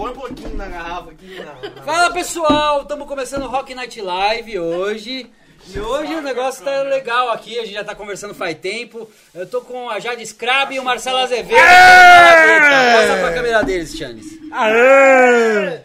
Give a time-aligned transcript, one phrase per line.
[0.00, 1.38] Põe um pouquinho na garrafa aqui.
[1.44, 1.82] Não, não.
[1.82, 5.30] Fala pessoal, estamos começando o Rock Night Live hoje.
[5.68, 9.06] E hoje o negócio tá legal aqui, a gente já tá conversando faz tempo.
[9.34, 11.52] Eu tô com a Jade Scrab e o Marcelo Azevedo.
[11.52, 14.24] Mostra pra câmera deles, Chanes.
[14.50, 15.80] Aê!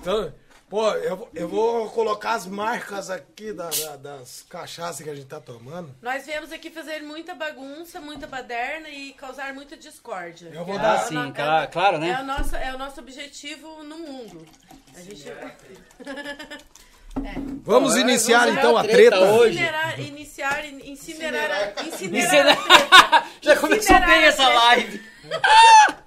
[0.00, 0.32] Então,
[0.74, 5.14] pô, eu, vou- eu vou colocar as marcas aqui da- da- das cachaças que a
[5.14, 5.94] gente tá tomando.
[6.02, 10.50] Nós viemos aqui fazer muita bagunça, muita baderna e causar muita discórdia.
[10.52, 12.10] Eu vou É dar o sim, no- claro- claro, né?
[12.10, 14.44] É o, nosso, é o nosso objetivo no mundo.
[14.96, 15.24] A gente
[17.62, 19.20] Vamos iniciar vamos então a treta treta.
[19.32, 19.54] hoje.
[19.54, 23.26] incinerar, iniciar, in- incinerar, incinerar, Inciner- a treta.
[23.40, 25.02] Já começou Incinerar bem essa live.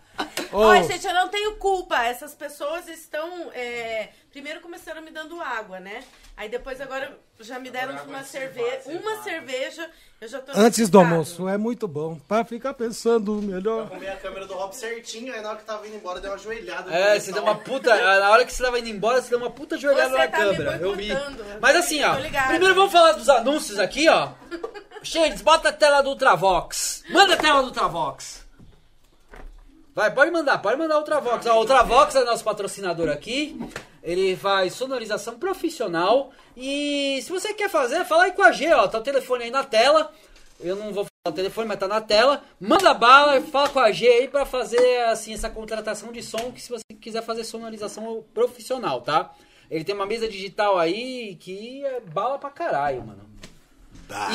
[0.52, 2.04] Olha, gente, eu não tenho culpa.
[2.05, 3.52] Essas pessoas estão.
[3.54, 6.04] é, Primeiro começaram me dando água, né?
[6.38, 8.84] Aí depois agora já me deram uma cerveja.
[8.85, 9.90] Uma cerveja,
[10.21, 10.52] eu já tô.
[10.54, 12.20] Antes do almoço, é muito bom.
[12.27, 13.88] Pra ficar pensando melhor.
[13.91, 16.38] Arrumei a câmera do Rob certinho, aí na hora que tava indo embora, deu uma
[16.38, 16.93] joelhada.
[16.93, 17.96] É, você deu uma puta.
[17.96, 20.38] Na hora que você tava indo embora, você deu uma puta joelhada Você na tá
[20.38, 20.77] me câmera.
[20.77, 21.10] Eu vi.
[21.60, 22.13] Mas assim, ó.
[22.48, 24.34] Primeiro vamos falar dos anúncios aqui, ó.
[25.02, 27.04] Shades, bota a tela do Ultravox.
[27.10, 28.46] Manda a tela do Ultravox.
[29.96, 31.43] Vai, pode mandar, pode mandar o Ultravox.
[31.48, 33.60] Ó, o Ultravox é nosso patrocinador aqui.
[34.08, 36.32] Ele faz sonorização profissional.
[36.55, 38.88] E se você quer fazer, fala aí com a G, ó.
[38.88, 40.14] Tá o telefone aí na tela.
[40.62, 42.41] Eu não vou falar o telefone, mas tá na tela.
[42.58, 46.62] Manda bala, fala com a G aí pra fazer assim essa contratação de som que
[46.62, 49.36] se você quiser fazer sonorização profissional, tá?
[49.70, 53.30] Ele tem uma mesa digital aí que é bala pra caralho, mano.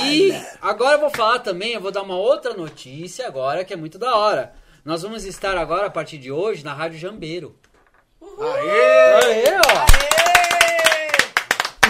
[0.05, 3.77] E agora eu vou falar também, eu vou dar uma outra notícia agora que é
[3.77, 4.53] muito da hora.
[4.85, 7.57] Nós vamos estar agora a partir de hoje na Rádio Jambeiro.
[8.39, 9.25] Aê!
[9.25, 10.13] Aê, ó!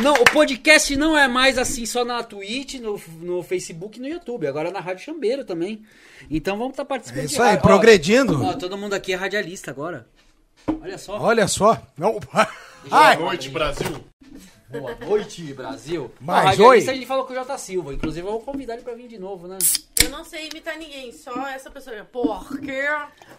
[0.02, 4.08] Não, o podcast não é mais assim só na Twitch, no, no Facebook e no
[4.08, 4.46] YouTube.
[4.46, 5.84] Agora é na Rádio Chambeiro também.
[6.30, 7.22] Então vamos estar participando.
[7.22, 7.56] É de isso aí.
[7.56, 8.42] Ó, progredindo.
[8.42, 10.06] Ó, todo mundo aqui é radialista agora.
[10.80, 11.20] Olha só.
[11.20, 11.80] Olha só.
[11.96, 12.18] Não.
[12.88, 14.04] Boa noite, Brasil.
[14.72, 16.10] Boa noite, Brasil.
[16.20, 16.96] Mas, radialista oi.
[16.96, 17.92] a gente falou com o Jota Silva.
[17.94, 19.58] Inclusive, eu vou convidar ele pra vir de novo, né?
[20.02, 22.04] Eu não sei imitar ninguém, só essa pessoa.
[22.10, 22.72] Porque.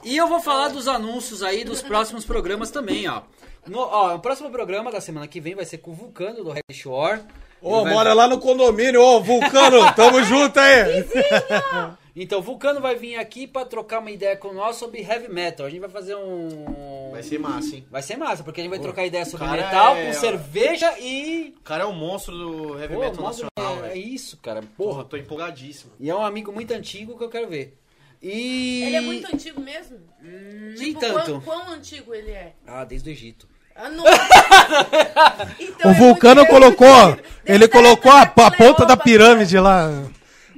[0.04, 3.22] E eu vou falar dos anúncios aí dos próximos programas também, ó.
[3.68, 6.52] No, ó, o próximo programa da semana que vem vai ser com o Vulcano do
[6.52, 7.22] Red Shore.
[7.62, 11.06] Ô, vai- mora lá no condomínio, ô, Vulcano, tamo junto aí.
[12.16, 15.66] Então, o Vulcano vai vir aqui pra trocar uma ideia com nós sobre heavy metal.
[15.66, 17.10] A gente vai fazer um.
[17.12, 17.88] Vai ser massa, hein?
[17.90, 21.56] Vai ser massa, porque a gente vai trocar ideia sobre metal é- com cerveja e.
[21.58, 24.62] O cara é um monstro do heavy Pô, metal nacional, é, é isso, cara.
[24.78, 25.06] Porra, Porra.
[25.06, 25.92] tô empolgadíssimo.
[26.00, 27.78] E é um amigo muito antigo que eu quero ver.
[28.22, 28.84] E.
[28.84, 29.98] Ele é muito antigo mesmo?
[30.22, 31.42] Nem Tipo, tanto.
[31.42, 32.54] Quão, quão antigo ele é?
[32.68, 33.48] Ah, desde o Egito.
[33.76, 34.04] Ah, não.
[35.60, 39.90] Então O é Vulcano colocou, ele colocou a, a ponta da pirâmide lá.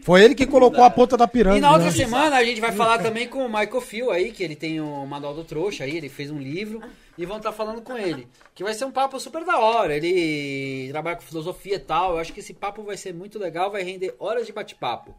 [0.05, 1.57] Foi ele que colocou a ponta da pirâmide.
[1.57, 1.91] E na outra né?
[1.91, 5.03] semana a gente vai falar também com o Michael Phil aí, que ele tem o
[5.03, 6.79] Manual do Trouxa aí, ele fez um livro
[7.17, 8.27] e vão estar falando com ele.
[8.53, 9.95] Que vai ser um papo super da hora.
[9.97, 12.11] Ele trabalha com filosofia e tal.
[12.11, 15.15] Eu acho que esse papo vai ser muito legal, vai render horas de bate-papo.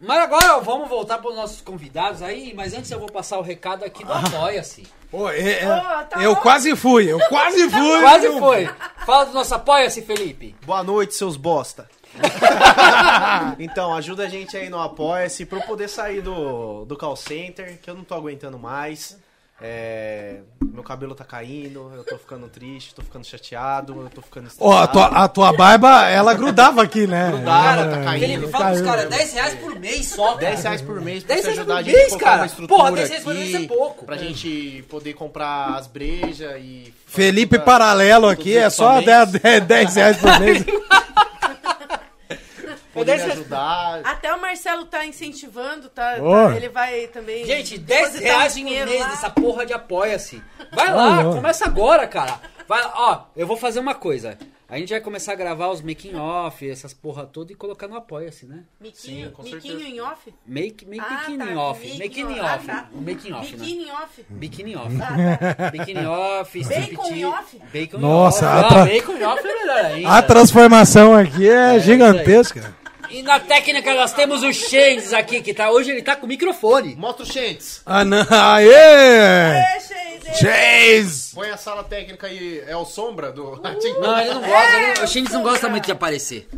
[0.00, 3.42] Mas agora vamos voltar para os nossos convidados aí, mas antes eu vou passar o
[3.42, 4.84] recado aqui do Apoia-se.
[5.10, 6.40] Pô, é- é- Ô, tá eu bom.
[6.42, 8.00] quase fui, eu quase fui.
[8.00, 8.68] Quase foi.
[9.04, 10.54] Fala do nosso Apoia-se, Felipe.
[10.64, 11.88] Boa noite, seus bosta.
[13.58, 17.78] então, ajuda a gente aí no Apoia-se pra eu poder sair do, do call center,
[17.82, 19.18] que eu não tô aguentando mais.
[19.62, 24.48] É, meu cabelo tá caindo, eu tô ficando triste, tô ficando chateado, eu tô ficando
[24.58, 24.92] Ó, a estressado.
[24.92, 27.30] tua, a tua barba, ela grudava aqui, né?
[27.30, 28.26] Grudava, tá É, caindo.
[28.26, 30.26] Felipe, fala pros caras, 10 reais por mês só.
[30.34, 30.38] cara.
[30.50, 32.24] 10 reais por mês pra 10 você reais ajudar por a gente mês, a colocar
[32.26, 32.40] cara.
[32.40, 34.04] uma estrutura Porra, 10 reais por mês é pouco.
[34.04, 36.92] Pra gente poder comprar as brejas e...
[37.06, 39.40] Felipe toda- Paralelo aqui é só equipamentos.
[39.40, 40.64] 10, 10 reais por mês.
[42.94, 44.00] Poder 10 me reais- ajudar.
[44.04, 46.16] Até o Marcelo tá incentivando, tá?
[46.16, 47.44] Tá- ele vai também.
[47.44, 49.08] Gente, 10 depositar reais um por dinheiro mês lá.
[49.08, 50.42] nessa porra de apoia-se.
[50.72, 52.40] Vai lá, começa agora, cara.
[52.66, 54.38] Vai, ó, eu vou fazer uma coisa.
[54.66, 57.96] A gente vai começar a gravar os making off, essas porra toda e colocar no
[57.96, 58.60] apoia-se, né?
[58.80, 60.34] Miquinho, Sim, com miquinho em off?
[60.46, 62.40] Make, make Ah, bikini tá, off, making making off.
[62.40, 62.88] off, Ah, tá.
[62.94, 63.58] making off, né?
[63.58, 64.22] Biquíni em off.
[64.30, 64.94] Bikini off.
[65.70, 67.58] Bikini off, Bacon em off?
[67.72, 68.56] Bacon em Nossa, off.
[68.56, 70.08] a Ah, tra- bacon em off é melhor ainda.
[70.08, 72.74] A transformação aqui é, É, gigantesca.
[73.10, 76.94] E na técnica nós temos o Shades aqui, que tá hoje ele tá com microfone.
[76.96, 77.82] Mostra o Shentes.
[77.86, 78.26] Ah, não.
[78.30, 78.74] Aê!
[78.74, 80.38] Aí, deixa.
[80.38, 81.34] Chase!
[81.34, 83.60] Põe a sala técnica aí, é o sombra do...
[83.62, 86.48] Não, ele não gosta, ele- o Shades não gosta muito de aparecer.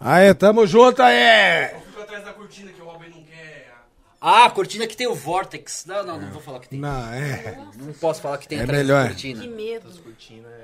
[0.00, 1.68] Aê, tamo junto aí!
[1.88, 3.72] Fica atrás da cortina que o Robin não quer.
[4.20, 5.84] Ah, a cortina que tem o Vortex.
[5.86, 6.78] Não, não, não vou falar que tem.
[6.78, 7.58] Não, é.
[7.78, 9.02] Não posso falar que tem É atrás melhor.
[9.08, 9.54] da Que cortina.
[9.54, 10.02] medo.
[10.02, 10.63] Cortina é...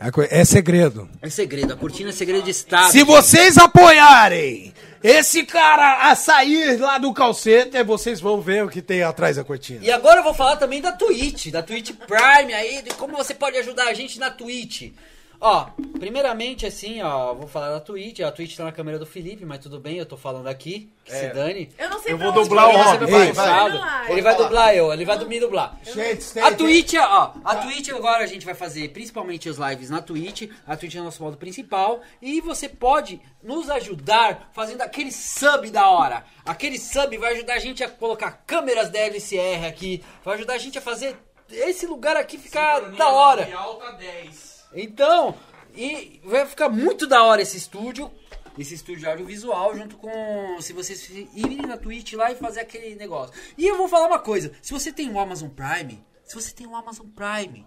[0.00, 1.08] É É segredo.
[1.20, 2.92] É segredo, a cortina é segredo de estado.
[2.92, 4.72] Se vocês apoiarem
[5.02, 9.44] esse cara a sair lá do calcete, vocês vão ver o que tem atrás da
[9.44, 9.84] cortina.
[9.84, 13.34] E agora eu vou falar também da Twitch, da Twitch Prime aí, de como você
[13.34, 14.92] pode ajudar a gente na Twitch.
[15.40, 15.66] Ó,
[16.00, 19.60] primeiramente assim, ó, vou falar da Twitch, a Twitch tá na câmera do Felipe, mas
[19.60, 21.70] tudo bem, eu tô falando aqui, que se dane.
[21.78, 22.98] Eu não sei Eu vou onde dublar o eu Rob.
[23.06, 25.78] vou Vai, Ele ele vai dublar eu, ele vai me dublar.
[25.84, 29.90] Gente, tem- A Twitch, ó, a Twitch agora a gente vai fazer principalmente as lives
[29.90, 30.50] na Twitch.
[30.66, 32.00] A Twitch é o nosso modo principal.
[32.20, 36.24] E você pode nos ajudar fazendo aquele sub da hora.
[36.44, 40.02] Aquele sub vai ajudar a gente a colocar câmeras da LCR aqui.
[40.24, 41.16] Vai ajudar a gente a fazer
[41.50, 43.48] esse lugar aqui ficar da hora.
[43.56, 44.47] Alta 10.
[44.72, 45.34] Então,
[45.74, 48.10] e vai ficar muito da hora esse estúdio.
[48.58, 50.60] Esse estúdio audiovisual junto com.
[50.60, 53.32] Se vocês irem na Twitch lá e fazer aquele negócio.
[53.56, 56.66] E eu vou falar uma coisa: se você tem o Amazon Prime, se você tem
[56.66, 57.64] o Amazon Prime,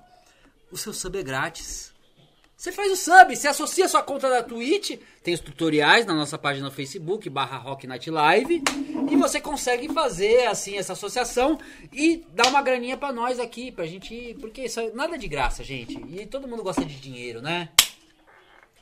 [0.70, 1.94] o seu sub é grátis.
[2.62, 4.92] Você faz o sub, você associa a sua conta da Twitch,
[5.24, 8.62] tem os tutoriais na nossa página no Facebook, barra Rock Night Live,
[9.10, 11.58] e você consegue fazer assim essa associação
[11.92, 15.28] e dar uma graninha pra nós aqui, pra gente ir, porque isso é nada de
[15.28, 16.00] graça, gente.
[16.08, 17.70] E todo mundo gosta de dinheiro, né?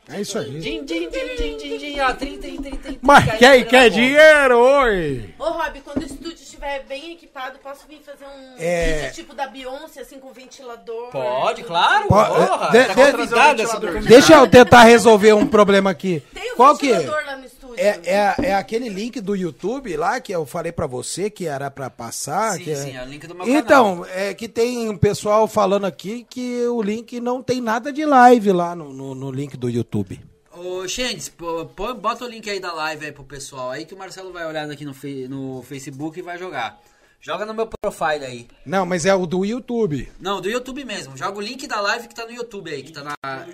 [0.09, 0.59] É isso aí.
[0.59, 4.59] Din, din, din, din, din, din, trin, trin, trin, trin, Mas trin, quem quer dinheiro,
[4.59, 5.33] oi?
[5.39, 9.01] Ô, Rob, quando o estúdio estiver bem equipado, posso vir fazer um É.
[9.01, 11.09] vídeo tipo da Beyoncé, assim, com ventilador?
[11.11, 14.01] Pode, claro, Po- porra, de- tá de- convidado essa ventilador.
[14.09, 16.21] Deixa eu tentar resolver um problema aqui.
[16.33, 16.97] Tem o Qual que é?
[16.99, 17.75] ventilador lá no estúdio.
[17.77, 21.71] É, é, é aquele link do YouTube lá que eu falei pra você que era
[21.71, 22.53] pra passar.
[22.53, 25.47] Sim, que é- sim, é o link do meu Então, é que tem um pessoal
[25.47, 29.55] falando aqui que o link não tem nada de live lá no, no, no link
[29.55, 30.19] do YouTube.
[30.61, 33.93] Ô, Xendes, pô, pô, bota o link aí da live aí pro pessoal aí que
[33.93, 34.93] o Marcelo vai olhar aqui no,
[35.29, 36.81] no Facebook e vai jogar.
[37.21, 38.47] Joga no meu profile aí.
[38.65, 40.11] Não, mas é o do YouTube.
[40.19, 41.15] Não, do YouTube mesmo.
[41.15, 43.47] Joga o link da live que tá no YouTube aí, que tá na.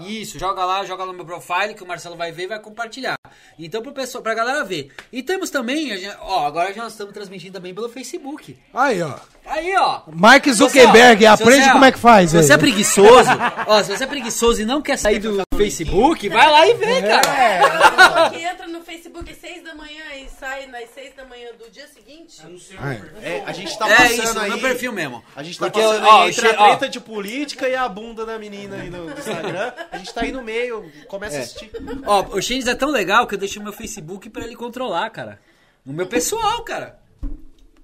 [0.00, 3.16] Isso, joga lá, joga no meu profile que o Marcelo vai ver e vai compartilhar.
[3.58, 4.92] Então pro pessoal, pra galera ver.
[5.10, 8.58] E temos também, ó, agora já nós estamos transmitindo também pelo Facebook.
[8.74, 9.18] Aí, ó.
[9.46, 10.00] Aí, ó.
[10.10, 12.30] Mark Zuckerberg, você, ó, aprende você, ó, como é que faz.
[12.30, 12.56] Se você aí.
[12.56, 13.30] é preguiçoso,
[13.66, 17.02] ó, se você é preguiçoso e não quer sair do Facebook, vai lá e vê,
[17.02, 17.28] cara.
[17.38, 21.14] É, a pessoa que entra no Facebook às 6 da manhã e sai nas 6
[21.14, 22.40] da manhã do dia seguinte.
[22.78, 23.02] Aí.
[23.22, 24.48] É, a gente tá É passando isso, no aí.
[24.50, 25.22] meu perfil mesmo.
[25.36, 26.66] A gente tá Porque, passando ó, aí entre a ó.
[26.68, 29.72] treta de política e a bunda da menina aí no, Instagram.
[29.92, 31.70] A gente tá aí no meio, começa a assistir.
[32.06, 35.10] Ó, o Shins é tão legal que eu deixei o meu Facebook pra ele controlar,
[35.10, 35.38] cara.
[35.84, 36.98] No meu pessoal, cara.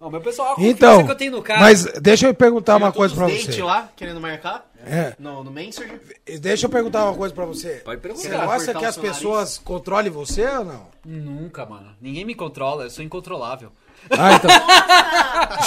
[0.00, 1.60] Ó, o meu pessoal, a Então, que eu tenho no cara.
[1.60, 3.62] mas deixa eu perguntar uma coisa pra você.
[3.62, 4.70] lá, querendo marcar.
[4.86, 5.14] É.
[5.18, 6.00] No, no Messenger.
[6.40, 7.82] Deixa eu perguntar uma coisa pra você.
[7.84, 8.22] Pode perguntar.
[8.22, 10.86] Você gosta que as pessoas controlem você ou não?
[11.04, 11.94] Nunca, mano.
[12.00, 13.70] Ninguém me controla, eu sou incontrolável.
[14.10, 14.50] Ah, então.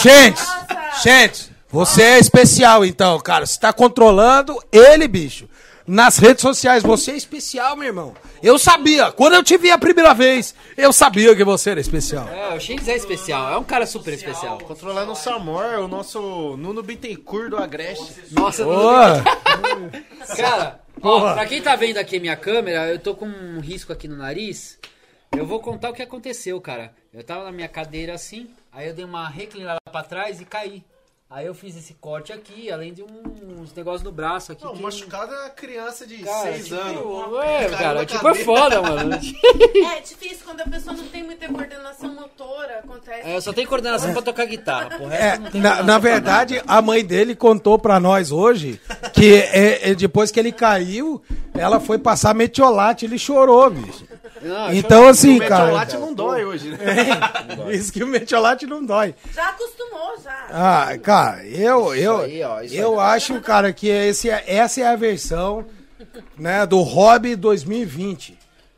[0.01, 0.41] gente,
[1.03, 3.45] gente, você é especial então, cara.
[3.45, 5.47] Você tá controlando ele, bicho.
[5.85, 8.13] Nas redes sociais, você é especial, meu irmão.
[8.41, 9.11] Eu sabia.
[9.11, 12.27] Quando eu te vi a primeira vez, eu sabia que você era especial.
[12.29, 14.57] É, o Shins é especial, é um cara super especial.
[14.59, 18.13] Controlando o Samor, o nosso Nuno Bittencourt do Agreste.
[18.31, 18.93] Nossa, Ô,
[20.37, 23.91] Cara, ó, pra quem tá vendo aqui a minha câmera, eu tô com um risco
[23.91, 24.79] aqui no nariz.
[25.35, 26.93] Eu vou contar o que aconteceu, cara.
[27.13, 30.83] Eu tava na minha cadeira assim, aí eu dei uma reclinada pra trás e caí.
[31.35, 34.63] Aí eu fiz esse corte aqui, além de um- uns negócios no braço aqui.
[34.63, 37.43] Não, que- machucado é uma criança de Cara, 6 tipo, anos.
[37.43, 39.09] É, Caiu cara, na tipo, é foda, mano.
[39.97, 43.27] É difícil quando a pessoa não tem muita coordenação motora, acontece.
[43.27, 45.15] É, eu só tenho coordenação pra tocar guitarra, porra.
[45.15, 48.79] É, na, na verdade, a mãe dele contou pra nós hoje
[49.11, 51.19] que é, é, depois que ele caiu,
[51.55, 54.05] ela foi passar metiolate, ele chorou, bicho.
[54.73, 55.63] Então, assim, o cara.
[55.65, 56.77] metiolate não dói hoje, né?
[57.71, 59.15] Isso que o metiolate não dói.
[59.33, 60.45] Já acostumou, já.
[60.49, 64.87] Ah, cara, eu, eu, aí, ó, isso eu acho, cara, que esse, é- essa é
[64.87, 65.65] a versão,
[66.37, 68.37] né, do Hobby 2020.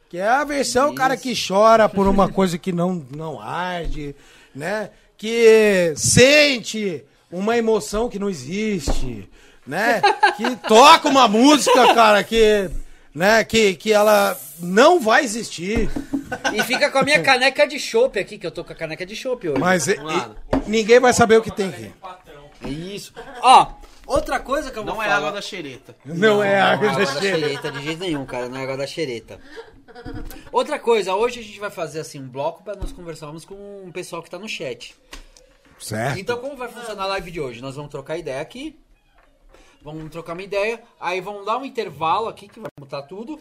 [0.09, 4.15] Que é a versão, cara, que chora por uma coisa que não, não arde,
[4.53, 4.89] né?
[5.17, 9.29] Que sente uma emoção que não existe,
[9.65, 10.01] né?
[10.37, 12.69] Que toca uma música, cara, que,
[13.15, 15.89] né, que, que ela não vai existir.
[16.53, 19.05] E fica com a minha caneca de chopp aqui, que eu tô com a caneca
[19.05, 19.59] de chopp hoje.
[19.59, 19.95] Mas e-
[20.67, 21.93] ninguém vai saber o que tem aqui.
[22.63, 23.13] é isso.
[23.41, 23.71] Ó,
[24.05, 25.17] outra coisa que eu vou Não é falar...
[25.17, 25.95] água da xereta.
[26.03, 28.49] Não, é a Não é água da xereta de jeito nenhum, cara.
[28.49, 29.39] Não é água da xereta.
[30.51, 33.55] Outra coisa, hoje a gente vai fazer assim um bloco para nós conversarmos com
[33.87, 34.93] o pessoal que tá no chat.
[35.79, 36.19] Certo.
[36.19, 37.61] Então, como vai funcionar a live de hoje?
[37.61, 38.77] Nós vamos trocar ideia aqui.
[39.85, 40.81] Vamos trocar uma ideia.
[40.99, 43.39] Aí vamos dar um intervalo aqui que vai mutar tudo.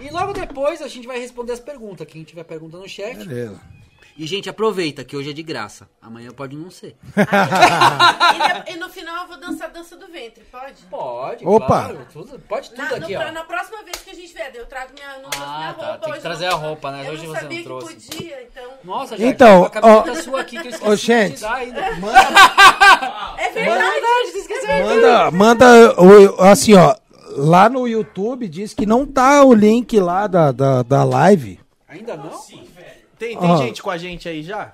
[0.00, 2.08] E logo depois a gente vai responder as perguntas.
[2.08, 3.16] Quem tiver pergunta no chat.
[3.16, 3.77] Beleza.
[4.18, 5.88] E, gente, aproveita que hoje é de graça.
[6.02, 6.96] Amanhã pode não ser.
[7.14, 10.82] e, de- e no final eu vou dançar a dança do ventre, pode?
[10.90, 11.66] Pode, Opa.
[11.66, 12.06] claro.
[12.12, 13.32] Tudo, pode tudo Na, no- aqui, pra- ó.
[13.32, 15.98] na próxima vez que a gente vier, eu trago minha, não Ah, minha tá, roupa.
[15.98, 17.06] tem que hoje trazer não- a roupa, né?
[17.06, 17.94] Eu Hoje não você sabia não trouxe.
[17.94, 18.64] que podia, então...
[18.82, 21.34] Nossa, já Então, a camiseta ó, sua aqui que eu esqueci ô, de gente.
[21.36, 21.80] te dar ainda.
[23.38, 24.00] É verdade.
[24.32, 24.84] você esqueceu.
[24.84, 25.66] Manda, manda,
[26.50, 26.96] assim, ó,
[27.36, 31.60] lá no YouTube diz que não tá o link lá da, da, da live.
[31.88, 32.32] Ainda não?
[33.18, 33.56] Tem, tem Ah.
[33.56, 34.72] gente com a gente aí já?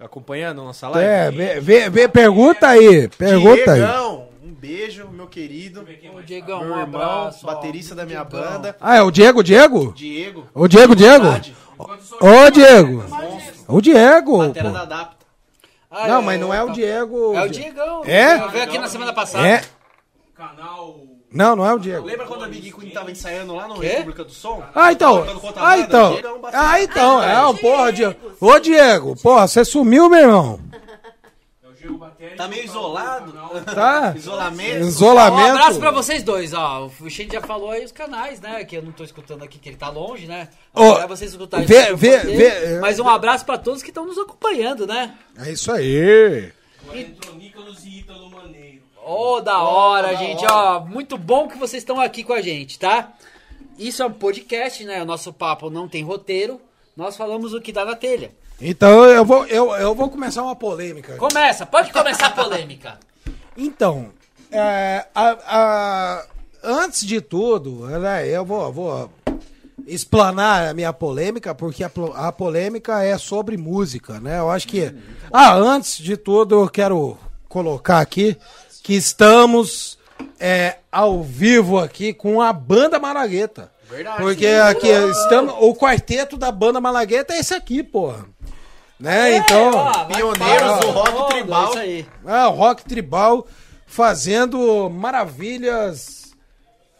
[0.00, 1.08] Acompanhando a nossa live?
[1.08, 3.80] É, vê, vê, vê, pergunta aí, pergunta aí.
[3.80, 5.84] Diegão, um beijo, meu querido.
[6.14, 7.44] Ô, Diegão, Meu um irmão, abraço.
[7.46, 7.52] ó.
[7.52, 8.40] baterista da minha Diegão.
[8.52, 8.76] banda.
[8.80, 9.92] Ah, é o Diego, Diego?
[9.94, 10.46] Diego.
[10.54, 11.26] O Diego, Diego?
[12.20, 13.04] Ô, Diego.
[13.66, 14.38] O Diego.
[14.38, 15.16] Batera da Adapta.
[15.90, 16.72] Ah, Não, mas não é o tá.
[16.74, 17.34] Diego.
[17.34, 18.02] É o Diegão.
[18.04, 18.48] É?
[18.48, 19.46] Veio aqui na semana passada.
[19.48, 19.62] É?
[20.34, 20.96] Canal.
[21.30, 22.06] Não, não é o Diego.
[22.06, 23.86] Lembra quando a Big Queen tava ensaiando lá no Quê?
[23.88, 24.62] República do Som?
[24.74, 25.24] Ah, então.
[25.56, 26.12] Ah, então.
[26.12, 26.62] Diego é um batera.
[26.70, 27.22] Ah, então.
[27.22, 28.14] É, Ah, ó, porra, Diego.
[28.40, 30.60] Ô, Diego, porra, você sumiu, meu irmão.
[31.62, 32.34] É o Diego Batéria.
[32.36, 33.32] Tá meio isolado?
[33.74, 34.14] Tá?
[34.16, 34.84] Isolamento?
[34.84, 35.50] Um Isolamento.
[35.50, 36.88] abraço pra vocês dois, ó.
[37.00, 38.64] O Xande já falou aí os canais, né?
[38.64, 40.48] Que eu não tô escutando aqui, que ele tá longe, né?
[40.74, 44.16] Ô, Pra vocês escutarem vê- vê- vê- Mas um abraço pra todos que estão nos
[44.18, 45.14] acompanhando, né?
[45.44, 46.50] É isso aí.
[46.82, 48.27] Agora entrou Nicolas e Ítalo
[49.10, 50.80] Ô, da hora, gente, ó.
[50.80, 53.12] Muito bom que vocês estão aqui com a gente, tá?
[53.78, 55.00] Isso é um podcast, né?
[55.02, 56.60] O nosso papo não tem roteiro.
[56.94, 58.32] Nós falamos o que dá na telha.
[58.60, 61.16] Então eu vou, eu, eu vou começar uma polêmica.
[61.16, 62.98] Começa, pode começar a polêmica.
[63.60, 64.10] Então,
[64.52, 66.26] é, a- a-
[66.62, 69.10] antes de tudo, né, eu vou, vou
[69.84, 74.38] explanar a minha polêmica, porque a, a polêmica é sobre música, né?
[74.38, 74.94] Eu acho que.
[75.32, 78.36] Ah, antes de tudo, eu quero colocar aqui
[78.88, 79.98] que estamos
[80.40, 83.70] é, ao vivo aqui com a banda Malagueta.
[83.86, 84.16] Verdade.
[84.16, 85.54] Porque aqui estamos.
[85.58, 88.24] O quarteto da banda Malagueta é esse aqui, porra.
[88.98, 89.36] Né?
[89.36, 89.72] então.
[89.74, 91.66] Ó, Pioneiros do rock Ó, tribal.
[91.66, 92.06] é Isso aí.
[92.24, 93.46] Ah, o rock tribal
[93.86, 96.27] fazendo maravilhas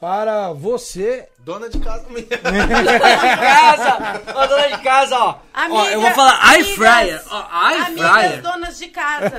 [0.00, 1.28] para você.
[1.38, 2.28] Dona de casa mesmo.
[2.42, 5.34] Dona de casa, ó, dona de casa, ó.
[5.70, 9.32] ó, eu vou falar amigas, fryer, ó, air Amigas fryer, donas de casa.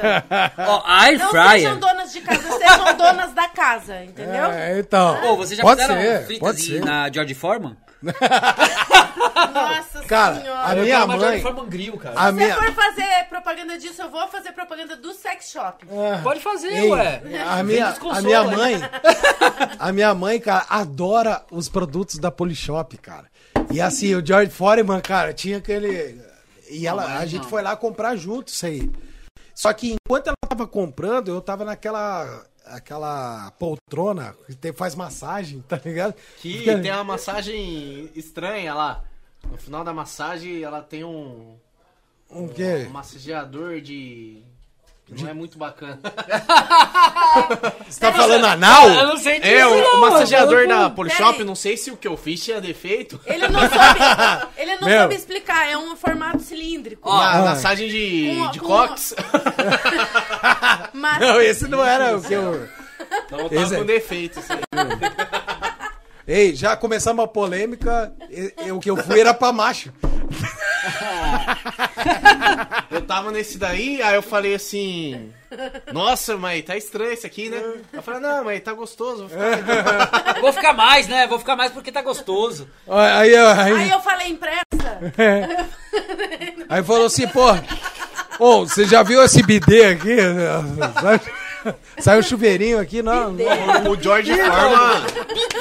[0.57, 1.51] ó, air Não fryer.
[1.51, 4.45] sejam donas de casa, sejam donas da casa, entendeu?
[4.45, 5.17] É, então.
[5.21, 6.83] Pô, vocês já pode fizeram ser, fritas pode ser.
[6.83, 7.77] na George Foreman?
[8.01, 10.71] Nossa Cara, senhora.
[10.71, 12.19] a minha mãe- George Foreman grill, cara.
[12.19, 15.85] A Se minha, você for fazer propaganda disso, eu vou fazer propaganda do sex shop.
[16.23, 17.21] Pode fazer, Ei, ué.
[17.47, 18.75] a minha, a minha mãe,
[19.79, 23.25] a minha mãe, cara, adora os produtos da Polishop, cara.
[23.71, 26.19] E assim, o George Foreman, cara, tinha aquele
[26.69, 27.49] e ela, Não, a gente não.
[27.49, 28.89] foi lá comprar junto isso aí.
[29.53, 35.61] Só que enquanto ela tava comprando, eu tava naquela aquela poltrona que tem, faz massagem,
[35.67, 36.13] tá ligado?
[36.41, 39.03] Que Fica- tem uma massagem estranha lá.
[39.49, 41.55] No final da massagem, ela tem um,
[42.29, 42.85] um quê?
[42.87, 44.43] um massageador de...
[45.15, 45.99] que não é muito bacana.
[47.87, 48.89] Você tá falando anal?
[48.89, 51.43] Eu não sei disso, É, o, não, o massageador eu da Polishop, Peraí.
[51.45, 53.19] não sei se o que eu fiz tinha defeito.
[53.25, 54.99] Ele não soube, ele não Meu.
[54.99, 57.09] soube explicar, é um formato cilíndrico.
[57.09, 57.41] Ó, Na Ah.
[57.45, 59.15] massagem de, Com- de com- cox.
[60.93, 62.67] Mas Não, esse não era o que eu.
[63.31, 64.39] Não, Esse tava é- com defeito.
[64.39, 64.59] isso aí.
[66.29, 68.13] Ei, já começamos a polêmica.
[68.71, 69.91] O que eu fui era pra macho.
[72.91, 75.31] Eu tava nesse daí, aí eu falei assim...
[75.91, 77.61] Nossa, mãe, tá estranho esse aqui, né?
[77.91, 79.27] Eu falei, não, mãe, tá gostoso.
[79.27, 80.37] Vou ficar...
[80.41, 81.27] Vou ficar mais, né?
[81.27, 82.67] Vou ficar mais porque tá gostoso.
[82.87, 84.65] Aí, aí, aí eu falei, empresta.
[86.69, 87.45] aí falou assim, pô.
[88.39, 90.15] Ô, você já viu esse bidê aqui?
[91.99, 93.31] Saiu chuveirinho aqui, não.
[93.33, 93.91] não.
[93.91, 95.05] O George Foreman...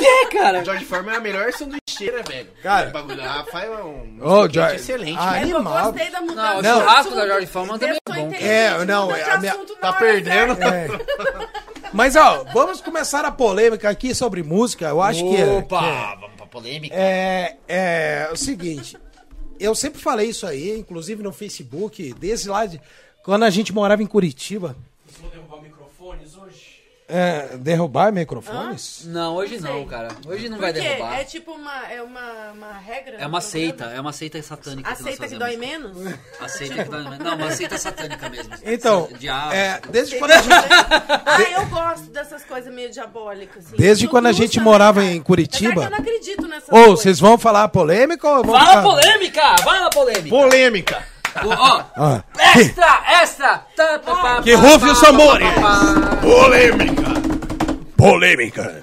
[0.01, 0.61] É, cara.
[0.61, 2.49] O George Foreman é a melhor sanduicheira, velho.
[2.63, 2.89] Cara.
[2.89, 4.19] O bagulho lá faz um...
[4.21, 5.19] Ô, um George- excelente.
[5.19, 5.39] Ah, né?
[5.51, 5.93] Eu Animal.
[5.93, 6.59] gostei da Não, mudança.
[6.59, 6.81] o Não.
[6.81, 8.33] churrasco da George Foreman também é bom.
[8.35, 10.57] É, não, é, a minha- Tá perdendo.
[10.57, 10.95] certa.
[10.95, 11.69] É.
[11.93, 14.87] Mas, ó, vamos começar a polêmica aqui sobre música.
[14.87, 15.43] Eu acho que.
[15.43, 16.95] Opa, vamos pra polêmica.
[16.95, 18.97] É, é o seguinte,
[19.59, 22.79] eu sempre falei isso aí, inclusive no Facebook, desde lá de
[23.25, 24.77] quando a gente morava em Curitiba.
[25.07, 26.79] Vocês vão derrubar microfones hoje?
[27.11, 29.01] É, derrubar microfones?
[29.07, 29.85] Não, hoje não, sei.
[29.87, 30.09] cara.
[30.27, 31.19] Hoje não vai Porque derrubar.
[31.21, 33.17] é tipo uma, é uma, uma regra.
[33.19, 34.91] É uma seita, é uma seita satânica.
[34.93, 35.97] Aceita nós que dói menos?
[36.39, 37.19] Aceita que dói menos.
[37.21, 38.53] Não, uma seita satânica mesmo.
[38.63, 39.55] Então, Diabo.
[39.55, 43.67] é, desde quando a gente, ah, eu gosto dessas coisas meio diabólicas.
[43.69, 43.77] Assim.
[43.79, 45.13] Desde No quando a gente né, morava cara?
[45.13, 47.01] em Curitiba- eu não acredito nessas Ô, coisas.
[47.01, 49.59] vocês vão falar polêmica ou vão Fala ficar- polêmica!
[49.63, 50.29] Fala polêmica!
[50.29, 51.18] Polêmica.
[51.45, 52.23] Ó, Ah,
[52.57, 53.59] extra, extra!
[53.77, 55.49] Tá, pá, pá, Que rufe os tambores.
[56.21, 57.03] polêmica.
[57.97, 58.83] Polêmica.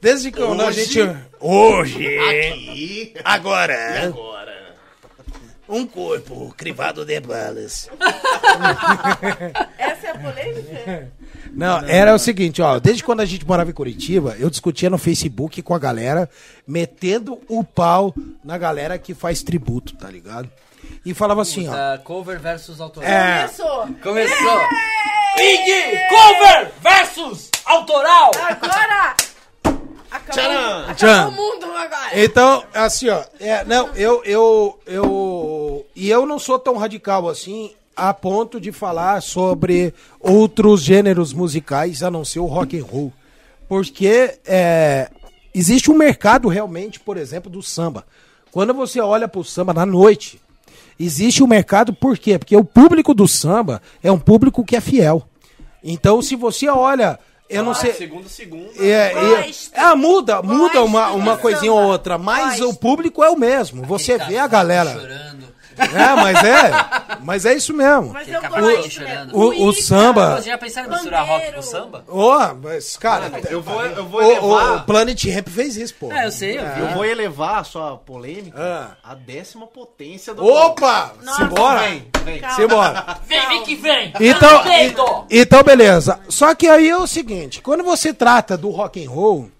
[0.00, 3.14] Desde quando a Hoje- gente hoje Aqui.
[3.24, 4.50] agora Agora.
[5.68, 7.88] Um corpo crivado de balas.
[9.78, 11.12] Essa é a polêmica?
[11.52, 14.98] Não, era o seguinte, ó, desde quando a gente morava em Curitiba, eu discutia no
[14.98, 16.28] Facebook com a galera,
[16.66, 20.48] metendo o pau na galera que faz tributo, tá ligado?
[21.04, 21.72] E falava assim, ó.
[21.72, 23.10] Ah, cover versus autoral.
[23.10, 23.88] É, Começou.
[24.02, 24.60] Começou.
[25.36, 28.30] Big cover versus autoral.
[28.36, 29.16] Agora!
[30.10, 30.78] Acabou, Tcharam!
[30.80, 31.28] acabou Tcharam.
[31.28, 32.24] o mundo agora.
[32.24, 37.72] Então, assim, ó, é, não, eu, eu, eu, e eu não sou tão radical assim
[37.96, 43.12] a ponto de falar sobre outros gêneros musicais a não ser o rock and roll,
[43.68, 45.08] porque é,
[45.54, 48.04] existe um mercado realmente, por exemplo, do samba.
[48.50, 50.40] Quando você olha pro samba na noite,
[51.00, 52.38] existe um mercado, por quê?
[52.38, 55.26] Porque o público do samba é um público que é fiel.
[55.82, 57.92] Então, se você olha, eu não sei.
[57.94, 58.70] Segundo, segundo.
[58.78, 59.74] É, Gosto.
[59.74, 62.70] é, é, muda, muda uma, uma coisinha ou outra, mas Gosto.
[62.70, 63.82] o público é o mesmo.
[63.84, 64.92] Você Aquele vê a galera.
[64.92, 65.59] Chorando.
[65.80, 66.70] É, mas é,
[67.22, 68.12] mas é isso mesmo.
[68.12, 69.36] Mas eu gosto chorando.
[69.36, 69.72] O- o Ícaro.
[69.82, 72.04] samba- Vocês já pensaram em misturar rock com samba?
[72.08, 74.76] Ó, mas cara, Eu vou, eu vou o, o- elevar.
[74.76, 76.12] o Planet Ramp fez isso, pô.
[76.12, 76.80] É, eu sei, eu vi.
[76.80, 78.58] Eu vou elevar a sua polêmica
[79.04, 79.10] Ah.
[79.12, 80.44] à décima potência do.
[80.44, 81.80] Opa, Nossa, simbora.
[81.80, 82.42] Vem, vem.
[82.50, 83.18] Simbora.
[83.26, 84.12] Vem, vem que vem.
[84.20, 84.62] Então,
[85.30, 86.20] então beleza.
[86.28, 89.50] Só que aí é o seguinte, quando você trata do rock and roll,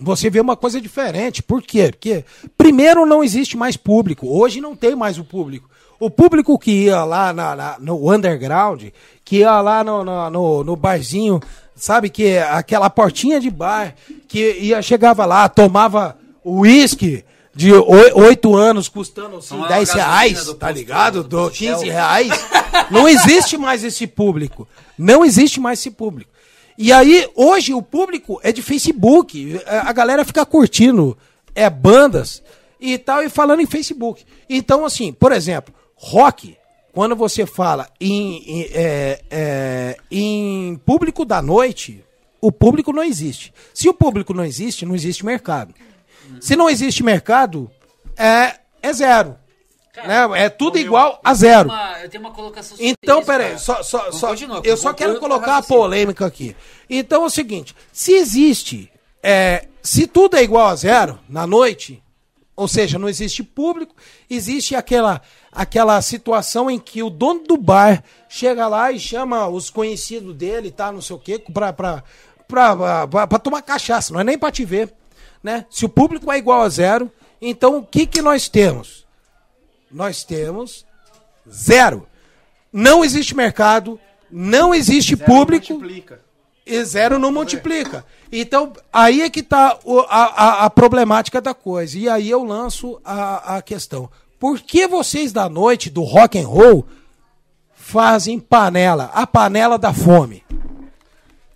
[0.00, 1.42] você vê uma coisa diferente.
[1.42, 1.90] Por quê?
[1.90, 2.24] Porque
[2.56, 4.26] primeiro não existe mais público.
[4.28, 5.68] Hoje não tem mais o público.
[5.98, 8.84] O público que ia lá na- na- no underground,
[9.24, 11.40] que ia lá no, no, no- no barzinho,
[11.76, 13.94] sabe que aquela portinha de bar,
[14.26, 17.22] que ia chegava lá, tomava uísque
[17.54, 21.22] de oi- oito anos custando assim, Tomava 10 gasolina reais, tá posto- ligado?
[21.22, 21.92] do Do posto 15 Shell.
[21.92, 22.30] reais.
[22.90, 24.66] Não existe mais esse público.
[24.96, 26.29] Não existe mais esse público.
[26.82, 29.60] E aí, hoje, o público é de Facebook.
[29.66, 31.14] É, A galera fica curtindo
[31.54, 32.42] é, bandas
[32.80, 34.24] e tal, e falando em Facebook.
[34.48, 36.56] Então, assim, por exemplo, rock,
[36.94, 42.02] quando você fala em, em, é, é, em público da noite,
[42.40, 43.52] o público não existe.
[43.74, 45.74] Se o público não existe, não existe mercado.
[46.40, 47.70] Se não existe mercado,
[48.16, 49.36] é, é zero.
[50.06, 50.44] Né?
[50.44, 51.68] É tudo igual a zero.
[51.68, 54.34] Uma- eu tenho uma colocação sobre Então, peraí, só, só, só-
[54.64, 56.56] eu só quero colocar a polêmica aqui.
[56.88, 58.90] Então é o seguinte: se existe,
[59.22, 62.02] é, se tudo é igual a zero na noite,
[62.56, 63.94] ou seja, não existe público,
[64.28, 69.70] existe aquela, aquela situação em que o dono do bar chega lá e chama os
[69.70, 72.04] conhecidos dele, tá, não sei o quê, pra, pra,
[72.46, 74.92] pra, pra, pra tomar cachaça, não é nem pra te ver.
[75.42, 75.64] Né?
[75.70, 77.10] Se o público é igual a zero,
[77.40, 78.99] então o que, que nós temos?
[79.90, 80.84] Nós temos
[81.50, 82.06] zero.
[82.72, 83.98] Não existe mercado,
[84.30, 86.20] não existe Zero público Multiplica.
[86.64, 88.04] e zero não multiplica.
[88.30, 89.76] Então, aí é que está
[90.08, 91.98] a, a, a problemática da coisa.
[91.98, 94.08] E aí eu lanço a, a questão.
[94.38, 96.86] Por que vocês da noite, do rock and roll,
[97.74, 99.10] fazem panela?
[99.12, 100.44] A panela da fome?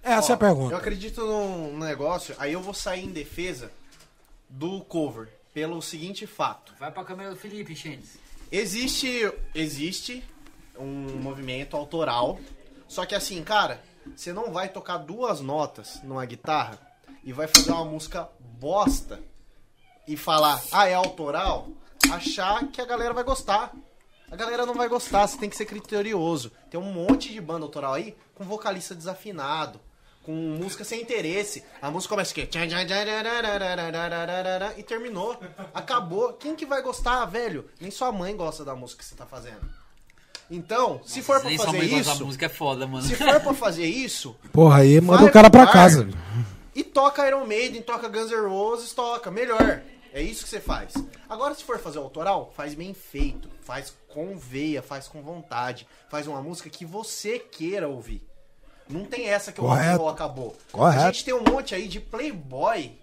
[0.02, 0.76] Essa é a Eu pergunta.
[0.76, 3.70] acredito num negócio, aí eu vou sair em defesa
[4.50, 6.72] do cover, pelo seguinte fato.
[6.78, 8.18] Vai pra câmera do Felipe, Xênis.
[8.56, 10.22] Existe, existe
[10.78, 12.38] um movimento autoral,
[12.86, 13.82] só que assim, cara,
[14.14, 16.78] você não vai tocar duas notas numa guitarra
[17.24, 19.20] e vai fazer uma música bosta
[20.06, 21.66] e falar, ah, é autoral,
[22.12, 23.74] achar que a galera vai gostar.
[24.30, 26.52] A galera não vai gostar, você tem que ser criterioso.
[26.70, 29.80] Tem um monte de banda autoral aí com vocalista desafinado,
[30.24, 31.62] com música sem interesse.
[31.80, 32.48] A música começa aqui.
[34.76, 35.38] E terminou.
[35.72, 36.32] Acabou.
[36.34, 37.68] Quem que vai gostar, velho?
[37.80, 39.60] Nem sua mãe gosta da música que você tá fazendo.
[40.50, 43.04] Então, se for pra fazer mãe gosta da isso, música é foda, mano.
[43.06, 46.08] se for pra fazer isso, Porra, aí manda o cara pra casa.
[46.74, 49.30] e toca Iron Maiden, toca Guns N' Roses, toca.
[49.30, 49.82] Melhor.
[50.12, 50.92] É isso que você faz.
[51.28, 53.48] Agora, se for fazer autoral, faz bem feito.
[53.62, 55.88] Faz com veia, faz com vontade.
[56.08, 58.22] Faz uma música que você queira ouvir.
[58.88, 59.98] Não tem essa que Correto.
[59.98, 60.56] vou acabou.
[60.70, 61.02] Correto.
[61.04, 62.98] A gente tem um monte aí de playboy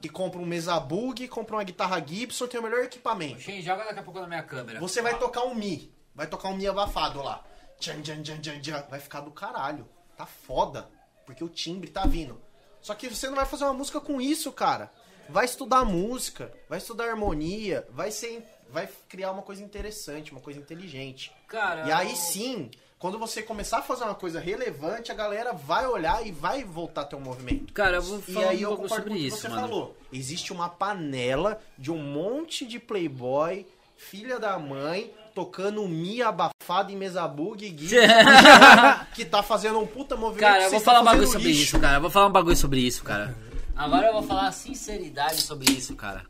[0.00, 3.40] que compra um mesa bug, compra uma guitarra Gibson, tem o melhor equipamento.
[3.40, 4.80] Xênis, joga daqui a pouco na minha câmera.
[4.80, 5.92] Você vai tocar um Mi.
[6.14, 7.42] Vai tocar um Mi abafado lá.
[7.78, 8.84] Tchan, tchan, tchan, tchan, tchan.
[8.90, 9.88] Vai ficar do caralho.
[10.16, 10.88] Tá foda.
[11.24, 12.40] Porque o timbre tá vindo.
[12.80, 14.92] Só que você não vai fazer uma música com isso, cara.
[15.28, 18.44] Vai estudar música, vai estudar harmonia, vai ser.
[18.68, 21.30] Vai criar uma coisa interessante, uma coisa inteligente.
[21.46, 22.70] Cara, E aí sim,
[23.02, 27.12] quando você começar a fazer uma coisa relevante, a galera vai olhar e vai voltar
[27.16, 27.72] um movimento.
[27.72, 29.60] Cara, eu vou E falar aí um eu pouco sobre isso, você mano.
[29.60, 29.96] falou.
[30.12, 36.96] Existe uma panela de um monte de playboy, filha da mãe, tocando mi abafado em
[36.96, 37.72] mesa bug e
[39.16, 40.42] que tá fazendo um puta movimento.
[40.42, 41.62] Cara, eu vou vocês falar um bagulho fazendo sobre lixo.
[41.64, 41.96] isso, cara.
[41.96, 43.34] Eu vou falar um bagulho sobre isso, cara.
[43.74, 46.24] Agora eu vou falar a sinceridade sobre isso, cara.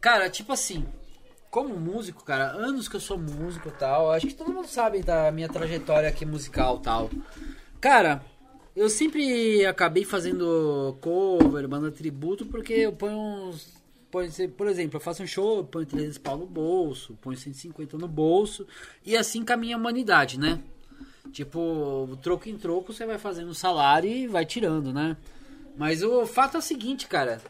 [0.00, 0.86] Cara, tipo assim,
[1.52, 5.02] como músico, cara, anos que eu sou músico e tal, acho que todo mundo sabe
[5.02, 7.10] da minha trajetória aqui musical tal.
[7.78, 8.24] Cara,
[8.74, 13.70] eu sempre acabei fazendo cover, banda tributo, porque eu ponho uns.
[14.10, 14.24] Por
[14.66, 18.66] exemplo, eu faço um show, eu ponho 300 pau no bolso, ponho 150 no bolso,
[19.04, 20.58] e assim caminha a humanidade, né?
[21.32, 25.18] Tipo, troco em troco você vai fazendo salário e vai tirando, né?
[25.76, 27.42] Mas o fato é o seguinte, cara.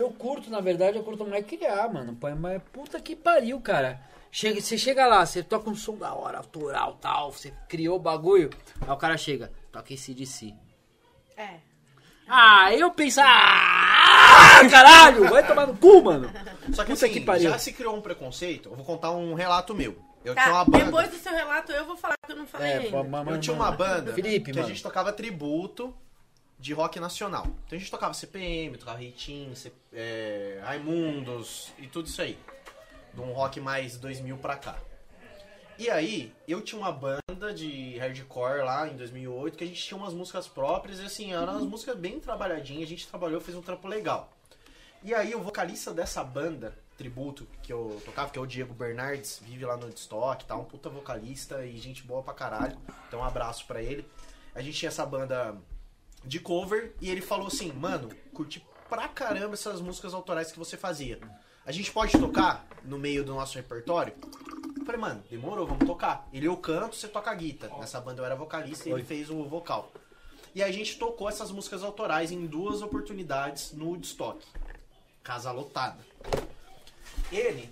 [0.00, 2.18] Eu curto, na verdade, eu curto mais criar, mano.
[2.40, 4.00] Mas puta que pariu, cara.
[4.28, 8.00] Chega, você chega lá, você toca um som da hora, autoral, tal, você criou o
[8.00, 8.50] bagulho.
[8.80, 10.52] Aí o cara chega, toca esse de si.
[11.36, 11.58] É.
[12.26, 16.28] Ah, eu penso, ah, caralho, vai tomar no cu, mano.
[16.72, 17.50] Só que Puta assim, que pariu.
[17.50, 18.70] já se criou um preconceito.
[18.70, 19.96] Eu vou contar um relato meu.
[20.24, 20.84] Eu Tá, tinha uma banda.
[20.86, 23.04] depois do seu relato eu vou falar que eu não falei É, ainda.
[23.04, 24.66] mas- Eu tinha uma banda Felipe, que mano.
[24.66, 25.94] a gente tocava tributo
[26.64, 27.44] de rock nacional.
[27.66, 32.38] Então a gente tocava CPM, tocava Ritim, C- é, Raimundos e tudo isso aí.
[33.12, 34.78] De um rock mais 2000 pra cá.
[35.78, 39.98] E aí, eu tinha uma banda de hardcore lá em 2008 que a gente tinha
[39.98, 43.60] umas músicas próprias e assim, eram umas músicas bem trabalhadinhas, a gente trabalhou, fez um
[43.60, 44.32] trampo legal.
[45.02, 49.38] E aí, o vocalista dessa banda, tributo, que eu tocava, que é o Diego Bernardes,
[49.44, 50.56] vive lá no Stock, tá?
[50.56, 52.78] Um puta vocalista e gente boa pra caralho.
[53.06, 54.08] Então, um abraço pra ele.
[54.54, 55.54] A gente tinha essa banda
[56.24, 60.76] de cover e ele falou assim: Mano, curti pra caramba essas músicas autorais que você
[60.76, 61.18] fazia.
[61.66, 64.12] A gente pode tocar no meio do nosso repertório?
[64.78, 66.28] Eu falei, mano, demorou, vamos tocar.
[66.30, 67.78] Ele eu canto, você toca a guitarra.
[67.78, 69.90] Nessa banda eu era vocalista e ele fez o vocal.
[70.54, 74.44] E a gente tocou essas músicas autorais em duas oportunidades no Woodstock.
[75.22, 75.96] Casa lotada.
[77.32, 77.68] Ele,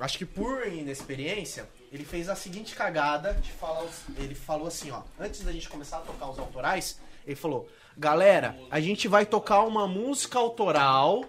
[0.00, 3.84] acho que por inexperiência, ele fez a seguinte cagada de falar.
[3.84, 5.02] os- Ele falou assim, ó.
[5.18, 9.64] Antes da gente começar a tocar os autorais, ele falou: Galera, a gente vai tocar
[9.64, 11.24] uma música autoral.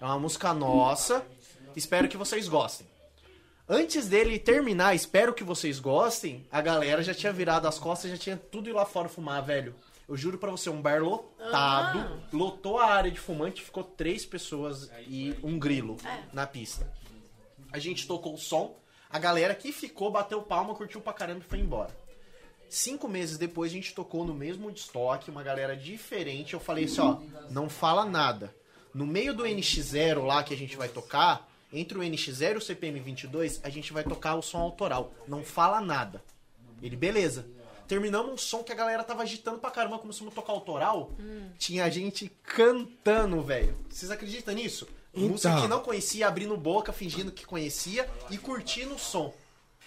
[0.00, 1.24] É uma música nossa.
[1.76, 2.84] Espero que vocês gostem.
[3.68, 8.16] Antes dele terminar, espero que vocês gostem, a galera já tinha virado as costas, já
[8.16, 9.72] tinha tudo ir lá fora fumar, velho.
[10.08, 12.18] Eu juro pra você, um bar lotado, Ah.
[12.32, 16.24] lotou a área de fumante, ficou três pessoas e um grilo É.
[16.32, 16.92] na pista.
[17.72, 18.74] A gente tocou o som,
[19.08, 21.90] a galera que ficou bateu palma, curtiu pra caramba e foi embora.
[22.70, 26.54] Cinco meses depois a gente tocou no mesmo estoque, uma galera diferente.
[26.54, 27.18] Eu falei assim, ó,
[27.50, 28.54] não fala nada.
[28.94, 32.60] No meio do NX0 lá que a gente vai tocar, entre o NX0 e o
[32.60, 35.12] CPM22, a gente vai tocar o som autoral.
[35.26, 36.22] Não fala nada.
[36.80, 37.46] Ele, beleza.
[37.88, 41.10] Terminamos um som que a galera tava agitando pra caramba, começamos a tocar autoral.
[41.58, 43.76] Tinha gente cantando, velho.
[43.88, 44.86] Vocês acreditam nisso?
[45.12, 45.62] Música Então.
[45.62, 49.34] que não conhecia, abrindo boca, fingindo que conhecia e curtindo o som.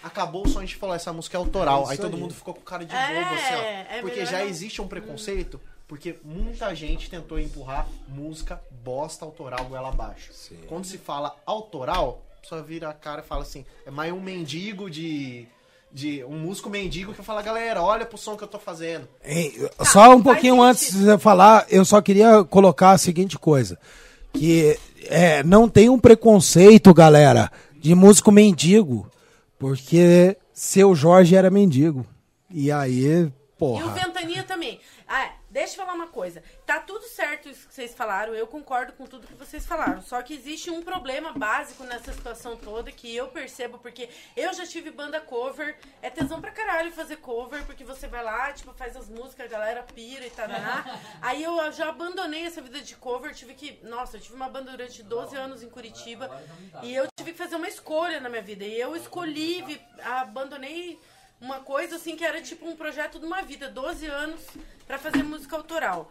[0.04, 1.88] Acabou o som, a gente falou, essa música é autoral.
[1.88, 3.58] É aí todo mundo ficou com cara de É, bobo, assim, ó.
[3.58, 9.24] é porque melhor já não- existe um preconceito, porque muita gente tentou empurrar música bosta
[9.24, 10.32] autoral goela abaixo.
[10.68, 14.90] Quando se fala autoral, só vira a cara e fala assim, é mais um mendigo
[14.90, 15.48] de...
[15.96, 19.08] De um músico mendigo que fala, galera, olha pro som que eu tô fazendo.
[19.24, 19.54] Hein,
[19.86, 23.78] só um pouquinho antes de você falar, eu só queria colocar a seguinte coisa.
[24.34, 29.08] Que é, não tem um preconceito, galera, de músico mendigo.
[29.64, 32.06] Porque seu Jorge era mendigo.
[32.50, 33.94] E aí, E o porra.
[33.94, 34.78] Ventania também.
[35.08, 36.44] Ah, deixa eu falar uma coisa.
[36.66, 40.02] Tá tudo certo isso que vocês falaram, eu concordo com tudo que vocês falaram.
[40.02, 44.66] Só que existe um problema básico nessa situação toda que eu percebo, porque eu já
[44.66, 45.78] tive banda cover.
[46.02, 49.50] É tesão pra caralho fazer cover, porque você vai lá, tipo, faz as músicas, a
[49.50, 50.48] galera pira e tal.
[51.22, 53.80] Aí eu já abandonei essa vida de cover, tive que.
[53.84, 56.32] Nossa, eu tive uma banda durante 12 anos em Curitiba.
[56.82, 58.66] E eu tive que fazer uma escolha na minha vida.
[58.66, 61.00] E eu escolhi, abandonei
[61.44, 64.42] uma coisa assim que era tipo um projeto de uma vida, 12 anos
[64.88, 66.10] pra fazer música autoral.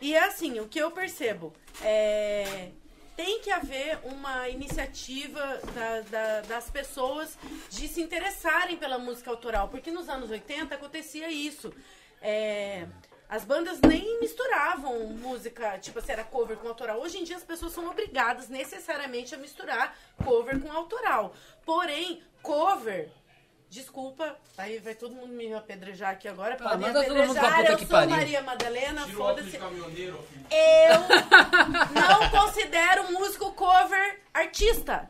[0.00, 1.52] E é assim, o que eu percebo
[1.82, 2.70] é
[3.16, 5.40] tem que haver uma iniciativa
[5.74, 7.38] da- da- das pessoas
[7.70, 11.72] de se interessarem pela música autoral, porque nos anos 80 acontecia isso.
[12.20, 12.86] É,
[13.26, 17.00] as bandas nem misturavam música, tipo assim, era cover com autoral.
[17.00, 21.34] Hoje em dia as pessoas são obrigadas necessariamente a misturar cover com autoral.
[21.64, 23.08] Porém, cover
[23.68, 26.56] Desculpa, aí vai todo mundo me apedrejar aqui agora.
[26.60, 28.10] Ah, mundo pra apedrejar, eu sou pariu.
[28.10, 29.56] Maria Madalena, foda-se.
[29.56, 30.98] Eu
[31.92, 35.08] não considero músico cover artista.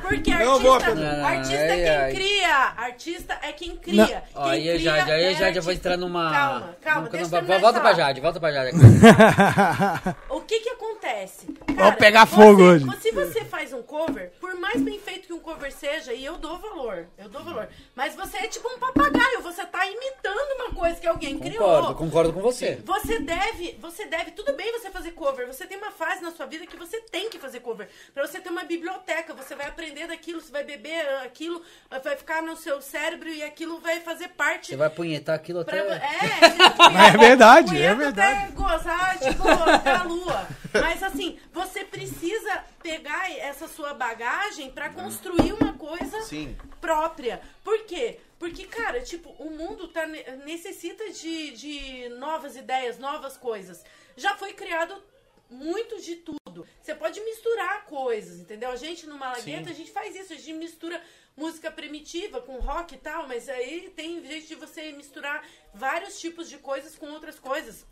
[0.00, 1.24] Porque Não vou artista, apedrejar.
[1.24, 2.12] artista é quem Ai, ai.
[2.12, 2.56] cria.
[2.76, 4.06] Artista é quem cria.
[4.06, 5.72] Quem aí cria Jade, aí é Jade já vai artista.
[5.74, 6.30] entrar numa.
[6.30, 7.92] Calma, calma, num- deixa eu de Volta pra.
[7.94, 8.76] Jade, volta pra Jade.
[10.30, 10.70] O que que
[11.08, 11.46] acontece?
[11.74, 12.84] Vamos pegar fogo hoje.
[13.00, 16.36] Se você faz um cover, por mais bem feito que um cover seja, e eu
[16.36, 17.68] dou valor, eu dou valor.
[17.94, 21.58] Mas você é tipo um papagaio, você tá imitando uma coisa que alguém criou.
[21.58, 22.80] Concordo, concordo com você.
[22.84, 25.46] Você deve, você deve, tudo bem você fazer cover.
[25.46, 27.88] Você tem uma fase na sua vida que você tem que fazer cover.
[28.12, 31.62] Pra você ter uma biblioteca, você vai aprender daquilo, você vai beber aquilo,
[32.02, 34.68] vai ficar no seu cérebro e aquilo vai fazer parte.
[34.68, 35.94] Você vai punhetar aquilo Pra, até.
[35.94, 38.38] é, É verdade, punheta é verdade.
[38.38, 40.48] Até gozar, tipo, até a lua.
[40.72, 46.56] Mas assim, você precisa pegar essa sua bagagem pra construir uma coisa Sim.
[46.80, 47.40] própria.
[47.64, 48.18] Por quê?
[48.38, 53.84] Porque, cara, tipo, o mundo tá, ne- necessita de, de novas ideias, novas coisas.
[54.16, 55.02] Já foi criado
[55.50, 56.66] muito de tudo.
[56.82, 58.70] Você pode misturar coisas, entendeu?
[58.70, 59.70] A gente no Malagueta, Sim.
[59.70, 61.02] a gente faz isso, a gente mistura
[61.36, 66.48] música primitiva com rock e tal, mas aí tem jeito de você misturar vários tipos
[66.48, 67.86] de coisas com outras coisas.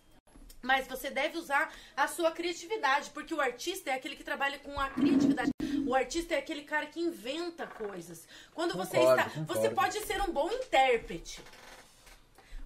[0.66, 4.78] Mas você deve usar a sua criatividade, porque o artista é aquele que trabalha com
[4.80, 5.50] a criatividade.
[5.86, 8.26] O artista é aquele cara que inventa coisas.
[8.52, 9.54] Quando você Concordo, está, concordo.
[9.54, 11.40] você pode ser um bom intérprete.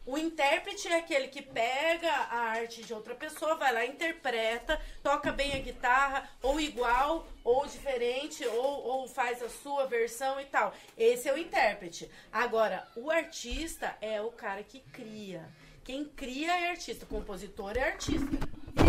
[0.07, 5.31] O intérprete é aquele que pega a arte de outra pessoa, vai lá, interpreta, toca
[5.31, 10.75] bem a guitarra, ou igual, ou diferente, ou, ou faz a sua versão e tal.
[10.97, 12.11] Esse é o intérprete.
[12.33, 15.47] Agora, o artista é o cara que cria.
[15.85, 18.29] Quem cria é artista, compositor é artista.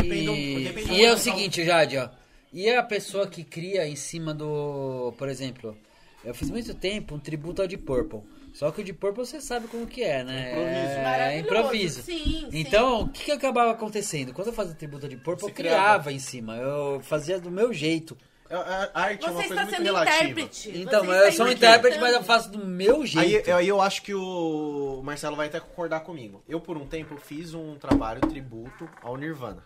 [0.03, 1.17] E, depende e é o local.
[1.17, 2.09] seguinte, Jade, ó.
[2.53, 5.13] E a pessoa que cria em cima do.
[5.17, 5.75] Por exemplo,
[6.23, 8.21] eu fiz muito tempo um tributo ao de Purple.
[8.53, 10.51] Só que o de Purple você sabe como que é, né?
[10.51, 10.99] Improviso.
[11.07, 12.01] É, improviso.
[12.03, 12.47] Sim, sim.
[12.51, 14.33] Então, o que, que acabava acontecendo?
[14.33, 16.11] Quando eu fazia tributo ao de Purple, Você eu criava criava.
[16.11, 16.57] em cima.
[16.57, 18.17] Eu fazia do meu jeito.
[18.51, 20.17] A, a- a arte é uma Você coisa está muito sendo relativa.
[20.23, 20.71] intérprete.
[20.75, 23.51] Então, Você eu sou um intérprete, mas eu faço do meu Aí, jeito.
[23.53, 26.43] aí eu acho que o Marcelo vai até concordar comigo.
[26.47, 29.63] Eu, por um tempo, fiz um trabalho tributo ao Nirvana.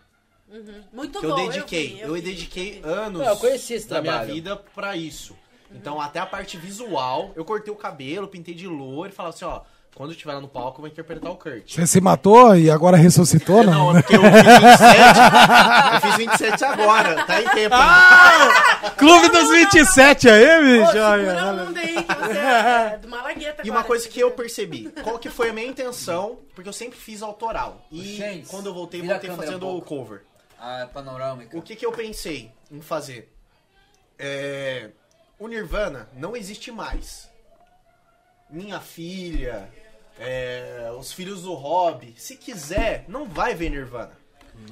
[0.92, 1.38] Muito Que bom.
[1.40, 1.88] eu dediquei.
[1.88, 2.88] vi, Eu, vi, dediquei eu vi.
[2.88, 4.34] anos Não, eu conheci esse da minha trabalho.
[4.34, 5.36] vida pra isso.
[5.74, 9.44] Então, até a parte visual, eu cortei o cabelo, pintei de louro e falava assim,
[9.44, 9.62] ó,
[9.96, 11.72] quando eu estiver lá no palco, eu vou interpretar o Kurt.
[11.72, 13.72] Você se matou e agora ressuscitou, não?
[13.72, 15.94] Não, é porque eu fiz 27.
[15.94, 17.74] eu fiz 27 agora, tá em tempo.
[17.74, 18.90] ainda.
[18.90, 20.92] Clube dos 27 aí, bicho.
[20.92, 25.18] segura onda aí, que você é do Malagueta E uma coisa que eu percebi, qual
[25.18, 27.80] que foi a minha intenção, porque eu sempre fiz autoral.
[27.90, 30.24] E Gente, quando eu voltei, voltei fazendo um o cover.
[30.60, 31.56] A panorâmica.
[31.56, 33.32] O que, que eu pensei em fazer?
[34.18, 34.90] É,
[35.38, 37.30] o Nirvana não existe mais.
[38.50, 39.70] Minha filha,
[40.18, 44.12] é, os filhos do Hobby, se quiser, não vai ver Nirvana.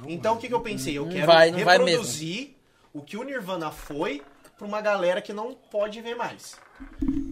[0.07, 0.97] então o que, que eu pensei?
[0.97, 2.55] Eu Não quero vai, não vai reproduzir
[2.93, 4.23] o que o Nirvana foi
[4.57, 6.55] pra uma galera que não pode ver mais.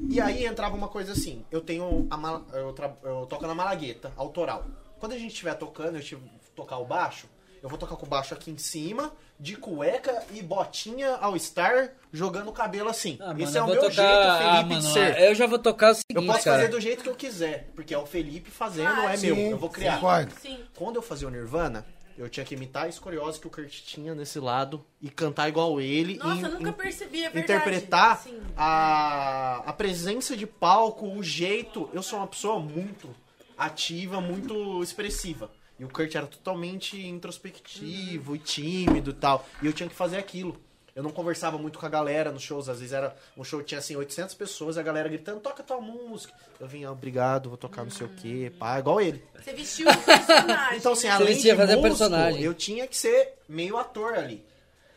[0.10, 3.56] E aí entrava uma coisa assim, eu tenho a mala- eu, tra- eu toco na
[3.56, 4.66] malagueta, autoral.
[5.00, 6.22] Quando a gente estiver tocando, eu estiver
[6.56, 7.28] tocar o baixo,
[7.64, 11.94] eu vou tocar com o baixo aqui em cima, de cueca e botinha ao estar,
[12.12, 13.18] jogando o cabelo assim.
[13.22, 13.92] Ah, mano, Esse é eu o meu tocar...
[13.94, 15.20] jeito, Felipe, ah, de mano, ser.
[15.22, 16.58] Eu já vou tocar o Eu seguinte, posso cara.
[16.58, 19.32] fazer do jeito que eu quiser, porque é o Felipe fazendo, Ah, não é sim,
[19.32, 19.52] meu.
[19.52, 19.98] Eu vou criar.
[20.42, 20.60] Sim.
[20.76, 21.86] Quando eu fazia o Nirvana,
[22.18, 25.80] eu tinha que imitar a escoliose que o Kurt tinha nesse lado e cantar igual
[25.80, 26.18] ele.
[26.18, 27.46] Nossa, e, eu nunca percebi, é verdade.
[27.46, 28.42] interpretar Sim.
[28.58, 31.90] a, a presença de palco, o jeito.
[31.94, 33.10] Eu sou uma pessoa muito
[33.58, 35.50] ativa, muito expressiva.
[35.84, 39.46] E o Kurt era totalmente introspectivo e tímido e tal.
[39.62, 40.56] E eu tinha que fazer aquilo.
[40.96, 42.70] Eu não conversava muito com a galera nos shows.
[42.70, 45.82] Às vezes era um show que tinha assim 800 pessoas, a galera gritando: toca tua
[45.82, 46.34] música.
[46.58, 49.22] Eu vinha, obrigado, vou tocar não sei o quê, pá, igual ele.
[49.36, 50.78] Você vestiu o personagem.
[50.78, 51.14] Então, assim, né?
[51.14, 52.42] além vestia de fazer músico, personagem.
[52.44, 54.42] eu tinha que ser meio ator ali.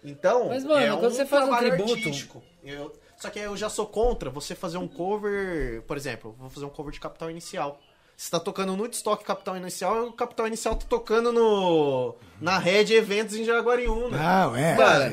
[0.05, 2.43] Então, Mas, mano, é quando um você faz um trabalho tributo- artístico.
[2.63, 6.65] Eu, só que eu já sou contra você fazer um cover, por exemplo, vou fazer
[6.65, 7.81] um cover de Capital Inicial.
[8.17, 12.59] Você tá tocando no Woodstock Capital Inicial, e o Capital Inicial tá tocando no na
[12.59, 14.17] Red Eventos em Jaguariúna.
[14.17, 14.75] Não, é.
[14.75, 15.13] Cara,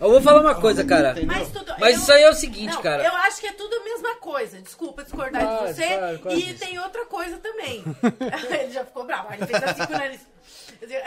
[0.00, 1.14] eu vou falar uma coisa, cara.
[1.26, 3.04] Mas, tudo, Mas eu- isso aí é o seguinte, Não, cara.
[3.04, 4.60] Eu acho que é tudo a mesma coisa.
[4.60, 5.86] Desculpa discordar Claro, de você.
[5.96, 7.84] claro, claro e tem outra coisa também.
[8.60, 9.32] ele já ficou bravo.
[9.32, 10.20] Ele fez assim com o nariz.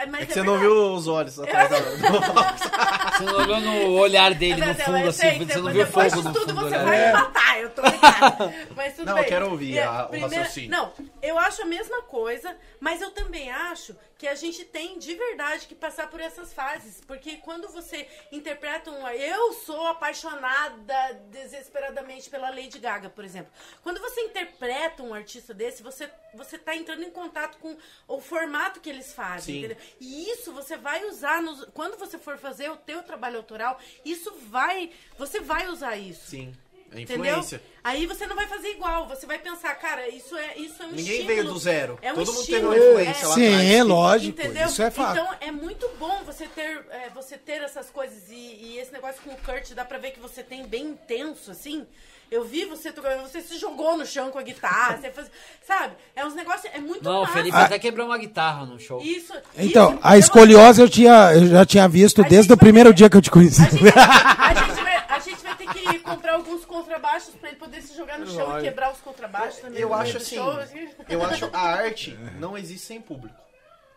[0.08, 1.76] Mas É que você não viu os olhos atrás da...
[3.14, 6.16] Você não olhou no olhar dele no Mas, fundo, assim, sei, você não viu fogo
[6.16, 6.84] no tudo fundo do você olhar.
[6.84, 8.54] vai me matar, eu tô ligada.
[8.76, 9.22] Mas tudo Não, bem.
[9.22, 10.70] eu quero ouvir a- o raciocínio.
[10.70, 15.14] Não, eu acho a mesma coisa, mas eu também acho que a gente tem de
[15.14, 16.98] verdade que passar por essas fases.
[17.06, 19.06] Porque quando você interpreta um.
[19.08, 23.52] Eu sou apaixonada desesperadamente pela Lady Gaga, por exemplo.
[23.82, 27.76] Quando você interpreta um artista desse, você, você tá entrando em contato com
[28.08, 29.76] o formato que eles fazem?
[30.00, 34.32] E isso você vai usar nos, quando você for fazer o teu trabalho autoral, isso
[34.48, 36.30] vai, você vai usar isso.
[36.30, 36.54] Sim.
[36.96, 37.24] É Entendeu?
[37.26, 37.60] influência.
[37.82, 40.90] Aí você não vai fazer igual, você vai pensar, cara, isso é, isso é um
[40.90, 41.26] Ninguém estímulo.
[41.26, 41.98] veio do zero.
[42.00, 43.70] É um Todo mundo teve uma influência lá Sim, atrás.
[43.70, 44.40] é lógico.
[44.40, 44.66] Entendeu?
[44.66, 45.18] Isso é fato.
[45.18, 49.20] Então é muito bom você ter, é, você ter essas coisas e, e esse negócio
[49.22, 51.84] com o Kurt dá pra ver que você tem bem intenso, assim.
[52.30, 55.30] Eu vi você tocando, você se jogou no chão com a guitarra, você faz,
[55.64, 55.92] sabe?
[56.16, 57.26] É uns negócios, é muito Não, o.
[57.26, 59.00] Felipe até quebrou uma guitarra no show.
[59.02, 59.32] Isso.
[59.58, 62.88] Então, isso, a eu- escoliose eu, tinha, eu já tinha visto A desde o primeiro
[62.90, 63.60] ter- dia que eu te conheci.
[63.62, 64.83] A gente, a, gente
[65.24, 68.62] gente vai ter que comprar alguns contrabaixos pra ele poder se jogar no chão e
[68.62, 69.80] quebrar os contrabaixos também.
[69.80, 70.88] Eu meio acho assim, show, assim.
[71.08, 73.36] eu acho a arte não existe sem público.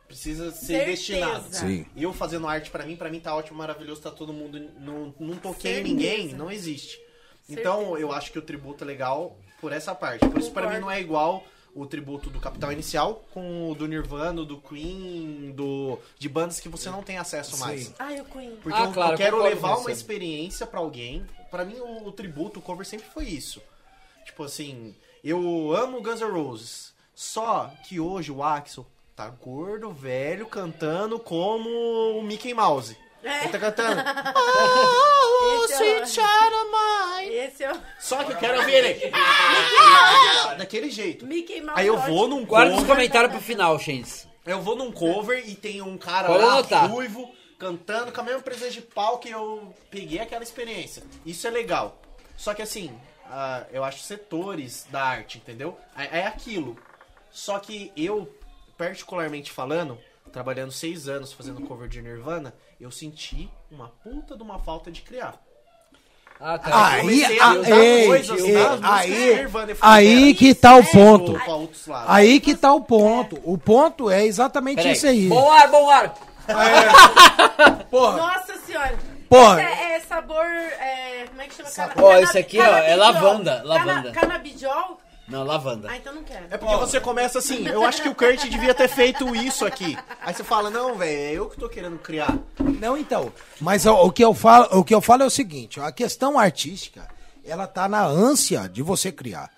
[0.07, 0.85] Precisa ser Certeza.
[0.85, 1.45] destinado.
[1.51, 1.85] Sim.
[1.95, 4.57] Eu fazendo arte pra mim, pra mim tá ótimo, maravilhoso, tá todo mundo.
[4.79, 5.93] Não, não toquei em Certeza.
[5.95, 6.97] ninguém, não existe.
[7.49, 7.99] Então Certeza.
[7.99, 10.25] eu acho que o tributo é legal por essa parte.
[10.27, 11.43] Por isso pra mim não é igual
[11.79, 16.67] o tributo do Capital Inicial com o do Nirvana, do Queen, do de bandas que
[16.67, 17.93] você não tem acesso mais.
[17.99, 18.55] Ai, o Queen.
[18.61, 21.25] Porque Ah, eu, claro, eu quero levar uma experiência pra alguém.
[21.51, 23.61] Pra mim, o, o tributo, o cover sempre foi isso.
[24.25, 26.93] Tipo assim, eu amo Guns N' Roses.
[27.13, 28.85] Só que hoje o Axel
[29.15, 31.69] tá gordo, velho, cantando como
[32.17, 32.97] o Mickey Mouse.
[33.23, 33.43] É.
[33.43, 34.01] Ele tá cantando.
[35.73, 36.71] Esse sweet o- child of
[37.21, 37.35] mine.
[37.35, 39.11] Esse é o Só que eu quero ouvir ele.
[40.49, 41.25] Ah, daquele jeito.
[41.25, 41.79] Mickey Mouse.
[41.79, 42.95] Aí eu vou num Guarda os cover.
[42.95, 44.27] comentários pro final, Shens.
[44.45, 46.89] Eu vou num cover e tem um cara Pode lá, anotar.
[46.89, 51.03] ruivo, cantando com a mesma presença de pau que eu peguei aquela experiência.
[51.25, 52.01] Isso é legal.
[52.37, 55.77] Só que assim, ah, eu acho setores da arte, entendeu?
[55.97, 56.77] É, é aquilo.
[57.29, 58.33] Só que eu,
[58.77, 59.97] particularmente falando,
[60.31, 65.01] trabalhando seis anos fazendo cover de Nirvana, eu senti uma puta de uma falta de
[65.01, 65.41] criar.
[66.39, 66.87] Ah, tá.
[66.87, 70.75] Aí, comecei a a- usar ei, coisas ei, das músicas aí, falei, aí que tá
[70.75, 71.41] o ponto.
[72.07, 73.39] Aí que tá o ponto.
[73.43, 74.91] O ponto é exatamente Peraí.
[74.93, 75.27] isso aí.
[75.27, 76.13] Bom ar, bom ar.
[77.89, 78.95] Porra, Nossa senhora.
[79.29, 79.61] Porra.
[79.63, 80.45] Esse é, é sabor.
[80.45, 81.69] é, como é que chama?
[81.69, 82.97] Cana- Ó, esse aqui, ó, é canabidiol.
[82.99, 84.11] lavanda, Cana- lavanda.
[85.27, 85.89] Não, lavanda.
[85.91, 86.45] Ah, então não quero.
[86.49, 89.97] É porque você começa assim, eu acho que o Kurt devia ter feito isso aqui.
[90.21, 92.37] Aí você fala, não, velho, é eu que tô querendo criar.
[92.79, 93.31] Não, então.
[93.59, 95.91] Mas o, o que eu falo, o que eu falo é o seguinte: ó, a
[95.91, 97.07] questão artística,
[97.43, 99.51] ela tá na ânsia de você criar.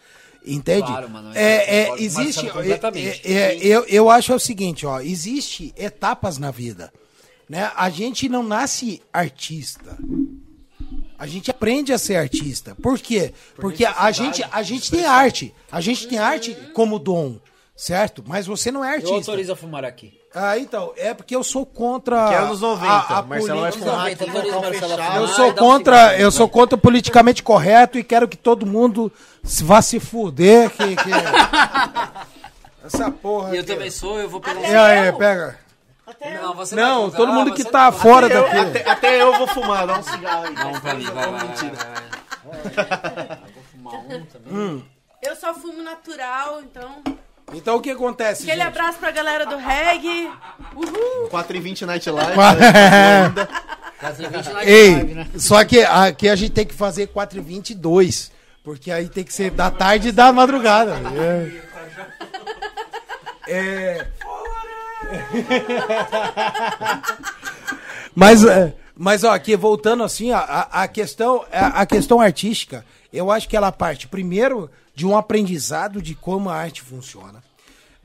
[0.45, 0.87] Entende?
[0.87, 2.49] Claro, mano, É, eu é, o existe.
[2.49, 3.21] Completamente.
[3.31, 6.91] é, é, eu, eu acho o seguinte, ó, existe etapas na vida.
[7.47, 7.71] Né?
[7.75, 9.97] A gente não nasce artista.
[11.19, 12.75] A gente aprende a ser artista.
[12.81, 13.33] Por quê?
[13.55, 15.53] Porque a gente, a gente tem arte.
[15.71, 17.35] A gente tem arte como dom,
[17.75, 18.23] certo?
[18.25, 19.15] Mas você não é Eu artista.
[19.15, 20.17] autorizo a fumar aqui.
[20.33, 22.87] Ah, então, é porque eu sou contra Que é anos 90.
[22.91, 24.97] a, a Marcelo vai fumar aqui 90, com o Marcelo fechado.
[24.97, 29.11] vai Eu sou contra, eu sou contra o politicamente correto e quero que todo mundo
[29.43, 31.09] se vá se fuder que, que-
[32.85, 33.49] essa porra.
[33.53, 33.73] E eu aqui.
[33.73, 35.17] também sou, eu vou pegar E aí, Eu?
[35.17, 35.57] pega.
[36.09, 37.17] Até Não, você vai Não, usar.
[37.17, 38.57] todo Ah, mundo que você tá não- fora Eu- daqui.
[38.57, 40.53] até, até eu vou fumar, dá um cigarro aí.
[40.55, 41.71] Não, pra mim, vai, vai, vai, Mentira.
[41.75, 41.85] vai,
[42.85, 43.39] vai.
[43.45, 44.85] Eu vou fumar um também.
[45.21, 47.03] Eu só fumo natural, então.
[47.53, 48.43] Então o que acontece?
[48.43, 48.67] Aquele gente?
[48.67, 50.29] abraço pra galera do reggae.
[50.75, 51.29] Uhul!
[51.29, 52.33] 4h20 Night Live.
[52.39, 53.47] É.
[53.99, 55.27] Quase 20 na Ei, live, né?
[55.37, 58.31] só que aqui a gente tem que fazer 4 e 22
[58.63, 60.95] porque aí tem que ser da tarde e da madrugada.
[63.47, 63.51] É.
[63.51, 64.07] É.
[68.15, 72.85] Mas, é, mas ó, aqui voltando assim, a, a, a questão, a, a questão artística,
[73.13, 77.41] eu acho que ela parte primeiro de um aprendizado de como a arte funciona.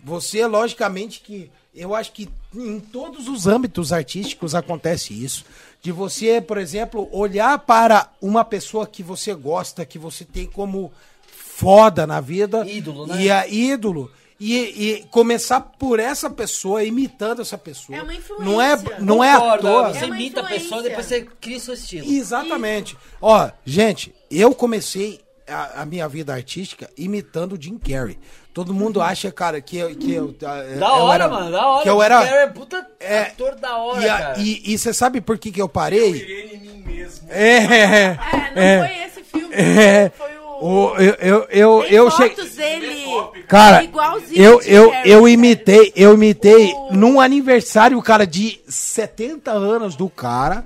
[0.05, 5.45] Você, logicamente, que eu acho que em todos os âmbitos artísticos acontece isso.
[5.83, 10.93] De você, por exemplo, olhar para uma pessoa que você gosta, que você tem como
[11.27, 12.65] foda na vida.
[12.69, 13.23] Ídolo, né?
[13.23, 14.11] E a ídolo.
[14.41, 14.57] E,
[15.01, 17.97] e começar por essa pessoa, imitando essa pessoa.
[17.99, 18.97] É uma Não é, influência.
[19.05, 19.95] não é à Concordo, toa.
[19.95, 20.89] Você É imita a pessoa, influência.
[20.91, 22.11] depois você cria seu estilo.
[22.13, 22.97] Exatamente.
[23.23, 28.19] Ó, gente, eu comecei a, a minha vida artística imitando o Jim Carrey.
[28.53, 29.95] Todo mundo acha, cara, que eu.
[29.97, 31.83] Que eu Da eu hora, era- mano, da hora.
[31.83, 32.25] Que eu O era.
[32.25, 34.39] cara é puta é, ator da hora, e, a- cara.
[34.41, 36.11] e, você sabe por que, que eu parei?
[36.11, 37.29] Irene em mim mesmo.
[37.31, 37.57] É.
[37.57, 38.17] É,
[38.55, 39.55] não é, foi esse filme.
[39.55, 40.95] é, Foi o.
[40.97, 42.81] eu eu, eu, Tem eu fotos cheguei.
[42.81, 43.05] dele.
[43.49, 49.97] Cara, igualzinho eu, eu, eu imitei, eu imitei O- num aniversário, cara, de 70 anos
[49.97, 50.65] do cara.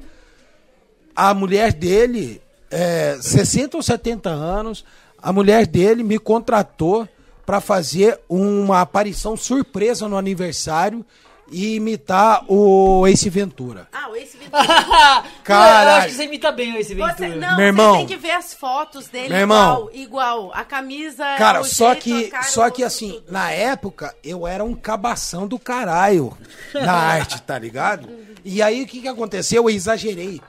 [1.15, 4.85] A mulher dele, é, 60 ou 70 anos,
[5.21, 7.09] a mulher dele me contratou
[7.45, 11.05] pra fazer uma aparição surpresa no aniversário
[11.51, 13.89] e imitar o Ace Ventura.
[13.93, 15.25] Ah, o Ace Ventura.
[15.45, 15.91] Caralho.
[15.91, 17.51] Eu acho que você imita bem esse Você, Ventura.
[17.51, 17.93] não, Meu irmão.
[17.93, 19.89] você tem que ver as fotos dele Meu irmão.
[19.93, 20.53] igual, igual.
[20.55, 23.33] A camisa Cara, o só jeito, que, cara, só o que assim, tudo.
[23.33, 26.37] na época eu era um cabação do caralho
[26.75, 28.09] na arte, tá ligado?
[28.45, 29.63] E aí o que que aconteceu?
[29.65, 30.41] Eu exagerei.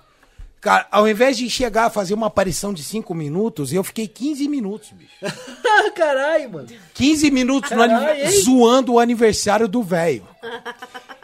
[0.62, 4.48] Cara, ao invés de chegar a fazer uma aparição de 5 minutos, eu fiquei 15
[4.50, 5.12] minutos, bicho.
[5.96, 6.68] Caralho, mano.
[6.94, 8.32] 15 minutos no Caralho, hein?
[8.44, 10.28] zoando o aniversário do velho.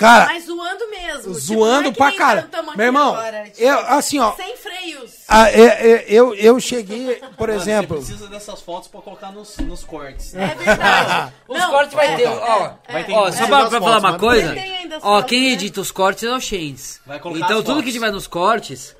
[0.00, 1.20] Cara, Mas zoando mesmo.
[1.20, 2.48] tipo, zoando é que pra nem cara.
[2.74, 4.32] Meu irmão, agora, tipo, eu, assim, ó.
[4.32, 5.10] Sem freios.
[5.28, 8.00] ah, é- é- eu, eu cheguei, por exemplo.
[8.00, 10.34] Você precisa dessas fotos pra colocar nos, nos cortes.
[10.34, 11.32] É verdade.
[11.46, 12.66] Os Não, cortes vai é, ter, ó.
[12.88, 14.54] é, Vai ter- Ó, só pra, pra fotos, falar uma coisa,
[15.02, 15.52] ó, quem né?
[15.52, 16.98] edita os cortes é o Shanes.
[17.04, 18.96] Vai colocar Então tudo que tiver nos cortes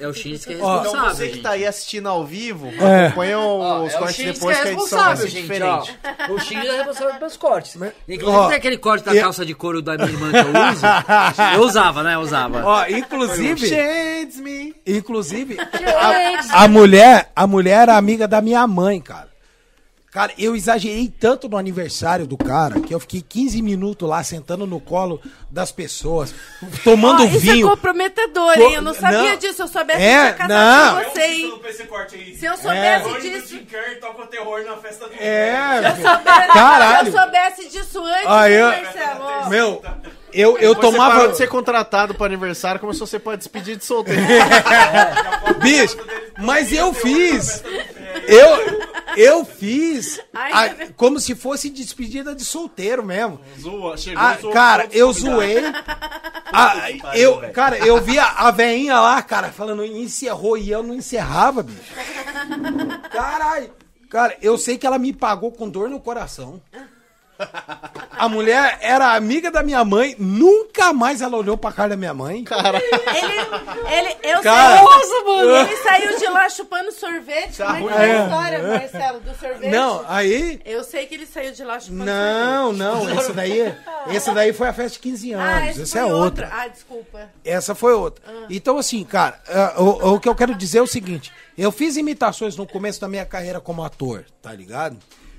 [0.00, 1.14] é o Shanes que é Ó, Então responsável.
[1.16, 3.06] você que tá aí assistindo ao vivo, É.
[3.06, 5.22] acompanha Ó, os é o cortes Shanes depois que que é a edição vai ser
[5.24, 5.80] responsável, gente, ó.
[5.80, 6.32] diferente.
[6.32, 7.76] O Shanes é responsável pelos cortes.
[8.08, 10.84] Inclusive Ó, tem aquele corte da calça de couro da minha irmã que eu uso.
[11.54, 12.14] Eu usava, né?
[12.14, 12.64] Eu usava.
[12.64, 14.74] Ó, inclusive, Change me.
[14.86, 19.33] inclusive, a, a mulher, a mulher era amiga da minha mãe, cara.
[20.14, 24.64] Cara, eu exagerei tanto no aniversário do cara que eu fiquei 15 minutos lá sentando
[24.64, 26.32] no colo das pessoas,
[26.84, 27.68] tomando Ó, isso é vinho.
[27.68, 28.74] comprometedor, Co- hein?
[28.74, 29.36] Eu não sabia não.
[29.36, 29.62] disso.
[29.62, 30.96] Eu soubesse É, que não.
[31.04, 31.60] com você, hein?
[32.38, 33.60] Se eu soubesse Hoje do disso...
[33.68, 37.10] Carrey toca o terror na festa do É, Se eu soubesse, Caralho.
[37.10, 39.48] Se eu soubesse disso antes, Ah, eu- Marcelo?
[39.50, 39.82] meu,
[40.34, 41.14] eu, eu Depois Você tomava.
[41.14, 44.20] parou de ser contratado pro aniversário, começou a ser pra despedir de solteiro.
[45.62, 45.96] Bicho,
[46.38, 47.62] mas eu fiz.
[48.26, 48.84] Eu,
[49.16, 53.40] eu fiz a- como se fosse despedida de solteiro mesmo.
[53.60, 55.62] Zoa, chegou, Ah, zoou cara, eu zoei.
[56.56, 60.94] Ah, pariu, eu, cara, eu via a veinha lá, cara, falando encerrou e eu não
[60.94, 61.80] encerrava, bicho.
[63.10, 63.70] Caralho.
[64.08, 66.60] Cara, eu sei que ela me pagou com dor no coração.
[68.16, 72.14] A mulher era amiga da minha mãe, nunca mais ela olhou pra cara da minha
[72.14, 72.44] mãe.
[73.14, 74.76] Ele, ele, eu Cara.
[74.78, 75.56] sei, Nossa, mano.
[75.56, 77.56] Ele saiu de lá chupando sorvete.
[77.62, 78.18] Como é que é É.
[78.20, 79.70] a história, Marcelo, do sorvete?
[79.70, 80.60] Não, aí.
[80.64, 82.78] Eu sei que ele saiu de lá chupando Não, sorvete.
[82.78, 83.74] não, esse daí,
[84.08, 85.70] esse daí foi a festa de 15 Ah, anos.
[85.70, 86.50] esse essa foi é outra.
[86.52, 87.30] Ah, desculpa.
[87.44, 88.24] Essa foi outra.
[88.48, 91.96] Então, assim, cara, ah, o, o que eu quero dizer é o seguinte: eu fiz
[91.96, 94.96] imitações no começo da minha carreira como ator, tá ligado?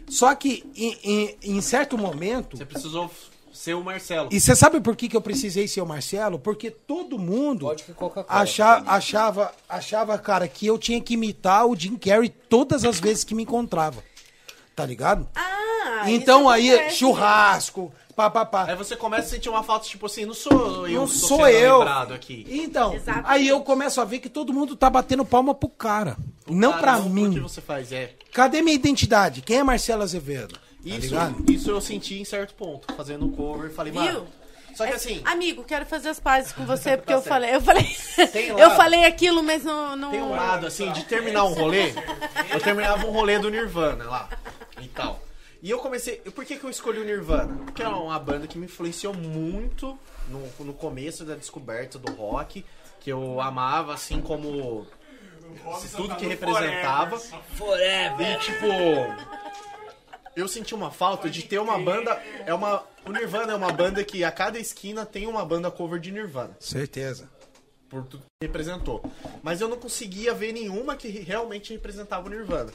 [0.07, 2.57] Só que em, em- em certo momento.
[2.57, 3.09] Você precisou
[3.51, 4.29] ser o Marcelo.
[4.31, 6.37] E você sabe por que, que eu precisei ser o Marcelo?
[6.37, 8.41] Porque todo mundo Vodka e Coca-Cola.
[8.41, 13.23] acha, achava, achava, cara, que eu tinha que imitar o Jim Carrey todas as vezes
[13.23, 14.03] que me encontrava.
[14.75, 15.27] Tá ligado?
[15.33, 16.69] Ah, então aí,
[18.15, 18.23] acontece.
[18.23, 18.65] churrasco, papapá.
[18.67, 21.37] Aí você começa a sentir uma falta, tipo assim, não sou eu Não que sou
[21.37, 21.77] sendo eu.
[21.79, 22.45] lembrado aqui.
[22.49, 23.25] Então, Exatamente.
[23.29, 26.15] aí eu começo a ver que todo mundo tá batendo palma pro cara.
[26.49, 27.25] não Cara, pra não mim.
[27.25, 28.13] porque você faz, é.
[28.33, 29.41] Cadê minha identidade?
[29.41, 30.53] Quem é Marcelo Azevedo?
[30.55, 31.51] Tá Isso, ligado?
[31.51, 34.01] isso eu senti em certo ponto, fazendo o cover, falei, Viu?
[34.03, 34.27] mano.
[34.75, 37.29] Só que É, assim, Amigo, quero fazer as pazes com você, porque Tá eu certo.
[37.29, 37.55] falei.
[37.55, 37.85] Eu falei.
[38.59, 39.95] Eu falei aquilo, mas não.
[39.95, 40.11] não...
[40.11, 41.93] tem um lado assim, de terminar um rolê,
[42.51, 44.29] eu terminava um rolê do Nirvana lá
[44.81, 45.21] e tal.
[45.65, 46.17] E eu comecei.
[46.17, 47.57] Por que, que eu escolhi o Nirvana?
[47.65, 49.97] Porque é uma banda que me influenciou muito
[50.29, 52.63] no, no começo da descoberta do rock,
[52.99, 54.85] que eu amava, assim como
[55.95, 57.17] tudo que representava.
[57.17, 58.31] Forever.
[58.31, 58.67] E tipo,
[60.35, 62.21] eu senti uma falta de ter uma banda.
[62.45, 62.83] É uma.
[63.03, 66.55] O Nirvana é uma banda que a cada esquina tem uma banda cover de Nirvana.
[66.59, 67.27] Certeza.
[67.89, 69.03] Por tudo que representou.
[69.41, 72.71] Mas eu não conseguia ver nenhuma que realmente representava o Nirvana.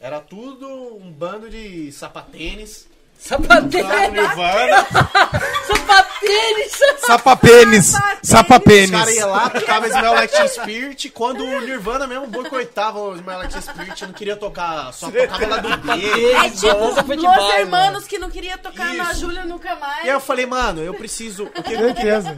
[0.00, 2.86] Era tudo um bando de sapatênis.
[3.18, 4.12] Sapatênis.
[4.12, 4.86] Nirvana.
[5.66, 6.78] Sapatênis.
[7.04, 7.92] Sapapênis.
[8.22, 8.90] Os Sapapênis.
[8.92, 11.10] caras iam lá, tocava Smell Like Teen Spirit.
[11.10, 15.46] Quando o Nirvana mesmo boicotava o Smell Like Teen Spirit, não queria tocar, só tocava
[15.46, 16.32] lá do B.
[16.32, 19.20] É tipo Los Hermanos que não queria tocar na Isso.
[19.22, 20.04] Júlia nunca mais.
[20.04, 21.44] E aí eu falei, mano, eu preciso.
[21.44, 22.36] o que- Certeza.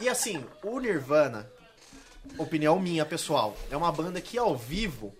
[0.00, 1.48] E assim, o Nirvana,
[2.36, 5.14] opinião minha pessoal, é uma banda que ao vivo,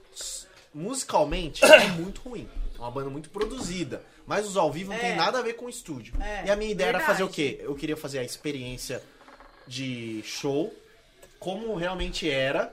[0.75, 2.49] musicalmente, é muito ruim.
[2.77, 4.03] É uma banda muito produzida.
[4.27, 5.16] Mas os ao vivo não tem É.
[5.16, 6.14] nada a ver com o estúdio.
[6.21, 7.57] É, e a minha ideia era fazer o verdade.
[7.59, 7.64] quê?
[7.64, 9.03] Eu queria fazer a experiência
[9.66, 10.73] de show,
[11.39, 12.73] como realmente era.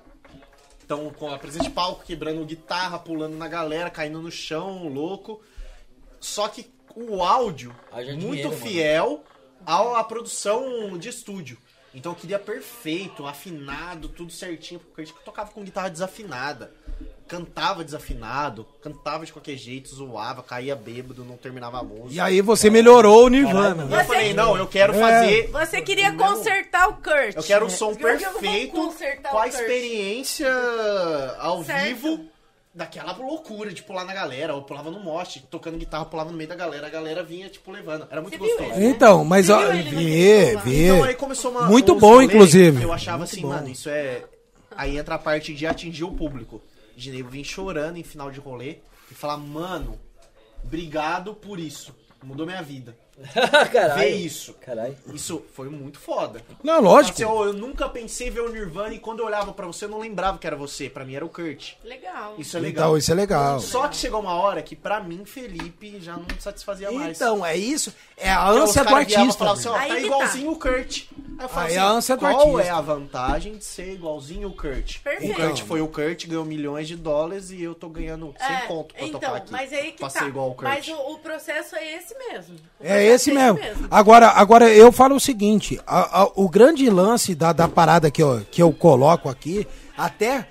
[0.84, 5.41] Então, com a presença de palco, quebrando guitarra, pulando na galera, caindo no chão, louco.
[6.20, 8.62] Só que o áudio, muito dinheiro, mano.
[8.62, 9.24] fiel
[9.66, 11.58] à, à produção de estúdio.
[11.93, 16.72] Então eu queria perfeito, afinado, tudo certinho, porque a gente tocava com guitarra desafinada.
[17.28, 22.13] Cantava desafinado, cantava de qualquer jeito, zoava, caía bêbado, não terminava a música.
[22.13, 23.88] E aí você melhorou o Nirvana.
[23.89, 24.99] E eu falei, não, eu quero É.
[24.99, 25.47] fazer.
[25.51, 27.36] Você queria o mesmo- consertar o Kurt.
[27.36, 28.73] Eu quero um som Eu quero perfeito
[29.32, 30.47] com a o experiência
[31.39, 31.84] ao Certo.
[31.88, 32.26] vivo
[32.73, 34.53] daquela loucura de pular na galera.
[34.53, 37.71] Eu pulava no moste, tocando guitarra, pulava no meio da galera, a galera vinha, tipo,
[37.71, 38.07] levando.
[38.11, 38.80] Era muito Você viu gostoso.
[38.80, 38.86] ele?
[38.89, 40.86] Então, mas Você ó, viu ele naquele vê, som vê.
[40.89, 41.61] Então aí começou uma.
[41.63, 42.84] Muito bom, rolê inclusive.
[42.84, 43.47] Eu achava Muito assim, bom.
[43.47, 44.23] mano, isso é.
[44.78, 46.61] Aí entra a parte de atingir o público.
[46.96, 48.78] De nego vir chorando em final de rolê
[49.12, 50.00] e falar, mano,
[50.64, 51.93] obrigado por isso.
[52.24, 52.98] Mudou minha vida.
[53.72, 54.00] Caralho.
[54.00, 54.54] ver isso.
[54.56, 54.98] Caralho.
[55.14, 56.41] Isso foi muito foda.
[56.64, 57.14] Não, lógico.
[57.14, 59.89] Assim, ó, eu nunca pensei ver o Nirvana e quando eu olhava pra você eu
[59.89, 60.89] não lembrava que era você.
[60.89, 61.74] Pra mim era o Kurt.
[61.84, 62.36] Legal.
[62.39, 62.88] Isso é legal.
[62.88, 63.60] Então, isso é legal.
[63.60, 67.16] Só que chegou uma hora que pra mim, Felipe, já não satisfazia mais.
[67.16, 67.93] Então, é isso.
[68.18, 69.38] É a ânsia do caras viavam e artista.
[69.45, 71.03] falavam assim, ó, Aí tá que igualzinho o Kurt.
[71.38, 72.61] Aí eu falava Aí assim, a ânsia do qual artista.
[72.61, 74.99] é a vantagem de ser igualzinho o Kurt?
[74.99, 75.34] Perfeito.
[75.34, 78.59] O Kurt foi o Kurt, ganhou milhões de dólares e eu tô ganhando 100 É,
[78.61, 79.51] conto pra então, tocar aqui.
[79.51, 80.20] mas aí que pra tá.
[80.20, 80.63] ser igual o Kurt.
[80.70, 82.55] Mas o, o processo é esse mesmo.
[82.80, 83.59] É processo esse mesmo.
[83.91, 88.24] Agora, agora eu falo o seguinte: a- a- o grande lance da, da parada que
[88.24, 90.47] eu, que eu coloco aqui, até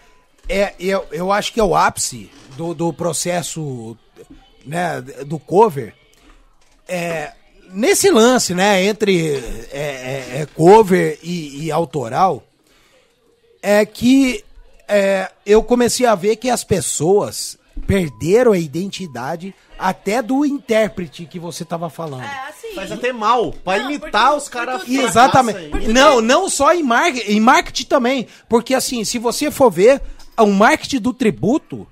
[0.50, 3.96] é, eu, eu acho que é o ápice do, do processo
[4.66, 5.94] né, do cover.
[6.86, 7.32] É,
[7.74, 9.36] nesse lance, né, entre
[9.72, 12.42] é, é, é, cover e, e autoral,
[13.62, 14.44] é que
[14.88, 21.38] é, eu comecei a ver que as pessoas perderam a identidade até do intérprete que
[21.38, 22.22] você tava falando.
[22.22, 22.74] É, assim.
[22.74, 23.52] Faz até mal.
[23.52, 24.88] Pra Não, imitar porque- os caras.
[24.88, 25.68] Exatamente.
[25.70, 27.10] Porque- Não, não só em, mar...
[27.16, 28.26] em marketing também.
[28.48, 30.00] Porque assim, se você for ver,
[30.38, 31.86] o marketing do tributo.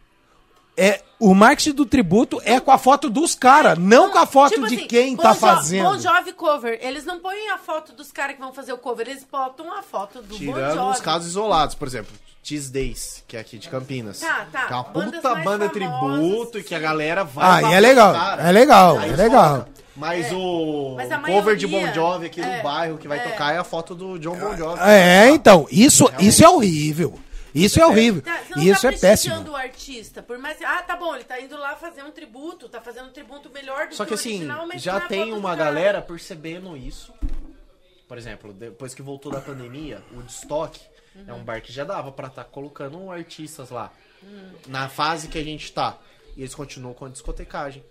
[0.77, 4.55] É, o marketing do tributo é com a foto dos caras, não com a foto
[4.55, 5.85] Tipo de assim, quem Bon tá Jo- fazendo.
[5.91, 6.79] Bon Jovi cover.
[6.81, 9.83] Eles não põem a foto dos caras que vão fazer o cover, eles botam a
[9.83, 10.93] foto do Bon Tirando Jovi.
[10.93, 12.13] os casos isolados, por exemplo,
[12.43, 14.21] Cheese Days, que é aqui de Campinas.
[14.21, 14.67] Tá, tá.
[14.67, 17.65] Que é uma puta banda famosas, tributo e que a galera vai.
[17.65, 18.43] Ah, e é legal, cara.
[18.49, 19.23] é legal, Aí é foca.
[19.23, 19.67] legal.
[19.95, 23.19] Mas o Mas a cover de Bon maioria- Jovi aqui é, no bairro que vai
[23.19, 23.23] é.
[23.29, 24.81] tocar é a foto do John Bon Jovi.
[24.81, 27.19] É, então, isso, isso é horrível.
[27.55, 28.23] Isso é horrível.
[28.23, 29.51] Tá, Isso tá é péssimo.
[29.51, 32.81] o artista, por mais ah, tá bom, ele tá indo lá fazer um tributo, tá
[32.81, 35.55] fazendo um tributo melhor do Só que o assim, original, mas já é tem uma
[35.55, 37.13] galera percebendo isso.
[38.09, 40.81] Por exemplo, depois que voltou da pandemia, o Woodstock
[41.27, 41.41] é Uhum.
[41.41, 43.93] um bar que já dava pra estar colocando artistas lá.
[44.23, 44.53] Uhum.
[44.69, 45.99] Na fase que a gente tá.
[46.37, 47.85] E eles continuam com a discotecagem.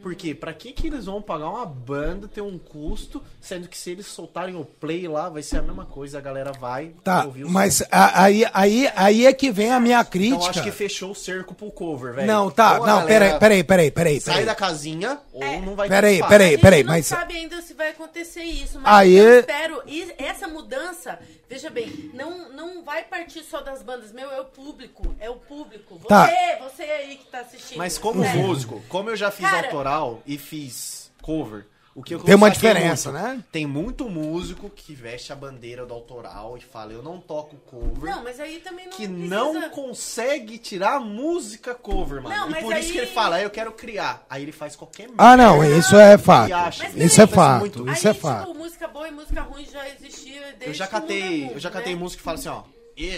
[0.00, 0.32] Por quê?
[0.34, 4.06] Pra que, que eles vão pagar uma banda, ter um custo, sendo que se eles
[4.06, 7.50] soltarem o play lá, vai ser a mesma coisa, a galera vai Tá, ouvir o
[7.50, 10.50] mas a- aí, aí, aí é que vem a minha Então crítica.
[10.50, 12.26] acho que fechou o cerco pro cover, velho.
[12.28, 14.20] Não, tá, não, peraí, peraí, peraí, peraí.
[14.20, 14.46] Sai peraí.
[14.46, 15.60] da casinha, ou É.
[15.60, 16.54] não vai Peraí, peraí.
[16.54, 19.82] A gente não mas- sabe ainda se vai acontecer isso, mas Aí- eu espero.
[19.86, 21.18] e essa mudança,
[21.48, 25.14] veja bem, não, não vai partir só das bandas, meu, é o público.
[25.18, 25.96] É o público.
[25.98, 26.28] Você, Tá.
[26.62, 27.78] você aí que tá assistindo.
[27.78, 28.40] Mas como Sério.
[28.42, 31.66] músico, como eu já fiz Cara- autoral e fiz cover,
[31.98, 33.44] o que eu Tem uma diferença, muito, né?
[33.50, 38.10] Tem muito músico que veste a bandeira do autoral e fala, eu não toco cover.
[38.14, 39.34] Não, mas aí também não que precisa...
[39.34, 42.34] não consegue tirar a música cover, mano.
[42.34, 44.24] Não, e por isso aí- que ele fala, "Ah, eu quero criar.
[44.30, 46.52] Aí ele faz qualquer Ah, não, isso é fato.
[46.52, 46.84] acha.
[46.84, 47.90] Mas Isso é peraí, fato, muito.
[47.90, 48.46] isso é aí, fato.
[48.46, 51.60] tipo, música boa e música ruim já existia desde Eu já é catei, mundo, eu
[51.60, 52.00] já catei né?
[52.00, 52.62] música que fala assim, ó.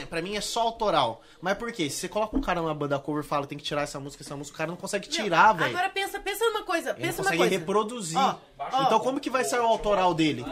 [0.08, 1.22] Pra mim é só autoral.
[1.40, 1.88] Mas por quê?
[1.88, 4.22] Se você coloca um cara numa banda cover e fala, tem que tirar essa música,
[4.22, 5.70] essa música, o cara não consegue tirar, velho.
[5.70, 7.58] Agora pensa, pensa numa coisa, Ele não pensa uma consegue coisa.
[7.58, 8.18] reproduzir.
[8.18, 8.82] Ó, ó.
[8.82, 10.44] Então como que vai sair o autoral dele?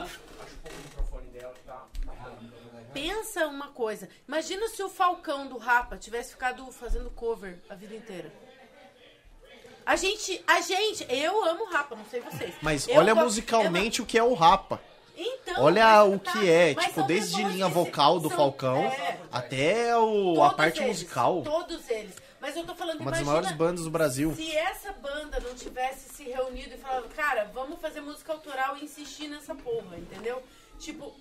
[2.93, 4.09] Pensa uma coisa.
[4.27, 8.33] Imagina se o Falcão do Rapa tivesse ficado fazendo cover a vida inteira.
[9.85, 12.55] A gente, a gente, eu amo Rapa, não sei vocês.
[12.61, 14.81] Mas Eu olha gosto- musicalmente o que é o Rapa.
[15.21, 19.19] Então, Olha o tá, que é, mas tipo, desde linha vocal do são- Falcão é,
[19.33, 21.43] até o, a parte eles, musical.
[21.43, 22.13] Todos eles.
[22.41, 24.33] Mas eu tô falando, Uma das maiores bandas do Brasil.
[24.37, 28.85] se essa banda não tivesse se reunido e falado, cara, vamos fazer música autoral e
[28.85, 30.41] insistir nessa porra, entendeu?
[30.79, 31.13] Tipo,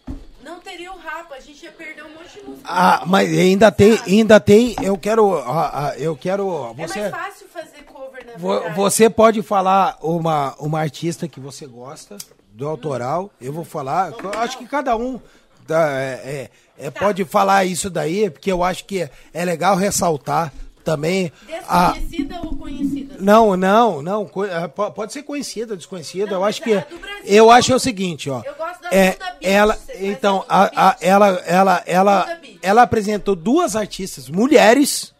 [0.43, 2.69] não teria o rapa, a gente ia perder um monte de música.
[2.69, 7.11] Ah, mas ainda tem, ainda tem, eu quero, ah, ah, eu quero, é você, mais
[7.11, 8.75] fácil fazer cover, na verdade.
[8.75, 12.15] você pode falar uma, uma artista que você gosta
[12.57, 15.21] do autoral, eu vou falar, eu acho que cada um
[15.69, 16.49] é,
[16.79, 20.51] é, é, pode falar isso daí, porque eu acho que é, é legal ressaltar
[20.83, 21.31] também
[21.67, 23.15] a, Desconhecida ou conhecida?
[23.19, 24.25] Não, não, não.
[24.25, 26.25] po- Pode ser conhecida, desconhecida.
[26.31, 26.73] Não, eu acho que.
[26.73, 26.87] a.
[27.25, 28.41] Eu acho o seguinte, ó.
[28.43, 33.35] Eu gosto da é, Duda ela, então, a a, a- ela, ela, ela, ela apresentou
[33.35, 35.13] duas artistas, mulheres,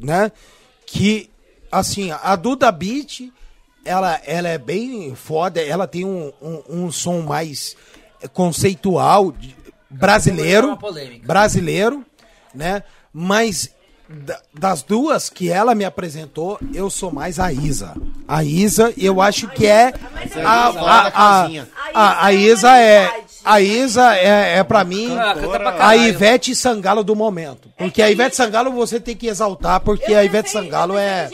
[0.00, 0.30] né?
[0.86, 1.28] Que,
[1.70, 3.30] assim, a Duda Beat,
[3.88, 5.60] ela, ela é bem foda.
[5.60, 7.74] Ela tem um, um, um som mais
[8.32, 9.56] conceitual, de-
[9.90, 11.26] brasileiro, polêmica.
[11.26, 12.04] brasileiro,
[12.54, 12.82] né?
[13.12, 13.70] Mas
[14.54, 17.94] das duas que ela me apresentou, eu sou mais a Isa.
[18.26, 23.04] A Isa, eu acho que é Mas a, a a, Isa- a, a, Isa é
[23.04, 25.08] é a Isa é, é para mim
[25.78, 25.96] a.
[25.96, 27.68] Ivete Sangalo do momento.
[27.76, 31.28] Porque que a Ivete Sangalo você tem que exaltar, porque a Ivete Sangalo é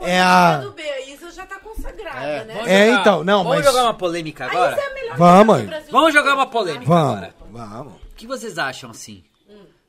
[0.00, 2.44] é do a lado B, a Isa já tá consagrada, É.
[2.44, 2.62] né?
[2.66, 4.72] É, jogar- então, não, Vamos mas- jogar uma polêmica A agora?
[4.72, 5.62] Isa é Vamos.
[5.90, 7.34] Vamos jogar uma polêmica Vamos, agora.
[7.50, 7.92] vamos.
[7.94, 9.22] O que vocês acham assim?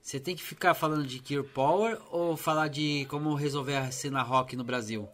[0.01, 4.21] Você tem que ficar falando de Gear Power ou falar de como resolver a cena
[4.23, 5.07] rock no Brasil?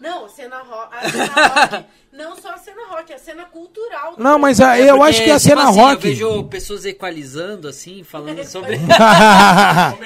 [0.00, 4.14] Não, cena rock, a cena rock, não só a cena rock, a cena cultural.
[4.16, 5.94] Não, mas a- eu Porque, acho que a tipo cena assim, rock.
[5.94, 8.76] Eu vejo pessoas equalizando, assim, falando sobre.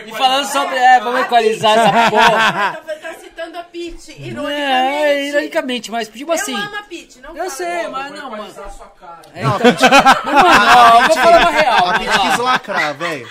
[0.06, 0.76] e falando sobre.
[0.76, 2.36] É, vamos equalizar essa porra.
[2.38, 4.50] Ah, tá, tá citando a Pitty, ironicamente.
[4.62, 6.52] É, ironicamente, mas tipo assim.
[6.52, 8.50] Eu amo a Pitty, não Eu sei, mas não, mano.
[8.54, 9.20] sua cara.
[9.34, 9.58] É, então,
[10.24, 11.84] mas, mano, eu vou falar uma real.
[11.84, 12.30] A ó.
[12.30, 13.28] quis lacrar, velho.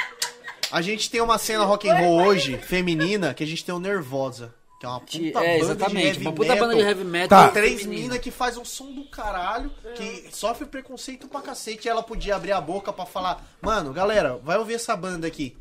[0.72, 3.80] A gente tem uma cena rock and roll hoje, feminina, que a gente tem o
[3.80, 4.54] Nervosa.
[4.80, 6.08] Que é uma puta É, banda de exatamente.
[6.08, 6.68] heavy Uma puta metal.
[6.68, 7.44] banda de heavy metal.
[7.46, 7.50] Tá.
[7.50, 11.88] Três minas que faz um som do caralho, que sofre preconceito pra cacete.
[11.88, 15.56] E ela podia abrir a boca pra falar, mano, galera, vai ouvir essa banda aqui.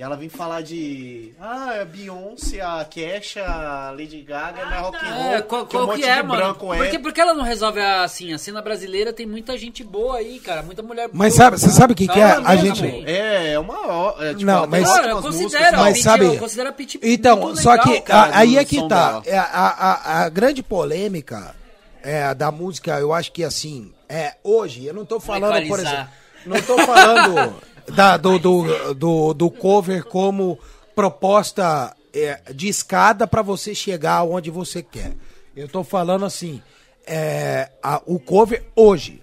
[0.00, 1.30] E ela vem falar de.
[1.38, 5.34] Ah, é a Beyoncé, a Kesha, a Lady Gaga, não é rock and roll.
[5.34, 6.40] É, qual, que um qual monte que é, de mano?
[6.40, 6.78] branco é.
[6.78, 10.38] Porque, porque ela não resolve a, assim, a cena brasileira tem muita gente boa aí,
[10.38, 10.62] cara.
[10.62, 11.44] Muita mulher Mas boa.
[11.44, 12.32] sabe- você sabe o que que é?
[12.32, 13.10] A mesmo, gente-.
[13.10, 14.14] É, é uma.
[14.20, 17.72] É, tipo, Não, mas- Cara, eu considero, Mas sabe- eu considero a Então, muito só
[17.72, 19.20] legal, que cara, aí é que tá.
[19.26, 21.54] É, a, a, a grande polêmica
[22.02, 26.08] é, da música, eu acho que assim, é hoje, eu não tô falando, por exemplo,
[26.46, 27.54] não tô falando
[27.90, 30.58] da, do, do, do, do cover como
[30.94, 35.12] proposta é, de escada pra você chegar onde você quer.
[35.56, 36.62] Eu tô falando assim,
[37.06, 39.22] é, a- o cover hoje,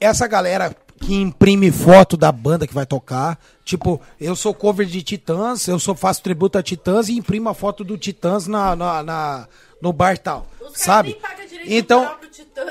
[0.00, 5.02] essa galera que imprime foto da banda que vai tocar, tipo, eu sou cover de
[5.02, 9.02] Titãs, eu sou faço tributo a Titãs e imprimo a foto do Titãs na, na,
[9.02, 9.48] na-
[9.80, 11.18] no bar tal, Os sabe?
[11.66, 12.16] Então,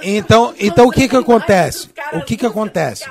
[0.03, 1.89] então, então o que que acontece?
[2.13, 3.05] O que que acontece?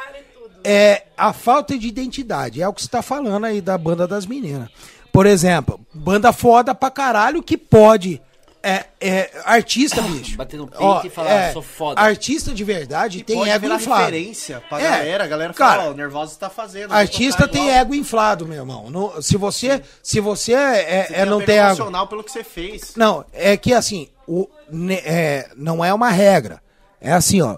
[0.65, 4.27] É a falta de identidade, é o que você tá falando aí da banda das
[4.27, 4.69] meninas.
[5.13, 8.21] Por exemplo, banda foda pra caralho que pode
[8.63, 10.37] é, é artista, bicho.
[10.37, 12.01] Bater no peito e falar, "Sou foda".
[12.01, 14.01] Artista de verdade E tem pode ego virar inflado.
[14.03, 15.25] referência pra É, galera.
[15.25, 16.93] A galera cara, fala, ó, o Nervosa tá fazendo.
[16.93, 17.77] Artista tem igual.
[17.79, 18.91] ego inflado, meu irmão.
[18.91, 22.33] Não- se você, se você é, Você é- não apego tem ego, emocional pelo que
[22.33, 22.95] você fez.
[22.97, 26.61] não, é que assim, o, ne- é, não é uma regra.
[27.01, 27.57] É assim, ó.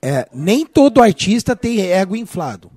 [0.00, 2.70] É, nem todo artista tem ego inflado.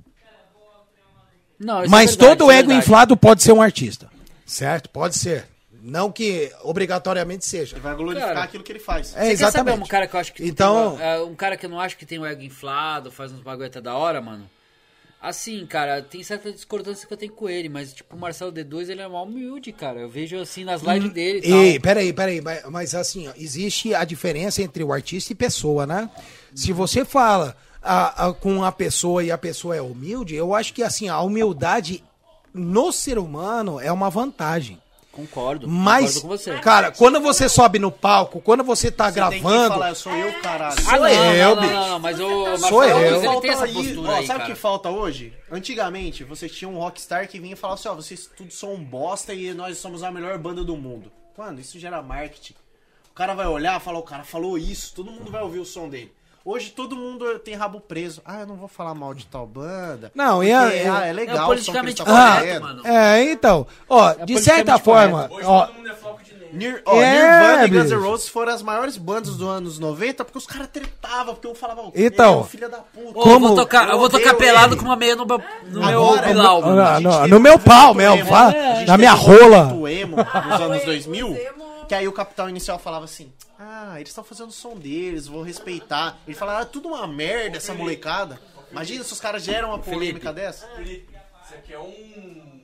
[1.60, 2.86] Não, isso Mas é verdade, todo é ego verdade.
[2.86, 4.10] inflado pode ser um artista.
[4.46, 4.90] Certo?
[4.90, 5.46] Pode ser.
[5.84, 7.76] Não que obrigatoriamente seja.
[7.76, 9.10] Ele vai glorificar Cara, aquilo que ele faz.
[9.10, 9.72] É, Você quer exatamente.
[9.74, 11.80] saber um cara que eu acho que Então- tem, é, um cara que eu não
[11.80, 14.50] acho que tem o ego inflado, faz uns bagulho até da hora, mano.
[15.22, 18.90] Assim, cara, tem certa discordância que eu tenho com ele, mas tipo, o Marcelo D2,
[18.90, 20.00] ele é mal humilde, cara.
[20.00, 21.82] Eu vejo assim nas lives dele e Hum, E, tal.
[21.82, 26.10] peraí, peraí, mas, mas assim, ó, existe a diferença entre o artista e pessoa, né?
[26.56, 30.74] Se você fala a- a- com a pessoa e a pessoa é humilde, eu acho
[30.74, 32.04] que assim, a humildade
[32.54, 34.82] no ser humano é uma vantagem.
[35.12, 36.60] Concordo, Mas, concordo com você.
[36.60, 39.74] cara, quando você sobe no palco, quando você tá Você tem que gravando.
[39.74, 40.76] falar, eu sou eu, caralho.
[40.88, 41.74] Ah, não, eu, não, não, bicho.
[41.74, 43.22] não, não, mas o Sou Marcelo eu.
[43.22, 45.34] D2, ele tem essa postura ó, aí, sabe o que falta hoje?
[45.52, 48.82] Antigamente, você tinha um rockstar que vinha e falava assim, ó, vocês tudo são um
[48.82, 51.12] bosta e nós somos a melhor banda do mundo.
[51.38, 52.54] Mano, isso gera marketing.
[53.12, 55.66] O cara vai olhar e falar, o cara falou isso, todo mundo vai ouvir o
[55.66, 56.14] som dele.
[56.44, 58.22] Hoje todo mundo tem rabo preso.
[58.26, 60.12] Ah, eu não vou falar mal de tal banda.
[60.16, 62.82] Não, e a- e- ah, é É legal eles politicamente Ah, correto, mano.
[62.88, 65.36] É, então, ó, de politicamente certa forma, correto.
[65.36, 66.42] Hoje ó, todo mundo é floco de.
[66.52, 67.92] Nir, ó, É, Nirvana e Guns.
[67.92, 71.56] N' Roses foram as maiores bandas dos anos 90 porque os caras tretavam, porque um
[71.56, 73.14] falava, "Ô, Então, é o filho da puta.
[73.14, 74.80] Como- eu vou tocar, eu vou tocar pelado ele.
[74.82, 77.00] com uma meia no, meu- no meu Agora, Bilal, mano.
[77.02, 78.72] no- no- no meu pau movimento mesmo, emo, fala, né?
[78.72, 79.60] A gente na minha rola.
[79.90, 81.71] emo nos anos Emo, 2000, emo.
[81.92, 85.44] Que aí o Capital Inicial falava assim, ah, eles estão fazendo o som deles, vou
[85.44, 86.18] respeitar.
[86.26, 88.40] Ele falava, ah, tudo uma merda essa molecada.
[88.72, 90.66] Imagina se os caras geram uma polêmica dessa.
[90.68, 91.14] Felipe,
[91.44, 92.62] isso aqui é um.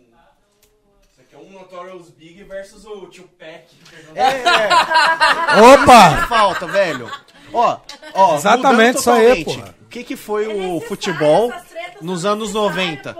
[1.11, 3.67] Isso aqui é um Notorious Big versus o Tio Peck.
[4.15, 6.25] É, opa!
[6.27, 7.11] falta, velho.
[7.51, 7.79] Ó,
[8.13, 9.75] ó, Exatamente isso aí, porra.
[9.81, 11.51] O que, que foi É o futebol
[12.01, 13.17] nos anos necessárias, 90?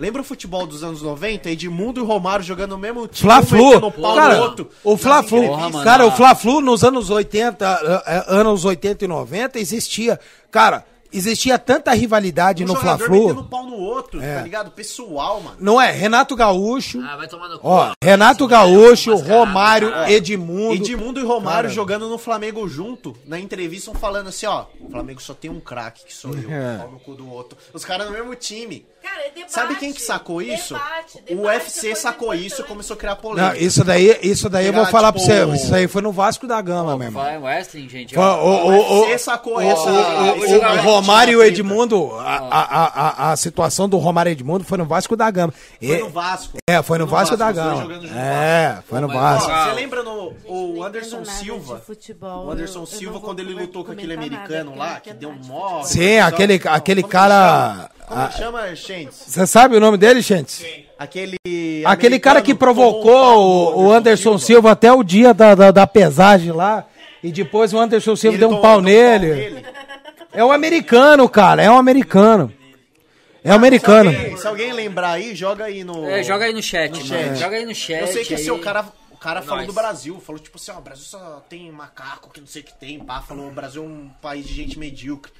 [0.00, 1.50] Lembra o futebol dos anos 90?
[1.50, 6.10] Edmundo e Romário jogando no mesmo time, um Fla-Flu, cara, o Fla-Flu, cara, o.
[6.10, 10.18] Fla-Flu nos anos 80, eh, eh, anos 80 e 90 existia,
[10.50, 14.36] cara, existia tanta rivalidade Um no Fla-Flu, pau no outro, É.
[14.36, 14.70] tá ligado?
[14.70, 15.56] Pessoal, mano.
[15.60, 15.90] não é?
[15.90, 17.68] Renato Gaúcho, Ah, vai tomar no cu.
[17.68, 20.10] ó, Renato Gaúcho, Romário, cara.
[20.12, 21.74] Edmundo, Edmundo e Romário Cara.
[21.74, 25.60] jogando no Flamengo junto, na entrevista, um falando assim, ó, o Flamengo só tem um
[25.60, 26.78] craque, que sou eu, É.
[26.78, 27.58] pau no cu do outro.
[27.74, 28.86] Os caras no mesmo time.
[29.02, 30.74] Cara, é debate, Sabe quem que sacou isso?
[30.74, 33.58] debate, o UFC sacou isso e começou a criar Não, polêmica.
[33.58, 36.46] isso daí, isso daí eu vou falar pra tipo, você, isso aí foi no Vasco
[36.46, 37.22] da Gama, meu irmão.
[37.22, 38.18] Vai, Wrestling, gente.
[38.18, 38.68] O, o,
[39.00, 41.46] o, Você sacou o- essa- o- o- o Romário e o da.
[41.46, 45.52] Edmundo, a, a, a, a situação do Romário e Edmundo foi no Vasco da Gama.
[45.80, 46.58] Foi no Vasco.
[46.68, 47.66] É, foi no, Vasco, da os dois
[48.02, 48.18] Gama.
[48.20, 49.50] É, foi no Vasco.
[49.50, 51.82] você lembra no o Anderson Silva?
[52.44, 55.48] O Anderson Silva, não quando ele lutou com aquele americano lá, não que deu de
[55.48, 55.82] mó.
[55.82, 56.60] Sim, aquele,
[57.02, 57.90] Não, cara.
[58.10, 59.22] Como que chama, Shentes?
[59.24, 60.84] Você sabe o nome dele, gente?
[60.98, 61.36] Aquele.
[61.84, 65.70] Aquele cara que um provocou pau o, o Anderson Silva até o dia da, da,
[65.70, 66.84] da pesagem lá.
[67.22, 69.64] e depois o Anderson Silva Ele deu um pau deu um nele.
[70.32, 72.52] É um americano, cara, é um americano.
[73.44, 74.10] É um americano.
[74.10, 76.04] Se alguém, se alguém lembrar aí, joga aí no.
[76.10, 77.06] É, joga aí no chat, No mano.
[77.06, 77.38] chat.
[77.38, 78.00] Joga aí no chat.
[78.00, 78.40] Eu sei que aí.
[78.40, 79.66] assim, o cara, o cara falou Nós.
[79.68, 82.64] do Brasil, falou tipo assim, ó, o Brasil só tem macaco que não sei o
[82.64, 85.32] que tem, pá, falou o Brasil é um país de gente medíocre.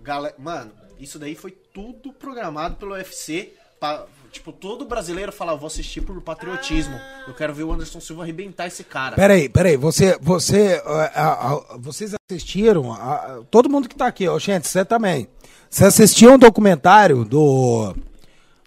[0.00, 0.32] Gale...
[0.38, 3.54] Mano, isso daí foi tudo programado pelo UFC.
[3.78, 6.94] Pra, tipo, todo brasileiro fala, vou assistir por patriotismo.
[7.26, 9.16] Eu quero ver o Anderson Silva arrebentar esse cara.
[9.16, 14.06] Peraí, peraí, você, você, ah, ah, ah, vocês assistiram, ah, ah, todo mundo que tá
[14.06, 15.28] aqui, ó, gente, você também.
[15.68, 17.94] Você assistiu um documentário do,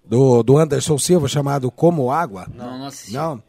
[0.03, 2.47] do, do Anderson Silva chamado Como Água?
[2.53, 3.13] Não, não assisti.
[3.13, 3.43] Não.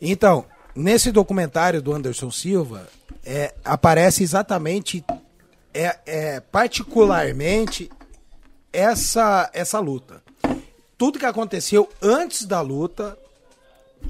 [0.00, 2.86] Então, nesse documentário do Anderson Silva,
[3.24, 5.04] é, aparece exatamente,
[5.74, 7.90] é, é, particularmente,
[8.78, 10.22] essa, essa luta.
[10.96, 13.16] Tudo que aconteceu antes da luta,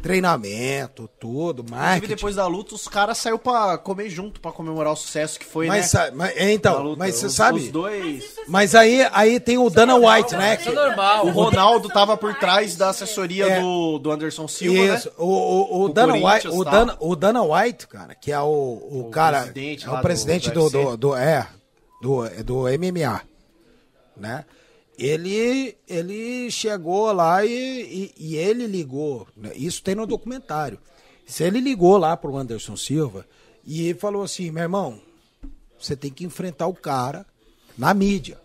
[0.02, 2.14] treinamento, tudo, Inclusive, marketing.
[2.14, 5.66] depois da luta, os caras saíram pra comer junto, pra comemorar o sucesso que foi,
[5.66, 6.10] Mas, né?
[6.14, 6.98] mas- é, então, luta.
[6.98, 7.58] mas você Os- sabe?
[7.60, 8.36] Os dois...
[8.46, 10.56] Mas aí, aí tem o Dana White, né?
[10.58, 11.26] Isso é que- normal.
[11.26, 13.60] O Ronaldo tava por trás da assessoria É.
[13.60, 15.14] do, do Anderson Silva, Isso, né?
[15.18, 16.64] o, o, o, Do Dana White, o.
[16.64, 20.50] Dana, o Dana White, cara, que é o, o, O cara, presidente é o presidente
[20.50, 21.46] do do, do, do- é,
[22.02, 23.22] do, é do MMA,
[24.16, 24.44] né?
[24.98, 29.52] Ele, ele chegou lá e, e, e ele ligou, né?
[29.54, 30.78] isso tem no documentário.
[31.24, 33.24] Se ele ligou lá pro Anderson Silva
[33.64, 35.00] e ele falou assim, meu irmão,
[35.78, 37.24] você tem que enfrentar o cara
[37.76, 38.40] na mídia.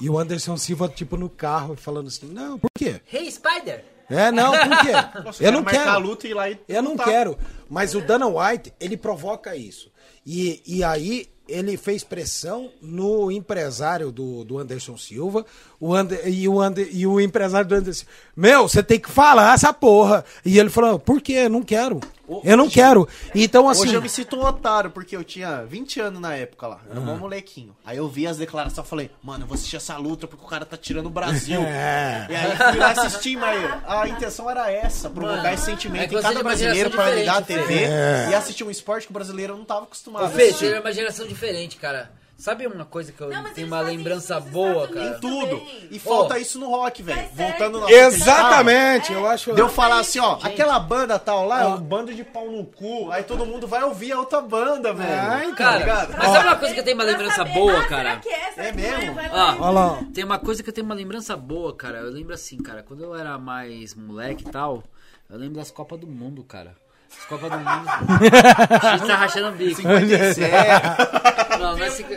[0.00, 3.02] E o Anderson Silva, tipo, no carro, falando assim, não, por quê?
[3.12, 3.84] Hey, Spider!
[4.08, 4.92] É, não, por quê?
[5.22, 5.90] Nossa, eu não quero.
[5.90, 7.38] a luta e ir lá e Eu não quero.
[7.68, 9.92] Mas o Dana White, ele provoca isso.
[10.24, 15.44] E, e aí ele fez pressão no empresário do, do Anderson Silva
[15.78, 18.04] o Ander, e, o Ander, e o empresário do Anderson
[18.36, 20.24] Meu, você tem que falar essa porra.
[20.44, 21.48] E ele falou, por quê?
[21.48, 22.00] Não quero.
[22.44, 23.08] Eu não quero.
[23.34, 23.82] Então, assim...
[23.82, 26.80] Hoje eu me sinto um otário, porque eu tinha 20 anos na época lá.
[26.86, 27.74] Eu era um molequinho.
[27.84, 30.48] Aí eu vi as declarações e falei, mano, eu vou assistir essa luta porque o
[30.48, 31.60] cara tá tirando o Brasil.
[31.80, 32.26] É.
[32.28, 36.16] E aí fui lá assistir, mas a intenção era essa, provocar esse é sentimento que
[36.16, 38.30] em cada é brasileiro pra ligar a TV Fê.
[38.30, 40.66] e assistir um esporte que o brasileiro não tava acostumado Ô, a Fê, assistir.
[40.66, 42.10] você é uma geração diferente, cara.
[42.40, 45.00] Sabe uma coisa que eu Não, tenho uma lembrança boa, Estados cara?
[45.00, 45.20] Unidos.
[45.20, 45.58] Tudo.
[45.58, 45.88] também.
[45.90, 47.20] E falta isso no rock, velho.
[47.20, 47.28] É.
[47.34, 49.52] Voltando na Exatamente, eu acho...
[49.52, 53.10] Deu falar assim, ó, aquela banda tal lá é um bando de pau no cu.
[53.12, 55.10] Aí todo mundo vai ouvir a outra banda, velho.
[55.10, 55.54] Ah, então.
[55.54, 56.14] Cara, ligado?
[56.16, 58.20] mas sabe uma coisa que eu tenho uma lembrança saber, boa, ah, cara?
[58.24, 58.68] é?
[58.68, 59.20] É mesmo?
[59.20, 59.36] Ah.
[59.36, 59.56] lá.
[59.60, 60.04] Olha lá.
[60.14, 61.98] Tem uma coisa que eu tenho uma lembrança boa, cara.
[61.98, 64.82] Eu lembro assim, cara, quando eu era mais moleque e tal,
[65.28, 66.74] eu lembro das Copas do Mundo, cara.
[67.14, 67.66] As Copas do Mundo.
[68.82, 69.82] A gente tá rachando o bico.
[71.60, 72.14] Não, não é cinco-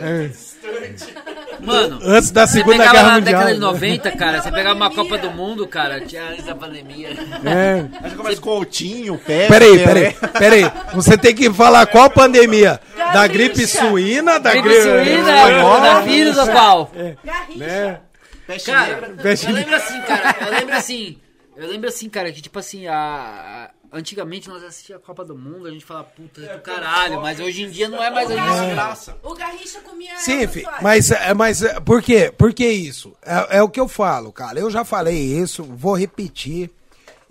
[1.60, 3.34] Mano, Antes da você Segunda pegava Guerra na Mundial.
[3.40, 7.08] década de 90, cara, você pegava uma Copa do Mundo, cara, tinha antes da pandemia.
[7.44, 7.84] É.
[8.02, 10.72] Aí já começa com o Coutinho, Pepe, Peraí, peraí, peraí.
[10.94, 12.80] Você tem que falar qual pandemia?
[13.12, 15.80] Da gripe suína, da Gripe gripe suína, espanhola?
[15.80, 16.90] da vírus ou qual?
[17.24, 18.00] Garrincha.
[18.46, 19.10] Peste Cara.
[19.22, 21.18] Peste eu lembro assim, cara, eu lembro assim,
[21.56, 25.36] eu lembro assim, cara, que tipo assim, a, a- antigamente nós assistíamos a Copa do
[25.36, 28.28] Mundo, a gente falava, puta, é do caralho, mas hoje em dia não é mais
[28.28, 28.74] isso.
[28.74, 29.16] Graça.
[29.22, 30.16] O Garrincha comia.
[30.18, 32.32] Sim, fi, mas, é, mas é, por quê?
[32.36, 33.14] Por que isso?
[33.22, 34.58] É, é o que eu falo, cara.
[34.58, 36.70] Eu já falei isso, vou repetir.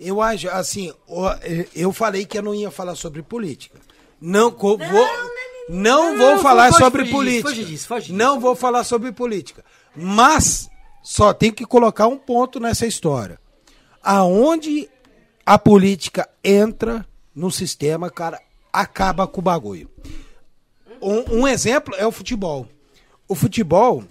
[0.00, 0.92] Eu acho, assim,
[1.74, 3.78] eu falei que eu não ia falar sobre política.
[4.20, 4.78] Não, vou,
[5.68, 7.48] não vou Não, falar foge sobre política.
[7.50, 8.18] foge disso, foge disso.
[8.18, 9.64] Não vou falar sobre política.
[9.94, 10.68] Mas
[11.02, 13.38] só tem que colocar um ponto nessa história.
[14.02, 14.88] Aonde
[15.44, 18.40] a política entra no sistema, cara,
[18.72, 19.90] acaba com o bagulho.
[21.02, 22.66] Um, um exemplo é o futebol.
[23.28, 24.04] O futebol,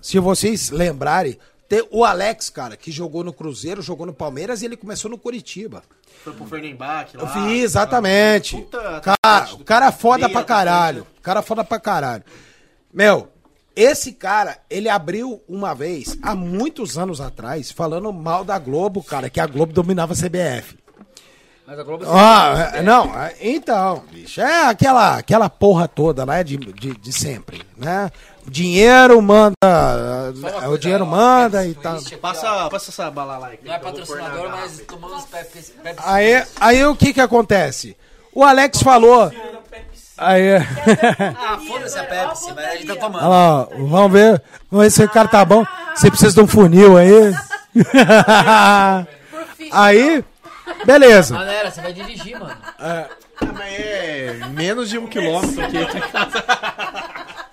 [0.00, 4.66] se vocês lembrarem, tem o Alex, cara, que jogou no Cruzeiro, jogou no Palmeiras e
[4.66, 5.82] ele começou no Curitiba.
[6.22, 7.26] Foi pro Fernembach lá.
[7.28, 8.56] Fiz, exatamente.
[8.56, 11.06] Puta Cara, o cara foda meia pra caralho.
[11.18, 12.24] O cara foda pra caralho.
[12.92, 13.28] Meu,
[13.76, 19.28] esse cara, ele abriu uma vez, há muitos anos atrás, falando mal da Globo, cara,
[19.28, 20.78] que a Globo dominava a CBF.
[21.66, 26.44] Mas a Globo Ah, é, não, é, então, bicho, é aquela, aquela porra toda, né,
[26.44, 28.10] de, de, de sempre, né?
[28.46, 29.54] Dinheiro manda,
[30.62, 31.98] é, o dinheiro manda e tal.
[32.20, 33.50] Passa, passa essa bala lá.
[33.64, 35.72] Não é patrocinador, mas tomamos Pepsi.
[35.82, 36.02] Pepsi.
[36.04, 37.96] Aí, aí o que que acontece?
[38.34, 39.32] O Alex falou...
[40.16, 43.18] Aí, Ah, foda-se a Pepsi, mas a gente tá tomando.
[43.24, 45.64] olha lá, ó, vamos ver, vamos ver se o cara tá bom.
[45.94, 47.10] Você precisa de um funil aí.
[49.72, 50.24] aí,
[50.84, 51.34] beleza.
[51.36, 52.56] Galera, você vai dirigir, mano.
[53.52, 55.78] Mas é menos de um quilômetro aqui.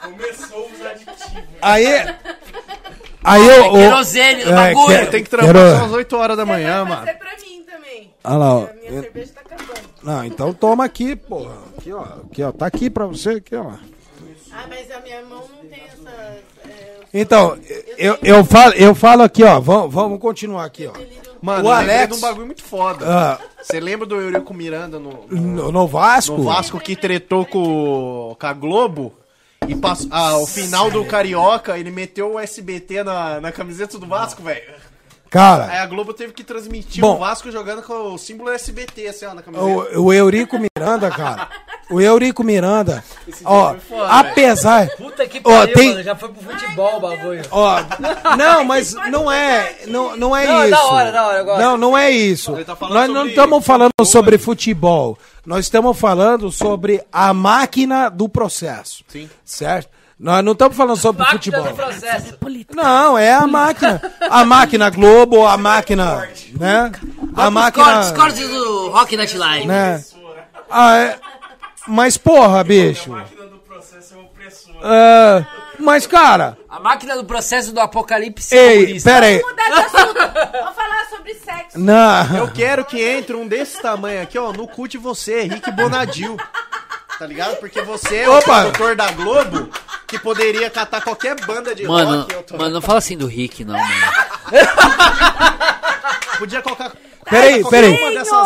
[0.04, 1.44] Começou os aditivos.
[1.62, 1.86] Aí,
[3.24, 3.68] aí o...
[3.70, 5.08] o- querosene no bagulho.
[5.12, 7.08] Tem que só às 8 horas da manhã, Vai mano.
[7.08, 8.14] ser pra mim também.
[8.24, 8.64] Olha lá, ó.
[8.68, 9.41] A minha cerveja tá.
[10.04, 11.56] Não, então toma aqui, porra.
[11.78, 12.02] Aqui, ó.
[12.04, 12.52] Aqui, ó.
[12.52, 13.72] Tá aqui pra você, aqui, ó.
[14.54, 16.10] Ah, mas a minha mão não tem essa.
[16.68, 17.58] é, Então,
[17.98, 19.60] eu, eu, falo, eu falo aqui, ó.
[19.60, 20.94] Vamos, vamos continuar aqui, ó.
[21.42, 23.06] Mano, O eu Alex- de um bagulho muito foda.
[23.08, 26.38] Ah, Você lembra do Eurico Miranda no, no, no, no Vasco?
[26.38, 29.14] no Vasco que tretou com, com a Globo?
[29.68, 34.08] E passou, ah, o final do Carioca, ele meteu o SBT na, na camiseta do
[34.08, 34.64] Vasco, velho.
[35.34, 37.16] Aí Cara, a Globo teve que transmitir Bom.
[37.16, 39.98] o Vasco jogando com o símbolo SBT, assim, ó, na camiseta.
[39.98, 41.48] o, o Eurico Miranda, cara.
[41.90, 43.02] O Eurico Miranda,
[43.46, 44.90] ó, foi foda, apesar.
[44.98, 46.04] Puta que Ó, pariu, tem- mano.
[46.04, 47.42] Já foi pro futebol o bagulho.
[47.50, 47.78] Ó,
[48.38, 50.72] não, mas não é, não, não é Não, isso.
[50.72, 51.62] da hora, da hora, gosto.
[51.62, 52.54] Não, não é isso.
[52.66, 55.18] Tá Nós não sobre estamos falando sobre futebol.
[55.46, 59.04] Nós estamos falando sobre a máquina do processo.
[59.08, 59.30] Sim.
[59.46, 59.90] Certo?
[60.22, 61.64] Nós não estamos falando sobre Máquina futebol.
[61.64, 62.38] do processo.
[62.76, 64.00] Não, é a máquina.
[64.30, 66.28] A máquina Globo, a máquina,
[66.60, 66.92] né?
[67.36, 69.66] A máquina, cortes do Rock Night Live.
[69.68, 70.04] né?
[70.70, 71.20] Ah, é-
[71.88, 73.12] Mas porra, bicho.
[73.12, 74.78] A máquina do processo é opressora.
[74.84, 75.46] Ah,
[75.80, 79.40] mas cara, A máquina do processo do apocalipse ei, pera aí.
[79.40, 80.14] Vamos mudar de assunto.
[80.14, 81.80] Vamos falar sobre sexo.
[81.80, 82.38] Não.
[82.38, 86.38] Eu quero que entre um desse tamanho aqui, ó, no cu de você, Rick Bonadil.
[87.18, 87.58] Tá ligado?
[87.58, 88.40] Porque você é Opa.
[88.40, 89.70] o produtor da Globo
[90.12, 92.34] que poderia catar qualquer banda de Mano, rock.
[92.34, 93.88] eu tô- mano, não fala assim do Rick, não, mano.
[96.38, 96.92] Podia colocar.
[97.30, 97.98] Peraí, peraí.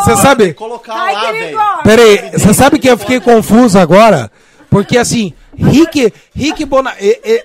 [0.04, 1.58] Você sabe- Colocar Ai, lá, velho.
[1.82, 4.30] Peraí, você sabe que eu fiquei confuso agora?
[4.70, 6.92] Porque assim, Rick, Rick Bona,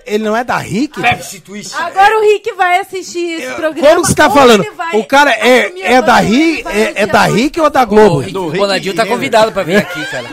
[0.06, 1.02] ele não é da Rick?
[1.02, 1.74] Pepsi Twist.
[1.76, 3.88] Agora o Rick vai assistir esse programa.
[3.90, 4.66] Como que você tá falando?
[4.94, 7.24] O cara é, é da Rick, é, é da.
[7.24, 8.20] Rick ou da O Globo?
[8.20, 10.26] Rick Bonadil tá convidado pra vir aqui, cara.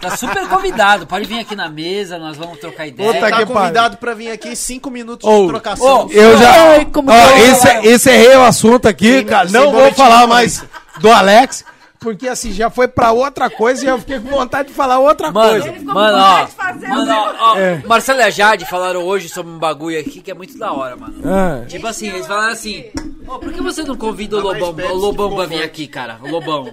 [0.00, 1.06] Tá super convidado.
[1.06, 3.12] Pode vir aqui na mesa, nós vamos trocar ideia.
[3.14, 6.08] Puta Tá convidado pra vir aqui cinco minutos de trocação.
[6.10, 9.48] Eu já, Ai, como ó, que eu- esse, encerrei o assunto aqui, cara.
[9.50, 10.62] Não vou falar mais
[11.00, 11.64] do Alex,
[12.00, 15.30] porque assim já foi pra outra coisa e eu fiquei com vontade de falar outra
[15.30, 15.68] Mano, coisa.
[15.68, 17.82] Ele ficou mano, com ó, vontade de fazer mano, ó, ó, É.
[17.86, 20.96] Marcelo e a Jade falaram hoje sobre um bagulho aqui que é muito da hora,
[20.96, 21.14] mano.
[21.24, 21.64] Ah.
[21.66, 22.84] Tipo assim, eles falaram assim,
[23.26, 25.64] ó, por que você não convida o Lobão, o Lobão ficou pra vir forte.
[25.66, 26.68] aqui, cara, o Lobão.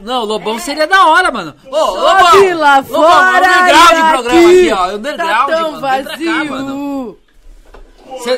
[0.00, 1.54] Não, o Lobão seria da hora, mano.
[1.66, 5.80] Ô, Lobão, Sobe lá Lobão, fora underground e programa aqui, ó, Tá underground, tão mano,
[5.80, 7.18] vazio.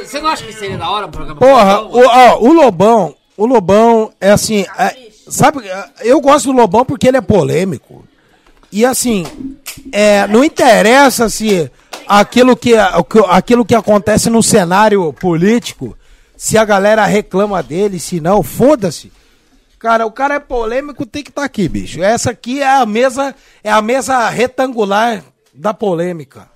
[0.04, 3.14] Você não acha que seria da hora um programa Porra, Lobão, o, ó, o Lobão,
[3.37, 4.97] o Lobão é assim, é-
[5.28, 5.61] sabe,
[6.01, 8.05] eu gosto do Lobão porque ele é polêmico.
[8.72, 9.24] E assim,
[9.93, 11.70] é, não interessa se
[12.07, 12.74] aquilo que,
[13.28, 15.97] aquilo que acontece no cenário político,
[16.37, 19.12] se a galera reclama dele, se não, foda-se.
[19.78, 22.03] Cara, o cara é polêmico, tem que estar aqui, bicho.
[22.03, 25.22] Essa aqui é a mesa, é a mesa retangular
[25.55, 26.49] da polêmica.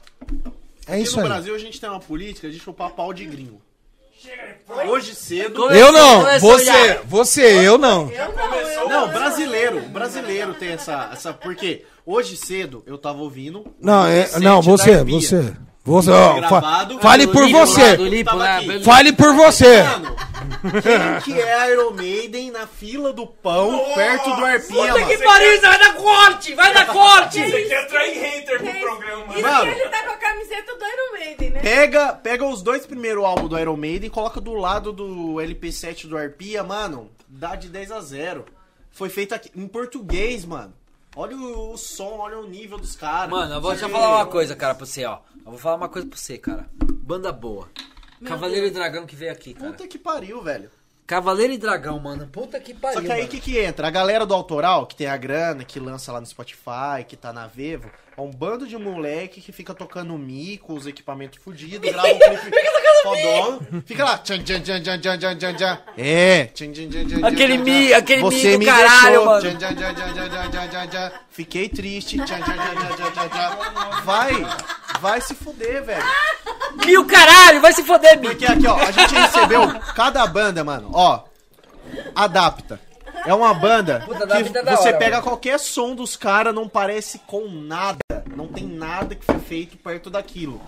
[0.87, 1.29] É Aqui isso no aí.
[1.29, 3.61] Brasil a gente tem uma política de chupar pau de gringo.
[4.89, 5.71] Hoje cedo.
[5.71, 7.03] Eu não, Começou você, já.
[7.05, 8.11] você, eu não.
[8.89, 9.81] Não, brasileiro.
[9.89, 11.11] Brasileiro tem essa.
[11.13, 13.65] essa porque hoje cedo eu tava ouvindo.
[13.81, 15.55] Não, é, não, você, você.
[15.83, 16.99] Você, ó, fa- Gravado.
[17.01, 17.97] fale por Lipo lá, você.
[17.97, 18.61] Lipo, né?
[18.67, 19.83] Pelo- Fale por você.
[19.83, 20.17] Mano,
[21.25, 25.61] quem que é Iron Maiden na fila do pão perto do Arpia, Puta que pariu,
[25.63, 27.41] vai dar corte, vai dar corte.
[27.51, 29.33] Você quer atrair hater pro programa.
[29.33, 29.73] Isso Mano.
[29.75, 31.61] que ele tá com a camiseta do Iron Maiden, né?
[31.61, 36.07] Pega, pega os dois primeiros álbuns do Iron Maiden e coloca do lado do LP7
[36.07, 37.11] do Arpia, mano.
[37.27, 38.45] Dá de 10 a 0.
[38.93, 40.75] Foi feito aqui em português, mano.
[41.17, 43.31] Olha o, som, olha o nível dos caras.
[43.31, 45.19] Mano, eu vou te falar uma coisa, cara, pra você, ó.
[45.45, 46.71] Eu vou falar uma coisa pra você, cara.
[47.03, 47.69] Banda boa.
[48.25, 49.73] Cavaleiro e Dragão que veio aqui, cara.
[49.73, 50.71] Puta que pariu, velho.
[51.11, 52.29] Cavaleiro e Dragão, mano.
[52.29, 53.01] Puta que pariu.
[53.01, 53.89] Só que aí o que, que entra?
[53.89, 57.33] A galera do autoral, que tem a grana, que lança lá no Spotify, que tá
[57.33, 62.07] na Vevo, é um bando de moleque que fica tocando mico, os equipamentos fudidos, grava
[62.07, 62.57] um clipe
[63.03, 63.61] fodão.
[63.85, 64.19] Fica lá.
[64.19, 65.79] Tchan, tchan, tchan, tchan, tchan, tchan, tchan.
[65.99, 66.45] É.
[66.45, 69.61] Tchan, tchan, tchan, tchan, aquele mi, aquele mi do caralho, deixou.
[69.65, 71.21] mano.
[71.29, 72.19] Fiquei triste.
[72.19, 74.03] Tchan, tchan, tchan, tchan, tchan, tchan.
[74.05, 74.47] Vai
[75.01, 76.05] vai se fuder, velho.
[76.85, 78.31] Mil caralho, vai se foder, Mil.
[78.31, 81.25] Porque aqui, ó, a gente recebeu cada banda, mano, ó.
[82.15, 82.81] Adapta.
[83.27, 85.23] É uma banda Puta, que Adapta é você hora, pega mano.
[85.29, 87.99] qualquer som dos caras, não parece com nada.
[88.35, 90.61] Não tem nada que foi feito perto daquilo.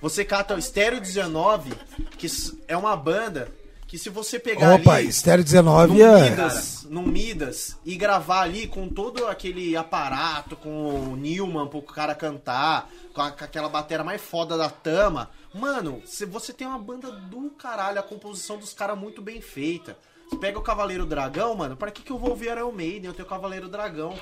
[0.00, 1.72] Você cata o Stereo 19,
[2.18, 2.26] que
[2.68, 3.48] é uma banda
[3.88, 6.30] que se você pegar Opa, ali Estéreo num 19 é.
[6.30, 12.14] Midas, num Midas e gravar ali com todo aquele aparato, com o Newman pro cara
[12.14, 16.78] cantar, com, a- com aquela bateria mais foda da Tama, mano, se você tem uma
[16.78, 19.96] banda do caralho, a composição dos caras muito bem feita.
[20.28, 23.06] Você pega o Cavaleiro Dragão, mano, pra que, que eu vou ouvir Iron Maiden?
[23.06, 24.14] Eu tenho o Cavaleiro Dragão.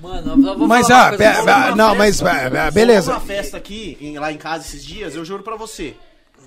[0.00, 1.40] Mano, eu vou Mas, falar ah, coisa você.
[1.42, 3.10] Uma não, mas, festa- be- be- Rolou beleza.
[3.10, 5.96] uma festa aqui, em- lá em casa esses dias, eu juro pra você,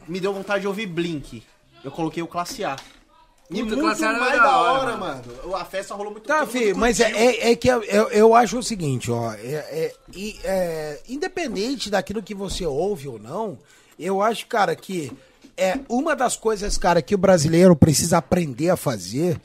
[0.08, 1.44] me deu vontade de ouvir Blink.
[1.84, 2.76] Eu coloquei o Classe A.
[3.52, 5.24] E Puta, muito A era mais da da hora, hora, mano.
[5.56, 8.58] A festa rolou muito Tá, filho, mas é, é, é que eu, eu, eu acho
[8.58, 9.32] o seguinte, ó.
[9.34, 13.58] É, é- e, é, independente daquilo que você ouve ou não,
[14.00, 15.12] eu acho, cara, que
[15.58, 19.40] é uma das coisas, cara, que o brasileiro precisa aprender a fazer.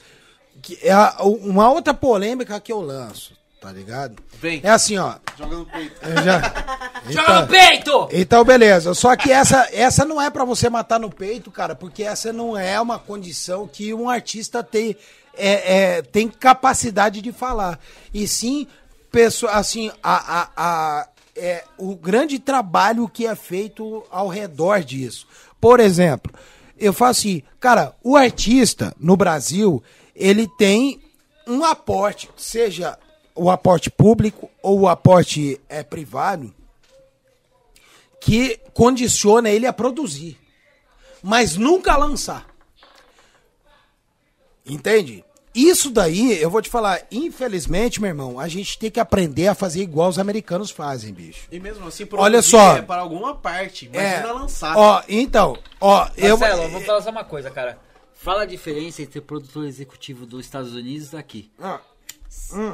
[0.63, 4.23] Que é uma outra polêmica que eu lanço, tá ligado?
[4.41, 4.61] Vem.
[4.63, 5.15] É assim, ó.
[5.37, 5.95] Joga no peito.
[6.25, 6.41] já-
[7.09, 8.09] Joga Então- no peito!
[8.13, 8.95] então, beleza.
[8.95, 12.57] Só que essa, essa não é pra você matar no peito, cara, porque essa não
[12.57, 14.97] é uma condição que um artista tem,
[15.35, 17.79] é, é, tem capacidade de falar.
[18.13, 18.67] E sim,
[19.11, 25.27] pessoa, assim, a, a, a- é, o grande trabalho que é feito ao redor disso.
[25.61, 26.33] Por exemplo,
[26.77, 29.83] eu falo assim, cara, o artista no Brasil,
[30.17, 31.01] ele tem
[31.47, 32.99] um aporte, seja
[33.39, 36.53] o aporte público ou o aporte é, privado,
[38.21, 40.37] que condiciona ele a produzir,
[41.23, 42.47] mas nunca a lançar.
[44.67, 45.25] Entende?
[45.55, 49.55] Isso daí, eu vou te falar, infelizmente, meu irmão, a gente tem que aprender a
[49.55, 51.49] fazer igual os americanos fazem, bicho.
[51.51, 52.77] E mesmo assim, Olha produzir só.
[52.77, 53.91] É para alguma parte.
[53.93, 54.77] É, Imagina lançar.
[54.77, 57.79] ó, então, ó, eu Marcelo, eu vou falar só uma coisa, cara.
[58.15, 61.51] Fala a diferença entre produtor executivo dos Estados Unidos e daqui.
[61.59, 61.81] Ah,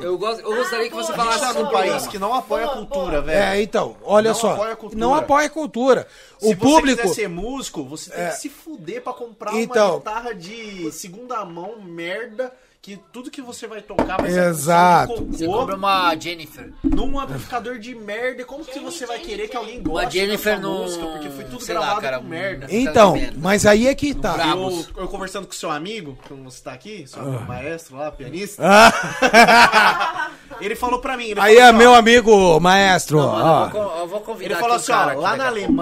[0.02, 1.24] Eu, gosto, eu gostaria que você boa.
[1.28, 3.38] a gente falasse tá sobre país que não apoia a cultura, velho.
[3.42, 5.00] é, então, olha Não só, apoia a cultura.
[5.00, 6.08] não apoia a cultura.
[6.38, 8.28] Se o você público, quiser ser músico, você tem É.
[8.30, 9.90] que se fuder pra comprar Então.
[9.90, 12.52] uma guitarra de segunda mão, merda,
[12.84, 15.16] que tudo que você vai tocar vai Exato.
[15.16, 16.70] ser Você cocô, compra uma Jennifer.
[16.82, 18.44] num amplificador de merda.
[18.44, 20.78] Como que você vai querer que alguém goste Uma Jennifer dessa no...
[20.82, 21.06] música?
[21.06, 22.66] Porque foi tudo sei lá, gravado cara, com merda.
[22.66, 23.38] um- então, merda.
[23.40, 24.36] mas aí é que tá.
[24.54, 27.40] Eu, eu conversando com seu amigo, como você tá aqui, seu Ah.
[27.48, 28.62] maestro lá, pianista,
[30.60, 31.28] ele falou pra mim.
[31.30, 33.64] Ele Aí falou é assim, meu ó, amigo maestro, Não, mano, ó.
[33.64, 35.66] eu, vou, eu vou convidar Ele falou aqui assim, um ó, lá na daqui a
[35.68, 35.74] pouco.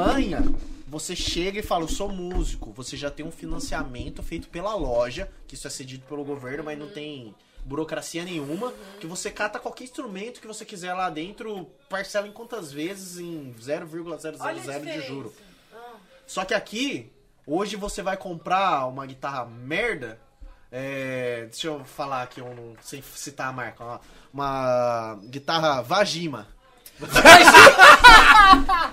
[0.93, 5.27] Você chega e fala, eu sou músico, você já tem um financiamento feito pela loja,
[5.47, 7.35] que isso é cedido pelo governo, mas não tem
[7.65, 12.71] burocracia nenhuma, que você cata qualquer instrumento que você quiser lá dentro, parcela em quantas
[12.71, 14.05] vezes em 0,000
[14.39, 15.35] Olha a de juro.
[16.27, 17.11] Só que aqui,
[17.47, 20.21] hoje você vai comprar uma guitarra merda.
[20.71, 22.43] é, deixa eu falar aqui,
[22.83, 23.83] sem citar a marca.
[23.83, 23.99] ó,
[24.31, 26.49] uma guitarra Vagima.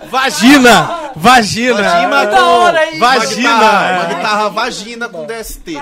[0.10, 1.12] Vagina!
[1.16, 1.84] Vagina!
[1.84, 3.00] Vagina da hora, hein?
[3.00, 3.50] Vagina!
[3.52, 5.74] guitarra, uma guitarra vagina com DST.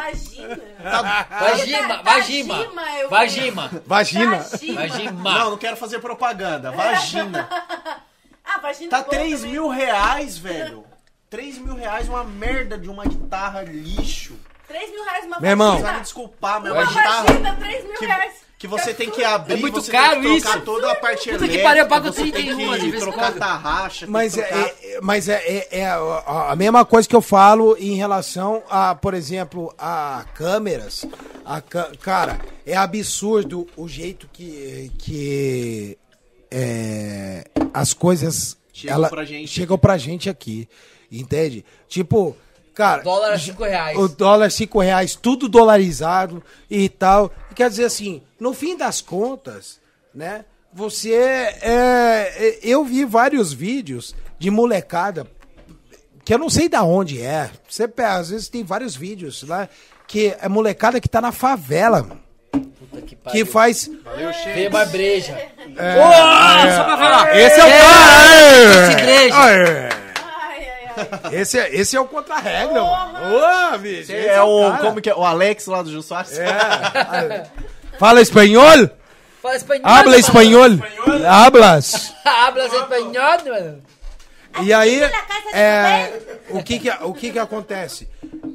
[1.40, 2.02] Vagima.
[2.04, 2.64] Vagima,
[3.00, 3.72] eu- Vagima.
[3.86, 4.38] Vagina!
[4.38, 4.82] Vagina.
[4.82, 5.34] Vagima.
[5.40, 6.72] Não, não quero fazer propaganda.
[6.72, 7.48] Vagina.
[8.50, 9.52] Ah, vagina Tá é boa 3 também.
[9.52, 10.86] mil reais, velho.
[11.30, 14.36] 3 mil reais uma merda de uma guitarra lixo.
[14.70, 15.72] 3 mil reais uma Meu irmão.
[15.72, 16.04] Você vai me vagina.
[16.04, 16.72] desculpar, meu.
[16.74, 18.34] Uma Uma guitarra vagina, 3 mil que, reais.
[18.58, 20.66] Que você tem que abrir, É muito você caro tem que trocar isso.
[20.66, 23.34] toda a parte Puta que elétrica, pariu, eu pago você tem 31 de que trocar
[23.36, 24.66] tarraxa, tem Mas, que é, trocar...
[24.84, 28.96] é- mas é, é- é a, a mesma coisa que eu falo em relação a,
[28.96, 31.06] por exemplo, a câmeras.
[31.46, 35.98] A, ca- cara, é absurdo o jeito que, que
[36.50, 37.44] é,
[37.74, 39.48] as coisas Chegam pra gente.
[39.48, 40.68] chegam pra gente aqui.
[41.12, 41.64] Entende?
[41.88, 42.36] Tipo,
[42.78, 43.02] cara.
[43.02, 43.98] Dólar a 5 reais.
[43.98, 47.32] O dólar 5 reais, tudo dolarizado e tal.
[47.56, 49.80] Quer dizer assim, no fim das contas,
[50.14, 50.46] né?
[50.72, 51.14] Você.
[51.16, 55.26] É, eu vi vários vídeos de molecada
[56.24, 57.50] que eu não sei da onde é.
[57.68, 59.68] Você pega, às vezes tem vários vídeos lá
[60.08, 62.22] que é molecada que tá na favela, mano,
[62.52, 63.90] Puta que que faz.
[64.54, 65.34] Veio mais breja.
[65.76, 67.36] É, pra falar.
[67.38, 68.84] Esse é o É, cara!
[68.84, 69.90] esse igreja.
[71.32, 71.36] É.
[71.42, 73.20] Esse é, esse é o contra-regra, mano.
[73.74, 74.12] Ô, bicho.
[74.12, 74.84] esse É o, cara.
[74.84, 75.16] como que é?
[75.16, 76.38] O Alex lá do Jô Soares?
[76.38, 77.50] É.
[78.00, 78.90] Fala espanhol?
[79.42, 79.86] Fala espanhol.
[79.86, 80.70] Habla espanhol?
[81.28, 82.14] Hablas?
[82.26, 83.84] Hablas espanhol, mano.
[84.62, 85.02] E aí,
[85.54, 86.20] é,
[86.50, 88.08] o, que que, o que que acontece?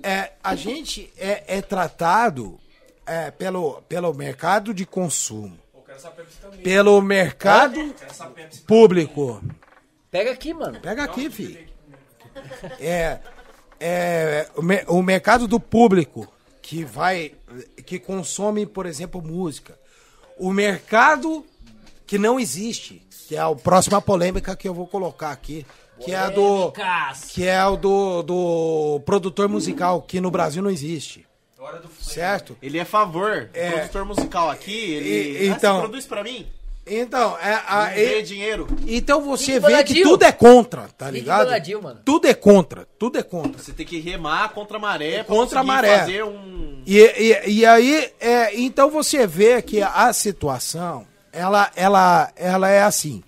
[0.03, 2.59] É, a gente é, é tratado
[3.07, 5.57] é, pelo, pelo mercado de consumo,
[6.63, 7.95] pelo mercado
[8.67, 9.43] público.
[10.11, 10.81] Pega aqui, mano.
[10.81, 11.72] Pega aqui, filho.
[12.81, 13.19] É,
[13.81, 16.27] é o, me- o mercado do público
[16.61, 17.33] que vai,
[17.85, 19.79] que consome, por exemplo, música.
[20.39, 21.45] O mercado
[22.07, 25.67] que não existe, que é a próxima polêmica que eu vou colocar aqui,
[26.01, 26.73] que é a do,
[27.29, 31.27] que é o do, do produtor musical, que no Brasil não existe,
[31.59, 32.57] Hora do certo?
[32.61, 33.49] Ele é a favor.
[33.55, 33.71] É.
[33.71, 35.45] Produtor musical aqui, ele...
[35.45, 36.49] E- Ah, então- você produz pra mim?
[36.85, 38.67] Então, é, a, e- dinheiro.
[38.89, 41.49] então você vê que tudo é contra, tá ligado?
[42.05, 43.63] Tudo é contra, tudo é contra.
[43.63, 45.99] Você tem que remar contra a maré pra Contra a maré.
[46.01, 46.83] fazer um...
[46.85, 52.83] E, e, e aí, é, então você vê que a situação, ela, ela, ela é
[52.83, 53.23] assim.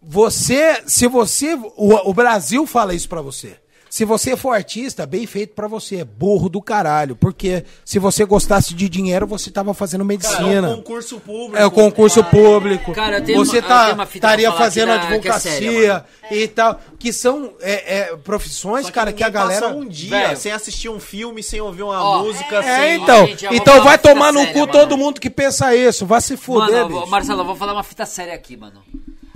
[0.00, 3.56] Você, se você, o, o Brasil fala isso pra você.
[3.94, 5.96] Se você for artista, bem feito pra você.
[5.96, 7.14] É burro do caralho.
[7.14, 10.70] Porque se você gostasse de dinheiro, você tava fazendo Cara, é medicina.
[10.70, 11.56] um concurso público.
[11.58, 12.92] É o concurso público.
[12.94, 16.04] Cara, eu tenho você uma- eu tá, tenho pra estaria fazendo da- é advocacia séria,
[16.30, 16.80] e tal.
[16.98, 19.76] Que são é, é, profissões, que cara, que a ninguém passa galera.
[19.78, 20.36] um dia Velho.
[20.38, 23.02] sem assistir um filme, sem ouvir uma Ó, música, É, sem...
[23.02, 23.26] então.
[23.26, 24.72] Gente, eu vou então vai tomar no séria, cu mano.
[24.72, 26.06] todo mundo que pensa isso.
[26.06, 27.10] Vai se fuder, Mano, bicho.
[27.10, 28.82] Marcelo, eu vou falar uma fita séria aqui, mano.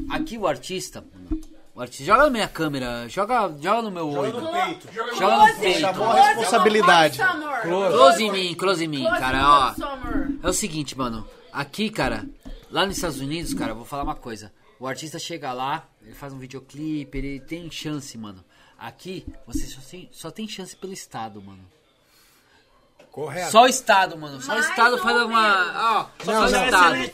[0.09, 1.42] Aqui o artista, mano,
[1.77, 4.41] o artista, joga na minha câmera, joga, joga no meu olho.
[4.41, 4.89] no peito.
[4.95, 5.81] Joga no peito.
[5.81, 7.18] Chamou a responsabilidade.
[7.62, 7.93] Close.
[7.95, 9.74] Close em mim, close em mim, Close cara, ó.
[10.43, 11.29] É o seguinte, mano.
[11.53, 12.24] Aqui, cara,
[12.70, 14.51] lá nos Estados Unidos, cara, eu vou falar uma coisa.
[14.81, 18.43] O artista chega lá, ele faz um videoclipe, ele tem chance, mano.
[18.79, 21.76] Aqui, você só tem, só tem chance pelo Estado, mano.
[23.16, 23.50] Correto.
[23.50, 24.42] Só o Estado, mano.
[24.42, 26.06] Só o Estado faz uma.
[26.20, 26.64] Ó, só Não, o não.
[26.66, 27.10] Estado.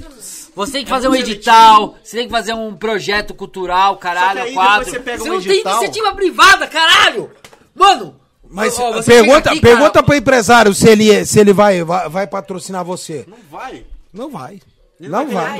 [0.56, 4.48] Você tem que fazer um edital, você tem que fazer um projeto cultural, caralho, aí
[4.48, 7.30] depois você pega um não edital- tem iniciativa privada, caralho!
[7.72, 8.16] Mano!
[8.50, 12.08] Mas ó, você pergunta, aqui, pergunta cara, pro empresário se ele, se ele vai, vai,
[12.08, 13.24] vai patrocinar você.
[13.28, 13.86] Não vai.
[14.12, 14.60] Não vai.
[15.00, 15.58] Ele Não ter vai.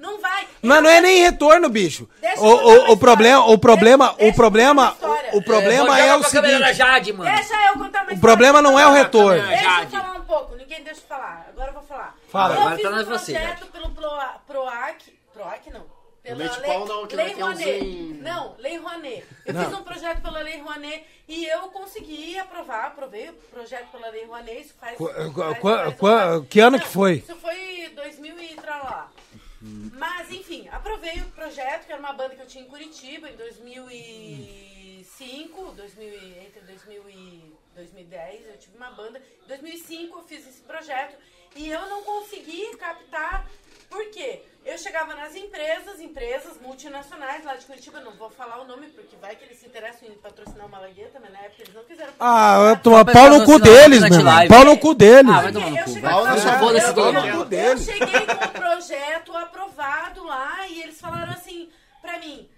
[0.00, 0.48] Não vai.
[0.62, 2.08] Mas não é nem retorno, bicho.
[2.20, 3.54] Deixa O, eu contar o, uma o problema, história.
[3.54, 5.30] o problema, Deixa- o eu problema, contar uma história.
[5.38, 6.72] o, problema joga é o seguinte.
[6.74, 7.30] Jade, mano.
[7.36, 9.46] Deixa eu contar uma O problema não é o retorno.
[9.46, 9.94] Deixa Jade.
[9.94, 11.46] eu falar um pouco, ninguém deixa eu falar.
[11.50, 12.16] Agora eu vou falar.
[12.30, 12.54] Fala.
[12.54, 13.70] Eu Agora fiz tá um na você, projeto Jade.
[13.72, 15.18] pelo Proa- Proac.
[15.34, 16.00] Proac não.
[16.22, 18.18] Pela Leite Lei- Pau não, que Lei vai ter um Rouanet.
[18.22, 19.24] Não, Lei Rouanet.
[19.46, 19.64] Eu Não.
[19.64, 24.26] fiz um projeto pela Lei Rouanet e eu consegui aprovar, aprovei o projeto pela Lei
[24.26, 24.60] Rouanet.
[24.60, 24.96] Isso faz.
[24.98, 27.14] Qu- faz- qu- faz- qu- faz- que ano Não, que foi?
[27.14, 29.08] Isso foi 2000 e tralá.
[29.62, 33.36] Mas, enfim, aprovei o projeto, que era uma banda que eu tinha em Curitiba em
[33.36, 39.22] 2005, 2000, e- entre 2000 e 2010, eu tive uma banda.
[39.44, 41.16] Em 2005 eu fiz esse projeto
[41.56, 43.48] e eu não consegui captar,
[43.88, 44.42] por quê?
[44.64, 49.14] Eu chegava nas empresas, empresas multinacionais lá de Curitiba, não vou falar o nome porque
[49.20, 52.12] vai que eles se interessam em patrocinar o Malagueta, mas na época eles não quiseram
[52.18, 54.34] Ah, eu Só pau no cu deles, o meu irmão.
[54.34, 54.54] Live.
[54.54, 55.30] Pau no cu deles.
[55.32, 56.00] Ah, vai tomar no Eu cu.
[56.00, 56.24] Pau
[56.58, 61.68] foda-se boca, todo eu- cheguei com o projeto aprovado lá e eles falaram assim
[62.02, 62.48] pra mim,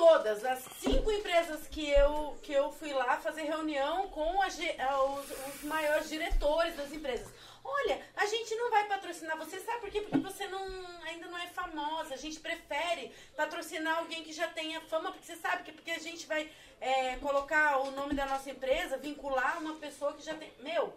[0.00, 5.02] todas as cinco empresas que eu que eu fui lá fazer reunião com a a-
[5.12, 7.28] os, os maiores diretores das empresas.
[7.62, 10.00] Olha, a gente não vai patrocinar você, sabe por quê?
[10.00, 10.62] Porque você não,
[11.04, 12.14] ainda não é famosa.
[12.14, 15.98] A gente prefere patrocinar alguém que já tenha fama, porque você sabe que porque a
[15.98, 20.50] gente vai é, colocar o nome da nossa empresa, vincular uma pessoa que já tem.
[20.60, 20.96] Meu,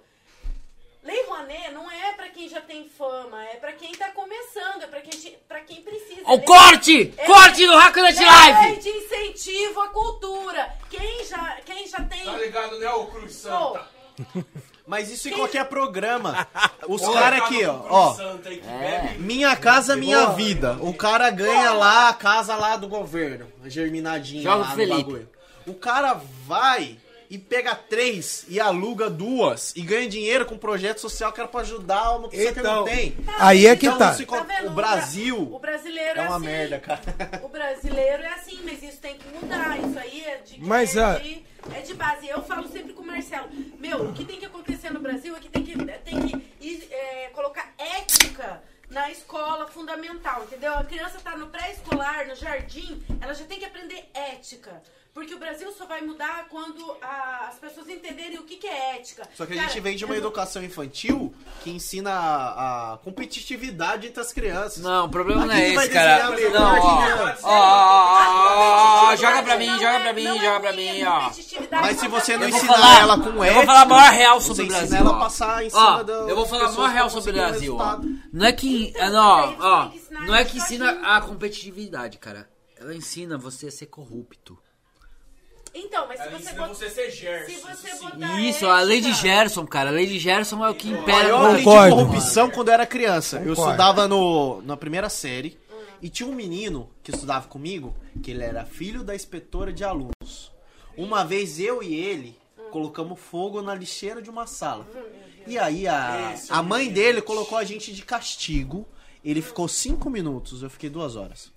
[1.04, 4.88] Lei Rouanet não é pra quem já tem fama, é pra quem tá começando, é
[4.88, 6.22] pra quem, pra quem precisa.
[6.26, 7.14] O Lei- corte!
[7.18, 8.78] É- Corte do Hacknet Lei Live!
[8.82, 10.74] de incentivo à cultura.
[10.90, 12.24] Quem já, quem já tem.
[12.24, 13.86] Tá ligado, né, ô Cruz Santa?
[14.86, 16.46] Mas isso em qualquer programa.
[16.88, 18.14] Os caras aqui, ó, Cruz ó.
[18.14, 19.02] Santa aí que É.
[19.02, 19.20] bebe.
[19.20, 20.78] Minha casa, minha vida.
[20.82, 23.48] O cara ganha lá a casa lá do governo.
[23.66, 24.98] Germinadinha Joga lá o no Felipe.
[25.04, 25.30] bagulho.
[25.66, 26.98] O cara vai
[27.30, 31.62] e pega três e aluga duas e ganha dinheiro com projeto social que era pra
[31.62, 33.16] ajudar uma pessoa que não Então, tem.
[33.40, 34.14] Aí é que Então, tá.
[34.16, 34.68] tá vendo?
[34.68, 36.46] o Brasil O brasileiro é uma assim.
[36.46, 37.02] merda, cara.
[37.44, 39.78] O brasileiro é assim, mas isso tem que mudar.
[39.80, 41.46] Isso aí é de, Mas, é, de,
[41.76, 42.28] é de base.
[42.28, 43.50] Eu falo sempre com o Marcelo.
[43.80, 46.88] Meu, o que tem que acontecer no Brasil é que tem que, tem que ir,
[46.92, 50.74] é, colocar ética na escola fundamental, entendeu?
[50.76, 54.82] A criança tá no pré-escolar, no jardim, ela já tem que aprender ética.
[55.14, 58.96] Porque o Brasil só vai mudar quando a- as pessoas entenderem o que, que é
[58.96, 59.30] ética.
[59.36, 61.32] Só que a Cara, gente vem de uma educação infantil
[61.64, 64.82] que ensina a, a competitividade entre as crianças.
[64.84, 66.30] Não, o problema não é esse, cara.
[66.50, 67.36] Não, ó.
[67.44, 70.74] Ó, ó, ó, ó, ó, joga pra mim, joga é- pra mim, é joga pra
[70.74, 71.32] mim, é ó.
[71.82, 74.42] Mas se você não ensinar falar- ela com ética, eu vou falar a maior real
[74.42, 76.90] sobre o Brasil, ela a passar em Ó, cima da- eu vou falar a maior
[76.90, 77.96] real sobre o Brasil, ó.
[77.98, 78.20] um.
[78.34, 78.90] Não é que.
[78.90, 79.92] Então, não, ó,
[80.26, 82.50] não é que ensina a competitividade, cara.
[82.80, 84.58] Ela ensina você a ser corrupto.
[85.76, 87.46] Então, mas se Ela você ensina bota- você ser Gerson.
[87.52, 88.06] Se você isso sim.
[88.10, 89.90] botar Isso, a lei de ética- Gerson, cara.
[89.90, 91.96] A lei de Gerson é o que impera Maior lei de Concordo.
[91.96, 93.38] corrupção quando eu era criança.
[93.38, 93.72] Eu Concordo.
[93.72, 95.58] estudava no, na primeira série
[96.02, 100.52] e tinha um menino que estudava comigo que ele era filho da inspetora de alunos.
[100.96, 102.38] Uma vez eu e ele
[102.72, 104.86] colocamos fogo na lixeira de uma sala.
[105.48, 108.88] E aí a, a mãe dele colocou a gente de castigo.
[109.26, 111.52] Ele ficou cinco minutos, eu fiquei duas horas.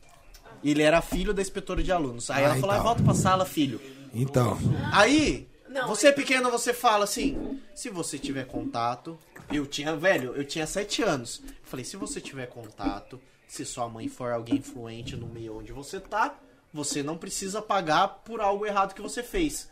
[0.65, 2.31] Ele era filho da inspetora de alunos.
[2.31, 2.81] Aí Ah, ela falou: então.
[2.81, 3.81] "Ah, volta pra sala, filho.
[4.21, 4.59] Então.
[4.93, 9.19] Aí, Não, você pequeno, você fala assim, se você tiver contato,
[9.53, 11.43] eu tinha, velho, eu tinha sete anos.
[11.47, 15.73] Eu falei, se você tiver contato, se sua mãe for alguém influente no meio onde
[15.73, 16.35] você tá,
[16.73, 19.69] você não precisa pagar por algo errado que você fez.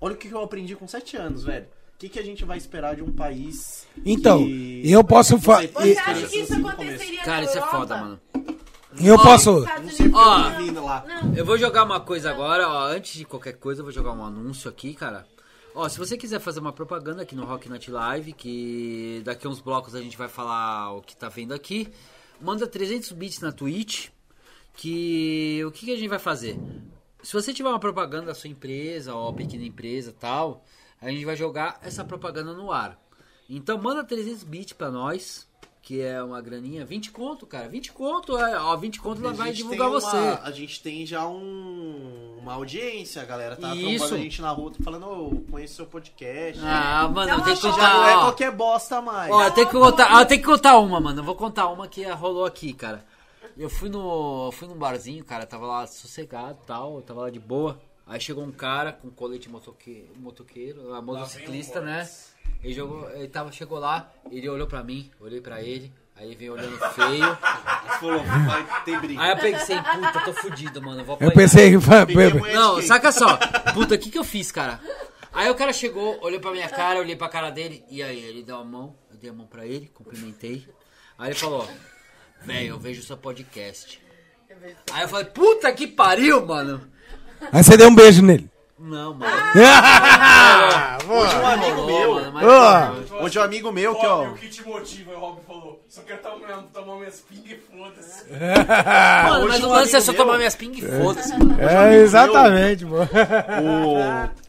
[0.00, 1.66] Olha o que eu aprendi com sete anos, velho.
[1.94, 5.60] O que, que a gente vai esperar de um país Então, que- eu posso fa-
[5.66, 8.20] Você acha que isso no aconteceria Cara, na isso é foda, mano.
[9.00, 9.50] E eu posso.
[9.50, 9.58] Ó.
[9.58, 11.04] eu tô vindo lá.
[11.06, 11.34] Não.
[11.34, 12.86] Eu vou jogar uma coisa agora, ó.
[12.86, 15.26] Antes de qualquer coisa, eu vou jogar um anúncio aqui, cara.
[15.74, 19.50] Ó, se você quiser fazer uma propaganda aqui no Rock Night Live, que daqui a
[19.50, 21.88] uns blocos a gente vai falar o que tá vendo aqui,
[22.40, 24.08] manda 300 bits na Twitch,
[24.74, 26.58] que o que, que a gente vai fazer?
[27.22, 30.64] Se você tiver uma propaganda da sua empresa, ó, pequena empresa tal,
[31.00, 33.00] a gente vai jogar essa propaganda no ar.
[33.48, 35.47] Então manda 300 bits pra nós,
[35.88, 39.52] que é uma graninha, 20 conto, cara, 20 conto, é, ó, 20 conto ela vai
[39.52, 40.18] divulgar uma- você.
[40.42, 44.70] A gente tem já um, uma audiência, a galera tá trombando a gente na rua,
[44.84, 46.60] falando, ô, conheço seu podcast.
[46.62, 47.94] Ah, mano, Dá tem que já contar.
[47.94, 48.20] não é ó.
[48.20, 49.32] qualquer bosta mais.
[49.32, 51.20] Ó, tem que contar, ah, tem que contar uma, mano.
[51.20, 53.02] Eu vou contar uma que rolou aqui, cara.
[53.56, 57.40] Eu fui no, eu fui num barzinho, cara, tava lá sossegado, tal, tava lá de
[57.40, 57.80] boa.
[58.06, 62.06] Aí chegou um cara com colete motoque, motoqueiro, a motociclista, né?
[62.62, 66.54] Ele jogou, ele tava chegou lá, ele olhou pra mim, olhei pra ele, aí veio
[66.54, 67.38] olhando feio.
[68.00, 69.20] Falou, vai ter briga.
[69.22, 71.34] Aí eu pensei, puta, tô fudido, mano, eu vou Eu apanhar.
[71.34, 71.80] pensei que.
[72.40, 73.36] foi- Não, saca só.
[73.72, 74.80] Puta, o que que eu fiz, cara?
[75.32, 78.18] Aí o cara chegou, olhou pra minha cara, eu olhei pra cara dele, e aí
[78.24, 80.66] ele deu a mão, eu dei a mão pra ele, cumprimentei.
[81.16, 81.68] Aí ele falou,
[82.42, 84.00] velho, eu vejo seu podcast.
[84.92, 86.88] Aí eu falei, puta que pariu, mano.
[87.52, 88.50] Aí você deu um beijo nele.
[88.78, 89.32] Não, mano.
[91.08, 92.92] Hoje um amigo meu, mano, mas- Ah.
[93.22, 95.12] hoje um amigo meu que, ó, o que te motiva?
[95.12, 98.24] O Rob falou, só quero tomar, tomar minhas pingas e foda-se.
[98.30, 101.56] Mano, mas hoje o um lance é só meu- tomar minhas ping e foda-se, mano.
[101.60, 102.96] É, exatamente, pô.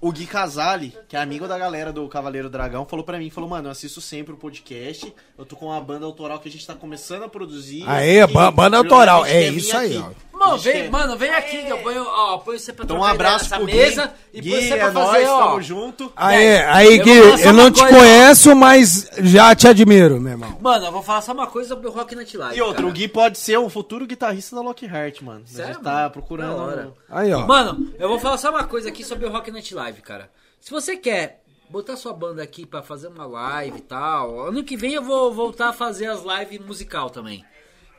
[0.02, 3.30] o, o Gui Casale, que é amigo da galera do Cavaleiro Dragão, falou pra mim,
[3.30, 6.52] falou, mano, eu assisto sempre o podcast, eu tô com uma banda autoral que a
[6.52, 7.84] gente tá começando a produzir.
[7.88, 10.06] Aê, e ba- banda autoral, é isso aí, aqui.
[10.29, 10.29] ó.
[10.40, 13.04] Mano, vem, quer- mano, vem aqui que eu ponho, ó, ponho você pra Então um
[13.04, 14.14] abraço nessa pro mesa Gui.
[14.34, 15.40] e Gui, põe você é pra fazer, ó.
[15.50, 16.14] tamo junto.
[16.16, 17.98] Aí, aí, eu Gui, só eu não te coisa.
[17.98, 20.58] conheço, mas já te admiro, meu irmão.
[20.62, 22.58] Mano, eu vou falar só uma coisa sobre o Rock Night Live.
[22.58, 22.88] E outro, cara.
[22.88, 25.44] o Gui pode ser o futuro guitarrista da Lockhart, mano.
[25.44, 26.58] a Sério, gente tá procurando.
[26.58, 26.94] Hora.
[27.10, 27.46] Aí, ó.
[27.46, 30.30] Mano, eu vou falar só uma coisa aqui sobre o Rock Night Live, cara.
[30.62, 34.76] Se você quer botar sua banda aqui pra fazer uma live e tal, ano que
[34.76, 37.46] vem eu vou voltar a fazer as lives musical também.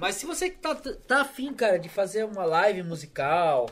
[0.01, 0.74] Mas se você tá,
[1.06, 3.68] tá afim, cara, de fazer uma live musical,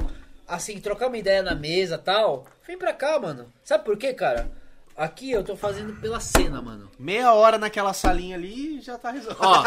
[0.46, 3.46] assim, trocar uma ideia na mesa e tal, vem pra cá, mano.
[3.64, 4.50] Sabe por quê, cara?
[4.94, 6.90] Aqui eu tô fazendo pela cena, mano.
[6.98, 9.38] Meia hora naquela salinha ali já tá resolvido.
[9.40, 9.62] Ó,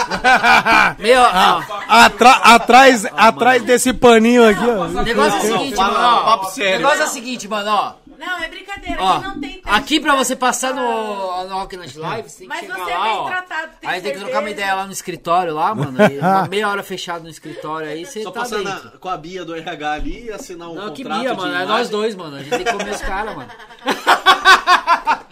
[0.99, 4.81] meu, ó, Atra- atrás, atrás desse paninho aqui, ó.
[4.87, 6.23] o negócio é o seguinte, mano, ó.
[6.25, 7.95] papo O negócio é o seguinte, mano, ó.
[8.25, 9.01] Não, é brincadeira.
[9.03, 12.37] Ó, aqui não tem teste aqui pra você passar no, no Rock Night Live, você
[12.39, 13.25] tem que Mas chegar você é lá, bem ó.
[13.27, 15.97] tratado, tem aí tem que trocar uma ideia lá no escritório lá, mano.
[16.11, 18.85] e uma meia hora fechado no escritório aí, você Só tá passar dentro.
[18.85, 21.37] na- com a Bia do RH ali e assinar um Não, contrato que Bia, de
[21.37, 21.47] mano.
[21.47, 21.67] É imagem.
[21.67, 22.35] nós dois, mano.
[22.37, 23.49] A gente tem que comer os caras, mano.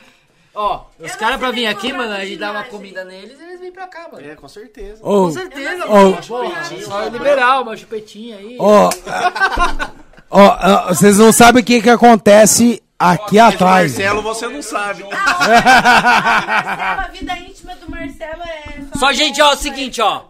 [0.56, 2.52] Ó, os não caras pra vir nem aqui, contrato mano, a de gente dá uma
[2.60, 2.72] imagem.
[2.72, 4.26] comida neles e eles vêm pra cá, mano.
[4.30, 5.00] É, com certeza.
[5.02, 6.18] Ô, Com certeza, Ô, mano.
[6.28, 7.08] Porra, só ó.
[7.08, 8.58] liberar uma chupetinha aí.
[8.60, 8.90] Ó,
[10.30, 13.94] ó, ó, vocês não sabem o que que acontece aqui atrás.
[13.94, 15.04] Marcelo, você não sabe.
[15.04, 20.26] Marcelo, a vida íntima do Marcelo é Só, gente, ó, é o seguinte, ó.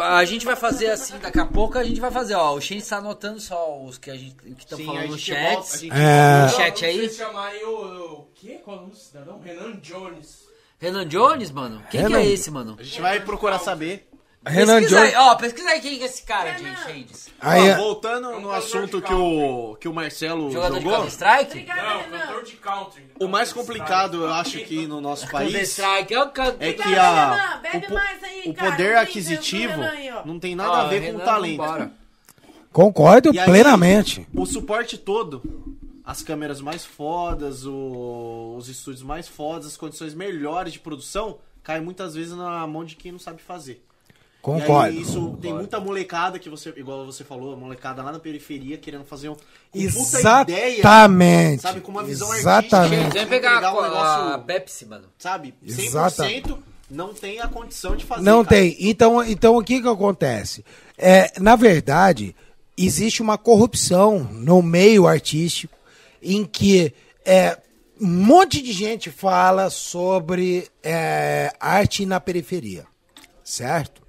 [0.00, 2.54] A gente vai fazer assim, daqui a pouco a gente vai fazer, ó.
[2.54, 5.52] O Shane está anotando só os que a gente que estão falando a no chat.
[5.54, 6.42] volta, a gente- É.
[6.42, 6.96] No chat aí.
[6.98, 7.70] Vocês chamarem o...
[8.20, 8.60] o quê?
[8.64, 9.40] Qual é o nome do cidadão?
[9.44, 10.38] Renan Jones.
[10.78, 11.82] Renan Jones, mano?
[11.90, 12.20] Quem que Renan.
[12.20, 12.76] é esse, mano?
[12.78, 14.08] A gente vai procurar saber.
[14.46, 15.26] Renan pesquisa aí, Jones.
[15.26, 16.74] ó, pesquisa aí quem é esse cara, Renan.
[16.76, 17.28] gente, Shades.
[17.38, 21.50] Aí, Ó, voltando no assunto que o, que o Marcelo Jogador de jogou, Counter-Strike?
[21.50, 22.18] Obrigada, Não, Renan.
[22.20, 23.02] cantor de country.
[23.20, 27.60] o mais complicado, eu acho, aqui no nosso país Counter-Strike, é o é que a,
[27.90, 31.90] o, aí, o poder Não aquisitivo aí, não tem nada a ver com o talento.
[32.72, 34.26] concordo E aí, plenamente.
[34.34, 35.42] O suporte todo,
[36.04, 41.80] as câmeras mais fodas, o- os estúdios mais fodas, as condições melhores de produção, cai
[41.80, 43.84] muitas vezes na mão de quem não sabe fazer.
[44.40, 44.72] E Concordo.
[44.96, 49.04] aí, isso tem muita molecada que você, igual você falou, molecada lá na periferia querendo
[49.04, 51.60] fazer um, puta ideia, Exatamente.
[51.62, 53.04] sabe, com uma visão Exatamente.
[53.04, 53.26] artística.
[53.26, 55.04] Pegar um a, negócio- a Pepsi, mano.
[55.18, 56.24] sabe, 100% Exata.
[56.90, 58.22] não tem a condição de fazer.
[58.22, 58.56] Não cara.
[58.56, 58.76] tem.
[58.80, 60.64] Então, então o que que acontece?
[60.96, 62.34] É, na verdade,
[62.78, 65.76] existe uma corrupção no meio artístico
[66.22, 66.94] em que
[67.26, 67.58] é,
[68.00, 72.86] um monte de gente fala sobre é, arte na periferia,
[73.44, 74.00] certo?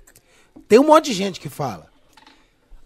[0.68, 1.88] Tem um monte de gente que fala.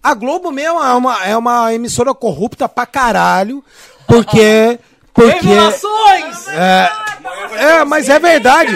[0.01, 3.63] A Globo mesmo é uma, é uma emissora corrupta pra caralho,
[4.07, 4.79] porque...
[5.13, 6.47] porque Revelações!
[6.49, 6.89] é,
[7.57, 8.73] é, mas é verdade.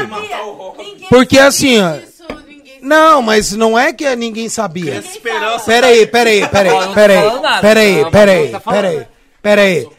[1.09, 1.97] Porque assim, ó,
[2.81, 5.03] Não, mas não é que ninguém sabia.
[5.65, 7.21] Peraí, peraí, peraí, tô peraí,
[7.61, 9.07] peraí, não, peraí, tá peraí,
[9.41, 9.89] peraí.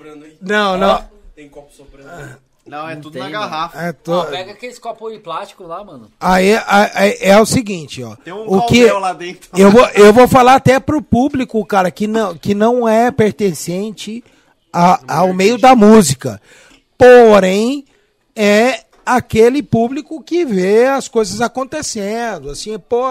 [0.40, 1.04] Não, não.
[1.36, 2.39] Tem copo soprando aí.
[2.70, 3.78] Não, é Não tudo tem, na garrafa.
[3.82, 6.08] É, Ó, tô- pega aqueles copos de plástico lá, mano.
[6.20, 8.14] Aí, aí- é o seguinte, ó.
[8.14, 9.50] Tem um o que lá dentro.
[9.58, 14.22] eu vou, eu vou falar até pro público, cara, que não, que não é pertencente
[14.72, 16.40] a- ao meio da música.
[16.96, 17.84] Porém,
[18.36, 18.84] é
[19.16, 22.50] aquele público que vê as coisas acontecendo.
[22.50, 23.04] Assim, pô,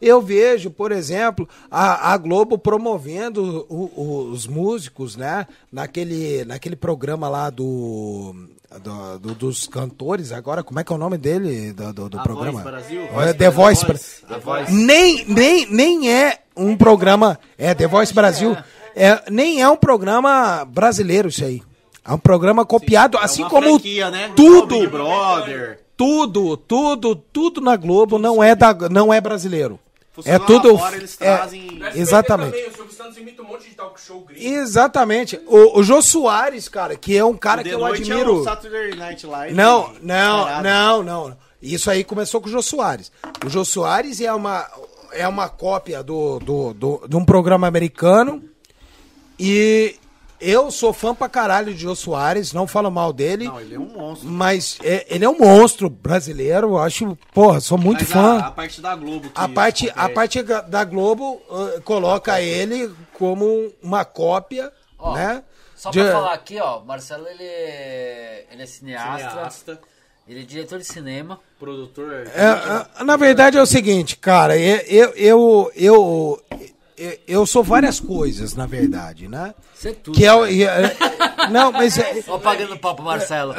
[0.00, 5.46] eu vejo, por exemplo, a, a Globo promovendo o- o- os músicos, né?
[5.72, 8.34] Naquele, naquele programa lá do,
[8.82, 10.32] do- do- dos cantores.
[10.32, 11.72] Agora, como é que é o nome dele?
[11.72, 12.62] Do, do, do programa?
[12.62, 13.02] Voz Brasil?
[13.20, 13.84] É, The Voice.
[13.86, 14.68] Bra- A Voz.
[14.70, 17.38] Nem, nem, nem é um programa.
[17.56, 18.56] É, The Voice Brasil.
[18.96, 21.62] É, nem é um programa brasileiro isso aí.
[22.08, 24.32] É um programa copiado, É assim uma como franquia, né?
[24.34, 25.80] tudo, Big Brother.
[25.96, 29.78] tudo, tudo, tudo na Globo não é da, não é brasileiro.
[30.24, 30.76] É lá tudo.
[30.76, 32.50] fora, eles é, trazem- SBT exatamente.
[32.50, 34.44] Também, o Silvio Santos imita um monte de talk show gringo.
[34.44, 35.38] Exatamente.
[35.46, 38.30] O, o Jô Soares, cara, que é um cara De que eu noite admiro.
[38.38, 39.54] É o Saturday Night Live.
[39.54, 41.36] Não, não, não, não.
[41.62, 43.12] Isso aí começou com o Jô Soares.
[43.46, 44.66] O Jô Soares é uma,
[45.12, 48.42] é uma cópia do, do, do, de um programa americano.
[49.38, 49.94] E
[50.40, 53.46] eu sou fã pra caralho de Jô Soares, não falo mal dele.
[53.46, 54.28] Não, ele é um monstro.
[54.28, 58.38] Mas é- ele é um monstro brasileiro, eu acho, porra, sou muito Mas fã.
[58.38, 59.28] A, a parte da Globo.
[59.30, 65.42] que A parte, a parte da Globo uh, coloca ele como uma cópia, Ó, né?
[65.76, 69.80] Só de- pra falar aqui, ó, Marcelo ele é, ele é cineasta, Cineasta,
[70.28, 71.38] ele é diretor de cinema.
[71.58, 72.26] produtor.
[72.34, 76.42] É, é, na verdade é o seguinte, cara, eu, eu, eu, eu,
[77.26, 79.54] eu, sou várias coisas, na verdade, né?
[79.74, 80.16] Você é tudo.
[80.16, 80.96] Que é, e- é-
[81.50, 83.54] não, mas é, Ó, pagando pau pro Marcelo.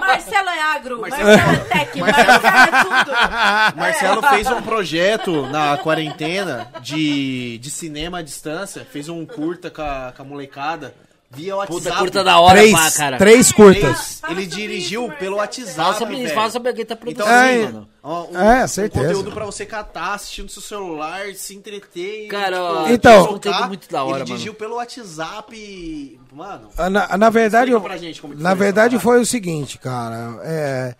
[0.00, 3.12] Marcelo é agro, Marcelo é tech, Marcelo é tudo.
[3.76, 8.86] Marcelo fez um projeto na quarentena de, de cinema à distância.
[8.90, 10.94] Fez um curta com a, com a molecada
[11.30, 11.82] via WhatsApp.
[11.84, 13.18] Puta, curta da hora, três, pá, cara.
[13.18, 14.20] três curtas.
[14.28, 15.36] Ele sobre dirigiu isso, pelo.
[15.36, 15.74] WhatsApp.
[15.76, 16.34] Fala sobre isso, velho.
[16.34, 17.88] fala sobre alguém que tá Então, produzindo, assim, mano.
[18.02, 19.04] ó, um, É, um certeza.
[19.06, 22.28] conteúdo pra você catar, assistindo no seu celular, se entreter.
[22.28, 24.26] Cara, tipo, ó, Então- conteúdo muito da hora, Ele mano.
[24.26, 26.68] dirigiu pelo WhatsApp, mano.
[26.76, 30.38] Ah, Na, na verdade, gente na verdade foi o seguinte, cara.
[30.42, 30.94] É,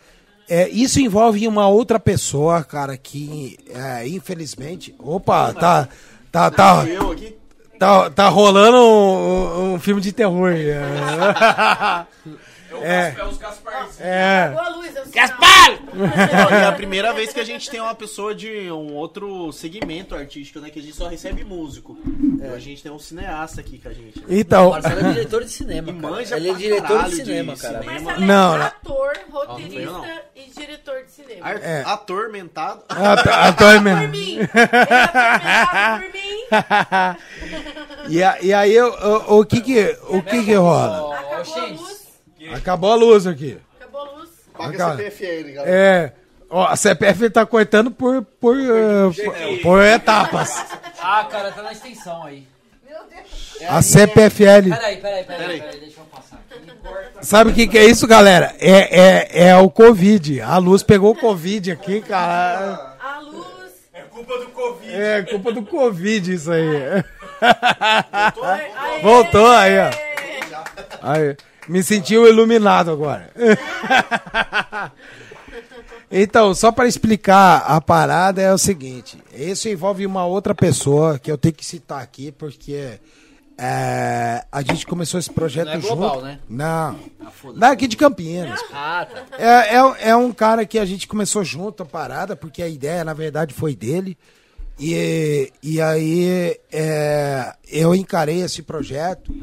[0.49, 4.95] é, isso envolve uma outra pessoa, cara, que é, infelizmente.
[4.99, 5.89] Opa, tá,
[6.31, 7.37] tá, tá, Eu aqui.
[7.79, 10.53] Tá, tá rolando um, um filme de terror.
[12.83, 13.17] É, É, o É.
[13.19, 14.01] É os Gasparzinhos.
[14.01, 14.55] é.
[14.55, 15.71] Eu Gaspar!
[16.51, 20.15] E é a primeira vez que a gente tem uma pessoa de um outro segmento
[20.15, 20.71] artístico, né?
[20.71, 21.97] Que a gente só recebe músico.
[22.41, 22.49] É.
[22.55, 24.19] A gente tem um cineasta aqui com a gente.
[24.21, 24.27] né?
[24.29, 25.99] Então, Marcelo é diretor de cinema, cara.
[26.15, 27.81] manja Ele é diretor de de cinema, cara.
[27.81, 28.01] cinema.
[28.03, 28.67] Marcelo Não, é não.
[28.67, 30.09] ator, roteirista não, não.
[30.37, 31.47] e diretor de cinema.
[31.47, 31.83] Ar- É.
[31.87, 32.83] Atormentado.
[32.89, 34.01] a- atualmente.
[34.03, 34.35] Por mim.
[34.37, 37.19] Ele é atormentado por mim.
[38.09, 41.03] E, a- e aí, o, o, o que que, o que que rola?
[41.03, 42.08] Ó, Acabou a luz.
[42.55, 43.59] Acabou a luz aqui.
[43.81, 44.29] Acabou a luz.
[44.57, 45.71] Paga Cara, CPFL, galera.
[45.77, 46.13] É,
[46.51, 50.65] ó, a CPF tá cortando por, por, eh, por, por etapas.
[51.01, 52.47] Ah, cara, tá na extensão aí.
[53.69, 54.71] A CPFL.
[54.71, 55.81] Peraí, peraí, peraí, Peraí.
[55.81, 56.71] deixa eu passar aqui.
[57.21, 58.55] Sabe o que, que é isso, galera?
[58.61, 60.41] É, é, é o Covid.
[60.41, 62.97] A luz pegou o Covid aqui, cara.
[63.01, 63.47] A luz.
[63.93, 64.95] É culpa do Covid.
[64.95, 67.03] É culpa do Covid isso aí.
[67.41, 69.01] Aê.
[69.03, 69.91] Voltou aí, ó.
[71.03, 71.37] Aí,
[71.69, 73.31] me sentiu iluminado agora.
[76.11, 81.31] Então, só para explicar a parada é o seguinte: isso envolve uma outra pessoa que
[81.31, 82.99] eu tenho que citar aqui, porque
[83.59, 85.97] é, a gente começou esse projeto Não é junto.
[85.97, 86.39] global, né?
[86.49, 86.99] Não.
[87.33, 87.61] foda-se.
[87.61, 88.61] Daqui de Campinas.
[88.73, 89.25] Ah, tá.
[89.37, 93.05] É, é, é um cara que a gente começou junto a parada, porque a ideia,
[93.05, 94.17] na verdade, foi dele.
[94.81, 99.35] E, e aí é, eu encarei esse projeto.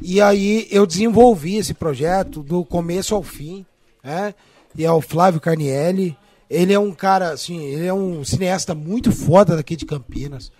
[0.00, 3.64] E aí eu desenvolvi esse projeto do começo ao fim.
[4.02, 4.34] Né?
[4.76, 6.16] E é o Flávio Carnielli.
[6.50, 10.52] Ele é um cara, assim, ele é um cineasta muito foda daqui de Campinas.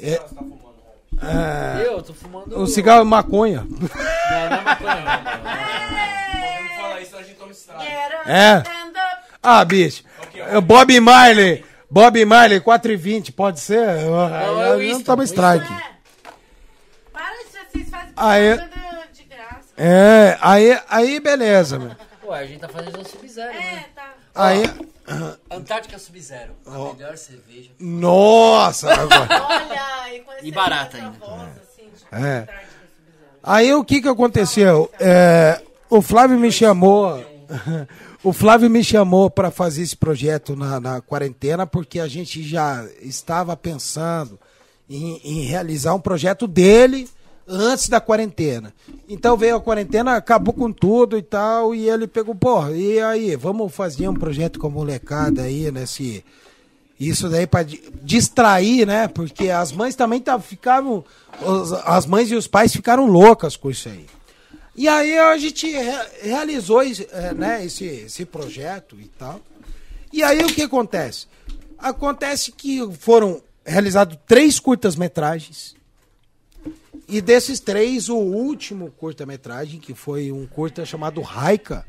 [0.00, 0.20] É,
[1.86, 2.58] Eu tô fumando.
[2.58, 3.66] o cigarro é maconha.
[3.68, 5.24] Não, não é maconha, não, mano.
[6.68, 7.52] Não fala isso, a gente toma
[8.26, 8.62] É.
[9.42, 10.02] Ah, bicho.
[10.34, 11.64] É Bob Marley.
[11.90, 13.78] Bob Marley, 4 e 20, pode ser?
[13.78, 15.72] Eu, eu, é o não Winston, toma strike.
[18.16, 18.20] É.
[18.22, 18.70] Ah, é?
[19.78, 21.90] É, aí, aí beleza, meu.
[22.24, 23.86] Ué, a gente tá fazendo um Sub-Zero, né?
[23.86, 24.14] É, tá.
[24.34, 24.62] Aí,
[25.50, 26.52] Antártica Sub-Zero.
[26.66, 27.70] A melhor cerveja.
[27.78, 29.28] nossa, agora.
[29.46, 31.18] Olha, e, E barata essa ainda.
[31.18, 32.48] Voz, assim, de É.
[33.42, 34.90] Aí o que que aconteceu?
[34.98, 37.24] É, o Flávio me chamou,
[38.24, 42.84] o Flávio me chamou para fazer esse projeto na, na quarentena porque a gente já
[43.00, 44.38] estava pensando
[44.90, 47.08] em, em realizar um projeto dele,
[47.48, 48.72] antes da quarentena.
[49.08, 53.36] Então veio a quarentena, acabou com tudo e tal, e ele pegou, pô, e aí,
[53.36, 56.24] vamos fazer um projeto com a molecada aí, nesse.
[56.98, 57.66] Isso daí para
[58.02, 59.06] distrair, né?
[59.06, 61.04] Porque as mães também tá, ficaram.
[61.42, 64.06] os- As mães e os pais ficaram loucas com isso aí.
[64.74, 69.40] E aí a gente re- realizou eh, né, esse, esse projeto e tal.
[70.12, 71.26] E aí o que acontece?
[71.78, 75.75] Acontece que foram realizados três curtas-metragens.
[77.08, 81.86] E desses três, o último curta-metragem, que foi um curta chamado Raika,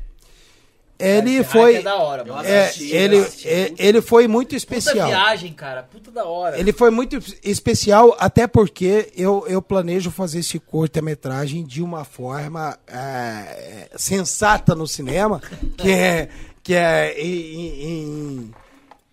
[0.98, 1.76] ele Esse foi.
[1.76, 2.44] É da hora, mano.
[2.46, 3.48] é, assisti, ele, assisti.
[3.48, 5.08] é, ele foi muito Puta especial.
[5.08, 5.82] viagem, cara.
[5.84, 6.58] Puta da hora.
[6.58, 12.76] Ele foi muito especial, até porque eu, eu planejo fazer esse curta-metragem de uma forma
[12.86, 15.40] é, sensata no cinema,
[15.76, 16.28] que é,
[16.64, 18.54] que é em, em-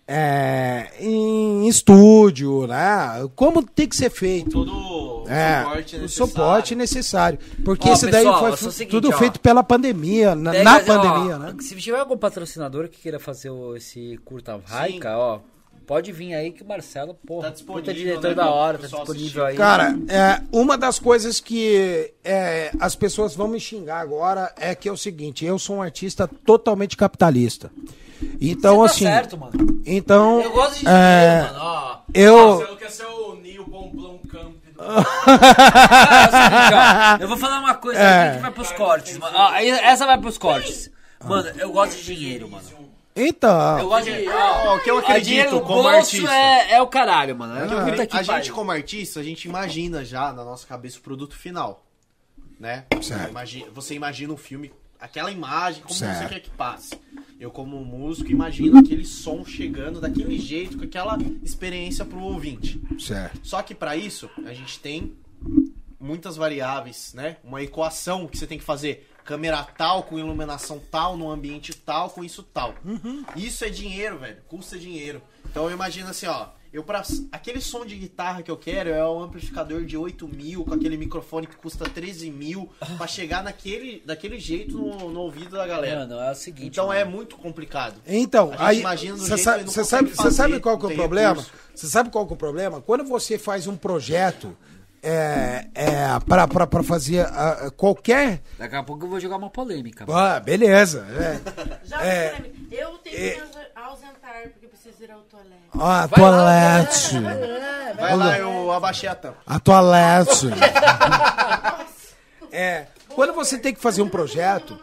[0.08, 3.28] é, em estúdio, né?
[3.34, 4.50] Como tem que ser feito.
[4.50, 6.08] Todo o É, suporte o necessário.
[6.08, 7.38] suporte necessário.
[7.64, 9.18] Porque Ó, esse daí foi fu- seguinte, tudo ó.
[9.18, 11.54] feito pela pandemia, na, na ó, pandemia, né?
[11.60, 15.40] Se tiver algum patrocinador que queira fazer o- esse curta Raika, ó,
[15.86, 18.86] pode vir aí que o Marcelo, porra, Tá disponível, puta diretor né, da hora, tá
[18.86, 19.56] disponível aí.
[19.56, 24.88] Cara, é, uma das coisas que é, as pessoas vão me xingar agora é que
[24.88, 27.70] é o seguinte, eu sou um artista totalmente capitalista.
[28.40, 29.04] Então, Você tá assim.
[29.04, 29.82] certo, mano.
[29.84, 30.40] Então.
[30.40, 31.98] Eu gosto de é, dinheiro, mano, ó.
[32.14, 32.56] Eu.
[32.56, 34.82] Você não quer ser o Neil Bonblon Camp do...
[36.08, 38.36] Ah, é eu vou falar uma coisa É.
[38.36, 39.36] que vai pros cortes, mano.
[39.38, 40.90] Aí essa vai pros cortes.
[41.24, 42.64] Mano, eu gosto de dinheiro, mano.
[43.14, 43.88] Eu Então.
[43.88, 44.28] gosto de.
[44.28, 46.30] Ó, o que eu a acredito como artista.
[46.32, 47.56] É, é o caralho, mano.
[47.56, 51.34] É Eu a gente, como artista, a gente imagina já na nossa cabeça o produto
[51.36, 51.82] final.
[52.60, 52.84] Né?
[53.02, 53.32] Certo.
[53.74, 56.20] Você imagina o filme, aquela imagem, como Certo.
[56.22, 56.98] você quer que passe.
[57.38, 62.80] Eu, como músico, imagino aquele som chegando daquele jeito, com aquela experiência pro ouvinte.
[62.98, 63.40] Certo.
[63.42, 65.14] Só que para isso, a gente tem
[66.00, 67.36] muitas variáveis, né?
[67.44, 69.10] Uma equação que você tem que fazer.
[69.24, 72.74] Câmera tal, com iluminação tal, no ambiente tal, com isso tal.
[73.34, 74.38] Isso é dinheiro, velho.
[74.48, 75.20] Custa dinheiro.
[75.50, 76.48] Então eu imagino assim, ó.
[76.72, 77.02] Eu pra,
[77.32, 80.96] aquele som de guitarra que eu quero é um amplificador de 8 mil, com aquele
[80.96, 86.00] microfone que custa 13 mil, pra chegar naquele, daquele jeito no, no ouvido da galera.
[86.00, 86.68] Mano, é o seguinte.
[86.68, 87.00] então mano.
[87.00, 87.96] é muito complicado.
[88.06, 91.44] Então, aí imagina do você sabe, sabe, qual que é o problema?
[91.74, 92.80] Você sabe qual que é o problema?
[92.80, 94.56] Quando você faz um projeto
[95.08, 98.42] é, é, para fazer ah, qualquer.
[98.58, 100.04] Daqui a pouco eu vou jogar uma polêmica.
[100.08, 101.06] Ah, beleza.
[101.10, 101.40] é.
[101.86, 102.30] Já É.
[102.30, 105.62] pra mim, eu tenho que me ausentar porque preciso ir ao toalete.
[105.74, 107.18] Ah, Vai lá, toalete.
[107.96, 109.38] Vai lá, eu abaixei a tampa.
[109.46, 110.48] A toalete.
[112.50, 114.76] é, quando você tem que fazer um projeto,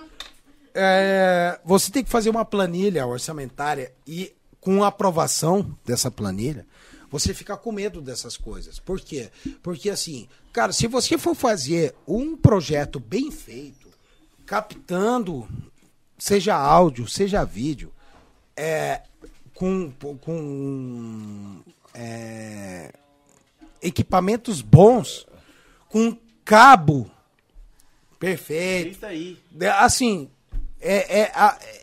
[0.74, 6.66] é, você tem que fazer uma planilha orçamentária e com a aprovação dessa planilha,
[7.14, 8.80] você fica com medo dessas coisas.
[8.80, 9.30] Por quê?
[9.62, 13.88] Porque assim, cara, se você for fazer um projeto bem feito,
[14.48, 15.48] captando,
[16.18, 17.94] seja áudio, seja vídeo,
[18.58, 19.04] é,
[19.54, 19.92] com,
[20.22, 21.62] com
[21.94, 22.92] é,
[23.80, 25.28] equipamentos bons,
[25.90, 27.12] com cabo
[28.18, 29.38] perfeito, aí.
[29.62, 30.32] é, assim,
[30.82, 31.32] é, é,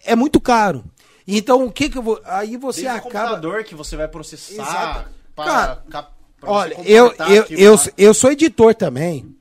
[0.07, 0.85] é muito caro.
[1.25, 2.21] Então, o que que eu vou...
[2.25, 3.29] Aí você Desde acaba...
[3.29, 4.55] computador que você vai processar.
[4.55, 5.20] Exato.
[5.47, 7.07] Cara, cap- pra Olha, eu, eu,
[7.43, 7.83] aquilo eu, lá.
[7.99, 9.35] eu sou editor também,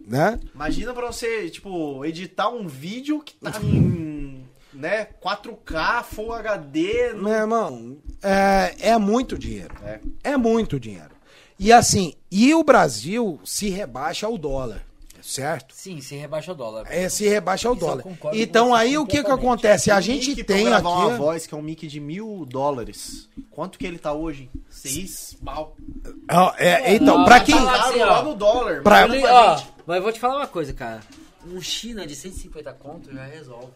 [0.00, 0.38] né?
[0.54, 7.12] Imagina pra você, tipo, editar um vídeo que tá em, né, 4K, Full HD.
[7.14, 9.74] no- Meu irmão, é, é muito dinheiro.
[9.84, 10.00] É.
[10.24, 11.10] É muito dinheiro.
[11.58, 14.82] E assim, e o Brasil se rebaixa ao dólar,
[15.32, 15.74] certo?
[15.74, 16.86] Sim, se rebaixa o dólar.
[16.90, 18.04] É, se rebaixa eu dólar.
[18.32, 19.90] Então aí o que que acontece?
[19.90, 21.16] A gente tem gravar uma aqui...
[21.18, 23.28] voz que é um mic de mil dólares.
[23.50, 24.50] Quanto que ele tá hoje?
[24.68, 25.76] Seis pau.
[26.30, 27.56] Ó, é, então, Ah, pra mas quem...
[27.56, 28.22] tá lá- assim, lá ó.
[28.24, 28.82] no dólar.
[28.82, 31.00] Pra- ó, mas eu vou te falar uma coisa, cara.
[31.46, 33.72] Um China de 150 conto já resolve.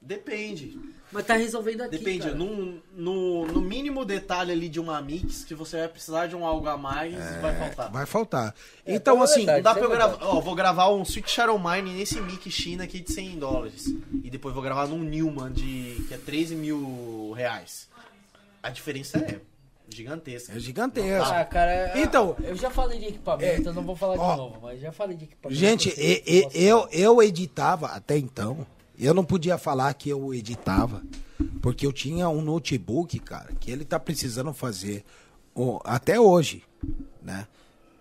[0.00, 0.78] Depende.
[1.10, 1.98] Mas tá resolvendo aqui.
[1.98, 2.24] Depende.
[2.24, 2.34] cara.
[2.34, 6.44] No, no, no mínimo detalhe ali de uma mix, que você vai precisar de um
[6.46, 7.90] algo a mais, vai faltar.
[7.90, 8.54] Vai faltar.
[8.86, 9.62] Então, é assim, verdade.
[9.62, 10.18] Dá pra eu é gravar.
[10.26, 13.86] Ó, vou gravar um Sweet Shadow Mine nesse mic China aqui de 100 dólares.
[14.22, 16.04] E depois vou gravar num Newman de.
[16.08, 17.88] que é 13 mil reais.
[18.62, 19.40] A diferença é
[19.88, 20.52] gigantesca.
[20.52, 21.32] é gigantesco.
[21.32, 24.36] Ah, cara, Então- eu já falei de equipamento, É, eu não vou falar ó, de
[24.36, 25.58] novo, mas já falei de equipamento.
[25.58, 26.92] Gente, posso eu, falar.
[26.94, 28.66] eu editava até então.
[28.98, 31.02] Eu não podia falar que eu editava,
[31.62, 35.04] porque eu tinha um notebook, cara, que ele tá precisando fazer
[35.84, 36.62] até hoje,
[37.22, 37.46] né?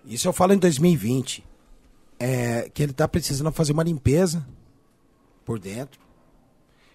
[0.06, 1.44] Isso eu falo em 2020.
[2.20, 4.44] É, que ele tá precisando fazer uma limpeza
[5.46, 6.00] por dentro.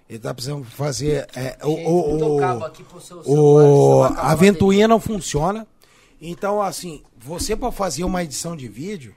[0.09, 2.41] Ele tá precisando fazer é, o, o, o
[3.27, 5.67] o- a a ventoinha não funciona.
[6.21, 9.15] Então, assim, você para fazer uma edição de vídeo,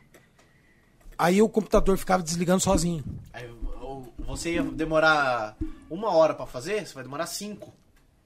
[1.18, 3.02] Aí o computador ficava desligando sozinho.
[3.32, 3.65] Aí, o-
[4.26, 5.56] você ia demorar
[5.90, 7.74] uma hora pra fazer, você vai demorar cinco.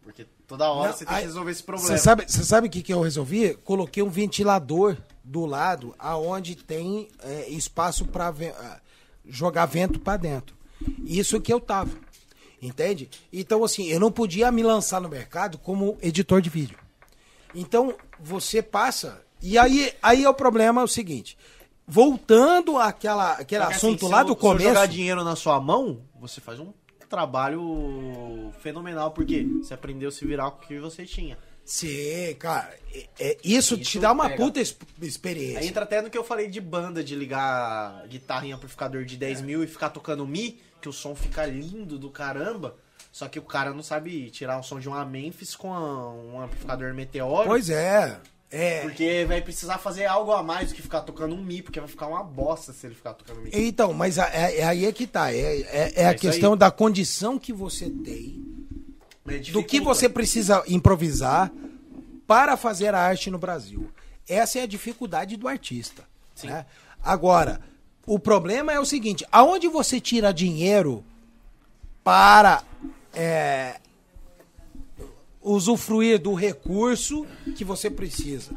[0.01, 1.97] Porque toda hora Não, você tem aí- que resolver esse problema.
[1.97, 3.53] sabe, você sabe o que, que eu resolvi?
[3.63, 8.33] Coloquei um ventilador do lado aonde tem é, espaço para
[9.27, 10.55] jogar vento para dentro.
[11.05, 11.91] Isso que eu tava.
[12.61, 13.09] Entende?
[13.31, 16.77] Então, assim, eu não podia me lançar no mercado como editor de vídeo.
[17.53, 19.21] Então, você passa.
[19.41, 21.37] E aí, aí é o problema é o seguinte.
[21.89, 24.87] Voltando àquela, aquele Porque, assunto assim, lá do eu- se jogar começo.
[24.87, 26.71] dinheiro na sua mão, você faz um
[27.09, 31.37] trabalho fenomenal, porque você aprendeu a se virar com o que você tinha.
[31.65, 32.73] Sim, cara.
[32.93, 34.37] é- é- isso, te Isso dá uma pega.
[34.43, 35.59] puta ex- experiência.
[35.59, 39.15] Aí entra até no que eu falei de banda, de ligar guitarra em amplificador de
[39.15, 39.17] É.
[39.19, 42.75] 10 mil e ficar tocando Mi, que o som fica lindo do caramba.
[43.11, 46.41] Só que o cara não sabe tirar um som de uma Memphis com a- um
[46.41, 47.47] amplificador meteoro.
[47.47, 48.19] Pois é.
[48.51, 48.81] É.
[48.81, 51.87] Porque vai precisar fazer algo a mais do que ficar tocando um Mi, porque vai
[51.87, 53.51] ficar uma bosta se ele ficar tocando Mi.
[53.53, 55.31] Então, mas a- é, é aí é que tá.
[55.31, 56.59] É, é, é a isso questão aí.
[56.59, 58.43] da condição que você tem,
[59.27, 61.51] É, do que você precisa improvisar
[62.25, 63.89] para fazer a arte no Brasil.
[64.27, 66.03] Essa é a dificuldade do artista.
[66.43, 66.65] né?
[67.03, 67.61] Agora,
[68.05, 71.03] o problema é o seguinte: aonde você tira dinheiro
[72.03, 72.63] para
[73.13, 73.75] é,
[75.41, 77.25] usufruir do recurso
[77.55, 78.51] que você precisa?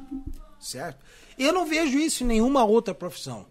[0.58, 0.98] Certo?
[1.38, 3.46] Eu não vejo isso em nenhuma outra profissão.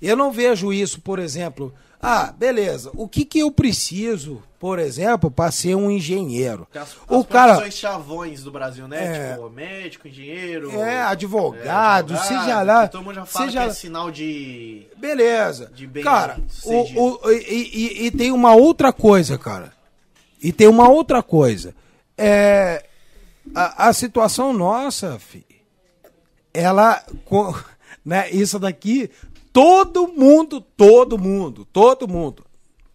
[0.00, 1.72] Eu não vejo isso, por exemplo.
[2.00, 2.90] Ah, beleza.
[2.96, 6.66] O que, que eu preciso, por exemplo, para ser um engenheiro?
[6.72, 9.04] Tem as, o as cara chavões do Brasil, né?
[9.30, 9.34] É.
[9.34, 10.72] Tipo, médico, engenheiro.
[10.80, 14.82] é advogado, é, seja lá, Todo mundo já fala seja que é sinal de.
[14.96, 15.70] beleza.
[15.72, 19.72] de bem cara, o, o- e, e- e tem uma outra coisa, cara.
[20.42, 21.72] E tem uma outra coisa.
[22.16, 22.84] É
[23.54, 25.20] a, a situação nossa,
[26.52, 27.54] ela, co-
[28.04, 28.30] né?
[28.30, 29.10] Isso daqui,
[29.52, 32.44] todo mundo, todo mundo, todo mundo.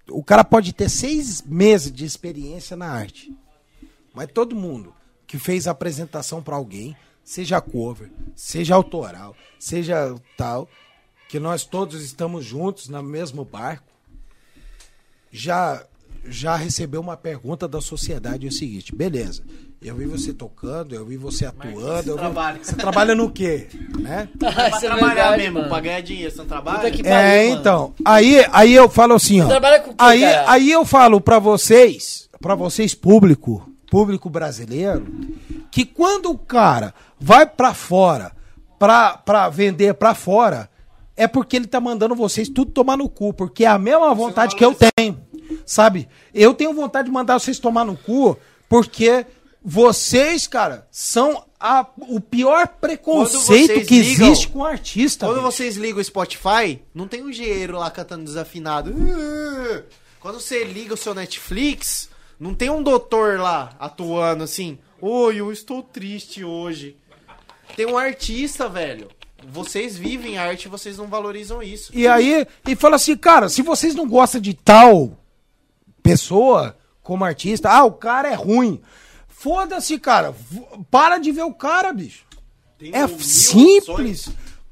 [0.09, 3.35] O cara pode ter seis meses de experiência na arte.
[4.13, 4.95] Mas todo mundo
[5.27, 10.69] que fez apresentação pra alguém, seja cover, seja autoral, seja tal,
[11.27, 13.91] que nós todos estamos juntos no mesmo barco,
[15.29, 15.85] já
[16.29, 19.41] já recebeu uma pergunta da sociedade é o seguinte, beleza?
[19.81, 22.59] Eu vi você tocando, eu vi você atuando, você eu vi- trabalha?
[22.63, 23.67] você trabalha no quê,
[23.99, 24.27] né?
[24.39, 25.69] Pra Isso é trabalhar verdade, mesmo, mano.
[25.69, 26.87] pra ganhar dinheiro, você não trabalha?
[26.87, 27.59] É, pariu, mano.
[27.61, 29.47] então, aí, aí eu falo assim, ó.
[29.47, 30.51] trabalha com quê, aí, cara?
[30.51, 35.05] aí eu falo pra vocês, pra vocês público, público brasileiro,
[35.71, 38.31] que quando o cara vai pra fora
[38.79, 40.69] pra, pra vender pra fora,
[41.17, 44.55] é porque ele tá mandando vocês tudo tomar no cu, porque é a mesma vontade
[44.55, 45.19] que eu tenho,
[45.65, 46.07] sabe?
[46.33, 48.37] Eu tenho vontade de mandar vocês tomar no cu,
[48.69, 49.25] porque
[49.61, 55.25] vocês, cara, são a- o pior preconceito que ligam- existe com artista.
[55.25, 58.93] Quando vocês ligam o Spotify, não tem um engenheiro lá cantando desafinado.
[60.21, 64.77] Quando você liga o seu Netflix, não tem um doutor lá atuando assim.
[65.01, 66.95] Oi, eu estou triste hoje.
[67.75, 69.09] Tem um artista, velho.
[69.45, 71.91] Vocês vivem arte e vocês não valorizam isso.
[71.95, 75.17] E aí, e fala assim, cara, se vocês não gostam de tal
[76.01, 78.81] pessoa como artista, ah, o cara é ruim.
[79.27, 80.33] Foda-se, cara.
[80.89, 82.25] Para de ver o cara, bicho.
[82.77, 83.87] Tem É simples.
[84.27, 84.29] opções.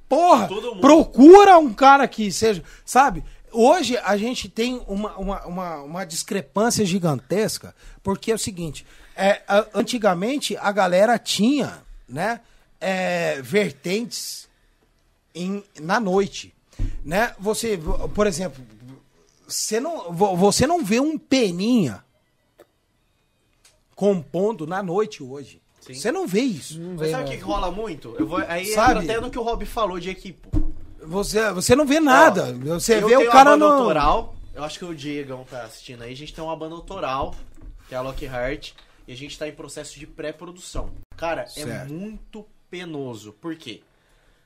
[0.10, 0.48] Porra,
[0.82, 2.64] procura um cara que seja.
[2.84, 3.24] Sabe?
[3.52, 7.74] Hoje a gente tem uma, uma, uma, uma discrepância gigantesca,
[8.04, 8.86] porque é o seguinte:
[9.16, 9.42] é,
[9.74, 12.42] antigamente a galera tinha né,
[12.80, 14.45] é, vertentes
[15.36, 16.54] em, na noite.
[17.04, 17.36] Né?
[17.40, 17.78] Você,
[18.16, 18.64] por exemplo,
[19.48, 22.04] você não, vo- você não vê um peninha
[23.96, 25.62] compondo na noite hoje.
[25.82, 26.80] Você não vê isso.
[26.98, 28.16] Mas sabe o que que rola muito?
[28.18, 29.02] Eu vou, aí Sabe?
[29.02, 30.48] entra até no que o Rob falou de equipe.
[31.00, 32.56] Você, você não vê nada.
[32.60, 33.80] Ó, você eu vê tenho o cara uma banda no.
[33.82, 34.36] autoral.
[34.56, 36.12] Eu acho que o Diegão tá assistindo aí.
[36.12, 37.36] A gente tem uma banda autoral,
[37.88, 38.72] que é a Lockhart,
[39.08, 40.90] e a gente tá em processo de pré-produção.
[41.16, 41.94] Cara, é Certo.
[41.94, 43.34] muito penoso.
[43.34, 43.84] Por quê?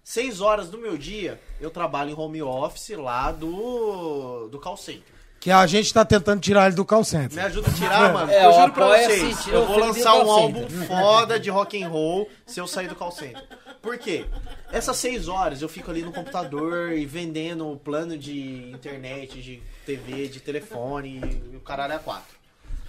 [0.04, 5.20] Seis horas do meu dia, eu trabalho em home office lá do, do call center.
[5.40, 7.34] Que a gente tá tentando tirar ele do call center.
[7.34, 8.32] Me ajuda a tirar, mano.
[8.32, 11.40] É, eu o juro pra Apoia-se, vocês, tira eu o vou lançar um álbum foda
[11.40, 13.42] de rock and roll se eu sair do call center.
[13.82, 14.26] Por quê?
[14.72, 20.28] Essas seis horas eu fico ali no computador e vendendo plano de internet, de TV,
[20.28, 21.22] de telefone
[21.54, 22.36] e o caralho é quatro.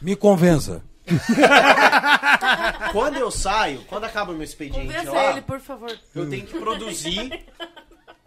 [0.00, 0.82] Me convença.
[2.92, 5.96] Quando eu saio, quando acaba o meu expediente lá, ele, por favor.
[6.14, 7.46] eu tenho que produzir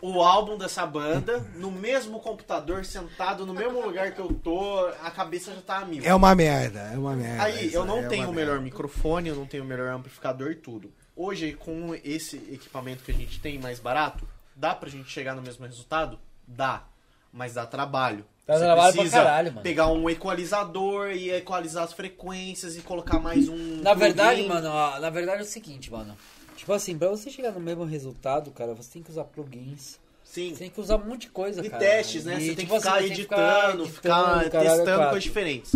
[0.02, 5.10] o álbum dessa banda no mesmo computador, sentado no mesmo lugar que eu tô, a
[5.10, 6.04] cabeça já tá a mil.
[6.04, 7.44] É uma merda, é uma merda.
[7.44, 8.66] Aí, eu não é tenho o melhor merda.
[8.66, 10.92] microfone, eu não tenho o melhor amplificador e tudo.
[11.16, 15.42] Hoje, com esse equipamento que a gente tem mais barato, dá pra gente chegar no
[15.42, 16.20] mesmo resultado?
[16.46, 16.84] Dá.
[17.32, 18.26] Mas dá trabalho.
[18.46, 19.62] Dá Você trabalho pra precisa caralho, mano.
[19.64, 23.82] pegar um equalizador e equalizar as frequências e colocar mais um.
[23.82, 24.50] Na verdade, plugin.
[24.54, 26.18] mano, ó, na verdade é o seguinte, mano.
[26.58, 29.98] Tipo assim, pra você chegar no mesmo resultado, cara, você tem que usar plugins.
[30.26, 30.50] Sim.
[30.52, 31.80] Você tem que usar um monte de coisa, E cara.
[31.84, 32.36] testes, né?
[32.36, 35.04] E, você tem tipo que ficar assim, tem que editando, ficar, caralho, testando quatro.
[35.10, 35.72] coisas diferentes.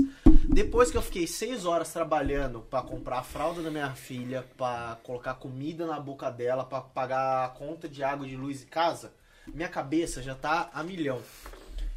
[0.50, 4.98] Depois que eu fiquei seis horas trabalhando pra comprar a fralda da minha filha, pra
[5.04, 9.14] colocar comida na boca dela, pra pagar a conta de água, de luz e casa,
[9.48, 11.22] minha cabeça já tá a milhão.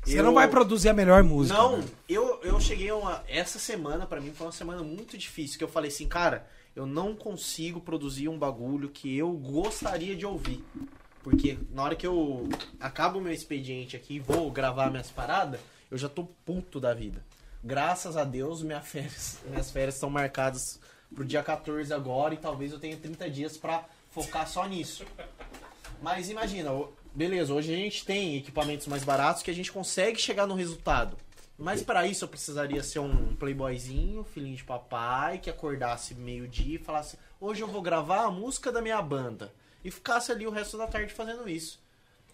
[0.03, 1.57] Você Eu- não vai produzir a melhor música.
[1.59, 1.85] Não, né?
[2.09, 3.23] eu, eu cheguei a uma.
[3.29, 5.59] Essa semana, pra mim, foi uma semana muito difícil.
[5.59, 10.25] Que eu falei assim, cara, eu não consigo produzir um bagulho que eu gostaria de
[10.25, 10.65] ouvir.
[11.23, 12.49] Porque na hora que eu
[12.81, 15.61] acabo o meu expediente aqui e vou gravar minhas paradas,
[15.91, 17.23] eu já tô puto da vida.
[17.63, 20.81] Graças a Deus, minha férias, minhas férias estão marcadas
[21.15, 25.05] pro dia 14 agora e talvez eu tenha 30 dias pra focar só nisso.
[26.01, 26.71] Mas imagina,
[27.15, 31.17] beleza, hoje a gente tem equipamentos mais baratos que a gente consegue chegar no resultado.
[31.59, 36.83] Mas para isso eu precisaria ser um playboyzinho, filhinho de papai, que acordasse meio-dia e
[36.83, 39.53] falasse: "Hoje eu vou gravar a música da minha banda"
[39.85, 41.79] e ficasse ali o resto da tarde fazendo isso.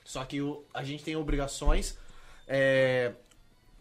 [0.04, 1.98] Só que o- a gente tem obrigações
[2.48, 3.12] é,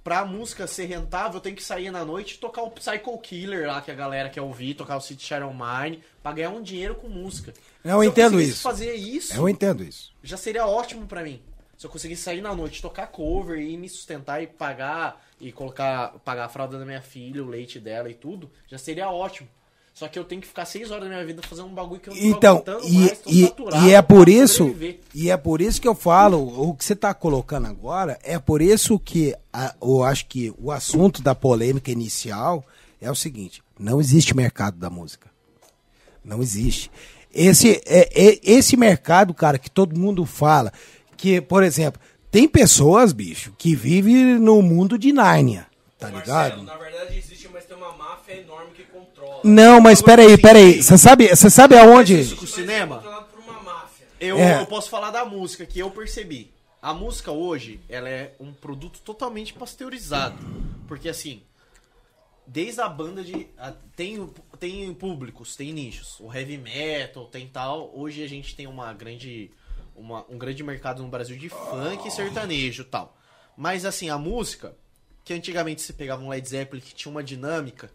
[0.06, 3.82] pra música ser rentável, tem que sair na noite e tocar o Psycho Killer lá
[3.82, 7.10] que a galera quer ouvir, tocar o City Shadow Mine, pra ganhar um dinheiro com
[7.10, 7.52] música.
[7.84, 8.61] Eu entendo isso.
[8.61, 10.14] fazer isso, Eu entendo isso.
[10.22, 11.41] já seria ótimo pra mim.
[11.76, 16.10] Se eu conseguisse sair na noite, tocar cover e me sustentar e pagar e colocar
[16.23, 19.49] pagar a fralda da minha filha, o leite dela e tudo, já seria ótimo.
[19.95, 22.09] Só que eu tenho que ficar seis horas da minha vida fazendo um bagulho que
[22.09, 24.76] eu não tô Então, aguentando e, mais, tô e, saturado e é por isso,
[25.13, 28.61] e é por isso que eu falo, o que você está colocando agora, é por
[28.61, 32.61] isso que a- eu acho que o assunto da polêmica inicial
[33.01, 35.30] é o seguinte: não existe mercado da música.
[36.26, 36.91] Não existe.
[37.34, 40.73] Esse, é, é- esse mercado, cara, que todo mundo fala,
[41.15, 45.67] que, por exemplo, tem pessoas, bicho, que vivem no mundo de Nárnia,
[45.97, 46.57] tá ligado?
[46.57, 48.74] Marcelo, na verdade existe, mas tem uma máfia enorme.
[49.44, 50.82] Não, mas peraí, peraí.
[50.82, 52.20] Você sabe, você sabe aonde?
[52.20, 53.03] Isso com o cinema?
[54.20, 54.62] Eu, É.
[54.62, 56.52] eu posso falar da música que eu percebi.
[56.82, 60.38] A música hoje, ela é um produto totalmente pasteurizado.
[60.88, 61.41] Porque assim,
[62.48, 63.48] desde a banda de.
[63.57, 64.30] a- tem,
[64.60, 66.20] tem públicos, tem nichos.
[66.20, 67.91] O heavy metal, tem tal.
[67.94, 69.52] Hoje a gente tem uma grande.
[69.95, 73.16] Uma, um grande mercado no Brasil de funk e sertanejo e tal.
[73.57, 74.76] Mas assim, a música,
[75.24, 77.90] que antigamente se pegava um Led Zeppelin que tinha uma dinâmica.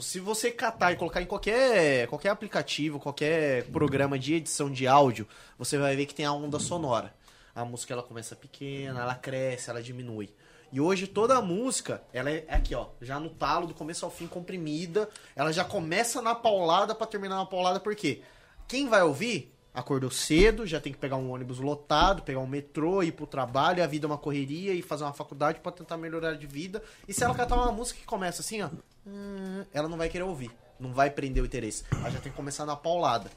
[0.00, 5.26] Se você catar e colocar em qualquer, qualquer aplicativo, qualquer programa de edição de áudio,
[5.58, 7.14] você vai ver que tem a onda sonora.
[7.54, 10.28] A música ela começa pequena, ela cresce, ela diminui.
[10.70, 14.10] E hoje toda a música, ela é aqui, ó, já no talo, do começo ao
[14.10, 15.08] fim, comprimida.
[15.34, 18.20] Ela já começa na paulada pra terminar na paulada, por quê?
[18.68, 23.02] Quem vai ouvir acordou cedo, já tem que pegar um ônibus lotado, pegar um metrô,
[23.02, 26.34] ir pro trabalho, a vida é uma correria e fazer uma faculdade pra tentar melhorar
[26.34, 26.82] de vida.
[27.06, 28.70] E se ela catar uma música que começa assim, ó,
[29.08, 31.84] hum, ela não vai querer ouvir, não vai prender o interesse.
[31.92, 33.30] Ela já tem que começar na paulada.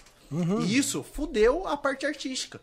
[0.61, 2.61] E isso fudeu a parte artística.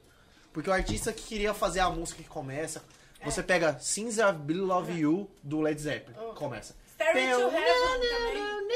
[0.53, 2.83] Porque o artista que queria fazer a música que começa,
[3.25, 6.75] você pega Since I Will Love You do Led Zeppelin, começa.
[6.97, 7.31] To Heaven
[8.01, 8.69] também.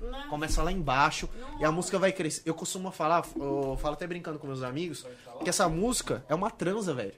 [0.00, 0.26] Né?
[0.28, 1.28] Começa lá embaixo
[1.58, 2.42] e a música vai crescer.
[2.44, 5.06] Eu costumo falar, eu falo até brincando com meus amigos,
[5.42, 7.14] que essa música é uma transa, velho.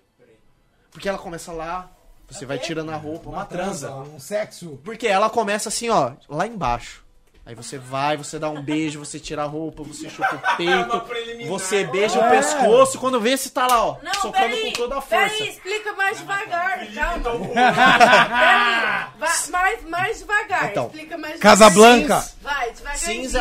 [0.91, 1.93] Porque ela começa lá,
[2.29, 3.95] você vai tirando a roupa, uma transa.
[3.95, 4.79] Um sexo.
[4.85, 7.05] Porque ela começa assim, ó, lá embaixo.
[7.49, 11.01] Aí você vai, você dá um beijo, você tira a roupa, você chupa o Uma
[11.01, 12.29] peito, você beija o É.
[12.29, 15.35] pescoço, quando vê se tá lá, ó, Não, socando peraí, com toda a força.
[15.35, 17.49] peraí, explica mais devagar, calma.
[17.49, 17.49] Peraí,
[19.51, 22.03] mais, mais devagar, Então, explica mais Casablanca.
[22.03, 22.29] devagar.
[22.43, 22.73] Vai.
[22.97, 23.41] Since I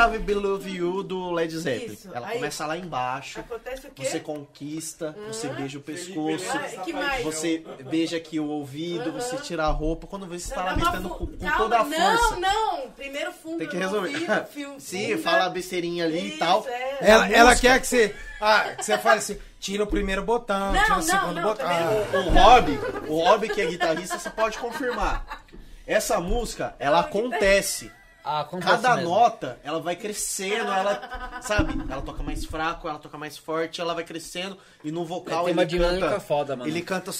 [0.67, 1.93] You do Led Zeppelin.
[1.93, 2.33] Isso, Ela aí.
[2.35, 4.05] começa lá embaixo, Acontece o quê?
[4.05, 7.23] você conquista, você beija o pescoço, Ah, que mais?
[7.23, 11.09] você beija aqui o ouvido, você tira a roupa, quando vê se tá lá metendo
[11.09, 12.35] com, com toda a força.
[12.37, 13.96] Não, não, primeiro fundo Tem que resolver.
[13.97, 16.65] Ouvido, fio- Sim, fala a besteirinha ali e Isso, tal.
[16.67, 16.97] é.
[17.01, 18.15] Ela, A ela quer que você.
[18.39, 21.43] Ah, que você fale assim, tira o primeiro botão, Não, tira o não, segundo não,
[21.43, 21.65] botão.
[21.67, 25.43] Ah, O Rob, o Rob que é guitarrista, você pode confirmar.
[25.85, 27.91] Essa música, ela acontece.
[28.29, 29.09] Ah, Cada mesmo.
[29.09, 31.73] nota, ela vai crescendo, ela, sabe?
[31.89, 35.61] Ela toca mais fraco, ela toca mais forte, ela vai crescendo e no vocal uma
[35.61, 36.69] ele dinâmica canta, foda, mano.
[36.69, 37.11] Ele canta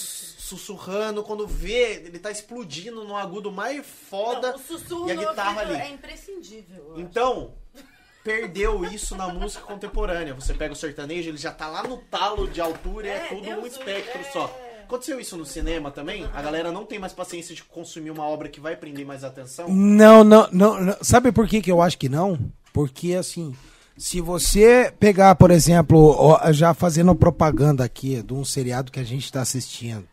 [0.48, 5.15] sussurrando, quando vê, ele tá explodindo no agudo mais foda Não, o sussurro e a
[5.15, 5.74] guitarra ali.
[5.76, 6.94] é imprescindível.
[6.98, 7.52] Então,
[8.24, 10.34] perdeu isso na música contemporânea.
[10.34, 13.28] Você pega o sertanejo, ele já tá lá no talo de altura, e é, É,
[13.28, 14.32] tudo Deus um espectro é.
[14.32, 14.57] só.
[14.84, 16.26] Aconteceu isso no cinema também?
[16.34, 19.68] A galera não tem mais paciência de consumir uma obra que vai prender mais atenção?
[19.68, 20.98] Não, não, não, não.
[21.02, 22.40] Sabe por que, que eu acho que não?
[22.72, 23.53] Porque assim,
[23.98, 29.26] Se você pegar, por exemplo, já fazendo propaganda aqui de um seriado que a gente
[29.26, 30.07] está assistindo,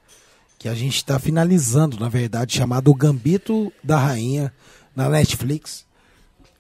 [0.65, 4.51] que a gente está finalizando, na verdade, chamado O Gambito da Rainha,
[4.97, 5.85] na Netflix.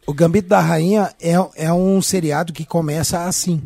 [0.06, 3.62] O Gambito da Rainha é, é um seriado que começa assim.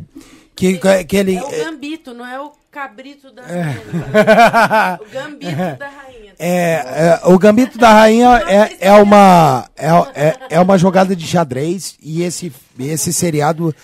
[0.55, 3.61] Que, que ele, É o gambito, não é o cabrito da É.
[3.63, 4.99] rainha.
[5.01, 6.33] O gambito da rainha.
[6.39, 11.27] É, é, o Gambito da Rainha é, é, uma, é, é, é uma jogada de
[11.27, 12.49] xadrez e esse,
[12.79, 13.75] esse seriado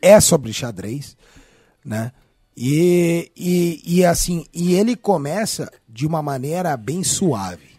[0.00, 1.16] é sobre xadrez,
[1.84, 2.12] né?
[2.56, 7.78] E, e, e assim, e ele começa de uma maneira bem suave.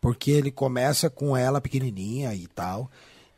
[0.00, 2.90] Porque ele começa com ela pequenininha e tal.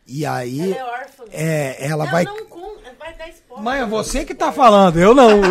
[0.06, 1.24] E aí Ela é órfã.
[1.32, 3.64] é, ela não, vai não, com, vai dar spoiler.
[3.64, 5.40] Mãe, é você que tá falando, eu não.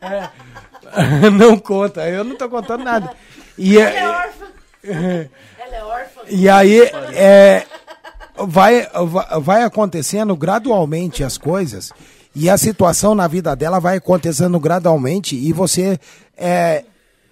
[0.00, 1.30] É.
[1.30, 3.12] Não conta, eu não tô contando nada.
[3.58, 4.46] E, Ela é é, órfã.
[5.58, 6.20] Ela é órfã.
[6.28, 6.80] e aí
[7.12, 7.66] é,
[8.38, 11.92] vai, vai- vai acontecendo gradualmente as coisas
[12.34, 15.98] e a situação na vida dela vai acontecendo gradualmente e você
[16.36, 16.84] é,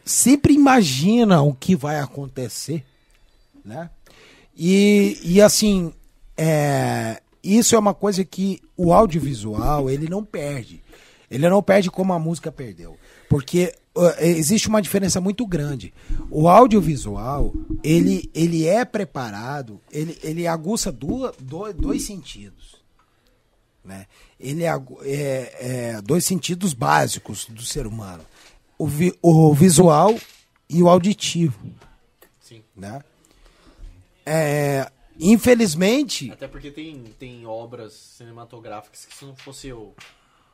[0.04, 2.84] sempre imagina o que vai acontecer,
[3.64, 3.90] né?
[4.56, 5.92] E, e assim,
[6.36, 10.82] é, isso é uma coisa que o audiovisual ele não perde.
[11.30, 12.96] Ele não perde como a música perdeu.
[13.28, 15.92] Porque uh, existe uma diferença muito grande.
[16.30, 17.52] O audiovisual,
[17.82, 21.32] ele, ele é preparado, ele, ele aguça do-
[21.76, 22.76] dois sentidos.
[23.84, 24.06] Né?
[24.38, 25.56] Ele agu- é,
[25.96, 28.22] é dois sentidos básicos do ser humano.
[28.78, 30.14] O, vi- o visual
[30.68, 31.58] e o auditivo.
[32.40, 32.62] Sim.
[32.76, 33.02] Né?
[34.26, 39.92] É, infelizmente, Até porque tem, tem obras cinematográficas que se não fosse o,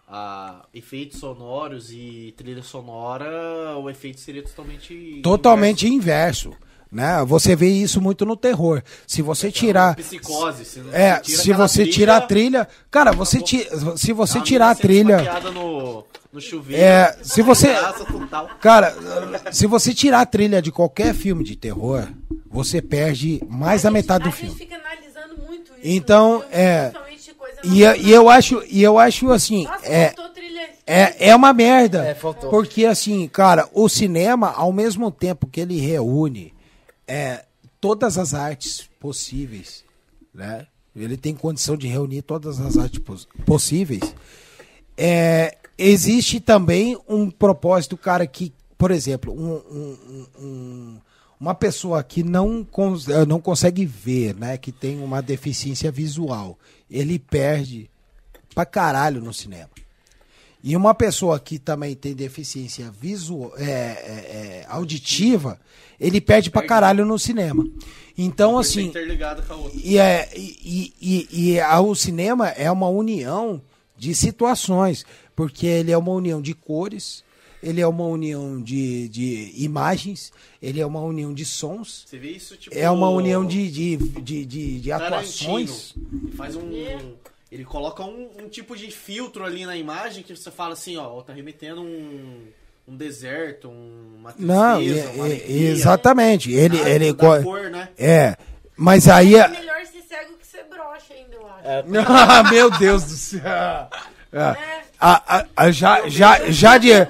[0.08, 5.20] a, efeitos sonoros e trilha sonora, o efeito seria totalmente.
[5.22, 6.52] totalmente inverso.
[6.90, 7.24] Né?
[7.24, 8.82] Você vê isso muito no terror.
[9.06, 9.94] Se você tirar.
[9.94, 10.64] Psicose.
[10.64, 12.68] Se, não- É, tira se você trilha, tirar a trilha.
[12.90, 15.40] Cara, você ti, se você a tirar a trilha.
[15.54, 16.82] No, no chuveiro.
[16.82, 17.76] É, se você-.
[18.60, 18.94] Cara,
[19.52, 22.08] se você tirar a trilha de qualquer filme de terror,
[22.50, 24.50] você perde mais da metade do A filme.
[24.58, 25.80] gente fica analisando muito isso.
[25.84, 26.92] Então, filme, é,
[27.62, 30.70] E, eu- e eu acho, e eu acho assim, Nossa, é, faltou trilha.
[30.86, 32.04] é, é uma merda.
[32.06, 32.48] É, faltou.
[32.50, 36.52] Porque assim, cara, o cinema, ao mesmo tempo que ele reúne
[37.10, 37.44] é,
[37.80, 39.84] todas as artes possíveis,
[40.32, 40.66] né?
[40.94, 44.14] Ele tem condição de reunir todas as artes pos- possíveis.
[44.96, 51.00] É, existe também um propósito, cara, que, por exemplo, um- um- um-
[51.38, 54.58] uma pessoa que não, cons- eh, não consegue ver, né?
[54.58, 56.58] Que tem uma deficiência visual,
[56.90, 57.88] ele perde
[58.54, 59.70] pra caralho no cinema.
[60.62, 65.58] E uma pessoa que também tem deficiência visual, é, é, é, auditiva,
[65.98, 67.66] ele perde pra caralho no cinema.
[68.16, 69.80] Então, Coisa assim, interligada com a outra.
[69.82, 73.62] e, é, e, e, e, e a- o cinema é uma união
[73.96, 77.24] de situações, porque ele é uma união de cores,
[77.62, 80.30] ele é uma união de, de imagens,
[80.60, 82.76] ele é uma união de sons, Você vê isso, tipo.
[82.76, 85.94] é uma união de, de, de, de, de atuações.
[86.36, 86.70] Faz um.
[87.50, 91.20] Ele coloca um, um tipo de filtro ali na imagem que você fala assim, ó,
[91.22, 92.46] tá remetendo um,
[92.86, 95.70] um deserto, um- uma tristeza, Não, e- uma alegria.
[95.70, 96.52] exatamente.
[96.52, 97.88] Ele, Ah, ele da co- cor, né?
[97.98, 98.36] é,
[98.76, 101.66] mas aí É é- melhor ser cego que ser broxa ainda, eu acho.
[101.66, 103.40] É, Ah, meu Deus do céu.
[103.42, 104.80] É.
[105.02, 106.92] A, a, a, já, já, já de.
[106.92, 107.08] É,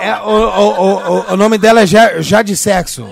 [0.00, 0.94] é, o, o,
[1.30, 3.08] o, o nome dela é já, já de sexo.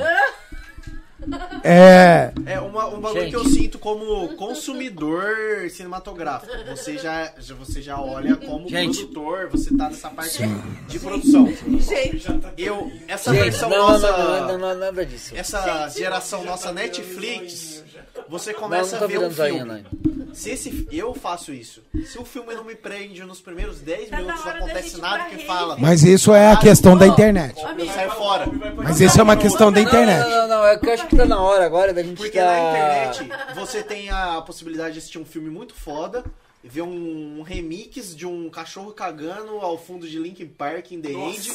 [1.62, 2.32] É.
[2.46, 3.30] É uma, um bagulho Gente.
[3.30, 6.52] que eu sinto como consumidor cinematográfico.
[6.70, 8.98] Você já, já- você já olha como Gente.
[9.06, 10.42] produtor, você tá nessa parte
[10.88, 11.46] de produção.
[11.46, 12.26] Gente,
[12.56, 14.10] Eu, essa Gente, versão não, nossa.
[14.10, 15.34] não, não, não, não, nada disso.
[15.36, 17.79] Essa geração nossa Netflix,
[18.28, 19.64] você Não, começa não tô a ver um filme.
[19.64, 20.10] não.
[20.34, 21.82] Se esse, eu faço isso.
[22.06, 25.44] Se o filme não me prende nos primeiros 10 Tá minutos, não acontece nada que
[25.44, 25.76] fala.
[25.76, 27.60] Mas isso é a questão da internet.
[27.76, 28.46] Eu saio fora.
[28.76, 30.20] Mas isso é uma questão da Não, internet.
[30.20, 32.38] não, não, não, é que eu acho que tá na hora agora da gente Porque
[32.38, 32.46] dar...
[32.46, 32.68] na
[33.18, 36.24] internet você tem a possibilidade de assistir um filme muito foda,
[36.62, 41.50] ver um remix de um cachorro cagando ao fundo de Linkin Park in The End,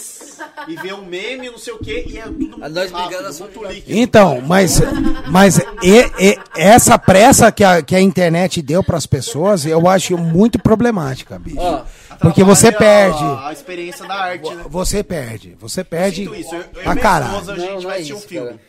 [0.68, 3.08] e ver um meme, não sei o que, e é tudo muito A nós rápido,
[3.20, 3.98] brigando muito líquido.
[4.00, 4.82] Então, mas,
[5.30, 9.88] mas e- e- essa pressa que a, que a internet deu para as pessoas, eu
[9.88, 11.58] acho muito problemática, bicho.
[11.60, 11.84] Ó,
[12.20, 13.24] Porque você perde.
[13.24, 14.66] A, a experiência da arte, né?
[14.68, 15.56] Você perde.
[15.60, 16.56] Você perde Sinto isso.
[16.56, 17.32] Eu, eu minha caralho.
[17.34, 18.48] esposa, a Não, gente não vai é assistir um isso, filme.
[18.48, 18.62] cara.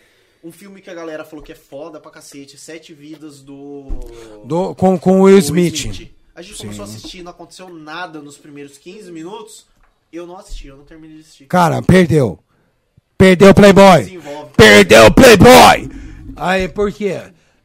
[0.45, 3.87] Um filme que a galera falou que é foda pra cacete, Sete Vidas do...
[4.45, 6.11] Do- com, com o Will do Smith.
[6.37, 9.67] A gente começou a assistir, não aconteceu nada nos primeiros 15 minutos.
[10.13, 11.47] Eu não assisti, eu não terminei de assistir.
[11.47, 12.39] Cara, perdeu.
[13.19, 14.21] Perdeu o Playboy.
[14.57, 15.91] Perdeu o Playboy.
[16.37, 17.23] Aí, por quê?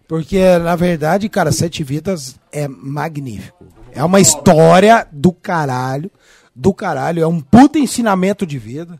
[0.07, 3.65] Porque, na verdade, cara, Sete Vidas é magnífico.
[3.91, 6.09] É uma história do caralho.
[6.55, 7.21] Do caralho.
[7.21, 8.99] É um puta ensinamento de vida.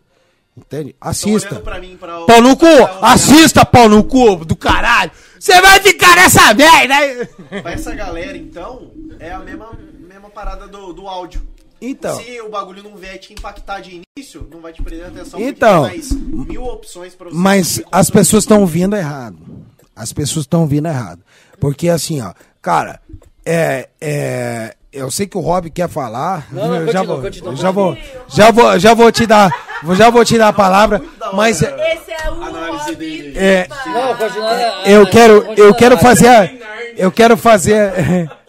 [0.56, 0.94] Entende?
[1.00, 1.62] Assista.
[1.62, 2.66] pra mim, pra o- Pau no cu!
[3.02, 5.10] Assista, pau no cu do caralho!
[5.40, 7.26] Você vai ficar nessa merda!
[7.62, 8.92] Pra essa galera, então,
[9.22, 11.42] é a mesma, mesma parada do, do áudio.
[11.80, 15.40] Então, Se o bagulho não vier te impactar de início, não vai te prender atenção.
[15.40, 19.38] Então, tem mais mil opções pra você mas as pessoas estão ouvindo errado.
[19.96, 21.22] As pessoas estão ouvindo errado.
[21.60, 23.00] Porque assim, ó, cara,
[23.46, 23.90] é.
[24.00, 26.48] é eu sei que o Rob quer falar.
[26.52, 27.56] Não, não, eu já continua, vou, continua.
[27.56, 29.50] já vou, já vou, já vou te dar,
[29.96, 31.02] já vou te dar a palavra.
[31.34, 33.38] Mas é, Esse é o Análise dele.
[33.38, 34.52] É, Não, continua.
[34.86, 36.62] eu quero, continua eu quero fazer,
[36.98, 37.94] eu quero fazer,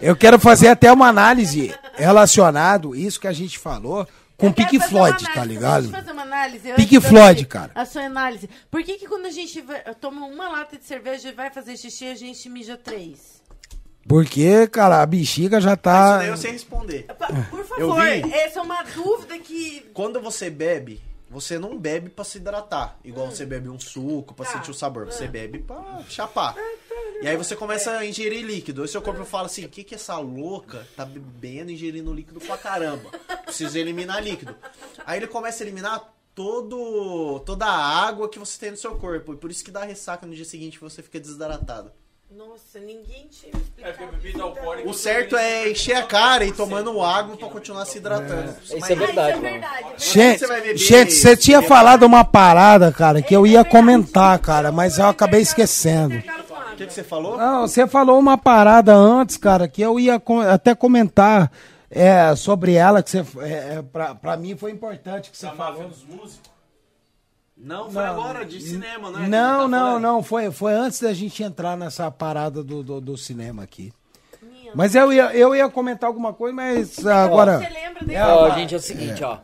[0.00, 4.06] eu quero fazer até uma análise relacionado isso que a gente falou
[4.36, 5.84] com Pink Floyd, tá ligado?
[5.84, 6.72] Deixa eu fazer uma análise.
[6.74, 7.70] Pink Floyd, cara.
[7.74, 8.48] A sua análise.
[8.70, 11.76] Por que, que quando a gente vai- toma uma lata de cerveja e vai fazer
[11.76, 13.36] xixi, a gente mija três?
[14.08, 16.18] Porque, cara, a bexiga já Isso tá.
[16.18, 17.06] daí eu sei responder.
[17.50, 18.32] Por favor, vi.
[18.32, 19.84] essa é uma dúvida que.
[19.92, 22.98] Quando você bebe, você não bebe pra se hidratar.
[23.04, 24.52] Igual você bebe um suco pra Tá.
[24.52, 25.06] sentir o sabor.
[25.06, 26.54] Você bebe pra chapar.
[27.22, 28.82] E aí você começa a ingerir líquido.
[28.82, 32.56] Aí seu corpo fala assim: o que, que essa louca tá bebendo, ingerindo líquido pra
[32.58, 33.10] caramba?
[33.44, 34.54] Preciso eliminar líquido.
[35.04, 39.32] Aí ele começa a eliminar todo, toda a água que você tem no seu corpo.
[39.32, 41.90] E por isso que dá ressaca no dia seguinte você fica desidratado.
[42.30, 44.88] Nossa, ninguém tinha É, porque bebida alcoólica...
[44.88, 48.54] O certo é encher a cara e tomando água pra continuar se hidratando.
[48.62, 49.60] Isso Mas- é verdade, isso é mano.
[49.60, 49.84] verdade.
[49.96, 54.38] Gente, Você vai beber gente, você tinha falado uma parada, cara, que eu ia comentar,
[54.40, 56.14] cara, mas eu acabei esquecendo.
[56.16, 57.38] O que, que você falou?
[57.38, 61.50] Não, você falou uma parada antes, cara, que eu ia co- até comentar
[61.90, 65.52] é, sobre ela, que você, é, é, pra, pra mim foi importante que você Da
[65.52, 65.88] falou.
[65.88, 66.50] dos músicos.
[67.56, 68.10] Não, foi Não.
[68.10, 69.28] agora, de cinema, não é?
[69.28, 70.02] Não, Tá não, falando?
[70.02, 73.92] não, foi, foi antes da gente entrar nessa parada do, do, do cinema aqui.
[74.74, 77.58] Mas eu ia, eu ia comentar alguma coisa, mas agora...
[77.58, 79.38] Você lembra desse Ó, gente, é o seguinte, ó.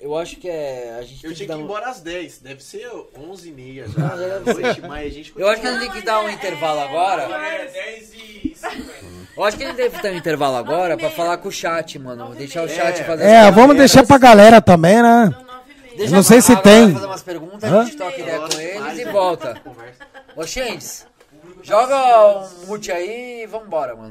[0.00, 0.96] Eu acho que é.
[0.98, 1.64] A gente Eu que tinha dar que ir um...
[1.66, 2.38] embora às 10.
[2.38, 2.88] Deve ser
[3.18, 3.98] 11h30 já.
[3.98, 6.30] Não, já noite, mas a gente Eu acho que a gente tem que dar um
[6.30, 7.22] intervalo agora.
[7.24, 8.92] É, 10 e 50.
[9.36, 11.98] Eu acho que a gente deve dar um intervalo agora pra falar com o chat,
[11.98, 12.34] mano.
[12.34, 13.04] Deixar o chat É.
[13.04, 15.34] fazer É, as vamos deixar pra galera também, né?
[15.98, 16.92] Deixa Eu não sei a se tem.
[16.94, 17.80] fazer umas perguntas, Hã?
[17.80, 19.60] a gente troca ideia com eles e é volta.
[20.36, 21.06] Ô, Xendes,
[21.62, 21.96] joga
[22.38, 24.10] um mute aí e vambora, mano.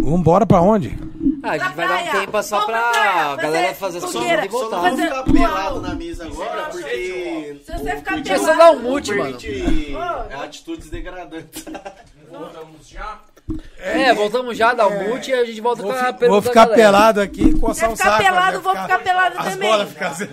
[0.00, 0.98] Vambora pra onde?
[1.42, 4.42] Ah, a gente vai dar um tempo só Vamos pra galera fazer as fogueira.
[4.42, 4.96] perguntas e Só não voltar.
[4.96, 7.60] vou ficar pelado na mesa agora, porque...
[7.64, 8.58] Se você ficar Deixa eu pelado...
[8.58, 9.38] dar um mute, mano.
[9.38, 9.96] permite
[10.30, 11.64] é atitudes degradantes.
[12.30, 13.18] Voltamos já.
[13.78, 16.28] É, voltamos já, dá um mute e a gente volta Vou, com a fi- pergunta
[16.28, 16.76] vou da ficar galera.
[16.82, 18.22] pelado aqui e coçar Quer o ficar saco.
[18.24, 18.62] pelado, né?
[18.62, 19.70] vou ficar pelado As também.
[19.70, 20.28] bolas ficam assim.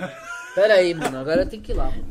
[0.56, 2.06] Pera aí, mano, agora tem que ir lá, mano.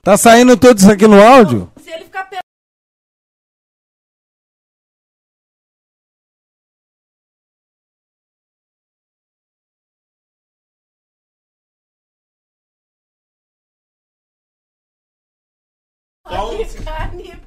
[0.00, 1.70] Tá saindo tudo isso aqui no áudio?
[1.76, 2.42] Se ele ficar pelado...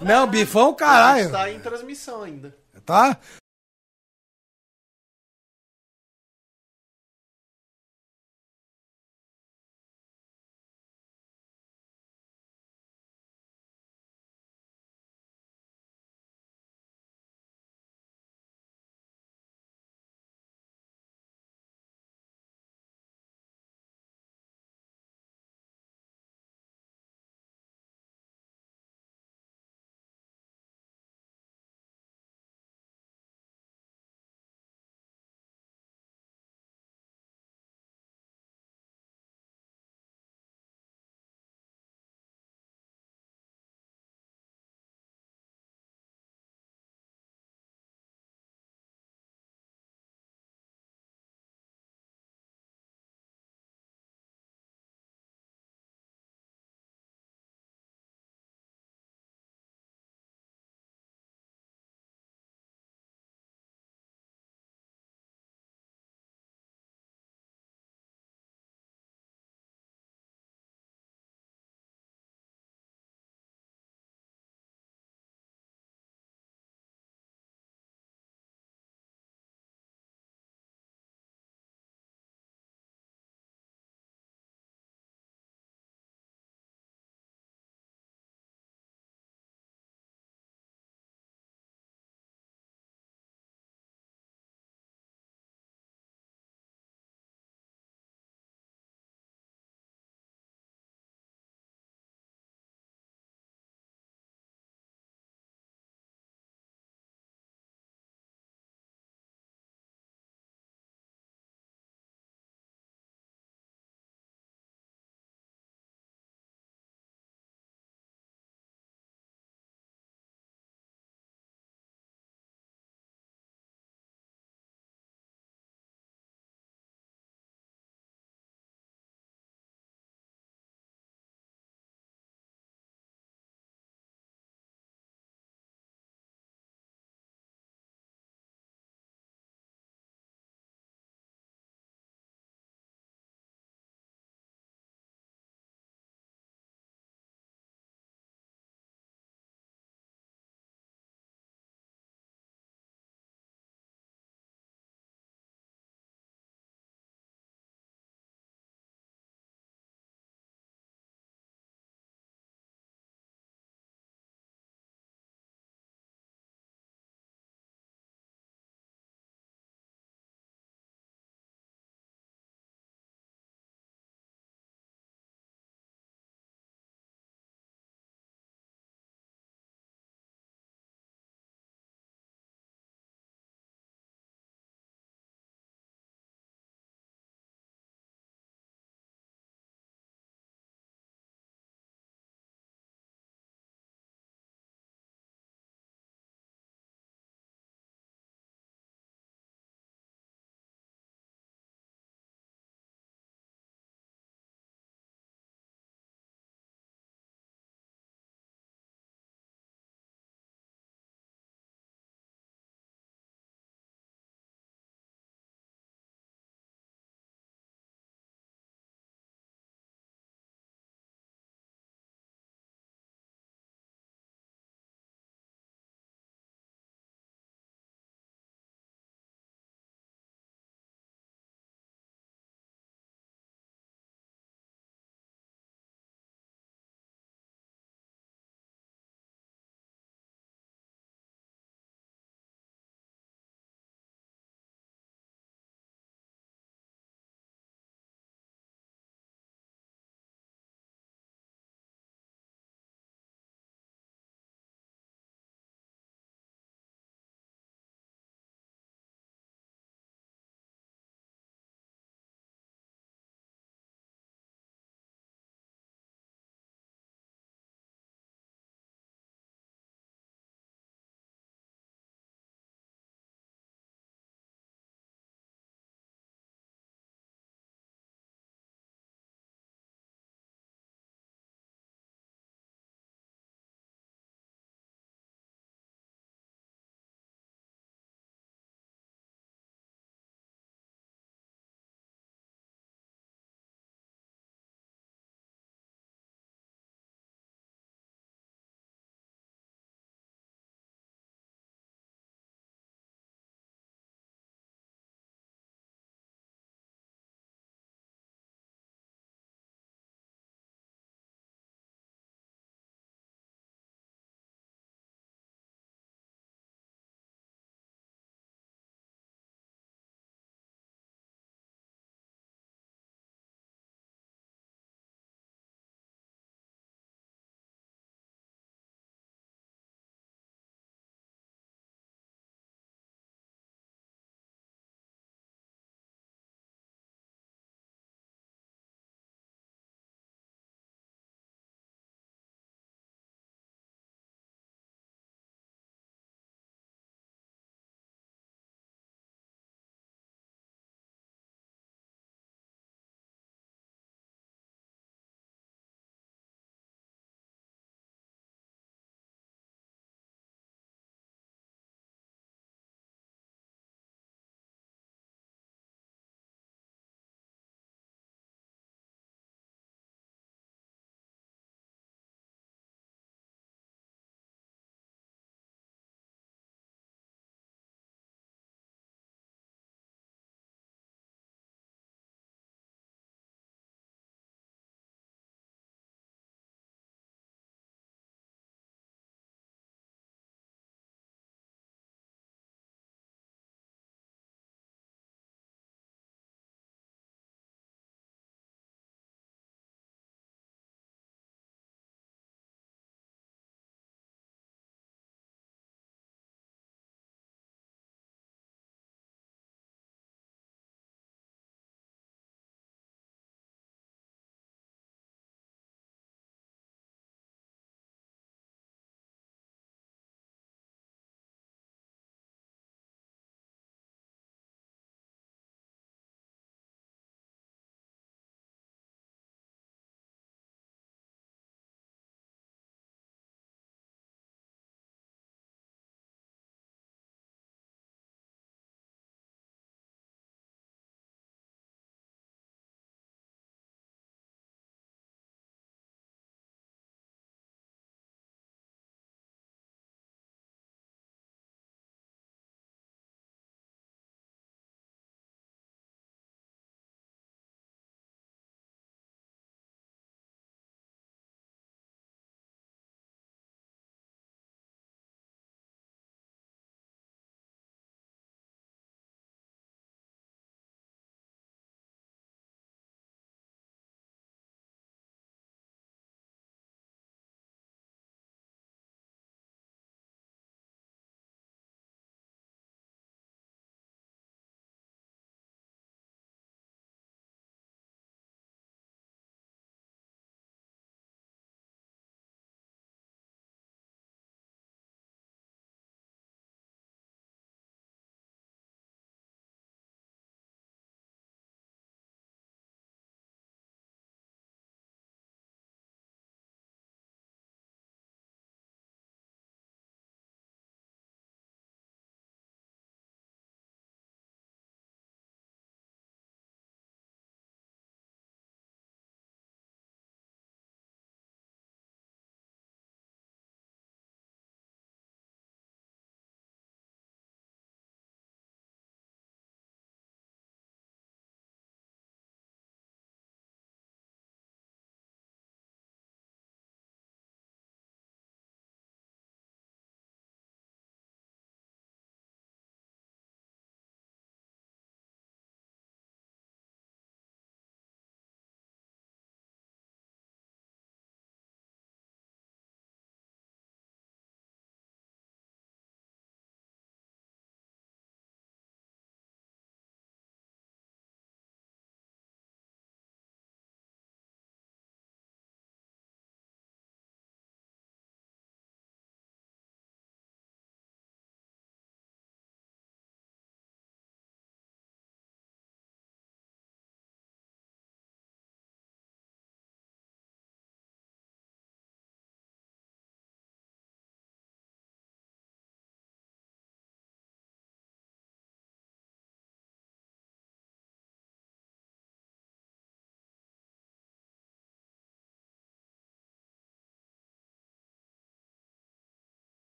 [0.00, 1.32] Não, bifão, caralho.
[1.32, 2.56] tá em transmissão ainda.
[2.86, 3.18] Tá?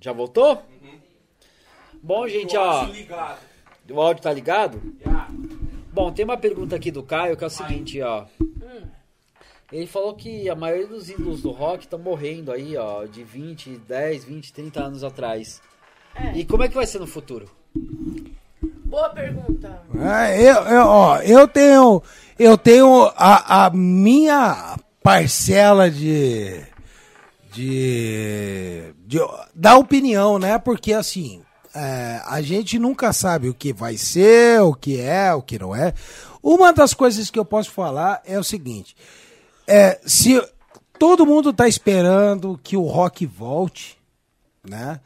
[0.00, 0.62] Já voltou?
[2.02, 2.80] Bom, gente, ó.
[2.80, 3.38] Áudio ligado.
[3.90, 4.80] O áudio tá ligado?
[5.04, 5.28] Já.
[5.92, 8.26] Bom, tem uma pergunta aqui do Caio que é o seguinte, ó.
[9.70, 13.76] Ele falou que a maioria dos ídolos do rock estão morrendo aí, ó, de 20,
[13.76, 15.60] 10, 20, 30 anos atrás.
[16.14, 16.38] É.
[16.38, 17.50] E como é que vai ser no futuro?
[18.86, 19.82] Boa pergunta.
[20.00, 22.02] É, eu, eu, ó, eu tenho,
[22.38, 26.64] eu tenho a, a minha parcela de,
[27.58, 29.18] de, de
[29.52, 30.58] da opinião, né?
[30.58, 31.42] Porque assim,
[31.74, 35.74] é, a gente nunca sabe o que vai ser, o que é, o que não
[35.74, 35.92] é.
[36.40, 38.94] Uma das coisas que eu posso falar é o seguinte:
[39.66, 40.40] é, se
[41.00, 43.98] todo mundo está esperando que o rock volte,
[44.62, 45.00] né?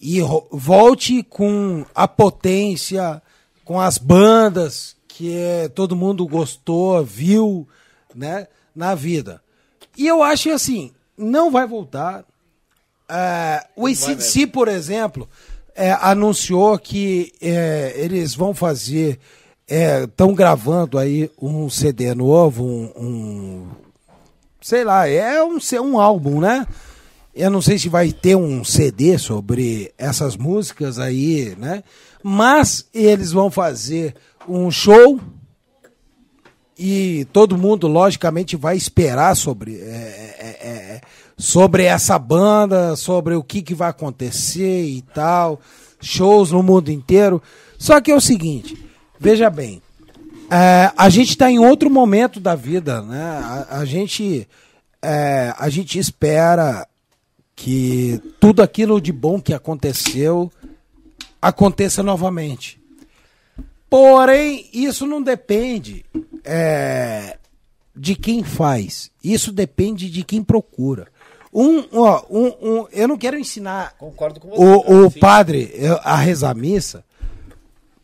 [0.00, 0.20] E
[0.50, 3.22] volte com a potência,
[3.64, 7.68] com as bandas que é, todo mundo gostou, viu,
[8.12, 8.48] né?
[8.74, 9.40] Na vida.
[9.96, 12.24] E eu acho assim, não vai voltar.
[13.08, 15.28] É, o ACDC, por exemplo,
[15.74, 19.18] é, anunciou que é, eles vão fazer,
[19.66, 23.68] estão gravando aí um CD novo, um, um
[24.60, 26.66] sei lá, é um, é um álbum, né?
[27.34, 31.82] Eu não sei se vai ter um CD sobre essas músicas aí, né?
[32.22, 34.14] Mas eles vão fazer
[34.46, 35.18] um show
[36.78, 41.00] e todo mundo, logicamente, vai esperar sobre, é, é, é, é,
[41.36, 45.60] sobre essa banda, sobre o que, que vai acontecer e tal.
[46.00, 47.42] Shows no mundo inteiro.
[47.78, 48.76] Só que é o seguinte,
[49.20, 49.82] veja bem,
[50.50, 53.22] é, a gente está em outro momento da vida, né?
[53.22, 54.48] A, a gente,
[55.00, 56.86] é, a gente espera
[57.54, 60.50] que tudo aquilo de bom que aconteceu
[61.40, 62.81] aconteça novamente.
[63.92, 66.02] Porém, isso não depende
[66.44, 67.36] é,
[67.94, 69.10] de quem faz.
[69.22, 71.08] Isso depende de quem procura.
[71.52, 74.62] Um, ó, um, um, eu não quero ensinar Concordo com você.
[74.64, 77.04] o, o padre eu- a rezar missa,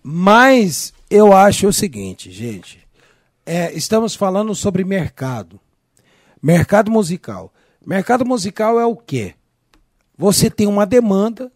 [0.03, 2.87] mas eu acho o seguinte, gente.
[3.47, 5.59] É, estamos falando sobre mercado.
[6.43, 7.51] Mercado musical.
[7.85, 9.35] Mercado musical é o quê?
[10.19, 11.51] Você tem uma demanda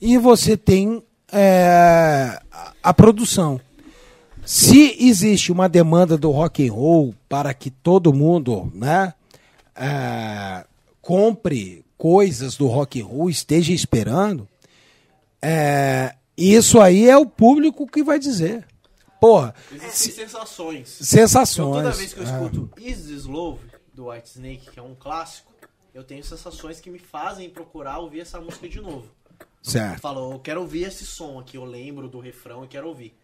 [0.00, 1.00] e você tem
[1.32, 2.40] é,
[2.82, 3.60] a- produção.
[4.44, 9.12] Se existe uma demanda do rock and roll para que todo mundo, né,
[9.76, 10.64] é,
[11.02, 14.48] compre coisas do rock and roll, esteja esperando,
[15.42, 18.66] é, isso aí é o público que vai dizer.
[19.20, 20.88] Porra, Existem sensações.
[20.88, 21.68] sensações.
[21.68, 22.30] Então, toda vez que eu é.
[22.32, 23.60] escuto Is This Love,
[23.92, 25.52] do White Snake, que é um clássico,
[25.92, 29.04] eu tenho sensações que me fazem procurar ouvir essa música de novo.
[29.64, 30.00] Eu Certo.
[30.00, 33.14] falo, eu quero ouvir esse som aqui, eu lembro do refrão e quero ouvir.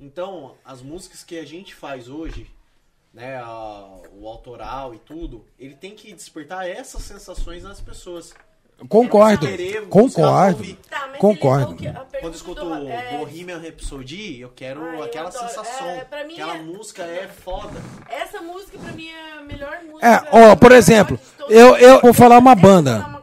[0.00, 2.50] Então, as músicas que a gente faz hoje,
[3.14, 8.34] né, a- o autoral e tudo, ele tem que despertar essas sensações nas pessoas.
[8.88, 9.44] Concordo.
[9.44, 10.74] Querer Concordo.
[10.88, 11.64] Tá, mas Concordo.
[11.66, 15.02] ele- o que- a Quando eu escuto do- o é, Bohemian Rhapsody, eu quero eu
[15.02, 15.48] aquela adoro.
[15.48, 15.88] sensação.
[15.88, 17.72] É, pra mim aquela é- música é foda.
[18.08, 20.06] Essa música pra mim é a melhor música.
[20.06, 21.18] É, ó, por exemplo,
[21.48, 23.17] eu- eu vou falar uma eu banda.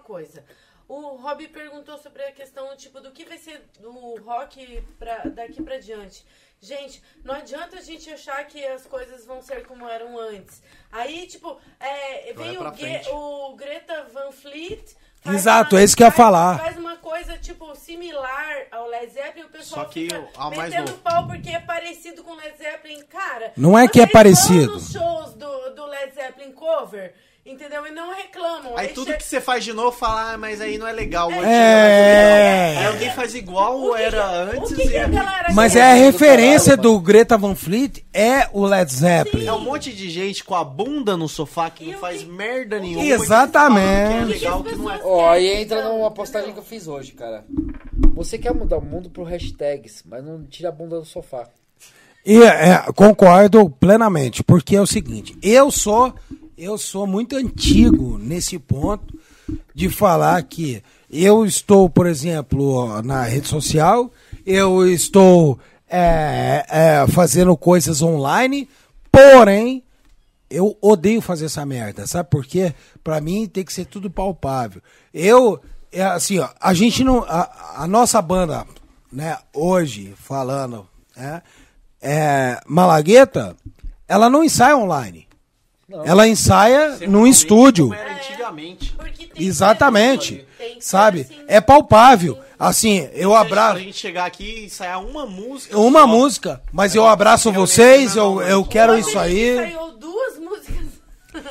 [1.16, 3.90] O Rob perguntou sobre a questão tipo do que vai ser do
[4.22, 6.26] rock pra, daqui pra diante.
[6.60, 10.62] Gente, não adianta a gente achar que as coisas vão ser como eram antes.
[10.92, 14.84] Aí, tipo, é, vem o, Ge- o Greta Van Fleet.
[15.22, 16.60] faz Exato, uma- é isso que eu ia falar.
[16.60, 20.52] Faz uma coisa, tipo, similar ao Led Zeppelin e o pessoal Só que fica ao
[20.54, 21.04] mais metendo novo.
[21.04, 23.04] pau porque é parecido com Led Zeppelin.
[23.06, 24.66] Cara, Não é que é parecido.
[24.66, 27.14] vão nos shows do, do Led Zeppelin cover,
[27.46, 27.86] entendeu?
[27.86, 28.76] E não reclamam.
[28.78, 31.30] Aí tudo chega- que você faz de novo, fala, ah, mas aí não é legal.
[31.30, 31.36] o É.
[31.36, 32.78] antigo é legal.
[32.80, 32.88] Aí É.
[32.88, 34.18] alguém faz igual O que era
[34.50, 37.54] que- antes o que que e Mas é a do referência caralho, do Greta Van
[37.56, 39.46] Fleet é o Led Zeppelin.
[39.46, 42.30] É um monte de gente com a bunda no sofá que E não faz que-
[42.30, 43.06] merda nenhuma.
[43.06, 43.86] Exatamente.
[43.86, 45.00] e que é legal, que não é.
[45.04, 47.46] Ó, aí querem, entra numa postagem que eu fiz hoje, cara.
[48.16, 51.48] Você quer mudar o mundo pro hashtags, mas não tira a bunda do sofá.
[52.26, 56.12] E é, concordo plenamente, porque é o seguinte, eu sou
[56.58, 59.18] eu sou muito antigo nesse ponto
[59.74, 64.12] de falar que eu estou, por exemplo, na rede social,
[64.46, 65.60] eu estou
[65.90, 68.70] é, é, fazendo coisas online,
[69.12, 69.84] porém
[70.50, 72.74] eu odeio fazer essa merda, sabe por quê?
[73.04, 74.82] Pra mim tem que ser tudo palpável.
[75.14, 75.60] Eu,
[75.92, 77.24] é assim, ó, a gente não.
[77.24, 78.66] A, a nossa banda,
[79.12, 81.42] né, hoje, falando, né,
[82.02, 83.56] é, Malagueta,
[84.08, 85.25] ela não ensaia online.
[86.04, 87.90] Ela ensaia num estúdio.
[87.90, 88.92] Como era antigamente.
[88.94, 90.46] Porque tem que Exatamente.
[90.80, 91.22] Sabe?
[91.22, 91.36] assim.
[91.48, 92.40] É palpável.
[92.58, 93.80] Assim, eu Pra abraço.
[93.80, 95.78] gente chegar aqui e ensaiar uma música.
[95.78, 96.08] Uma só.
[96.08, 99.76] música, mas eu abraço vocês, é eu, eu quero isso a aí.
[100.00, 100.86] duas músicas.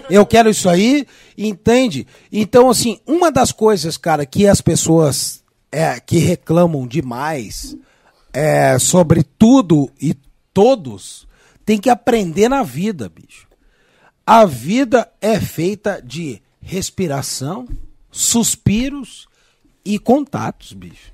[0.09, 1.07] eu quero isso aí,
[1.37, 2.07] entende?
[2.33, 7.77] Então, assim, uma das coisas, cara, que as pessoas é, que reclamam demais
[8.33, 10.17] é, sobre tudo e
[10.55, 11.27] todos,
[11.67, 13.47] tem que aprender na vida, bicho.
[14.27, 17.69] A vida é feita de respiração,
[18.11, 19.29] suspiros
[19.85, 21.13] e contatos, bicho.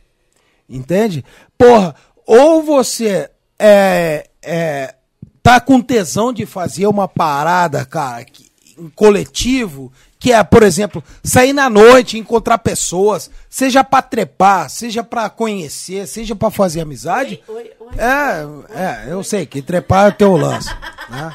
[0.69, 1.24] Entende?
[1.59, 3.28] Porra, ou você
[3.59, 4.95] é, é,
[5.43, 11.03] tá com tesão de fazer uma parada, cara, que, um coletivo, que é, por exemplo,
[11.24, 17.43] sair na noite, encontrar pessoas, seja pra trepar, seja pra conhecer, seja pra fazer amizade.
[17.49, 17.99] Oi, oi, oi.
[17.99, 20.69] É, é, eu sei que trepar é teu lance.
[21.09, 21.35] Né?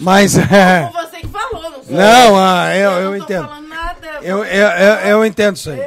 [0.00, 0.90] Mas é.
[0.92, 1.94] Foi você que falou, não foi?
[1.94, 3.48] Não, ah, eu, eu não tô entendo.
[3.68, 4.08] nada.
[4.22, 5.82] Eu, eu, eu, eu entendo isso aí.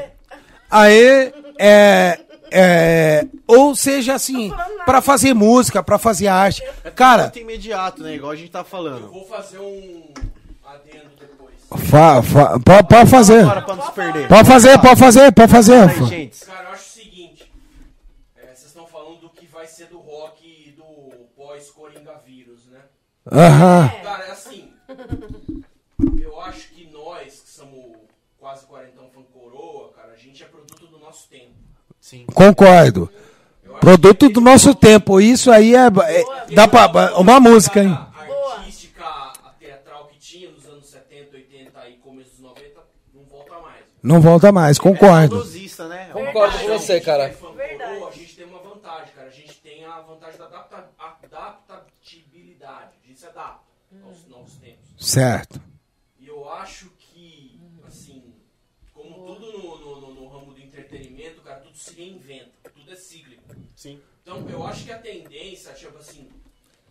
[0.69, 2.19] Aí, é,
[2.51, 4.53] é, ou seja assim,
[4.85, 6.63] pra fazer música, pra fazer arte.
[6.95, 8.15] Cara, Muito imediato, né?
[8.15, 9.11] Igual a gente tá Eu falando.
[9.11, 10.03] vou fazer um
[10.65, 11.53] adendo depois.
[11.89, 13.45] fa, fa, pode, pode fazer.
[14.27, 15.87] Pode fazer, pode fazer, pode fazer.
[16.45, 16.83] Cara, eu acho
[23.31, 23.89] Aham.
[24.03, 24.71] Cara, é assim.
[26.21, 27.95] Eu acho que nós, que somos
[28.37, 31.53] quase quarentão fã coroa, cara, a gente é produto do nosso tempo.
[31.99, 32.25] Sim.
[32.33, 33.09] Concordo.
[33.63, 35.19] Eu Produto do nosso tempo.
[35.21, 35.87] Isso aí é.
[35.87, 37.17] é- dá pra.
[37.17, 37.91] Uma música, hein?
[37.93, 38.11] A
[38.57, 42.81] artística, a teatral que tinha nos anos 70, 80 e começo dos 90
[43.13, 43.83] não volta mais.
[44.03, 45.35] Não volta mais, concordo.
[45.37, 46.09] Saudosista, né?
[46.11, 47.23] Concordo com você, cara.
[47.23, 47.93] A gente, que é fã Verdade.
[47.93, 49.27] coroa, a gente tem uma vantagem, cara.
[49.27, 50.89] A gente tem a vantagem da adapta-
[51.23, 52.91] adaptabilidade.
[53.03, 53.63] A gente se adapta
[54.05, 54.89] aos novos tempos.
[55.03, 55.61] Certo.
[56.19, 58.33] E eu acho que, assim,
[58.93, 62.95] como tudo no, no, no- no ramo do entretenimento, cara, tudo se reinventa, tudo é
[62.95, 63.43] cíclico.
[63.75, 64.01] Sim.
[64.21, 66.29] Então, eu acho que a tendência, tipo assim,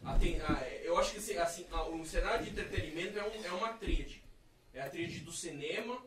[0.05, 3.45] a ten- a- eu acho que assim, assim, a- o cenário de entretenimento é, um,
[3.45, 4.23] é uma tríade.
[4.75, 5.99] É a tríade do cinema,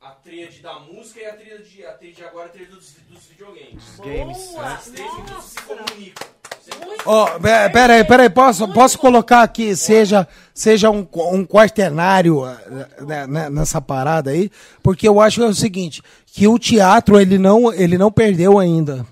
[0.00, 3.24] a tríade da música e a tríade, a tríade agora é a tríade dos, dos
[3.26, 3.96] videogames.
[3.98, 4.50] Games.
[4.52, 4.74] Boa.
[4.74, 6.28] Esses três juntos se comunicam.
[6.64, 11.06] Sempre- Muito Ó, pe- pera aí, pera aí, posso, posso colocar aqui, seja, seja um,
[11.32, 14.50] um quaternário eh, né, né, nessa parada aí,
[14.82, 18.58] porque eu acho que é o seguinte, que o teatro, ele não, ele não perdeu
[18.58, 19.04] ainda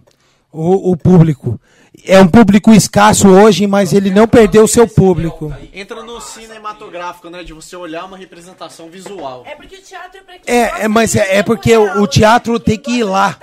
[0.50, 1.60] o, o público.
[2.06, 5.54] É um público escasso hoje, mas ele não perdeu o seu público.
[5.74, 7.44] Entra no cinematográfico, né?
[7.44, 9.44] De você olhar uma representação visual.
[9.46, 12.06] É porque o teatro é pra quem É, é, mas é, é porque o, o
[12.06, 13.36] teatro tem que ir lá.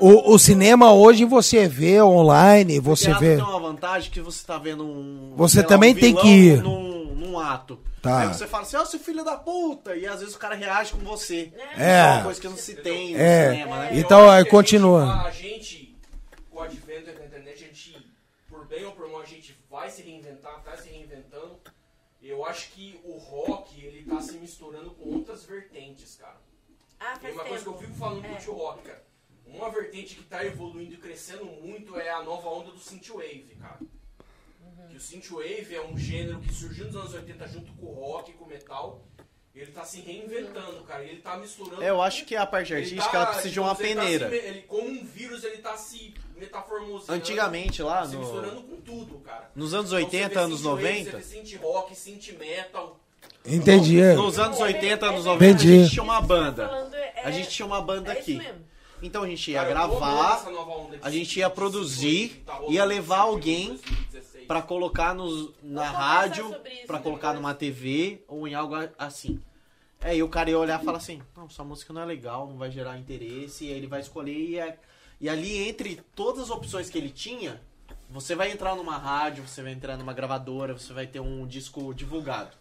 [0.00, 3.36] O, o cinema hoje você vê online, você vê.
[3.36, 5.34] tem uma vantagem que você tá vendo um.
[5.36, 6.62] Você sei lá, também um tem que ir.
[6.62, 7.78] Num, num ato.
[8.00, 8.20] Tá.
[8.22, 9.94] Aí você fala assim, ó, seu filho da puta!
[9.94, 11.52] E às vezes o cara reage com você.
[11.76, 11.90] É.
[12.00, 13.50] É uma coisa que não se tem no É.
[13.50, 13.90] cinema, né?
[13.92, 15.04] Então, aí, continua.
[15.06, 15.96] gente- A gente,
[16.50, 18.06] com o advento da internet, a gente,
[18.48, 21.58] por bem ou por mal, a gente vai se reinventar, tá se reinventando.
[22.22, 26.36] Eu acho que o rock, ele tá se misturando com outras vertentes, cara.
[26.98, 27.86] Ah, Tem faz uma coisa que eu tempo.
[27.86, 28.28] fico falando É.
[28.28, 29.02] do tio rock, cara.
[29.54, 33.78] Uma vertente que tá evoluindo e crescendo muito é a nova onda do synthwave, cara.
[34.88, 38.30] Que o synthwave é um gênero que surgiu nos anos 80 junto com o rock
[38.30, 39.02] e com o metal.
[39.54, 41.04] Ele tá se reinventando, cara.
[41.04, 41.82] Ele tá misturando.
[41.82, 43.94] É, Eu acho que a parte Ele artística tá, ela precisa de uma digamos, ele
[43.94, 44.30] tá peneira.
[44.30, 47.12] se ele, como um vírus, ele tá se metaformosando.
[47.12, 49.50] Antigamente lá se no- misturando com tudo, cara.
[49.54, 51.10] Nos anos Então, 80, você vê anos synthwave, 90.
[51.10, 53.00] Você vê synth rock, synth metal.
[53.44, 54.00] Entendi.
[54.14, 55.78] Nos anos 80, anos 90, a Entendi.
[55.80, 56.90] gente tinha uma banda.
[56.94, 58.48] É- A gente tinha uma banda é isso aqui.
[59.02, 60.44] Então a gente ia Cara, gravar,
[61.02, 64.46] a gente ia produzir, tá ia levar alguém 2016.
[64.46, 69.40] pra colocar nos, na rádio, isso pra colocar numa TV ou em algo assim.
[70.02, 72.56] Aí o cara ia olhar e falar assim, não, sua música não é legal, não
[72.56, 74.78] vai gerar interesse, e aí ele vai escolher e, é-
[75.20, 77.60] e ali entre todas as opções que ele tinha,
[78.08, 81.92] você vai entrar numa rádio, você vai entrar numa gravadora, você vai ter um disco
[81.94, 82.56] divulgado.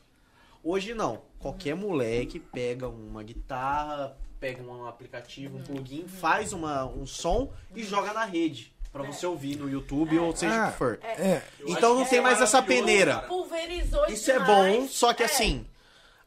[0.61, 7.06] Hoje não, qualquer moleque pega uma guitarra, pega um aplicativo, um plugin, faz uma, um
[7.06, 8.74] som e joga na rede.
[8.91, 10.99] Pra você ouvir no YouTube ou seja o que for.
[11.03, 11.44] É.
[11.64, 13.20] Então não tem é mais essa peneira.
[13.20, 15.28] Pulverizou Isso é bom, só que É.
[15.28, 15.64] assim,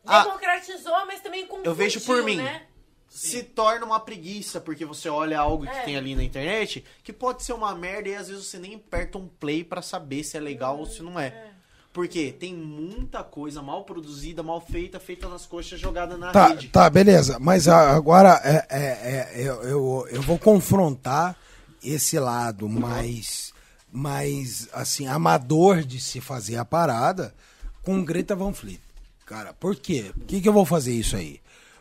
[0.06, 2.36] a- Democratizou, mas também confundiu, Eu vejo por mim.
[2.36, 2.66] Né?
[3.14, 5.82] se torna uma preguiça, porque você olha algo que É.
[5.82, 9.18] tem ali na internet, que pode ser uma merda e às vezes você nem aperta
[9.18, 11.51] um play pra saber se é legal ou se não é.
[11.92, 16.68] Porque tem muita coisa mal produzida, mal feita, feita nas coxas, jogada na Tá, rede.
[16.68, 17.38] tá, beleza.
[17.38, 21.36] Mas agora é, é, é, eu, eu, eu vou confrontar
[21.84, 23.52] esse lado mais,
[23.92, 27.34] mais assim, amador de se fazer a parada
[27.82, 28.80] com Greta Van Fleet.
[29.26, 30.12] Cara, por quê?
[30.14, 31.40] Por que, que eu vou fazer isso aí?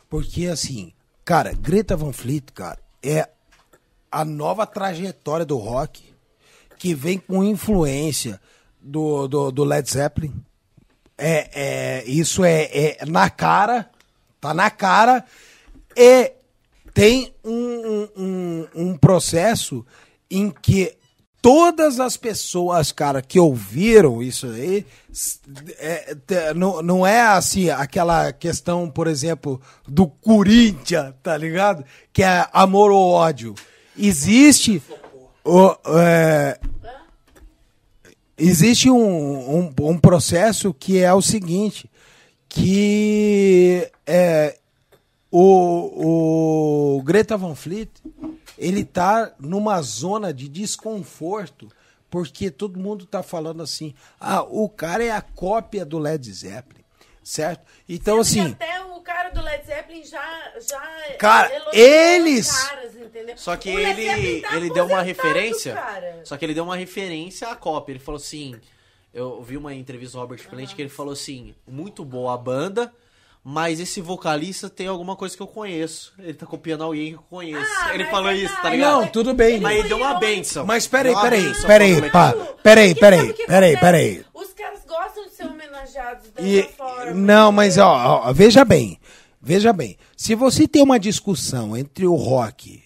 [0.10, 0.92] Porque, assim,
[1.24, 3.30] cara, Greta Van Fleet, cara, é
[4.12, 6.04] a nova trajetória do rock
[6.78, 8.42] que vem com influência
[8.82, 10.34] do, do, do Led Zeppelin,
[11.18, 13.90] É, é, isso é, é na cara,
[14.40, 15.24] tá na cara.
[15.96, 16.32] E
[16.94, 19.86] tem um, um, um- processo
[20.30, 20.96] em que
[21.42, 24.86] todas as pessoas, cara, que ouviram isso aí,
[25.80, 26.16] é,
[26.56, 31.84] não, não é assim, aquela questão, por exemplo, do Corinthians, tá ligado?
[32.12, 33.54] Que é amor ou ódio.
[33.98, 34.82] Existe.
[35.44, 36.60] o- é,
[38.42, 41.90] existe um, um, um processo que é o seguinte,
[42.50, 44.58] que é,
[45.30, 47.90] o, o Greta Van Fleet,
[48.58, 51.70] ele tá numa zona de desconforto,
[52.10, 56.81] porque todo mundo tá falando assim, ah, o cara é a cópia do Led Zeppelin,
[57.24, 57.66] certo?
[57.88, 60.52] Então, Sendo assim, até o cara do Led Zeppelin já.
[60.60, 60.82] já
[61.18, 63.38] Cara, eles- caras, entendeu?
[63.38, 65.74] Só que O ele, tá ele deu uma referência.
[65.74, 66.22] cara.
[66.24, 67.94] Só que ele deu uma referência à cópia.
[67.94, 68.60] Ele falou assim.
[69.14, 72.94] Eu vi uma entrevista do Robert Plant que ele falou assim: muito boa a banda,
[73.44, 76.14] mas esse vocalista tem alguma coisa que eu conheço.
[76.20, 77.72] Ele tá copiando alguém que eu conheço.
[77.80, 79.02] Ah, ele falou é isso, tá ligado?
[79.02, 79.60] Não, tudo bem.
[79.60, 80.66] Mas ele deu uma benção.
[80.66, 82.34] Mas peraí, peraí, peraí, pá.
[82.62, 84.26] Peraí, peraí, peraí, peraí.
[84.34, 87.14] Os caras gostam de ser homenageados dessa E, forma.
[87.14, 89.00] não, mas ó, ó, veja bem,
[89.42, 89.98] veja bem.
[90.16, 92.84] Se você tem uma discussão entre o rock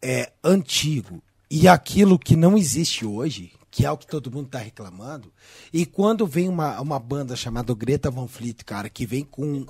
[0.00, 1.20] é, antigo
[1.50, 5.32] e aquilo que não existe hoje, que é o que todo mundo está reclamando,
[5.72, 9.66] e quando vem uma, uma banda chamada Greta Van Fleet, cara, que vem com um,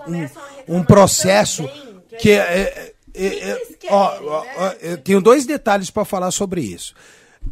[0.67, 4.51] um processo também, que que é- é, é, é, que é, ó, ó, né?
[4.57, 6.95] ó, eu tenho dois detalhes para falar sobre isso.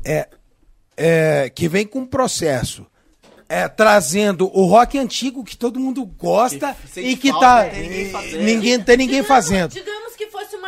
[0.03, 0.28] É,
[0.97, 2.87] é, que vem com um processo
[3.51, 7.65] é, trazendo o rock antigo que todo mundo gosta Que sente e que falta, tá
[7.70, 8.12] ninguém
[8.45, 9.73] ninguém tem ninguém Digamos- fazendo.
[9.73, 10.27] Digamos que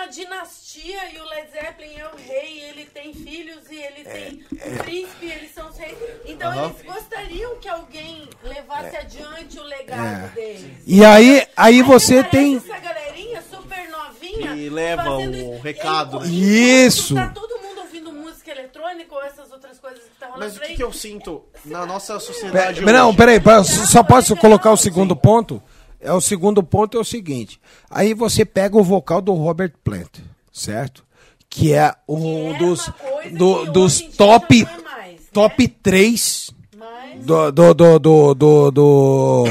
[0.09, 4.82] dinastia e o Led Zeppelin é o rei, ele tem filhos e ele tem o
[4.82, 5.97] príncipe, eles são os reis.
[6.26, 6.74] Então Aham.
[6.74, 10.28] eles gostariam que alguém levasse adiante o legado É.
[10.35, 10.76] deles.
[10.86, 15.60] E aí aí Aí você tem essa galerinha super novinha Que leva o isso.
[15.62, 16.26] recado, né?
[16.26, 17.14] Enquanto Isso.
[17.14, 20.60] Tá todo mundo ouvindo música eletrônica ou essas outras coisas que tá rolando Mas o
[20.60, 23.16] que, que eu sinto na nossa sociedade Não, hoje?
[23.16, 25.62] peraí, pera- só posso colocar o segundo ponto?
[26.00, 27.60] É o segundo ponto é o seguinte.
[27.90, 30.18] Aí você pega o vocal do Robert Plant,
[30.52, 31.04] certo?
[31.50, 32.90] Que é um Que dos
[33.32, 35.26] do- dos dia top é mais, né?
[35.32, 39.44] top 3 Mas do do do do do, do-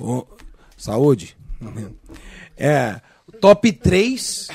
[0.00, 0.26] o-
[0.76, 1.36] saúde.
[2.56, 3.00] É,
[3.40, 4.48] top 3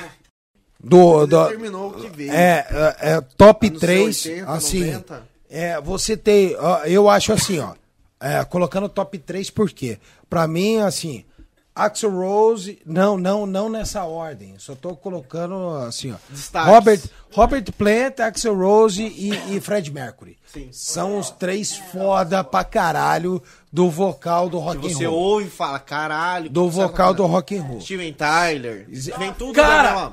[0.84, 2.32] do, do Determinou o que veio.
[2.32, 4.80] é, é, é, top Anos 3, 80, assim.
[4.86, 5.24] 90.
[5.50, 7.74] É, você tem, ó, eu acho assim, ó,
[8.22, 9.98] é, colocando top 3 por quê?
[10.30, 11.26] Pra mim, assim,
[11.74, 16.70] Axel Rose, não, não, não nessa ordem, só tô colocando assim, ó, Destaques.
[16.70, 17.02] Robert,
[17.34, 20.38] Robert Plant, Axel Rose e, e Fred Mercury.
[20.46, 20.68] Sim.
[20.72, 23.42] São os três foda pra caralho
[23.72, 25.18] do vocal do rock Que and você roll.
[25.18, 26.50] ouve e fala, caralho.
[26.50, 27.80] Do você tá vocal do rock and roll.
[27.80, 28.86] Steven Tyler.
[29.18, 30.12] Vem tudo Cara,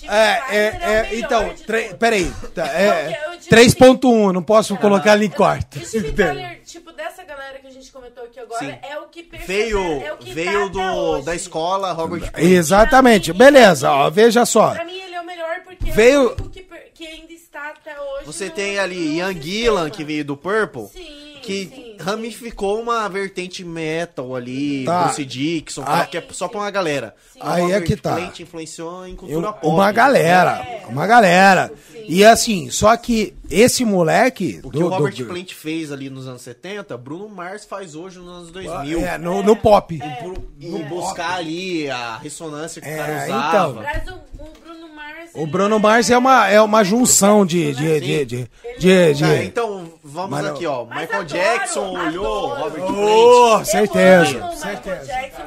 [0.00, 4.76] Steven É, é, é é, então, tre- peraí, tá, é, Eu digo 3.1, não posso
[4.76, 5.78] colocar ali em quarto.
[5.78, 8.74] O Steve Tyler, tipo, dessa galera que a gente comentou aqui agora, Sim.
[8.82, 11.24] é o que persevera, Veio, é o que veio tá do, hoje.
[11.26, 12.30] da escola Robert.
[12.36, 14.70] Exatamente, beleza, ó, veja só.
[14.70, 16.62] Pra mim ele é o melhor porque Veio- é o único que,
[16.94, 19.32] que ainda está até hoje Você no- tem ali Ian.
[19.34, 21.96] Gillan, que veio do Purple, Sim, que sim, sim.
[22.00, 25.04] ramificou uma vertente metal ali, Tá.
[25.04, 26.06] Bruce Dixon, Ah.
[26.06, 27.14] que é só pra uma galera.
[27.32, 27.38] Sim.
[27.42, 28.20] Aí é Robert que tá.
[28.40, 29.66] Influenciou em Eu- cultura pop.
[29.66, 30.86] uma galera, É.
[30.88, 31.72] uma galera.
[31.92, 32.04] Sim.
[32.08, 34.60] E assim, só que esse moleque.
[34.62, 38.28] O que o Robert Plant fez ali nos anos 70, Bruno Mars faz hoje nos
[38.28, 39.00] anos 2000.
[39.00, 39.98] É, no, no pop.
[40.20, 43.40] Pro- E buscar ali a ressonância que É, o cara então.
[43.70, 43.82] usava.
[43.82, 45.30] Mas o, o Bruno Mars...
[45.34, 47.72] O Bruno é- Mars é uma, é uma junção de.
[47.74, 48.48] de, de, de,
[48.78, 50.84] de, de- Tá, então vamos aqui, ó.
[50.84, 52.62] Mas Michael adoro, Jackson olhou adoro.
[52.82, 53.64] Robert Oh, Plant.
[53.66, 55.00] certeza, Eu amo certeza.
[55.00, 55.42] Michael Jackson,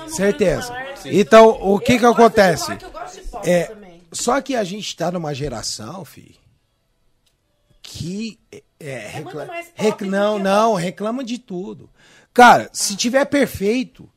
[0.00, 0.76] amo Certeza.
[1.06, 2.70] Então, o que Eu que gosto de acontece?
[2.72, 4.00] rock, eu gosto de pop É, também.
[4.12, 6.34] só que a gente tá numa geração, fi,
[7.86, 11.88] que é, é, muito recla- mais pop rec- não, que não, reclama de tudo.
[12.34, 14.10] Cara, se tiver perfeito,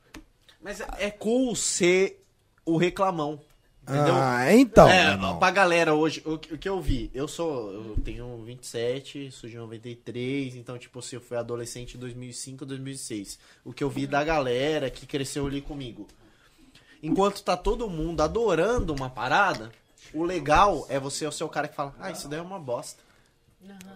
[0.60, 2.22] Mas é cool ser
[2.66, 3.40] o reclamão.
[3.84, 4.14] Entendeu?
[4.16, 7.96] ah, então, é, pra galera hoje, o, que o que eu vi, eu sou, eu
[8.04, 13.40] tenho 27, sou de 93, então, tipo, assim, eu fui adolescente em 2005, 2006.
[13.66, 16.08] O que eu vi da galera que cresceu ali comigo.
[17.02, 19.72] Enquanto tá todo mundo adorando uma parada,
[20.14, 22.60] o legal é você ser o seu cara que fala, ah, isso daí é uma
[22.60, 23.02] bosta.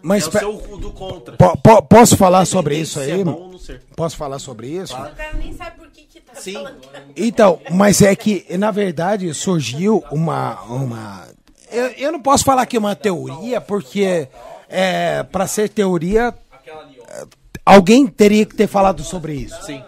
[0.01, 1.37] Mas é o seu do contra.
[1.37, 3.21] po- po- posso falar sobre isso aí?
[3.21, 3.51] É bom.
[3.95, 4.93] Posso falar sobre isso?
[4.93, 6.53] O cara nem sabe por que que tá Sim.
[6.53, 6.77] falando.
[7.15, 10.61] Então, mas é que, na verdade, surgiu uma.
[10.63, 11.27] uma
[11.71, 14.27] eu, eu não posso falar que é uma teoria, porque
[14.67, 17.25] é, para ser teoria, Aquela ali, ó.
[17.65, 19.63] alguém teria que ter falado sobre isso.
[19.63, 19.81] Sim.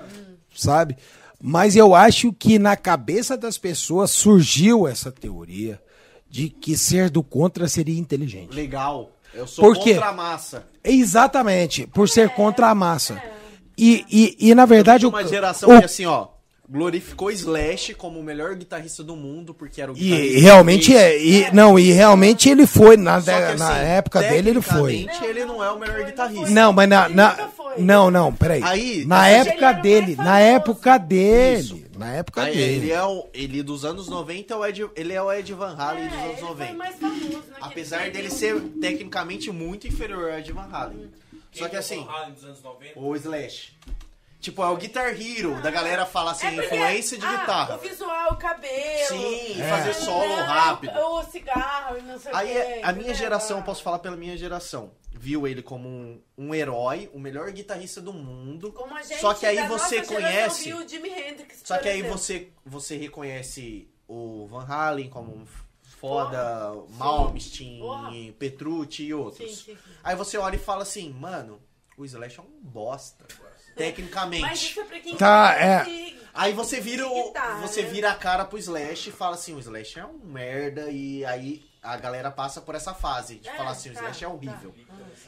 [0.56, 0.96] sabe?
[1.42, 5.80] Mas eu acho que na cabeça das pessoas surgiu essa teoria
[6.30, 8.56] de que ser do contra seria inteligente.
[8.56, 9.12] Legal.
[9.36, 10.64] Eu sou Por contra a massa.
[10.84, 13.22] Exatamente, por ser contra a massa.
[13.78, 16.28] E, e, e na verdade o, uma geração o- que assim, ó,
[16.68, 20.98] glorificou Slash como o melhor guitarrista do mundo, porque era o e guitarrista realmente que-
[20.98, 25.08] é, e, não, e realmente ele foi na, que, na assim, época dele ele foi.
[25.24, 26.50] ele não é o melhor guitarrista.
[26.50, 27.76] Não, mas na, Ele na- nunca foi.
[27.78, 28.64] não, não, peraí.
[28.64, 31.82] Aí, na época dele, na época dele, Isso.
[31.98, 32.74] na época Aí, dele.
[32.86, 35.76] ele é o ele dos anos 90 é o Ed, ele é o Ed Van
[35.78, 36.74] Halen dos É, anos ele foi 90.
[36.74, 41.10] mais famoso naquele Apesar dele ser tecnicamente muito inferior ao Ed Van Halen.
[41.52, 42.06] Só que assim,
[42.44, 43.00] anos 90.
[43.00, 43.74] o Slash.
[44.46, 47.76] Tipo, é o Guitar Hero, da galera fala assim, É influência de ah, guitarra.
[47.78, 49.08] O visual, o cabelo.
[49.08, 49.70] Sim, É.
[49.72, 51.00] fazer solo né, rápido.
[51.00, 54.16] O cigarro e não sei o Aí quê, a minha geração, eu posso falar pela
[54.16, 58.72] minha geração, viu ele como um, um herói, o melhor guitarrista do mundo.
[58.72, 60.66] Como a gente Só que aí você conhece.
[60.66, 62.16] viu o Jimi Hendrix, Só que aí exemplo.
[62.16, 65.46] você, você reconhece o Van Halen como um
[66.00, 68.12] foda, Malmsteen, Porra.
[68.38, 69.50] Petrucci e outros.
[69.50, 69.94] Sim, sim, sim.
[70.04, 71.60] Aí você olha e fala assim, mano,
[71.98, 73.26] o Slash é um bosta,
[73.76, 74.54] Mas tecnicamente.
[74.72, 76.16] isso é pra quem Tá, é.
[76.34, 77.90] Aí você vira o, guitarra, você né?
[77.90, 81.66] vira a cara pro Slash e fala assim, o Slash é um merda e aí
[81.82, 84.34] a galera passa por essa fase de É, falar assim, o tá, Slash é tá.
[84.34, 84.76] horrível.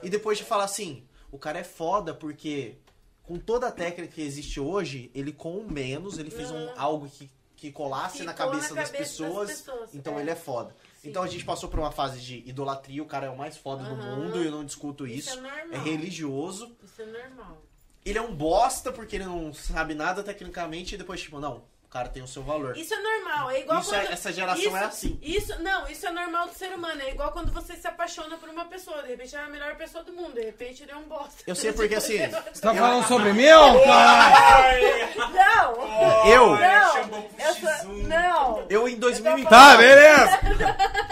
[0.03, 2.75] E depois de falar assim, o cara é foda porque
[3.23, 7.07] com toda a técnica que existe hoje, ele com o menos, ele fez um, algo
[7.09, 10.21] que, que colasse na cabeça, na das, cabeça das pessoas, pessoas, então é.
[10.21, 10.75] ele é foda.
[11.03, 13.83] Então a gente passou por uma fase de idolatria, o cara é o mais foda
[13.83, 14.15] do Aham.
[14.17, 15.39] mundo, eu não discuto Isso isso.
[15.39, 15.65] é normal.
[15.71, 16.75] é religioso.
[16.83, 17.61] Isso é normal.
[18.07, 21.89] Ele é um bosta porque ele não sabe nada tecnicamente e depois, tipo, não, o
[21.89, 22.75] cara tem o seu valor.
[22.77, 23.49] Isso é normal.
[23.49, 24.11] É igual Isso é- quando...
[24.11, 25.19] essa geração isso, é assim.
[25.21, 27.01] Isso, não, isso é normal do ser humano.
[27.01, 29.01] É igual quando você se apaixona por uma pessoa.
[29.03, 30.33] De repente é a melhor pessoa do mundo.
[30.33, 31.43] De repente ele é um bosta.
[31.47, 32.17] Eu sei porque, assim,
[32.53, 33.45] Você tá falando sobre mim,
[33.85, 34.87] caralho?
[35.33, 36.27] Não!
[36.27, 36.97] Eu, Não!
[37.39, 37.69] Eu sou...
[37.69, 38.07] X1.
[38.07, 38.65] Não!
[38.69, 39.49] eu em 2004.
[39.49, 40.39] Tá, beleza.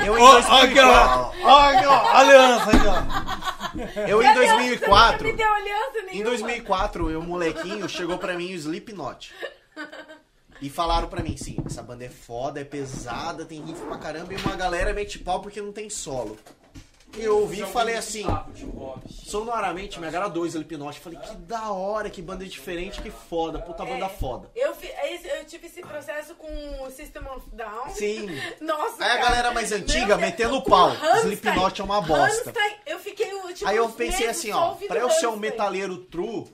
[0.06, 0.84] Eu em aqui, 2004.
[0.84, 1.32] ó.
[1.44, 2.18] Ó, aqui, ó.
[2.18, 4.08] Aliança aqui, ó.
[4.10, 5.24] Eu em Você 2004.
[5.28, 6.26] me deu aliança Em nenhuma.
[6.32, 9.34] 2004, eu molequinho, chegou pra mim o Slipknot.
[10.62, 14.34] E falaram pra mim, sim, essa banda é foda, é pesada, tem riff pra caramba,
[14.34, 16.38] e uma galera mete pau porque não tem solo.
[17.18, 18.26] E eu ouvi e falei assim,
[19.10, 21.00] sonoramente me agradou o Slipknot.
[21.00, 24.50] Falei, que da hora, que banda diferente, que foda, puta banda foda.
[24.56, 26.48] Eu, fi- esse- eu tive esse processo com
[26.84, 27.90] o System of Down.
[27.90, 28.28] Sim.
[28.62, 29.22] Nossa, Aí a cara.
[29.30, 30.90] galera mais Meu antiga Deus, metendo com pau.
[30.90, 31.22] Rammstein.
[31.22, 32.44] Slipknot é uma bosta.
[32.52, 35.10] Rammstein, eu fiquei, tipo, Aí eu uns pensei meses assim, só ó, ouvindo pra eu
[35.10, 35.52] ser um Rammstein.
[35.52, 36.46] metaleiro true,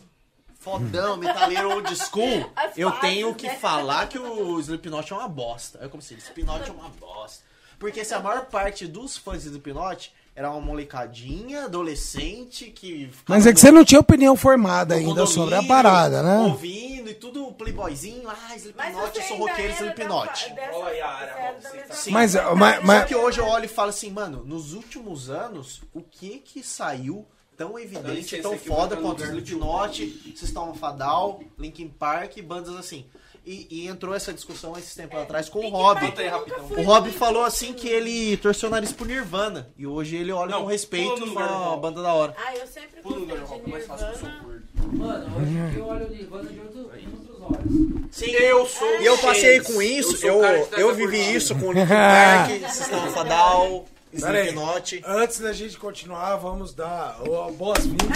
[0.62, 3.56] fodão, metaleiro old school, As eu fases, tenho que né?
[3.56, 5.80] falar que o Slipknot é uma bosta.
[5.82, 7.44] Eu comecei, Slipknot é uma bosta.
[7.80, 13.10] Porque se a maior parte dos fãs de Slipknot era uma molecadinha, adolescente, que...
[13.28, 16.38] Mas é que você não tinha opinião formada ainda sobre a parada, né?
[16.42, 20.54] Ouvindo e tudo playboyzinho, ah, Slipknot, eu sou roqueiro Slipknot.
[21.92, 22.12] Sim.
[22.12, 22.82] Mas, mas- etária.
[22.86, 26.38] mas- Só que hoje eu olho e falo assim, mano, nos últimos anos, o que
[26.40, 27.26] que saiu
[27.68, 32.38] tão evidente, tão eu vou foda quanto do Slipknot, System of a Down, Linkin Park,
[32.42, 33.06] bandas assim.
[33.44, 36.00] E, e entrou essa discussão esses tempos atrás com o Rob.
[36.06, 39.68] Eu fui O Rob falou assim que ele torceu o nariz pro Nirvana.
[39.76, 42.36] E hoje ele olha Não, com respeito e fala, banda da hora.
[42.38, 44.44] Ah, eu sempre no de é mais fácil que eu sou Nirvana.
[44.44, 44.98] gordo.
[44.98, 47.92] Mano, hoje eu olho o Nirvana de outro, outros olhos.
[48.12, 51.34] Sim, Eu sou E eu o passei com isso, eu, o que traz eu vivi
[51.34, 53.18] isso com Linkin Park, System of
[54.14, 55.02] Slipknot.
[55.06, 57.18] Antes da gente continuar, vamos dar
[57.58, 58.08] boas-vindas.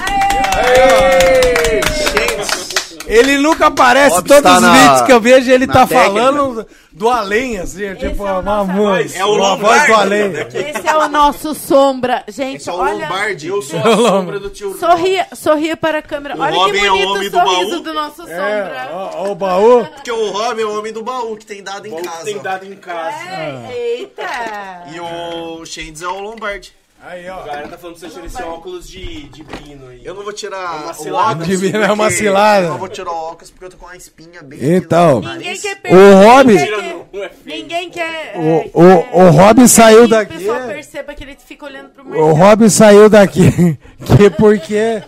[3.08, 6.04] Ele nunca aparece, todos está os na- vídeos que eu vejo, ele tá técnica.
[6.04, 9.16] falando do além, assim, tipo, é uma, voz.
[9.16, 10.32] É o uma voz do além.
[10.32, 12.24] Esse é o nosso sombra.
[12.28, 13.08] Gente, Esse é o olha.
[13.08, 13.48] Lombardi.
[13.48, 16.36] Eu sou a sombra do tio Sorria, sorria para a câmera.
[16.36, 17.80] O olha Robin que é o bonito homem o do sorriso baú.
[17.82, 18.90] do nosso É, sombra.
[18.94, 19.86] ó, ó o baú.
[19.94, 22.24] Porque o Rob é o homem do baú que tem dado em que casa.
[22.26, 23.18] tem dado em casa.
[23.30, 24.84] É, eita.
[24.94, 26.74] E o Shands é o Lombardi.
[27.08, 27.40] Aí, ó.
[27.42, 30.02] A galera tá falando pra você tirar esse óculos de, de pino aí.
[30.04, 31.48] Eu não vou É tirar uma o óculos.
[31.48, 32.66] Divino é uma cilada.
[32.66, 35.22] Eu não vou tirar o óculos porque eu tô com uma espinha bem Então.
[35.22, 36.14] Ninguém quer O perder.
[36.16, 37.58] Rob- ninguém Tira quer- não, é feio.
[37.62, 38.34] Ninguém quer.
[38.36, 41.90] O- é, o- quer- o Rob saiu daqui- O pessoal perceba que ele fica olhando
[41.90, 42.34] pro O Marcelo.
[42.34, 45.04] Rob saiu daqui, que porque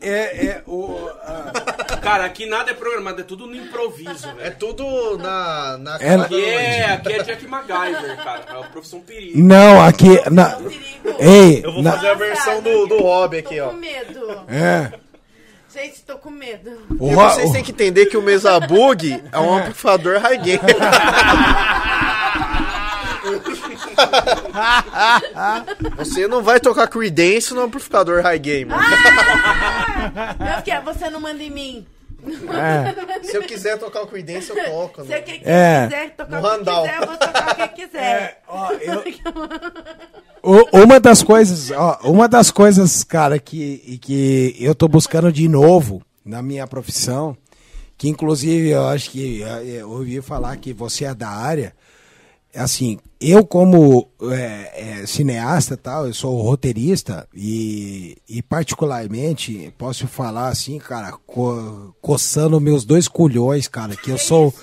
[0.00, 0.10] é,
[0.46, 1.08] é o...
[1.22, 4.56] a- Cara, aqui nada é programado, é tudo no improviso, É velho.
[4.60, 8.42] tudo na, na É, Aqui é, aqui é Jack MacGyver, cara.
[8.48, 9.36] É uma profissão perigo.
[9.42, 10.20] Não, aqui...
[10.30, 10.84] Na, É um perigo.
[11.18, 13.68] Ei, Eu vou na- fazer a versão do, do Rob aqui, Tô ó.
[13.68, 14.40] com medo.
[14.48, 14.92] é,
[15.74, 16.70] Gente, tô com medo.
[16.98, 20.38] o E Ro- vocês têm que entender que o Mesa Bug é um amplificador high
[20.38, 20.58] gain.
[25.96, 28.40] Você não vai tocar Creedence no amplificador high.
[30.38, 30.80] Meu que é?
[30.80, 31.86] Você não manda em mim.
[32.26, 33.22] É.
[33.28, 35.02] Se eu quiser tocar o Creedence, eu toco.
[35.02, 35.20] Se né?
[35.20, 35.84] quem É.
[35.86, 38.42] quiser tocar o que quiser, eu vou tocar o que quiser.
[38.48, 39.04] ó, eu-
[40.72, 46.02] uma das coisas, ó, uma das coisas, cara, que, que eu tô buscando de novo
[46.24, 47.36] na minha profissão,
[47.98, 51.72] que inclusive eu acho que eh, eu ouvi falar que você é da área,
[52.52, 59.72] é assim, eu como é, é, cineasta e tal, eu sou roteirista e, e particularmente
[59.76, 64.54] posso falar assim, cara, co- coçando meus dois culhões, cara, que eu sou,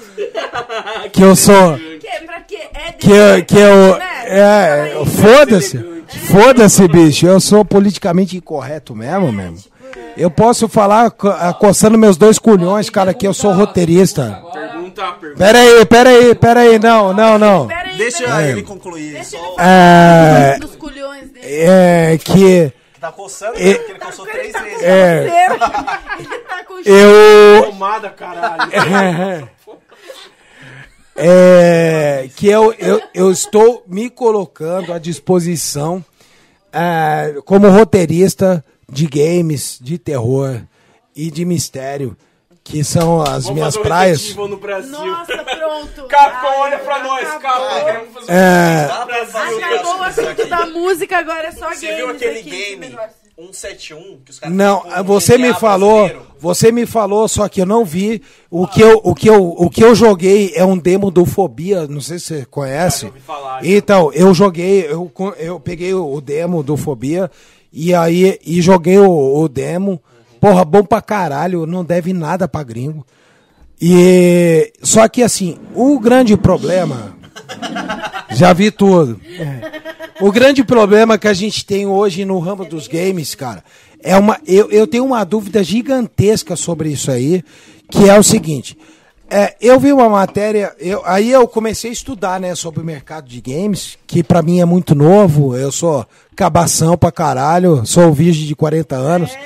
[1.11, 2.55] que eu sou Que?
[2.55, 4.12] É que eu, que eu Né?
[4.39, 9.57] É, foda-se, foda-se, bicho, eu sou politicamente incorreto mesmo, mesmo.
[10.17, 14.41] Eu posso falar ah, coçando meus dois culhões, cara, que eu sou roteirista.
[14.53, 15.37] Pergunta, pergunta.
[15.43, 17.67] Pera aí, pera aí, pera aí, não, não, não.
[17.97, 18.51] Deixa aí.
[18.51, 19.13] ele concluir.
[19.13, 21.45] Deixa ele É, dos culhões dele.
[21.45, 23.73] é que tá coçando, É.
[23.73, 24.81] porque ele coçou três vezes.
[24.83, 25.49] é,
[26.19, 29.49] Ele tá com eu Tomada, caralho.
[31.15, 36.03] é, que eu, eu, eu estou me colocando à disposição
[36.71, 40.61] é, como roteirista de games, de terror
[41.15, 42.17] e de mistério,
[42.63, 44.35] que são as Vamos minhas fazer praias.
[44.35, 44.91] No Brasil.
[44.91, 46.03] Nossa, pronto.
[46.09, 47.29] Capcom, Ai, olha pra nós.
[47.29, 47.85] Capcom.
[47.85, 52.09] Queremos fazer um É, Acabou o assunto da música, agora é só games Você viu
[52.09, 52.97] aquele aqui, game.
[53.35, 56.27] 171 que os caras não, você me falou, brasileiro?
[56.39, 58.21] você me falou, só que eu não vi.
[58.49, 61.87] O que eu, o que eu, o que eu joguei é um demo do Fobia,
[61.87, 63.07] não sei se você conhece.
[63.07, 63.69] ouvi falar, já.
[63.69, 67.29] Então, eu joguei, eu, eu peguei o demo do Fobia
[67.71, 70.01] e aí e joguei o, o demo.
[70.39, 73.05] Porra, bom pra caralho, não deve nada pra gringo.
[73.81, 77.17] E só que assim, o grande problema
[78.33, 79.19] já vi tudo.
[79.39, 79.81] É.
[80.21, 83.63] O grande problema que a gente tem hoje no ramo dos games, cara,
[84.01, 84.39] é uma.
[84.45, 87.43] Eu, eu tenho uma dúvida gigantesca sobre isso aí,
[87.89, 88.77] que é o seguinte.
[89.29, 93.27] É, eu vi uma matéria, eu, aí eu comecei a estudar, né, sobre o mercado
[93.27, 96.05] de games, que pra mim é muito novo, eu sou
[96.35, 99.31] cabação pra caralho, sou virgem de 40 anos.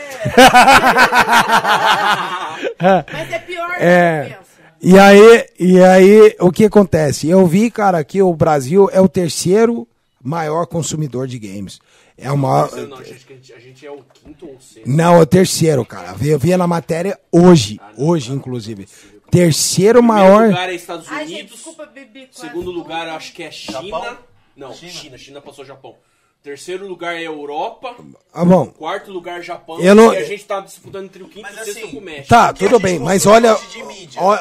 [3.13, 4.23] Mas é pior do É.
[4.23, 4.47] que pensa.
[4.81, 7.27] E aí, e aí, o que acontece?
[7.27, 9.87] Eu vi, cara, que o Brasil é o terceiro
[10.21, 11.79] maior consumidor de games.
[12.17, 12.71] É o maior.
[12.71, 14.89] Não, a gente, a gente é o quinto ou sexto.
[14.89, 16.15] Não, é o terceiro, cara.
[16.23, 18.87] Eu vi na matéria hoje, hoje, inclusive.
[19.29, 20.47] Terceiro Primeiro maior.
[20.47, 21.51] lugar é Estados Ai, gente, Unidos.
[21.55, 23.81] desculpa, quase Segundo lugar, acho que é China.
[23.81, 24.17] Japão?
[24.55, 24.91] Não, China.
[24.91, 25.17] China.
[25.17, 25.41] China.
[25.41, 25.95] passou Japão.
[26.43, 27.95] Terceiro lugar é Europa.
[28.33, 28.67] Ah, bom.
[28.67, 29.79] Quarto lugar, Japão.
[29.81, 31.91] Eu não- E a gente tá disputando entre o quinto Mas e o sexto assim,
[31.91, 32.29] com o México.
[32.29, 33.57] Tá, tudo bem, mas olha.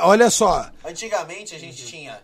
[0.02, 0.70] Olha só.
[0.84, 2.20] Antigamente a gente tinha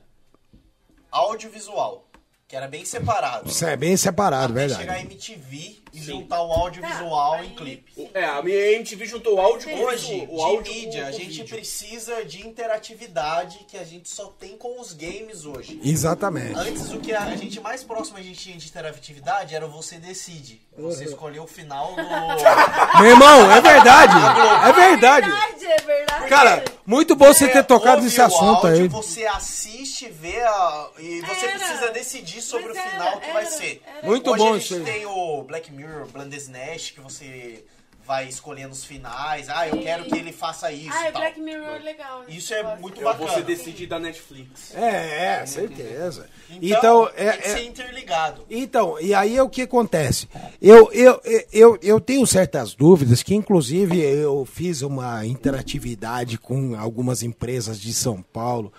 [1.11, 2.07] audiovisual,
[2.47, 3.49] que era bem separado.
[3.49, 5.07] Isso é bem separado, Até chegar a verdade.
[5.15, 8.11] MTV e juntar o audiovisual Tá, em clipe.
[8.15, 11.11] É, a minha MTV juntou o áudio com Hoje, o áudio de mídia, com a
[11.11, 11.49] o gente vídeo.
[11.49, 15.81] precisa de interatividade que a gente só tem com os games hoje.
[15.83, 16.59] Exatamente.
[16.59, 19.71] Antes, o que a a gente mais próximo a gente tinha de interatividade era o
[19.71, 20.61] você decide.
[20.77, 22.03] Você escolheu o final do.
[23.01, 24.13] Meu irmão, é verdade.
[24.63, 25.29] É verdade.
[25.29, 26.29] verdade, é verdade.
[26.29, 28.89] Cara, muito bom você ter tocado nesse o assunto áudio, aí.
[28.89, 31.59] Você assiste, vê a, e você Era.
[31.59, 33.83] precisa decidir sobre Mas o era, final que vai era, ser.
[33.87, 34.07] era.
[34.07, 34.95] Muito Hoje bom a isso gente aí.
[34.99, 35.82] tem o Black Mirror,
[36.13, 37.65] Bandersnatch, que você
[38.05, 39.49] vai escolhendo os finais.
[39.49, 39.83] Ah, eu Sim.
[39.83, 41.23] quero que ele faça isso Ah, é tal.
[41.23, 42.21] Black Mirror é legal.
[42.23, 42.27] né?
[42.31, 42.81] Isso é Gosto.
[42.81, 43.31] muito É bacana.
[43.31, 44.75] Você Decide da Netflix.
[44.75, 46.29] É, é, certeza.
[46.51, 48.45] Então, Então, tem é, que é- ser interligado.
[48.51, 50.29] Então, e aí é o que acontece?
[50.61, 51.21] Eu, eu,
[51.53, 57.95] eu, eu tenho certas dúvidas, que inclusive eu fiz uma interatividade com algumas empresas de
[57.95, 58.73] São Paulo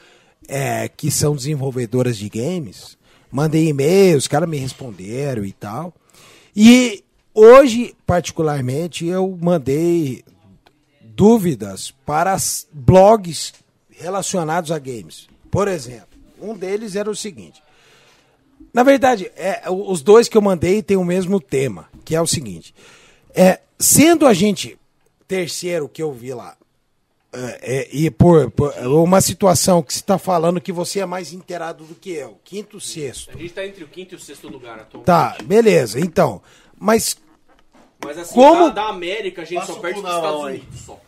[0.49, 2.97] é, que são desenvolvedoras de games.
[3.31, 5.93] Mandei e-mails, os caras me responderam e tal.
[6.55, 10.23] E hoje, particularmente, eu mandei
[11.01, 12.35] dúvidas para
[12.71, 13.53] blogs
[13.89, 15.27] relacionados a games.
[15.49, 16.07] Por exemplo,
[16.41, 17.61] um deles era o seguinte.
[18.73, 22.27] Na verdade, é, os dois que eu mandei têm o mesmo tema, que é o
[22.27, 22.73] seguinte.
[23.33, 24.77] É, sendo a gente
[25.27, 26.55] terceiro que eu vi lá,
[27.33, 31.33] é, é, e por, por uma situação que você está falando que você é mais
[31.33, 33.31] inteirado do que eu, quinto, sexto.
[33.35, 35.05] A gente tá entre o quinto e o sexto lugar atualmente.
[35.07, 36.41] Tá, beleza, então.
[36.77, 37.17] Mas
[38.03, 40.41] Mas assim, Como- da, da América a gente Passa só perde dos Estados.
[40.41, 41.01] Unidos só.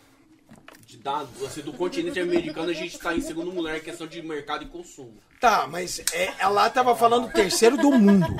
[0.86, 4.20] De, da, assim, do continente americano a gente tá em segundo lugar em questão de
[4.22, 5.14] mercado e consumo.
[5.40, 8.34] Tá, mas é, ela tava falando terceiro do mundo,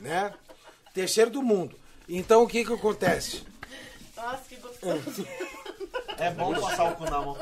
[0.00, 0.32] né?
[0.92, 1.78] Terceiro do mundo.
[2.08, 3.42] Então o que que acontece?
[4.16, 5.26] Nossa, que gostoso.
[6.18, 7.36] É bom passar o cu na mão.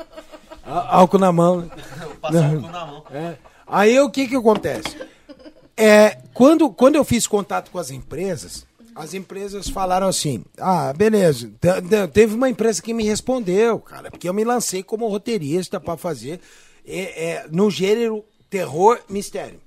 [0.65, 1.61] Álcool na mão.
[1.61, 1.69] né?
[2.21, 3.03] Passar o cu na mão.
[3.11, 3.35] É.
[3.67, 4.95] Aí o que que acontece?
[5.75, 11.51] É, quando, quando eu fiz contato com as empresas, as empresas falaram assim: ah, beleza.
[11.59, 15.79] Te- te- Teve uma empresa que me respondeu, cara, porque eu me lancei como roteirista
[15.79, 16.39] pra fazer
[16.87, 19.59] é, é, no gênero terror mistério.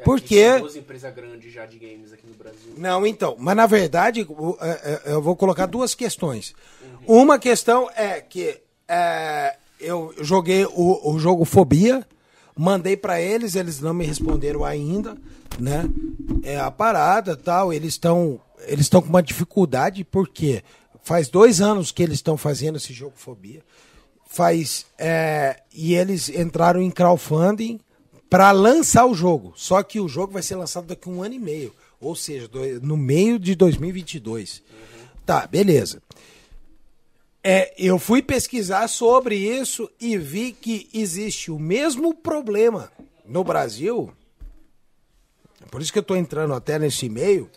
[0.00, 0.50] É, Por aqui quê?
[0.52, 2.74] Tem duas empresas grandes já de games aqui no Brasil.
[2.76, 4.26] Não, então, mas na verdade,
[4.60, 6.54] é, é, eu vou colocar duas questões.
[7.06, 12.06] Uma questão é que é, eu joguei o, o jogo Fobia,
[12.56, 15.16] mandei pra eles, eles não me responderam ainda,
[15.58, 15.84] né?
[16.42, 20.62] É a parada tal, eles estão eles estão com uma dificuldade, porque
[21.02, 23.62] faz dois anos que eles estão fazendo esse jogo Fobia,
[24.26, 27.80] faz é, e eles entraram em crowdfunding
[28.30, 29.52] para lançar o jogo.
[29.56, 32.48] Só que o jogo vai ser lançado daqui a um ano e meio, ou seja,
[32.80, 34.62] no meio de 2022.
[35.26, 36.00] Tá, beleza.
[37.42, 42.92] É, eu fui pesquisar sobre isso e vi que existe o mesmo problema
[43.26, 44.12] no Brasil.
[45.70, 47.50] Por isso que eu estou entrando até nesse e-mail.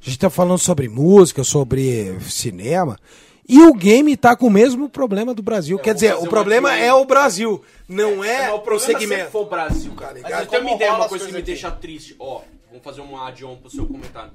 [0.00, 2.98] A gente está falando sobre música, sobre cinema.
[3.48, 5.78] E o game tá com o mesmo problema do Brasil.
[5.78, 8.80] Quer vou dizer, o uma problema aqui, é o Brasil, não é, mas o problema
[8.80, 9.30] sempre segmento.
[9.30, 10.12] foi o Brasil, cara.
[10.14, 10.32] ligado?
[10.32, 12.14] Mas tem uma Como ideia, uma coisa que me deixa triste.
[12.18, 14.32] Ó, vamos fazer um add-on pro seu comentário.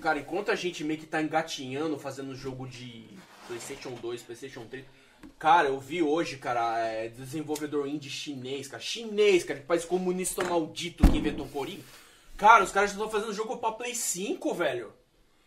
[0.00, 3.04] Cara, enquanto a gente meio que tá engatinhando, fazendo jogo de
[3.46, 4.84] PlayStation 2, PlayStation 3.
[5.38, 8.82] Cara, eu vi hoje, cara, é, desenvolvedor indie chinês, cara.
[8.82, 11.82] Chinês, cara, que país comunista maldito que inventou Coringa.
[12.36, 14.92] Cara, os caras já estão fazendo jogo pra Play 5, velho.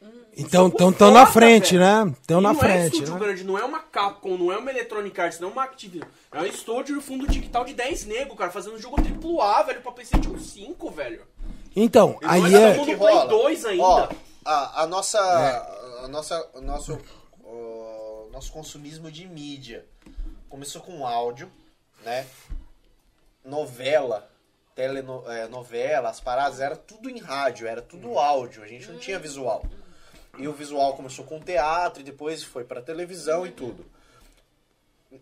[0.04, 2.06] Então, Isso é então, muito tão na frente, velho.
[2.06, 2.16] né?
[2.20, 3.20] Estão na não é frente, estúdio né?
[3.20, 6.08] grande, não é uma Capcom, não é uma Electronic Arts, não é uma Activision.
[6.32, 9.92] É um estúdio fundo digital de 10 nego, cara, fazendo um jogo AAA, velho, pra
[9.92, 11.22] PlayStation 5, velho.
[11.76, 12.78] Então, E aí nós é...
[12.78, 13.84] no Play 2 ainda.
[13.84, 14.10] Ó,
[14.46, 15.20] a, a nossa,
[16.04, 17.00] a nossa, o nosso,
[17.44, 19.86] o nosso consumismo de mídia
[20.50, 21.52] começou com áudio,
[22.04, 22.26] né?
[23.46, 24.30] Novela,
[24.76, 28.98] teleno, é, novela, as paradas, era tudo em rádio, era tudo áudio, a gente não
[28.98, 29.64] tinha visual.
[30.38, 33.86] E o visual começou com teatro e depois foi pra televisão e tudo.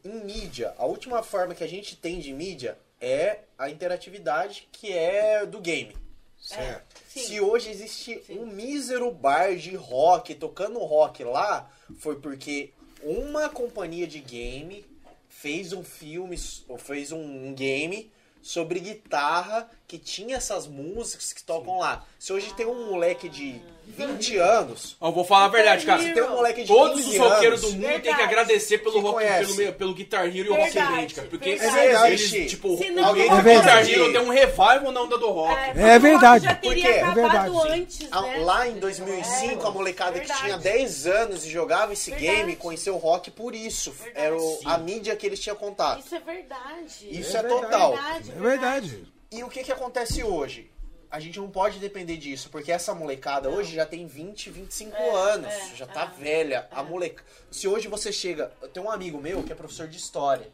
[0.06, 4.92] Em mídia, a última forma que a gente tem de mídia é a interatividade que
[4.94, 5.96] é do game.
[6.40, 7.02] Certo.
[7.08, 7.20] Sim.
[7.20, 12.72] Se hoje existe um mísero bar de rock tocando rock lá, foi porque
[13.04, 14.86] uma companhia de game
[15.28, 21.80] fez um filme, ou fez um game sobre guitarra que tinha essas músicas que tocam
[21.80, 22.06] lá.
[22.18, 26.02] Se hoje tem um moleque de 20 anos, Ó, eu vou falar a verdade, cara.
[26.02, 28.24] se tem um moleque de Todos 15 os roqueiros anos, do mundo têm que Verdade.
[28.24, 29.56] agradecer pelo, Que rock, conhece.
[29.56, 31.28] pelo, pelo Guitar Hero e o Rock Verdade, Band, cara.
[31.28, 31.78] Porque verdade.
[31.78, 33.94] É verdade, eles, tipo, Se o não, alguém o É rock- Guitar verdade.
[33.94, 35.54] Hero tem um revival na onda do rock.
[35.80, 36.46] É, É verdade.
[36.46, 37.00] Já teria Por quê?
[37.00, 38.38] É verdade, antes, né?
[38.44, 40.40] lá em 2005 a molecada Verdade.
[40.40, 42.36] que tinha 10 anos e jogava esse Verdade.
[42.38, 43.92] game conheceu o rock por isso.
[43.92, 44.26] Verdade.
[44.26, 46.00] Era o- a mídia que eles tinham contato.
[46.06, 47.08] Isso é verdade.
[47.10, 47.62] Isso É é, verdade.
[47.64, 47.92] total.
[47.94, 49.04] verdade, É verdade.
[49.34, 50.71] E o que que acontece hoje?
[51.12, 55.52] A gente não pode depender disso, porque essa molecada hoje já tem 20, 25 anos,
[55.52, 56.68] é, já tá é, velha.
[56.72, 57.22] A moleca...
[57.52, 58.52] Se hoje você chega...
[58.62, 60.50] Eu tenho um amigo meu que é professor de história.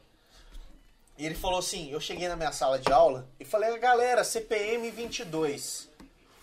[1.16, 4.90] E ele falou assim, eu cheguei na minha sala de aula e falei, galera, CPM
[4.90, 5.88] 22.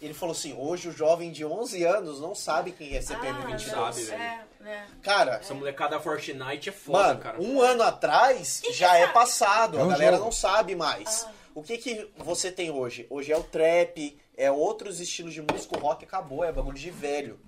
[0.00, 3.46] Ele falou assim, hoje o jovem de 11 anos não sabe quem é CPM Ah,
[3.46, 3.66] 22.
[3.72, 4.22] não, sabe, velho.
[4.22, 4.86] É, é.
[5.02, 7.40] Cara, Essa molecada Fortnite é foda, Mano, cara.
[7.40, 10.24] um ano atrás que já é passado, É a galera jogo.
[10.26, 11.26] não sabe mais.
[11.54, 13.06] O que que você tem hoje?
[13.08, 16.90] Hoje é o trap, é outros estilos de música, o rock acabou, é bagulho de
[16.90, 17.38] velho.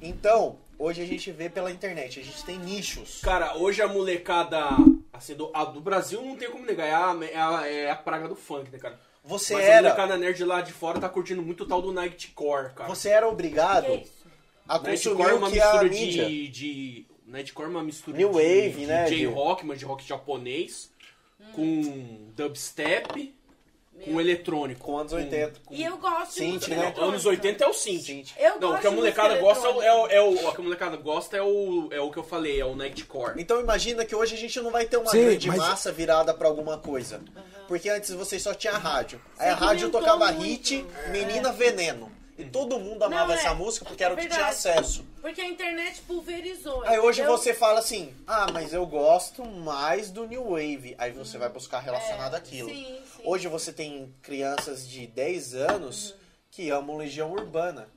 [0.00, 3.20] Então, hoje a gente vê pela internet, a gente tem nichos.
[3.22, 4.60] Cara, hoje a molecada
[5.12, 7.96] assim, do, a do Brasil não tem como negar, é a, é a, é a
[7.96, 8.98] praga do funk, né, cara?
[9.22, 11.92] Você Mas a era, molecada nerd lá de fora tá curtindo muito o tal do
[11.92, 12.88] Nightcore, cara.
[12.88, 14.12] você era obrigado Que é isso?
[14.68, 16.28] a Nightcore consumir é o uma que a mistura mídia.
[16.28, 17.06] de, de.
[17.26, 20.90] Nightcore é uma mistura New de, wave, de né, de- J-rock, mas de rock japonês,
[21.54, 23.34] com dubstep,
[24.04, 24.80] com eletrônico.
[24.84, 25.60] Com anos 80.
[25.64, 26.94] Com- E eu gosto de Synth, música né?
[26.98, 28.02] Anos 80 é o synth.
[28.04, 28.28] Synth.
[28.38, 30.52] Eu Não, o gosto que a molecada gosta é o, é, o, é o- o
[30.54, 33.40] que a molecada gosta é o, é o que eu falei, é o Nightcore.
[33.40, 36.34] Então imagina que hoje a gente não vai ter uma Sim, grande mas- massa virada
[36.34, 37.22] pra alguma coisa.
[37.66, 39.20] Porque antes você só tinha rádio.
[39.38, 40.42] Aí a rádio tocava muito.
[40.44, 42.12] hit, Menina Veneno.
[42.36, 43.38] E todo mundo amava Não, é.
[43.38, 45.04] essa música porque era É o que tinha acesso.
[45.20, 46.82] Porque a internet pulverizou.
[46.84, 47.38] Aí hoje entendeu?
[47.38, 50.96] você fala assim, ah, mas eu gosto mais do New Wave.
[50.98, 52.68] Aí você vai buscar relacionado É, àquilo.
[52.68, 53.22] sim, sim.
[53.24, 56.14] Hoje você tem crianças de 10 anos
[56.50, 57.88] que amam Legião Urbana.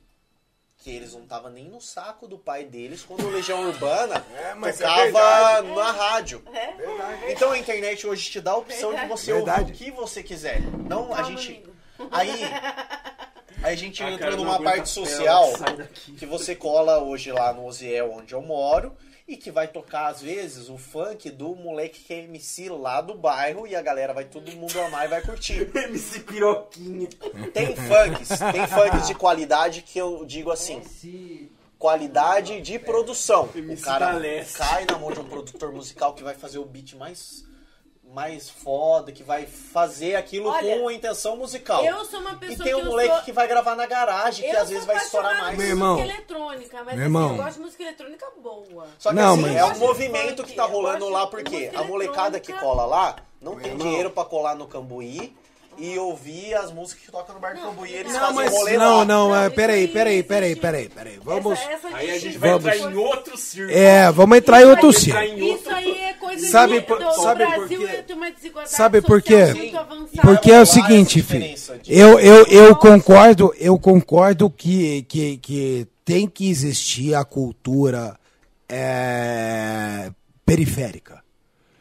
[0.79, 4.53] Que eles não estavam nem no saco do pai deles quando o Legião Urbana É,
[4.53, 5.75] mas é tocava verdade.
[5.75, 6.43] na rádio.
[6.53, 7.31] É?
[7.31, 9.07] Então a internet hoje te dá a opção Verdade.
[9.11, 9.61] de você Verdade.
[9.71, 10.61] ouvir o que você quiser.
[10.61, 11.47] Não a Calma, gente.
[11.51, 11.75] amigo.
[12.11, 12.29] Aí.
[13.63, 15.49] Aí a gente Ah, entra numa parte a social
[16.17, 18.95] que você cola hoje lá no Oziel, onde eu moro,
[19.27, 23.13] e que vai tocar, às vezes, o funk do moleque que é MC lá do
[23.13, 25.69] bairro e a galera vai todo mundo amar e vai curtir.
[25.75, 27.09] MC Piroquinha.
[27.53, 30.81] Tem funks, tem funks de qualidade que eu digo assim,
[31.77, 33.49] qualidade de produção.
[33.53, 34.19] O cara
[34.55, 37.45] cai na mão de um produtor musical que vai fazer o beat mais
[38.13, 41.83] mais foda, que vai fazer aquilo Olha, com a intenção musical.
[41.85, 43.23] Eu sou uma E pessoa tem que um eu moleque sou...
[43.23, 45.57] que vai gravar na garagem, que eu às vezes vai estourar mais.
[45.57, 45.99] Meu música irmão.
[45.99, 47.29] eletrônica, mas Meu assim, irmão.
[47.31, 48.87] eu gosto de música eletrônica boa.
[48.97, 51.83] Só que Não, assim, mas- é um movimento que tá rolando lá, porque música a
[51.83, 53.85] molecada que cola lá não tem irmão.
[53.87, 55.35] dinheiro pra colar no Cambuí
[55.77, 57.91] e ouvir as músicas que tocam no bar do Não, Cambuí.
[57.93, 59.05] Eles não, fazem mas rolê não, lá.
[59.05, 61.19] não, é, peraí, aí peraí, peraí, peraí, peraí.
[61.23, 61.59] Vamos.
[61.59, 62.65] Essa, essa Aí a gente vai Vamos.
[62.65, 63.77] entrar em outro círculo.
[63.77, 65.23] É, vamos entrar em Isso outro círculo.
[65.23, 68.13] Entrar em outro- Isso aí é coisa Sabe por- do sabe por Brasil quê?
[68.13, 69.45] uma desigualdade Sabe por quê?
[69.53, 70.21] muito avançada.
[70.21, 71.55] Porque é o seguinte, filho.
[71.87, 78.17] Eu, eu, eu concordo, eu concordo que, que, que tem que existir a cultura
[78.69, 80.11] é,
[80.45, 81.23] periférica.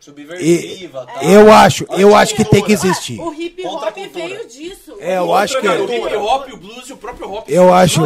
[0.07, 1.25] E, Subversiva, tá?
[1.25, 3.21] eu acho, eu acho que tem que existir.
[3.21, 4.97] O hip hop veio disso.
[5.01, 7.29] É, eu O hip acho que- o hop hip hop, o blues e o próprio
[7.29, 7.53] rock.
[7.53, 8.01] Eu acho,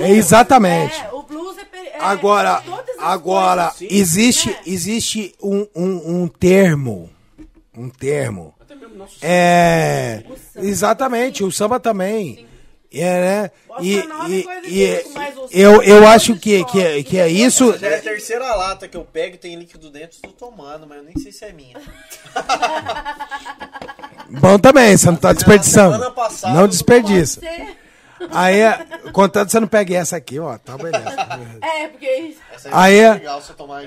[0.00, 1.00] é exatamente.
[1.00, 2.62] É, o blues é, é Agora,
[2.98, 4.56] agora coisas, existe, né?
[4.66, 7.10] existe um, um, um termo,
[7.76, 8.54] um termo.
[8.60, 10.22] Até mesmo nosso É,
[10.56, 12.46] exatamente, o samba também.
[12.92, 13.50] É, né?
[13.80, 14.04] E,
[14.66, 15.04] e, é
[15.52, 17.04] e eu, eu é acho que, que, rock.
[17.04, 17.78] que é isso.
[17.78, 20.98] Já é a terceira lata que eu pego e tem líquido dentro, estou tomando, mas
[20.98, 21.76] eu nem sei se é minha.
[24.28, 26.10] Bom também, você não tá desperdiçando.
[26.12, 27.40] passada Não desperdiça.
[28.32, 31.16] Aí, é, contanto que você não pegue essa aqui, ó, tá beleza.
[31.62, 33.42] É, porque Essa Aí é é- legal.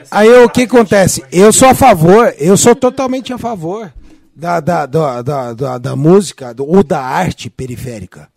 [0.10, 1.24] Aí o que acontece?
[1.32, 3.92] Eu sou a favor, eu sou totalmente a favor
[4.36, 8.33] da, da, da, da, da, da música ou da arte periférica.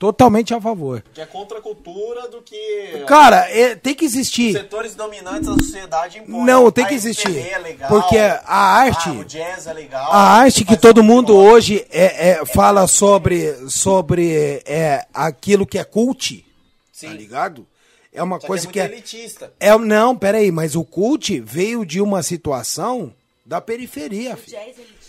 [0.00, 1.04] Totalmente a favor.
[1.12, 4.50] Que é contra a cultura do que Cara, é, tem que os existir.
[4.54, 6.42] setores dominantes da sociedade impõem.
[6.46, 7.36] Não, tem que existir.
[7.36, 9.10] É legal, Porque a arte.
[9.10, 10.10] ah, o jazz é legal.
[10.10, 15.84] A arte que todo mundo hoje é, é- fala sobre, sobre é, aquilo que é
[15.84, 16.46] cult,
[16.90, 17.08] Sim.
[17.08, 17.66] tá ligado?
[18.10, 19.52] É uma Só coisa que que é é, muito elitista.
[19.60, 19.76] é.
[19.76, 23.12] Não, peraí, mas o cult veio de uma situação
[23.44, 24.56] da periferia, o filho.
[24.56, 24.99] jazz é sabe?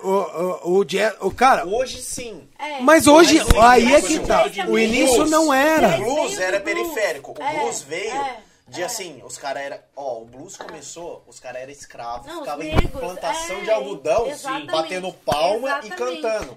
[0.00, 1.66] O, o, o, jazz- o cara.
[1.66, 2.48] Hoje sim.
[2.58, 2.80] É.
[2.80, 4.44] Mas hoje, Mas aí é que tá.
[4.68, 5.30] O início Blues.
[5.30, 5.96] não era.
[6.00, 7.34] O blues era periférico.
[7.38, 8.36] O É, blues veio é,
[8.68, 8.84] de é.
[8.84, 9.78] assim, os caras eram.
[9.96, 14.26] Ó, o blues começou, os caras eram escravos, ficavam em plantação é, de algodão,
[14.70, 16.56] batendo palma e cantando.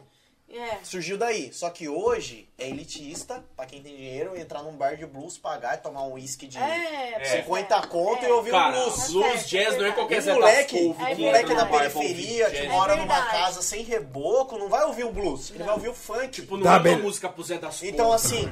[0.54, 0.80] É.
[0.84, 1.54] Surgiu daí.
[1.54, 5.76] Só que hoje é elitista, pra quem tem dinheiro, entrar num bar de blues, pagar
[5.76, 8.30] e tomar um uísque de É, 50 é, conto é.
[8.30, 9.10] e ouvir Cara, um blues.
[9.12, 11.56] blues, É jazz não é E qualquer um Zé moleque, das um Couve que moleque
[11.56, 15.52] da ouvir periferia que mora É numa casa sem reboco, não vai ouvir um blues,
[15.52, 16.30] ele vai ouvir o funk.
[16.30, 18.26] Tipo, não Tá é música pro Zé das Então, Couve.
[18.26, 18.52] assim,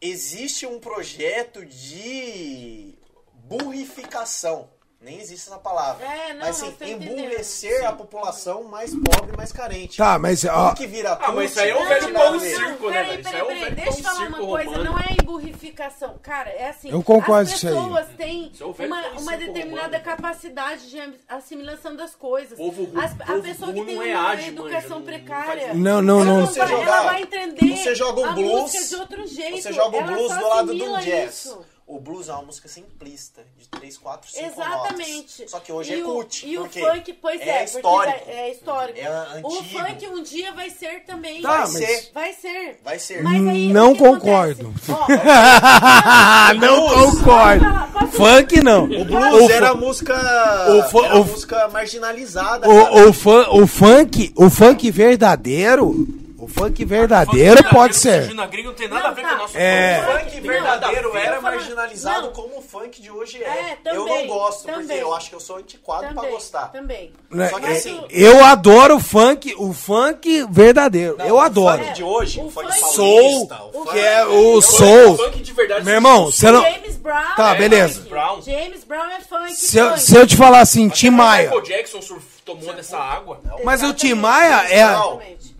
[0.00, 2.94] existe um projeto de
[3.34, 4.68] burrificação.
[5.02, 6.06] Nem existe essa palavra.
[6.06, 7.18] É, não, Mas assim, entendendo.
[7.18, 9.96] emburrecer a população mais pobre, mais carente.
[9.98, 12.38] Tá, mas ó, Tudo que vira Ah, mas isso aí é o velho pão a
[12.40, 13.20] circo, né, peraí, velho?
[13.20, 14.84] Isso aí peraí, é o peraí, velho deixa eu falar uma coisa, romano.
[14.84, 16.14] não é emburrificação.
[16.22, 17.74] Cara, é assim, Eu concordo as com isso aí.
[17.74, 20.04] pessoas têm é o uma, uma determinada romano.
[20.04, 22.56] capacidade de assimilação das coisas.
[22.56, 25.74] Povo As- a povo pessoa que tem não uma reage, educação manja, não- não precária,
[25.74, 26.46] Não, não, ela não.
[26.46, 29.62] Você jogar- ela vai entender você joga um a blues, música de outro jeito.
[29.62, 31.56] Você joga o ela blues do lado um assimila jazz.
[31.86, 35.34] O blues é uma música simplista, de 3, 4, 5 Exatamente.
[35.38, 35.50] notas.
[35.50, 36.46] Só que hoje e é o, cult.
[36.46, 38.24] E o porque funk, pois é, é histórico.
[38.26, 38.98] vai- é histórico.
[39.00, 39.10] É
[39.42, 39.78] o antigo.
[39.80, 41.42] funk um dia vai ser também.
[41.42, 42.10] Tá, Vai mas- ser.
[42.14, 42.80] Vai ser.
[42.84, 43.22] Vai ser.
[43.22, 44.72] Mas aí, Não o concordo.
[44.88, 47.18] Ó, não Blues.
[47.18, 47.64] concordo.
[48.12, 48.84] Funk não.
[48.84, 50.14] O blues O era fu- música.
[50.14, 52.68] o era o- música marginalizada.
[52.68, 56.06] O, o, fun- o funk, o funk verdadeiro,
[56.44, 58.18] o funk verdadeiro pode ser.
[58.20, 59.28] Surgiu na gringa não tem nada Não, a ver tá.
[59.28, 60.00] com o nosso É.
[60.00, 60.24] O funk.
[60.24, 61.18] funk Não verdadeiro ver.
[61.26, 62.32] era marginalizado não.
[62.32, 63.46] como o funk de hoje é.
[63.46, 64.98] É, eu não também, gosto, porque também.
[64.98, 66.66] eu acho que eu sou antiquado pra também, gostar.
[66.72, 67.12] Também.
[67.30, 71.16] Né, Só que é, assim, Eu adoro o funk, o funk verdadeiro.
[71.18, 71.82] Não, eu o adoro.
[71.84, 74.54] funk de hoje, O o funk funk- Soul, o o funk- que é funk- o
[74.56, 75.16] O soul.
[75.16, 75.84] funk de verdade.
[75.84, 76.62] Meu irmão, você não.
[76.62, 77.34] James Brown.
[77.36, 77.94] Tá, é beleza.
[78.00, 78.08] funk.
[78.10, 78.42] Brown.
[78.42, 79.54] James Brown é funk.
[79.54, 80.00] Se eu, funk.
[80.00, 81.44] se eu te falar assim, Tim Maia.
[81.50, 82.00] Michael Jackson
[82.44, 83.40] tomou dessa água.
[83.64, 84.82] Mas o Tim Maia é.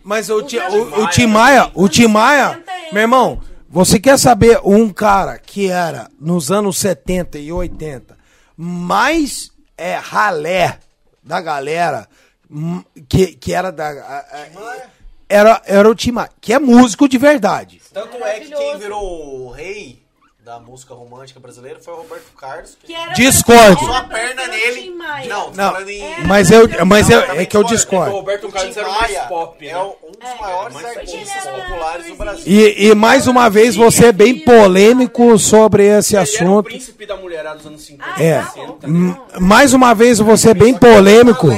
[0.04, 3.40] Mas o, Ti- Anos o, o 60, Tim Maia, o Tim Maia, 60 meu irmão,
[3.68, 8.16] você quer saber um cara que era nos anos 70 e 80
[8.56, 10.78] mais é, ralé
[11.22, 12.06] da galera
[12.50, 13.88] hum, que, que era da.
[13.88, 14.18] a-
[14.54, 14.90] a- Maia.
[15.28, 17.80] era, era o Tim Maia, que é músico de verdade.
[17.92, 20.01] Tanto é que quem virou o rei
[20.44, 22.76] da música romântica brasileira foi o Roberto Carlos.
[22.84, 23.76] Que era Discordo.
[23.76, 24.90] Passou a perna nele.
[25.28, 26.24] Não, Não, falando em...
[26.26, 27.62] mas eu, mas eu, é que eu discordo.
[27.62, 28.10] O discordo.
[28.12, 29.78] Roberto Carlos era o mais pop, é né?
[29.80, 32.14] um dos maiores mais artistas populares do.
[32.16, 32.42] Brasil.
[32.46, 36.64] E, e mais uma vez você é bem polêmico sobre esse Ele era o assunto.
[36.66, 38.04] príncipe da mulherada dos anos 50.
[38.16, 39.38] Ah, É.
[39.38, 41.48] Mais uma vez você é bem polêmico.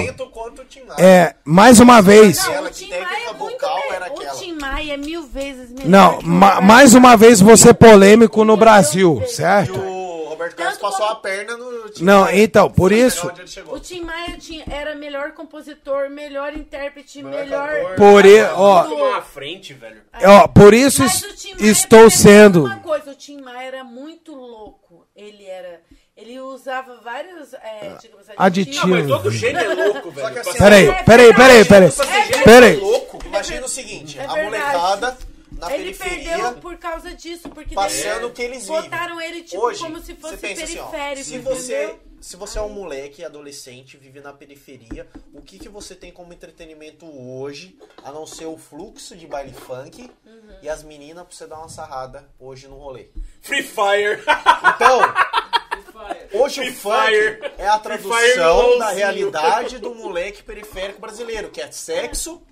[0.98, 2.46] É, mais uma vez.
[2.46, 4.20] Não, o Tim Maia é muito vocal me- era aquela.
[4.22, 5.88] O Tim Maia é mil vezes melhor.
[5.88, 9.20] Não, ma- Roberto mais uma vez você é polêmico no Brasil.
[9.24, 9.78] E certo?
[9.78, 12.42] o Roberto Carlos Tanto passou como- a perna no Tim Não, Maia.
[12.42, 13.74] então, por Foi isso- chegar onde ele chegou.
[13.74, 17.94] O Tim Maia tinha, era melhor compositor, melhor intérprete, Melhor cantor.
[17.96, 20.02] Por, e- ó, Muito à frente, velho.
[20.24, 22.64] ó, por isso Mas es- o Tim Maia estou também sendo.
[22.64, 25.06] Uma coisa, o Tim Maia era muito louco.
[25.16, 25.80] Ele era.
[26.16, 27.52] Ele usava vários.
[27.54, 28.88] É, digamos, Aditivos.
[28.88, 30.32] Não, mas todo gênio é louco, Só velho.
[30.32, 31.88] que assim, Peraí, É peraí, peraí, peraí.
[31.90, 32.44] verdade.
[32.44, 32.76] Peraí.
[32.76, 33.18] louco.
[33.26, 35.18] Imagina o seguinte, É a molecada
[35.52, 38.82] na Ele perdeu por causa disso, porque passando o que eles vivem.
[38.82, 42.00] botaram ele tipo Hoje, como se fosse você pensa assim, ó, periférico, se você, entendeu?
[42.20, 46.32] se você é um moleque, adolescente, vive na periferia, o que, que você tem como
[46.32, 50.56] entretenimento hoje, a não ser o fluxo de baile funk Uhum.
[50.62, 53.06] e as meninas pra você dar uma sarrada hoje no rolê?
[53.40, 54.20] Free Fire.
[54.74, 55.00] Então,
[56.32, 57.52] hoje Free o funk Fire.
[57.58, 62.42] é a tradução da realidade do moleque periférico brasileiro, que é sexo,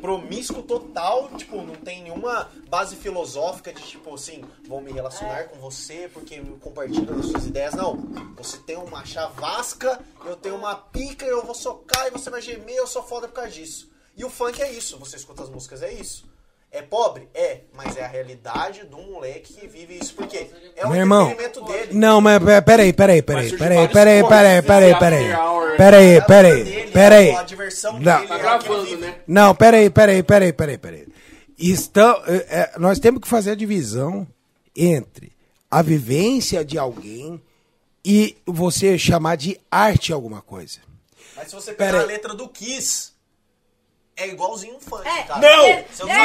[0.00, 5.58] promíscuo total, tipo, não tem nenhuma base filosófica de tipo assim, vou me relacionar com
[5.58, 7.74] você porque eu compartilho das suas ideias.
[7.74, 7.96] Não.
[8.36, 12.76] Você tem uma chavasca, eu tenho uma pica, eu vou socar e você vai gemer,
[12.76, 13.90] eu sou foda por causa disso.
[14.16, 16.32] E o funk é isso, você escuta as músicas, é isso.
[16.76, 17.28] É pobre?
[17.32, 20.12] É, mas é a realidade do moleque que vive isso.
[20.14, 21.30] Porque é o Meu irmão.
[21.30, 21.94] entretenimento dele.
[21.94, 25.26] Não, mas pe- peraí, peraí, peraí, peraí, peraí, peraí, peraí, peraí.
[25.76, 27.30] Peraí, É peraí, peraí.
[27.30, 28.00] A diversão Não.
[28.16, 28.26] dele.
[28.26, 29.14] Tá é gravando, né?
[29.26, 31.06] Não, peraí, peraí, peraí, peraí, peraí.
[31.56, 34.26] Estão, é, é, nós temos que fazer a divisão
[34.76, 35.32] entre
[35.70, 37.40] a vivência de alguém
[38.04, 40.80] e você chamar de arte alguma coisa.
[41.36, 43.12] Mas se você pegar a letra do Kiss,
[44.16, 45.40] é igualzinho um funk, É, cara.
[45.40, 45.64] Não!
[45.64, 46.16] é, Você é,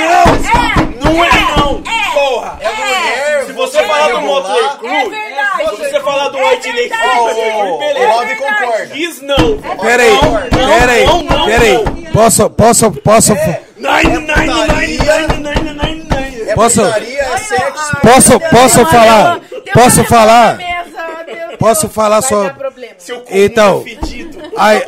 [1.01, 1.81] não Não é não!
[2.13, 2.57] Porra!
[2.61, 6.71] É mulher, Se você falar do Motley Crue, É se você falar do É White
[6.71, 8.07] Lake o beleza.
[8.11, 8.35] Rob verdade.
[8.35, 8.87] concorda.
[8.87, 9.57] Kiss não!
[9.81, 10.17] Peraí,
[10.51, 11.73] peraí, não, não, peraí.
[11.83, 12.11] não.
[12.11, 16.49] Posso, posso, posso, Nine, nine, nine, nine, nine, nine, nine.
[16.49, 17.95] É Posso- é sexo.
[18.01, 19.39] Posso- posso falar?
[19.73, 20.57] Posso falar?
[21.57, 22.51] Posso falar só-
[23.29, 23.83] Então.
[24.57, 24.83] Aí,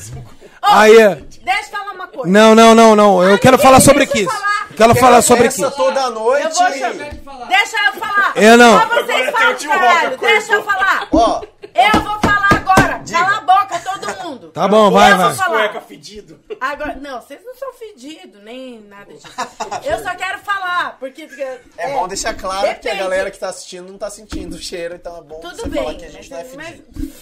[0.62, 2.30] aí, é- Deixa eu falar uma coisa.
[2.30, 3.22] não, não, não, não.
[3.22, 4.24] Eu Ah, quero falar sobre eu Kiss.
[4.24, 4.68] falar.
[4.76, 5.70] Quero falar sobre Kiss.
[5.76, 6.44] toda noite.
[6.46, 7.46] Eu vou chamar.
[7.48, 8.32] Deixa eu falar.
[8.34, 8.80] Eu não.
[8.80, 10.18] Só vocês falam, caralho.
[10.18, 11.08] Deixa eu falar.
[11.12, 11.40] Ó,
[11.74, 12.43] Eu vou falar
[13.12, 13.24] agora.
[13.24, 14.50] Cala a boca, todo mundo.
[14.50, 15.34] Tá bom, vai, eu vai.
[15.48, 16.40] Cueca fedido.
[16.60, 19.26] Agora, não, vocês não são fedidos, nem nada disso.
[19.84, 21.28] Eu só quero falar, porque...
[21.76, 22.96] é, bom deixar claro que a depende.
[22.98, 25.82] galera que tá assistindo não tá sentindo o cheiro, então é bom Tudo você bem,
[25.82, 27.12] falar que a gente não é mas- fedido.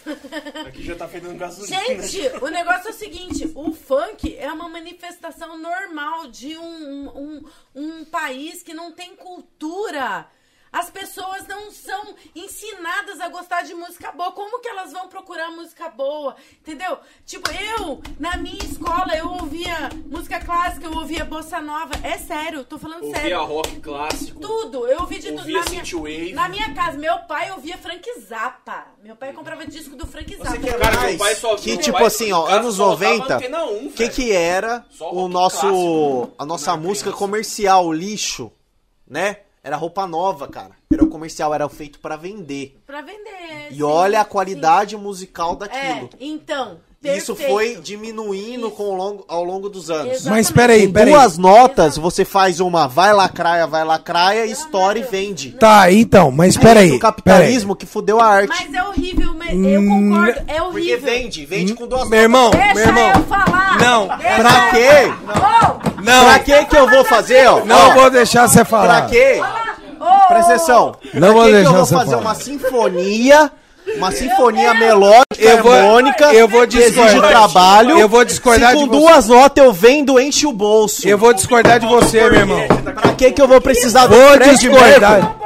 [0.69, 1.79] Aqui já tá fedendo gasolina.
[1.79, 7.43] Gente, o negócio é o seguinte: o funk é uma manifestação normal de um, um,
[7.75, 10.27] um país que não tem cultura.
[10.73, 14.33] As pessoas não são ensinadas a gostar de música boa.
[14.33, 16.35] Como que elas vão procurar música boa?
[16.61, 16.99] Entendeu?
[17.27, 21.93] Tipo, eu, na minha escola, eu ouvia música clássica, eu ouvia bossa nova.
[22.03, 23.45] É sério, tô falando Ouvia sério.
[23.45, 24.41] rock clássico.
[24.41, 25.41] Tudo, eu ouvi de tudo.
[25.41, 28.87] Ouvia Na minha, na minha casa, meu pai ouvia Frank Zappa.
[29.03, 30.59] Meu pai comprava disco do Frank Zappa.
[30.59, 31.11] quer Cara, mais?
[31.11, 33.93] meu pai só Que tipo pai assim, ó, anos só rodava 90, Antena 1, O
[33.93, 36.33] que que era o nosso clássico.
[36.39, 37.19] a nossa música criança.
[37.19, 38.51] comercial, o lixo,
[39.07, 39.41] né?
[39.65, 40.73] Era roupa nova, cara.
[40.93, 42.83] Era o comercial, era feito pra vender.
[42.85, 43.69] Pra vender.
[43.71, 44.31] E sim, olha a sim.
[44.31, 46.11] qualidade musical É, daquilo.
[46.21, 46.81] então.
[47.05, 47.53] E Isso perfeito.
[47.53, 50.13] foi diminuindo com o longo, ao longo dos anos.
[50.13, 50.31] Exato.
[50.31, 51.13] Mas peraí, peraí.
[51.13, 52.01] duas notas, Exato.
[52.01, 55.51] você faz uma vai lacraia, vai lacraia, estoura e vende.
[55.51, 56.85] Tá, então, mas peraí.
[56.87, 56.99] o peraí.
[57.01, 58.49] capitalismo que fudeu a arte.
[58.57, 60.31] Mas é horrível, mas eu concordo.
[60.47, 61.01] É Porque horrível.
[61.01, 63.11] vende, vende com duas Meu irmão, Deixa meu irmão.
[63.17, 63.79] eu falar.
[63.81, 65.13] Não, Deixa pra eu quê?
[66.05, 67.65] Não, Pra que que eu vou fazer, ó?
[67.65, 69.07] não Ó, vou deixar você Pra falar.
[69.09, 69.41] quê?
[70.01, 70.95] ô, Presta atenção.
[71.15, 72.23] Não Pra vou que que deixar eu vou você fazer falar.
[72.23, 73.53] uma sinfonia,
[73.97, 77.99] uma sinfonia melódica, Eu vou- harmônica, eu vou que exige trabalho.
[77.99, 79.01] Eu vou discordar se de com você.
[79.01, 81.07] duas notas eu vendo, enche o bolso.
[81.07, 82.61] Eu vou discordar de você, meu irmão.
[82.69, 85.37] Pra que que eu vou precisar do Vou Fred discordar.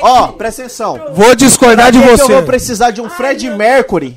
[0.00, 1.00] Ó, presta atenção.
[1.12, 2.32] Vou discordar de Pra que que eu você.
[2.34, 4.16] vou precisar de um Fred Mercury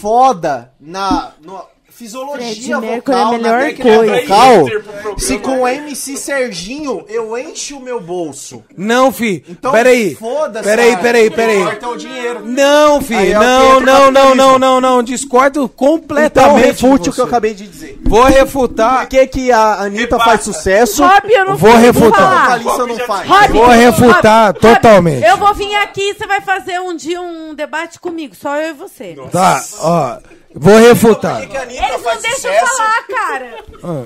[0.00, 1.62] foda na no-
[2.00, 4.22] fisiologia Fred Mercury é a vocal, melhor coisa.
[4.22, 5.68] vocal, se com o?
[5.68, 8.64] MC Serginho eu encho o meu bolso.
[8.74, 9.44] Não, fi.
[9.46, 10.14] Então, peraí.
[10.14, 10.64] foda-se.
[10.64, 11.60] Peraí, peraí, peraí.
[11.60, 12.40] importa o dinheiro.
[12.46, 13.14] Não, fi.
[13.14, 15.02] Aí é Não, entra o não, não, não, não, não.
[15.02, 16.64] Discordo Então completamente.
[16.64, 17.98] refute de o que eu acabei de dizer.
[18.02, 19.00] Vou refutar.
[19.00, 20.24] Por que, que a Anitta Repassa.
[20.24, 21.04] faz sucesso?
[21.04, 22.20] Rob, eu não Vou refutar.
[22.20, 22.58] A falar.
[22.58, 23.28] vocalista não faz.
[23.28, 25.26] Rob, Vou refutar Rob, totalmente.
[25.26, 28.70] Eu vou vir aqui e você vai fazer um dia um debate comigo, só eu
[28.70, 29.16] e você.
[29.30, 30.16] Tá, ó.
[30.52, 31.36] Vou refutar.
[31.36, 32.76] Por que, que a Anitta Eles não faz sucesso?
[32.76, 33.56] falar, cara.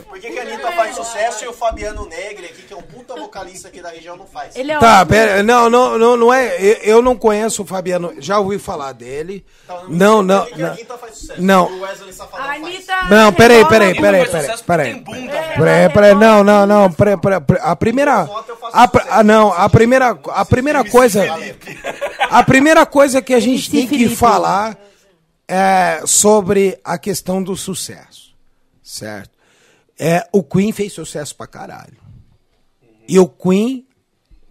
[0.07, 2.83] Por que, que a Anitta faz sucesso e o Fabiano Negri aqui, que é um
[2.83, 4.55] puta vocalista aqui da região, não faz?
[4.55, 6.57] Ele é Tá, pera, não, não, não, não é.
[6.61, 8.13] Eu, eu não conheço o Fabiano.
[8.19, 9.43] Já ouvi falar dele.
[9.65, 10.73] Então, Não, não, Por que, que a não.
[10.75, 11.43] Anitta faz sucesso?
[11.43, 11.71] Não.
[11.71, 12.63] E o Wesley Safadão A faz.
[12.63, 12.95] Anitta.
[13.09, 14.67] Não, peraí, rebola peraí, peraí, peraí, peraí.
[14.67, 15.55] porque tem bunda, velho.
[15.65, 18.29] Peraí, peraí, não, não, não, peraí, peraí, peraí, a primeira,
[18.73, 21.25] a, pr- ah, não, a primeira, a primeira coisa,
[22.31, 24.77] a primeira coisa que a gente tem que falar
[25.49, 28.35] é sobre a questão do sucesso,
[28.83, 29.31] certo?
[29.99, 31.97] É, o Queen fez sucesso pra caralho.
[33.07, 33.87] E o Queen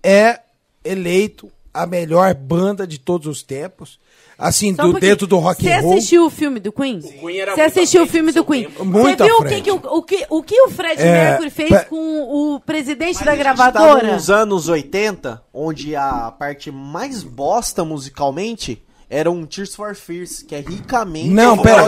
[0.01, 0.39] é
[0.83, 3.99] eleito a melhor banda de todos os tempos,
[4.37, 5.93] assim, um do, dentro do rock Você and roll.
[5.93, 6.99] assistiu o filme do Queen?
[7.01, 8.67] Você assistiu o filme do Queen?
[8.85, 11.69] Muito Você viu o que, o, o que o que o Fred É, Mercury fez
[11.69, 14.13] pe- com o presidente Mas da tá gravadora?
[14.13, 18.83] nos anos 80, onde a parte mais bosta musicalmente
[19.15, 21.83] era um Tears for Fears, que é ricamente Não, pera.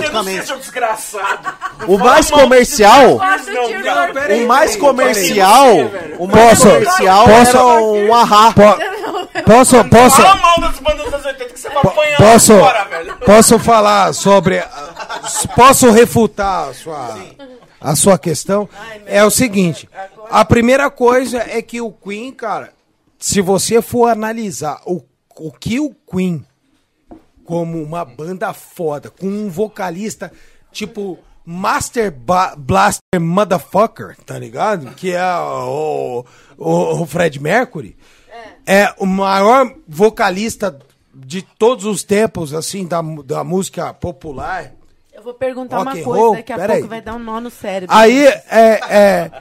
[0.60, 1.54] Desgraçado.
[1.88, 5.66] O mais comercial, o mais comercial,
[6.20, 8.54] o mais comercial posso- era um ahá.
[8.54, 12.84] Po- posso, posso, Fala mal das bandas das 80 que você vai apanhar posso, agora,
[12.86, 13.18] velho.
[13.26, 14.64] posso falar sobre,
[15.56, 17.18] posso refutar a sua,
[17.82, 18.70] a sua questão?
[19.08, 19.90] É o seguinte,
[20.30, 22.72] a primeira coisa é que o Queen, cara,
[23.18, 25.02] se você for analisar o,
[25.38, 26.46] o que o Queen,
[27.46, 30.32] como uma banda foda, com um vocalista
[30.72, 34.94] tipo Master Ba- Blaster Motherfucker, tá ligado?
[34.96, 36.26] Que é o,
[36.58, 37.96] o, o Fred Mercury.
[38.68, 38.94] É.
[38.98, 40.78] o maior vocalista
[41.14, 44.74] de todos os tempos, assim, da, da música popular.
[45.14, 46.36] Eu vou perguntar uma coisa, roll?
[46.36, 46.82] daqui a pouco aí.
[46.84, 47.96] vai dar um nó no cérebro.
[47.96, 49.32] Aí, é, é,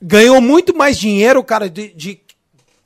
[0.00, 2.20] ganhou muito mais dinheiro, cara, de, de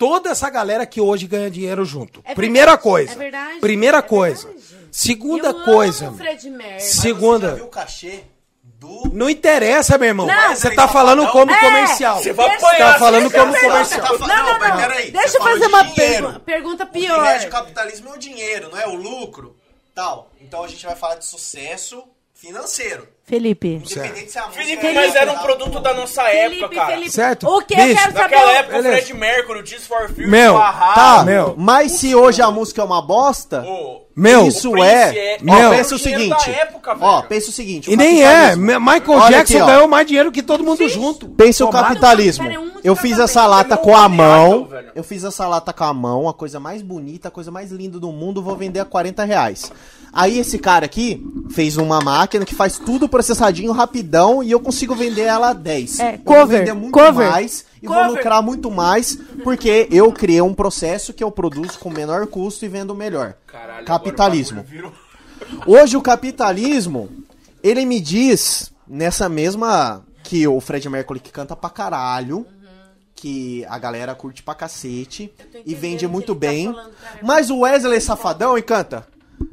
[0.00, 2.22] toda essa galera que hoje ganha dinheiro junto.
[2.24, 3.12] É Primeira verdade, coisa.
[3.12, 4.46] é verdade, Primeira é coisa.
[4.48, 4.66] verdade.
[4.90, 6.10] Segunda Eu amo coisa.
[6.10, 6.80] o Fred Mercury.
[6.80, 7.54] Você já Segunda.
[7.54, 8.24] viu o cachê
[8.64, 9.10] do...
[9.12, 10.26] Não interessa, meu irmão.
[10.26, 10.56] Não.
[10.56, 12.16] Você tá falando como É, comercial.
[12.22, 12.92] Você vai Deixa- apanhar.
[12.94, 13.84] Tá falando como vai comercial.
[13.84, 14.76] Você tá fa- Não, não, não.
[14.78, 16.26] peraí, Deixa você eu fazer uma dinheiro.
[16.28, 17.22] pergu- pergunta O que pior.
[17.22, 19.54] rege o capitalismo é o dinheiro, não é o lucro,
[19.94, 20.30] tal.
[20.40, 22.02] Então a gente vai falar de sucesso
[22.34, 23.06] financeiro.
[23.30, 23.76] Felipe.
[23.76, 24.12] A música
[24.50, 26.92] Felipe, é mas era um produto da nossa época, Felipe, cara.
[26.92, 27.10] Felipe.
[27.12, 27.46] Certo.
[27.48, 28.20] O que eu Bicho, quero saber?
[28.22, 28.96] Naquela época, o Beleza.
[29.06, 31.54] Fred Mercury, o Tears for Fears, Meu, o Ahá, Tá, Meu.
[31.56, 35.38] mas se hoje a música é uma bosta, o- Meu, isso é...
[35.40, 35.70] Meu.
[35.70, 37.90] Pensa o seguinte, época, ó, pensa o seguinte...
[37.90, 38.56] E nem é.
[38.56, 41.28] Michael Olha Jackson aqui, ganhou mais dinheiro que todo mundo junto.
[41.28, 42.46] Pensa o capitalismo.
[42.46, 44.64] Um de Eu fiz essa lata com a é mão.
[44.64, 44.90] velho.
[44.94, 47.98] Eu fiz essa lata com a mão, a coisa mais bonita, a coisa mais linda
[47.98, 49.72] do mundo, vou vender a 40 reais.
[50.12, 54.94] Aí esse cara aqui fez uma máquina que faz tudo processadinho, rapidão, e eu consigo
[54.94, 56.00] vender ela a 10.
[56.00, 58.10] É, Eu vou cover, vender muito cover, mais e vou cover.
[58.10, 62.68] lucrar muito mais, porque eu criei um processo que eu produzo com menor custo e
[62.68, 63.34] vendo melhor.
[63.46, 64.64] Caralho, Capitalismo.
[65.66, 67.08] o Hoje o capitalismo,
[67.62, 72.46] ele me diz nessa mesma que o Fred Mercury que canta pra caralho,
[73.14, 75.32] que a galera curte pra cacete
[75.66, 76.72] e vende muito tá bem.
[76.72, 77.18] falando, cara.
[77.22, 79.06] mas o Wesley Safadão e canta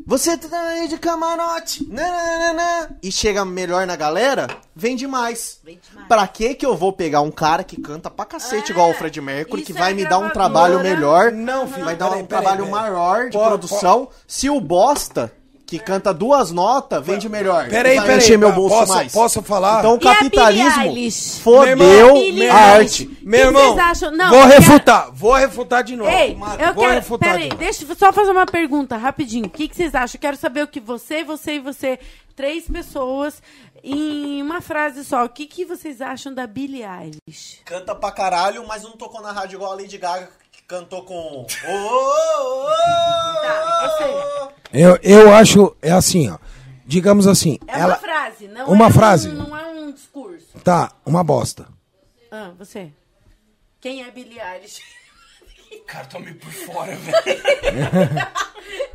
[0.05, 5.59] Você tá aí de camarote, nananana", e chega melhor na galera, vende mais.
[5.63, 6.07] Vende mais.
[6.07, 8.93] Pra que que eu vou pegar um cara que canta pra cacete É, igual o
[8.93, 12.09] Fred Mercury, que vai é me dar um trabalho melhor, Não, filho, vai dar um
[12.11, 12.71] peraí, trabalho peraí.
[12.71, 15.31] maior de produção, se o bosta
[15.67, 17.67] que canta duas notas vende melhor.
[17.67, 18.17] Peraí, peraí.
[18.17, 19.11] encher meu bolso posso, mais.
[19.11, 19.79] posso falar?
[19.79, 22.49] Então o a capitalismo fodeu a Eilish.
[22.49, 23.17] arte.
[23.21, 23.75] Meu irmão?
[24.13, 26.09] Não, vou refutar, vou refutar de novo.
[26.09, 26.95] Ei, eu vou quero.
[26.95, 27.59] refutar Peraí, de novo.
[27.59, 29.47] deixa eu só fazer uma pergunta rapidinho.
[29.47, 30.15] O que, que vocês acham?
[30.15, 31.99] Eu quero saber o que você, você e você,
[32.33, 33.41] três pessoas,
[33.83, 35.25] em uma frase só.
[35.25, 37.59] O que, que vocês acham da Billie Eilish?
[37.65, 40.29] Canta pra caralho, mas não tocou na rádio igual a Lady Gaga,
[40.67, 41.13] cantou com...
[41.13, 43.41] Ô, ô, ô, ô.
[43.41, 44.53] Tá, você.
[44.73, 46.37] Eu, eu acho, é assim, ó.
[46.85, 47.93] Digamos assim, É ela.
[47.93, 49.29] uma frase, não Uma é frase.
[49.29, 50.47] Um, não é um discurso.
[50.63, 51.67] Tá, uma bosta.
[52.31, 52.91] Ah, você.
[53.79, 54.81] Quem é Billie Eilish?
[55.87, 57.17] Cara, tô meio por fora, velho.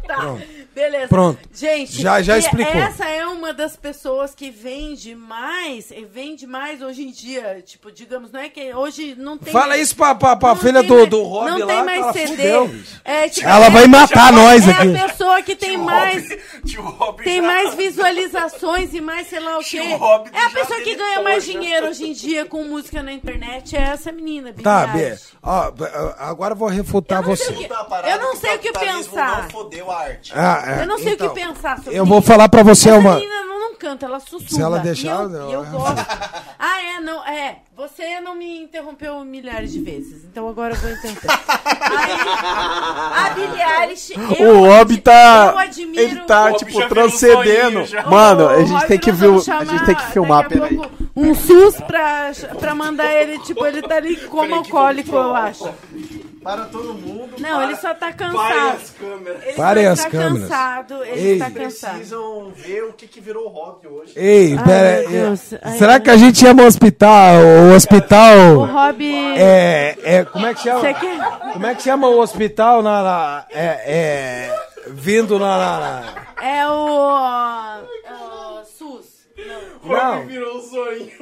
[0.07, 0.43] Tá, Pronto.
[0.75, 1.09] beleza.
[1.09, 1.39] Pronto.
[1.55, 2.75] Gente, Já- já explicou.
[2.75, 7.63] essa é uma das pessoas que vende mais, e vende mais hoje em dia.
[7.65, 9.53] Tipo, digamos, não é que hoje não tem.
[9.53, 11.77] Fala isso pra, pra, pra não filha tem do, mais- do Rob Não lá, tem
[11.79, 12.27] que mais ela CD.
[12.29, 12.75] fudeu.
[13.05, 14.97] É, tipo, Ela é- vai matar nós é aqui.
[14.99, 16.29] a pessoa que tem mais.
[17.25, 19.79] Tem já- mais visualizações e mais sei lá o quê.
[19.79, 21.53] É a pessoa que ganha mais já.
[21.53, 23.77] dinheiro hoje em dia com música na internet.
[23.77, 25.05] É essa menina, Tá, Bê.
[25.05, 25.33] Eilish.
[25.43, 25.73] Ó,
[26.19, 27.53] agora eu vou refutar Eu não sei você.
[27.53, 29.43] o que- Puta parada Eu não sei o que pensar.
[29.43, 30.33] não fodeu a arte.
[30.35, 32.27] Ah, é, Eu não sei então, o que pensar sobre Eu vou isso.
[32.29, 33.15] falar pra você Essa uma.
[33.15, 34.49] menina não, não canta, ela sussurra.
[34.51, 35.51] Se ela deixar, E eu, não.
[35.53, 36.07] eu gosto.
[36.65, 37.57] Ah, é, não, é.
[37.77, 41.29] Você não me interrompeu milhares de vezes, então agora eu vou interromper.
[41.31, 45.51] Aí, a Billie Eilish, eu, O Rob tá.
[45.53, 46.01] eu admiro...
[46.03, 47.81] Ele tá, tipo, transcendendo.
[48.09, 49.31] Mano, a gente tem que ver.
[49.51, 50.79] A gente tem que filmar, peraí.
[51.17, 52.31] Um SUS pra,
[52.61, 55.69] pra mandar ele, tipo, ele tá ali como alcoólico, eu acho.
[56.43, 57.35] Para todo mundo.
[57.39, 58.37] Não, para- ele só tá cansado.
[58.37, 59.43] Várias câmeras.
[59.45, 60.41] Ele Parem só as tá câmeras.
[60.49, 61.39] cansado, ele Ei.
[61.39, 61.93] tá cansado.
[61.95, 64.13] Precisam ver o que, que virou o Rob hoje.
[64.17, 65.55] Ei, Ai, pera meu Deus.
[65.63, 67.35] Ai, Será que a gente chama o hospital?
[67.37, 68.65] O O hospital.
[68.67, 69.03] Rob...
[69.37, 70.25] É, é.
[70.25, 70.81] Como é que chama?
[70.81, 71.19] Você quer?
[71.53, 73.03] Como é que chama o hospital na.
[73.03, 74.67] na- é, é.
[74.89, 75.57] Vindo na.
[75.59, 77.17] na- na- É o,
[78.05, 79.07] é o SUS.
[79.85, 80.27] Não.
[80.27, 81.13] Virou zoinho.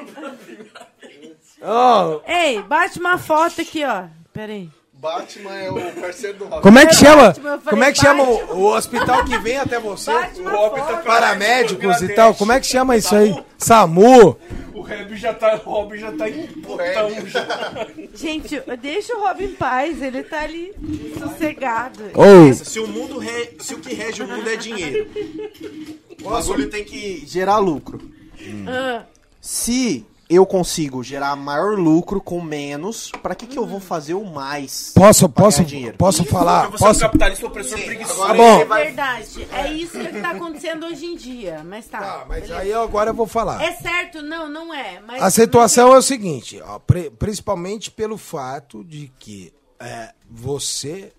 [1.63, 4.05] Ó, Ei, bate uma foto aqui, ó.
[4.33, 4.71] Pera aí.
[5.01, 6.63] Batman é o parceiro do Rob.
[6.63, 7.29] como é que chama?
[7.29, 8.53] Batman, falei Como é que chama Batman.
[8.53, 10.13] o, o hospital que vem até você?
[10.13, 10.97] Bate uma Rob tá.
[10.99, 12.35] Paramédicos e tal.
[12.35, 13.35] Como é que chama isso aí?
[13.57, 14.37] SAMU.
[14.75, 16.49] O Rob já tá, o Rob já tá em
[17.27, 17.47] já.
[18.15, 20.03] Gente, deixa o Rob em paz.
[20.03, 20.75] Ele tá ali
[21.19, 22.03] sossegado.
[22.65, 25.09] Se o mundo re- se o que rege o mundo é dinheiro,
[26.23, 28.01] o bagulho tem que gerar lucro.
[28.67, 29.03] Ah,
[29.41, 34.25] Se eu consigo gerar maior lucro com menos, pra que que eu vou fazer o
[34.25, 34.93] mais?
[34.95, 35.97] Posso, posso, ganhar dinheiro?
[35.99, 36.69] posso falar?
[36.71, 37.01] Você é um Posso?
[37.01, 38.27] capitalista opressor preguiçoso.
[38.29, 38.61] Tá bom.
[38.61, 39.49] é verdade.
[39.53, 41.63] É isso que tá acontecendo hoje em dia.
[41.65, 41.99] Mas tá.
[41.99, 42.59] Tá, mas beleza.
[42.61, 43.61] aí eu- agora eu vou falar.
[43.63, 44.23] É certo?
[44.23, 45.01] Não, não é.
[45.01, 51.13] Mas A situação é o seguinte, ó, pri- principalmente pelo fato de que é, você,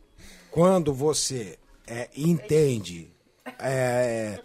[0.49, 3.11] quando você é, entende
[3.59, 4.39] é,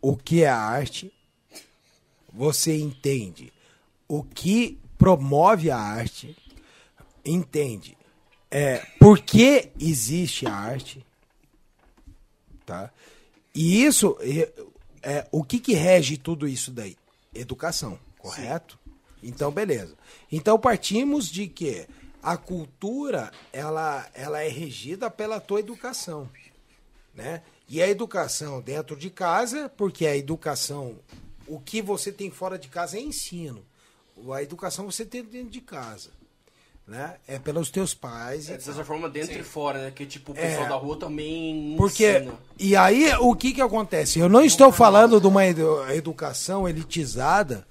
[0.00, 1.12] o que é arte,
[2.34, 3.52] você entende
[4.08, 6.36] o que promove a arte,
[7.24, 7.96] entende
[8.50, 11.04] é, por que existe a arte,
[12.66, 12.90] tá?
[13.54, 14.52] E isso, é,
[15.02, 16.96] é, o que, que rege tudo isso daí?
[17.34, 18.78] Educação, correto?
[19.22, 19.96] Então, beleza.
[20.30, 21.86] Então, partimos de que
[22.22, 26.28] a cultura, ela, ela é regida pela tua educação,
[27.14, 27.42] né?
[27.68, 30.98] E a educação dentro de casa, porque a educação,
[31.46, 33.62] o que você tem fora de casa é ensino.
[34.32, 36.10] A educação você tem dentro de casa,
[36.86, 37.16] né?
[37.26, 38.48] É pelos teus pais.
[38.48, 39.90] É, de certa forma, dentro e fora, né?
[39.90, 40.40] Que tipo, o É.
[40.48, 42.34] pessoal da rua também porque ensina.
[42.58, 44.18] e aí o que que acontece?
[44.20, 47.66] Eu não estou falando de uma edu- educação elitizada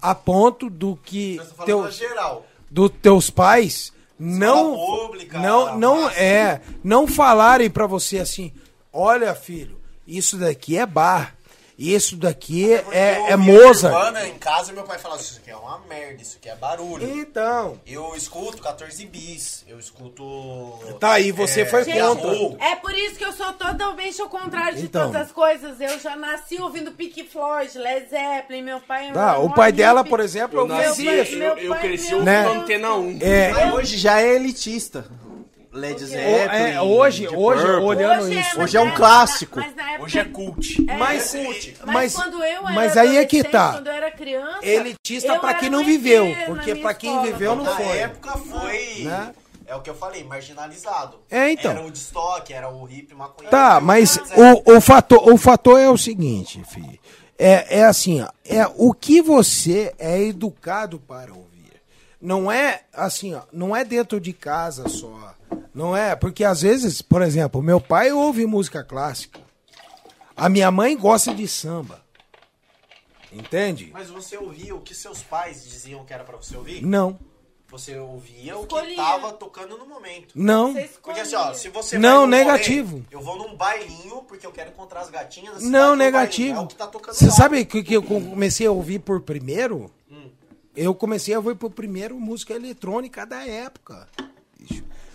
[0.00, 2.46] a ponto do que teu, geral.
[2.70, 6.20] dos teus pais não pública, não não massa.
[6.20, 8.52] é não falarem pra você assim,
[8.92, 11.34] olha filho, isso daqui é bar,
[11.80, 13.94] isso daqui Eu é, é Mozart.
[13.94, 17.08] Nirvana em casa meu pai falava isso aqui é uma merda, isso aqui é barulho.
[17.18, 20.78] Então, Eu escuto 14 bis, eu escuto.
[21.00, 22.64] tá aí você foi Gente, contra.
[22.64, 25.06] É por isso que eu sou totalmente ao contrário de Então.
[25.06, 25.80] todas as coisas.
[25.80, 29.12] Eu já nasci ouvindo Pink Floyd, Led Zeppelin, meu pai...
[29.12, 32.24] Tá, era o pai dela, por exemplo, Eu eu nasci, eu, eu pai, cresci ouvindo
[32.26, 32.46] Né?
[32.46, 33.18] Antena 1.
[33.22, 35.06] É, hoje já é elitista.
[35.72, 36.72] Led Zeppelin.
[36.74, 37.84] é, hoje, Deep hoje Purple.
[37.84, 38.50] olhando Hoje é, isso.
[38.56, 39.60] mas Hoje é um na- clássico.
[39.60, 40.02] Na época...
[40.04, 40.84] Hoje é cult.
[40.90, 43.72] É, Mas, mas, mas, quando eu era mas aí é que tá.
[43.74, 44.58] Quando eu era criança...
[44.66, 47.30] Elitista eu pra era quem não viveu, na porque pra quem escola.
[47.32, 47.98] viveu não Na foi.
[47.98, 48.94] época foi.
[49.04, 49.34] Né?
[49.66, 51.18] É o que eu falei, marginalizado.
[51.30, 51.70] É, então.
[51.70, 53.50] Era o de estoque, era o hip maconheiro.
[53.56, 54.22] Tá, mas é.
[54.40, 56.98] o, o, fator, o fator é o seguinte, filho.
[57.38, 61.48] É, é assim, ó, é o que você é educado para ouvir.
[62.20, 65.32] Não é assim, ó, não é dentro de casa só.
[65.74, 69.40] Não é, porque às vezes, por exemplo, meu pai ouve música clássica.
[70.36, 72.00] A minha mãe gosta de samba.
[73.32, 73.90] Entende?
[73.92, 76.82] Mas você ouvia o que seus pais diziam que era pra você ouvir?
[76.84, 77.18] Não.
[77.68, 78.96] Você ouvia o que Escolhia.
[78.96, 80.32] tava tocando no momento.
[80.34, 80.72] Não.
[80.74, 81.22] Porque escolhia.
[81.22, 82.96] assim, ó, se você Não, negativo.
[82.96, 86.58] rolê, eu vou num bailinho porque eu quero encontrar as gatinhas da Não, negativo.
[86.58, 87.30] É o que tá tocando Você lá.
[87.30, 89.88] sabe que, que eu comecei a ouvir por primeiro?
[90.74, 94.08] Eu comecei a ouvir por primeiro música eletrônica da época.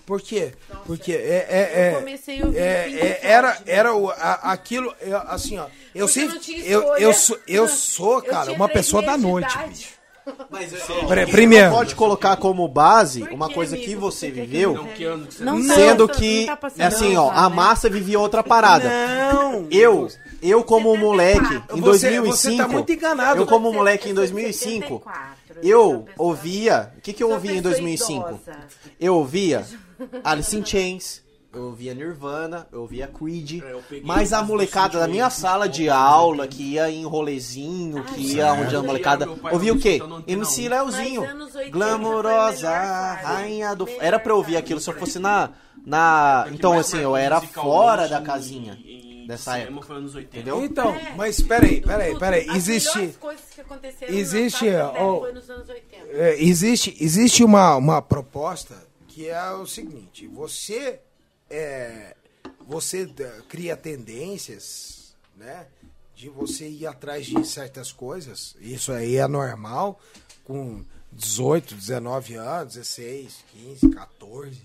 [0.05, 0.53] Por quê?
[0.85, 3.57] Porque é, é, é, Eu comecei a ouvir é- é- era, né?
[3.65, 5.65] era o, a- aquilo, eu, assim, ó.
[5.95, 6.33] Eu Porque sempre.
[6.35, 7.01] não tinha Eu, escolha.
[7.01, 9.95] eu, sou, eu sou, Eu cara, uma pessoa da noite, bicho.
[10.49, 11.69] Mas é, você primeiro.
[11.69, 13.89] não pode colocar como base Por uma que, coisa amigo?
[13.91, 17.15] que você viveu, Não, que ano que você Não sendo que não tá é assim,
[17.15, 17.55] ó, a né?
[17.55, 18.89] massa vivia outra parada.
[18.89, 19.67] Não.
[19.71, 20.07] Eu,
[20.41, 23.39] eu como moleque em Você- 2005, você tá muito enganado.
[23.41, 27.29] eu como moleque em Eu sou de 2005, 74, eu ouvia, o que que eu
[27.31, 28.27] ouvia em pessoa 2005?
[28.29, 28.57] idosa.
[28.99, 29.65] Eu ouvia
[30.23, 31.23] Alice in Chains,
[31.55, 35.89] eu ouvia Nirvana, eu ouvia Creed, É, eu mas a molecada da minha sala de
[35.89, 40.01] aula, que ia em rolezinho, que ia onde a molecada ouvia o quê?
[40.27, 40.67] MC.
[40.67, 42.69] Leozinho, Mas anos 80 glamourosa,
[43.13, 43.87] rainha do...
[43.99, 45.51] Era pra eu ouvir aquilo se eu fosse na...
[45.85, 46.43] na...
[46.45, 48.77] É que Então assim, eu era fora da casinha
[49.25, 49.81] dessa época.
[49.85, 50.37] Foi anos 80.
[50.37, 50.63] Entendeu?
[50.63, 51.13] Então, É.
[51.15, 52.49] mas peraí, peraí, peraí.
[52.49, 53.15] As Existe.
[54.09, 56.05] existe, na face da ó, Terra foi nos anos 80.
[56.11, 58.75] É, existe existe uma, uma proposta
[59.15, 60.99] que é o seguinte: você
[61.49, 62.15] é,
[62.67, 63.09] você
[63.47, 65.67] cria tendências, né?
[66.15, 68.55] De você ir atrás de certas coisas.
[68.59, 69.99] Isso aí é normal
[70.43, 74.61] com 18, 19 anos, 16, 15, 14,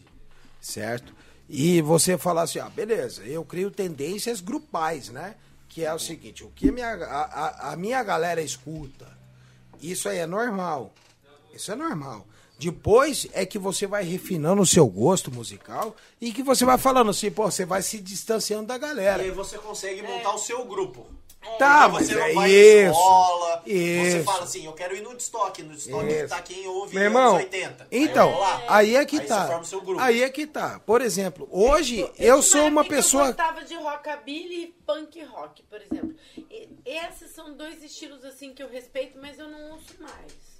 [0.61, 1.15] certo?
[1.49, 5.37] E você falar assim, ah, beleza, eu crio tendências grupais, né?
[5.69, 9.07] Que é o seguinte, o que minha, a, a- a minha galera escuta,
[9.81, 10.93] isso aí é normal.
[11.53, 12.27] Isso é normal.
[12.61, 17.11] Depois é que você vai refinando o seu gosto musical e que você vai falando
[17.11, 19.23] assim, pô, você vai se distanciando da E galera.
[19.23, 21.07] aí você consegue montar o seu grupo.
[21.59, 22.91] Tá, Porque mas você não é vai isso.
[22.91, 23.73] escola, você
[24.19, 24.25] Isso.
[24.25, 26.29] fala assim, eu quero ir no estoque, no estoque Isso.
[26.29, 27.87] tá quem ouve Meu irmão, anos 80.
[27.91, 29.41] então, Aí eu aí é que Aí tá.
[29.41, 30.01] você forma o seu grupo.
[30.03, 30.81] Aí é que tá.
[30.85, 33.33] Por exemplo, hoje eu tinha sou uma pessoa.
[33.33, 36.15] Que eu gostava de rockabilly e punk rock, por exemplo.
[36.37, 40.60] E, esses são dois estilos assim que eu respeito, mas eu não ouço mais.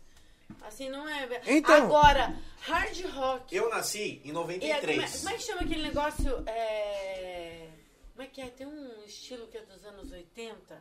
[0.63, 1.29] Assim, não é.
[1.47, 3.55] Então- Agora, hard rock.
[3.55, 5.17] Eu nasci em E é- como, é, 93.
[5.19, 6.43] como é que chama aquele negócio?
[6.47, 7.67] É,
[8.13, 8.47] como é que é?
[8.47, 10.77] Tem um estilo que é dos anos 80.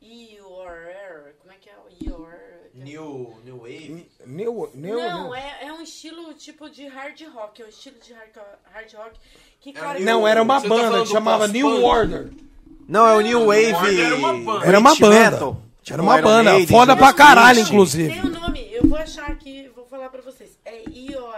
[0.00, 1.34] EOR.
[1.40, 1.74] Como é que é?
[2.08, 2.32] EOR.
[2.74, 4.06] New, new Wave.
[4.24, 7.62] Meu, meu, Não, é, é um estilo tipo de hard rock.
[7.62, 8.30] É um estilo de hard,
[8.72, 9.18] hard rock
[9.60, 9.98] que, cara.
[9.98, 11.48] não, era uma Você tá banda do chamava?
[11.48, 12.30] New Order.
[12.88, 14.00] Não, é o New Wave.
[14.00, 14.66] Era uma banda.
[14.66, 15.16] Era uma banda.
[15.16, 16.66] Era Tipo, uma banda.
[16.68, 18.08] Foda pra caralho, inclusive.
[18.12, 20.58] Tem o nome, vou achar aqui, vou falar pra vocês.
[20.64, 21.34] É IOR,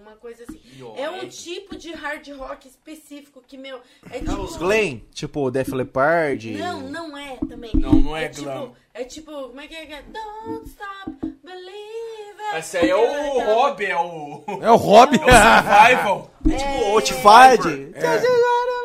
[0.00, 0.60] uma coisa assim.
[0.76, 0.98] IOR.
[0.98, 3.80] É um tipo de hard rock específico que, meu,
[4.10, 4.40] é É tipo...
[4.42, 6.52] os Glenn, tipo Def Leppard.
[6.52, 7.70] Não, não é também.
[7.74, 8.72] Não, não é tipo, glam.
[8.96, 10.02] É tipo, como é que é?
[10.02, 11.10] Don't stop
[11.42, 12.56] believing.
[12.56, 14.44] Esse aí é o Rob, é o.
[14.62, 15.18] É o Hobby.
[15.18, 16.30] Survival.
[16.44, 17.92] Tipo Otified.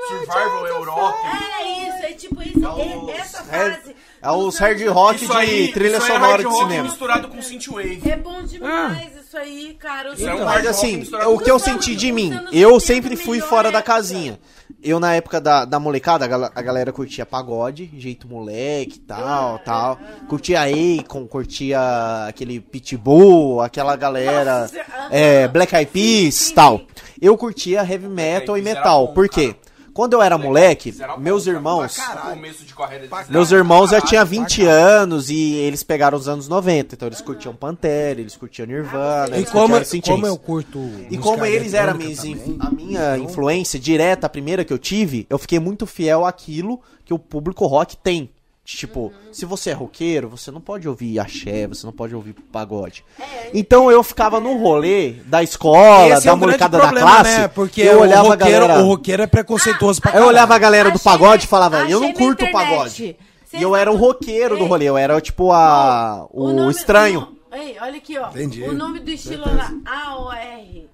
[0.07, 1.17] Survival Europe.
[1.61, 2.59] É isso, é tipo isso.
[2.65, 3.95] É é essa fase.
[4.21, 6.39] É os dos hard anos rock Isso aí, de trilha isso aí é sonora hard
[6.39, 6.83] de rock cinema.
[6.83, 8.01] misturado com synthwave.
[8.09, 10.13] É bom demais isso aí, cara.
[10.13, 12.79] Isso é um Mas hard rock assim, o que eu senti de mim, eu 80
[12.79, 14.39] sempre fui fora da casinha.
[14.81, 19.59] Eu, na época da, da molecada, a gal- a galera curtia pagode, jeito moleque tal,
[19.59, 19.97] tal.
[20.29, 21.79] Curtia Akon, curtia
[22.27, 24.79] aquele Pitbull, aquela galera, Nossa,
[25.11, 26.81] é, Black Eyed Peas sim, e tal.
[27.21, 29.07] Eu curtia heavy metal e metal.
[29.07, 29.53] bom, Por quê?
[29.53, 29.68] cara.
[29.93, 31.95] Quando eu era moleque, meus irmãos...
[31.95, 32.29] pra caralho.
[32.35, 36.27] Começo de carreira de Meus irmãos já tinham Caralho, 20 anos e eles pegaram os
[36.27, 36.95] anos 90.
[36.95, 40.79] Então eles curtiam Pantera, eles curtiam Nirvana, E eles como, como eu curto.
[41.09, 44.29] E como eles eram a minha, eletrônica in- também, a minha então- influência direta, a
[44.29, 48.29] primeira que eu tive, eu fiquei muito fiel àquilo que o público rock tem.
[48.77, 53.03] Tipo, se você é roqueiro, você não pode ouvir axé, você não pode ouvir pagode.
[53.53, 57.09] Então eu ficava no rolê da escola, Esse é da um grande molecada da problema,
[57.09, 57.47] classe, né?
[57.47, 58.83] Porque eu o, olhava a roqueiro, galera...
[58.83, 60.29] o roqueiro é preconceituoso pra Eu caralho.
[60.29, 62.51] olhava a galera do pagode e falava, eu não curto internet.
[62.53, 63.17] pagode.
[63.45, 66.27] Vocês E eu era o roqueiro do rolê, eu era tipo a...
[66.31, 67.35] o, nome- estranho.
[67.51, 68.29] o Ei, olha aqui, ó.
[68.29, 68.61] Entendi.
[68.63, 70.87] O nome do estilo era AOR.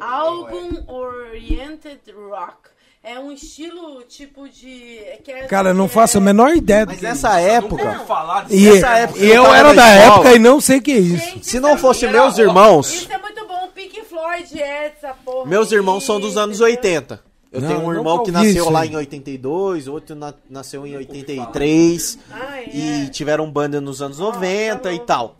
[0.00, 2.00] Album Oriented
[2.30, 2.75] Rock.
[3.08, 5.00] É um estilo tipo de.
[5.22, 7.08] que é- Cara, eu não que faço a é- menor ideia do Mas que é
[7.10, 7.48] nessa isso.
[7.50, 7.84] época...
[7.92, 8.56] Ouvi falar disso.
[8.56, 10.14] E nessa época eu eu era da escola.
[10.16, 11.24] época e não sei o que é isso.
[11.24, 12.20] Gente, Se não fosse sabia?
[12.20, 12.92] meus irmãos...
[12.92, 13.68] Isso é muito bom.
[13.72, 15.46] Pink Floyd é essa porra.
[15.46, 16.76] Meus aí, irmãos são dos anos entendeu?
[16.82, 17.20] 80.
[17.52, 18.88] Eu Não, tenho um irmão que nasceu isso lá aí.
[18.90, 22.64] em 82, outro na- nasceu em 83 Ah, é.
[22.74, 25.04] e tiveram banda nos anos 90 e bom.
[25.04, 25.36] tal.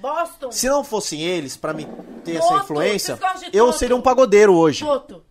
[0.00, 0.52] Boston.
[0.52, 1.86] Se não fossem eles, pra me
[2.24, 3.18] ter essa influência,
[3.52, 4.84] eu seria um pagodeiro hoje.
[4.84, 5.22] Toto.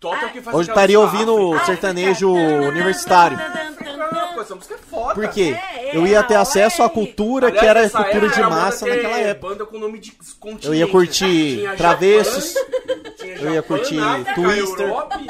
[0.00, 1.66] Toto é o que faz Hoje estaria ouvindo África.
[1.66, 2.68] sertanejo África.
[2.68, 3.38] universitário.
[4.40, 5.14] Essa música é foda.
[5.14, 5.54] Por quê?
[5.74, 6.90] É, é, Eu ia ter acesso à UR.
[6.92, 9.48] cultura que Aliás, era nessa cultura de era banda massa que é naquela época.
[9.48, 10.66] Banda com nome de continente.
[10.66, 13.96] Eu ia curtir Tinha Travessos, Japão, eu ia curtir
[14.34, 14.86] Twister.
[14.86, 15.20] Europa,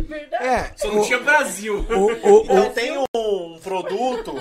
[0.00, 0.44] Verdade.
[0.44, 1.86] É, só não tinha Brasil.
[1.90, 4.34] o, o, Então o, tem um produto,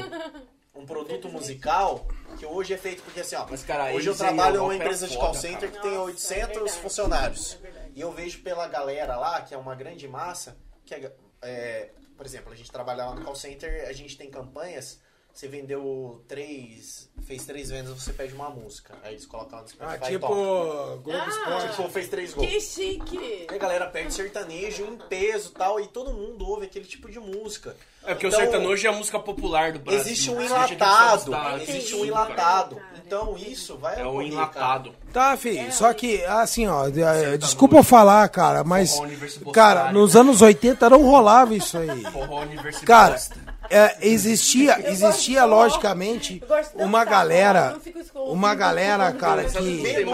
[0.75, 2.05] um produto musical
[2.37, 4.73] que hoje é feito porque assim, ó, Mas, cara, hoje eu e trabalho em uma
[4.73, 5.71] é empresa de foda, call center cara.
[5.71, 7.57] que tem Nossa, 800 é verdade, funcionários.
[7.93, 12.25] E eu vejo pela galera lá, que é uma grande massa, que é, é, por
[12.25, 15.01] exemplo, a gente trabalha lá no call center, a gente tem campanhas
[15.33, 17.09] você vendeu três.
[17.25, 18.93] Fez três vendas, você pede uma música.
[19.03, 20.27] Aí eles colocam lá no Spotify Ah, tipo.
[20.27, 21.27] Globo Ah.
[21.29, 21.75] Esporte.
[21.75, 22.47] Tipo, fez três gols.
[22.47, 23.45] Que chique.
[23.49, 27.09] Aí a galera perde sertanejo em peso e tal, e todo mundo ouve aquele tipo
[27.09, 27.75] de música.
[28.03, 30.01] É porque Então, o sertanojo é a música popular do Brasil.
[30.01, 31.31] Existe um de enlatado.
[31.61, 32.81] Existe um enlatado.
[33.05, 34.93] Então isso vai É um enlatado.
[35.13, 38.99] Tá, fi, só que, assim, ó, é, desculpa eu falar, cara, mas,
[39.53, 42.01] cara, nos anos 80 não rolava isso aí.
[42.05, 42.87] Forró universitário.
[42.87, 46.43] Cara, é, existia, existia logicamente
[46.75, 47.77] uma galera,
[48.15, 49.87] uma galera, cara, que...
[49.87, 50.05] É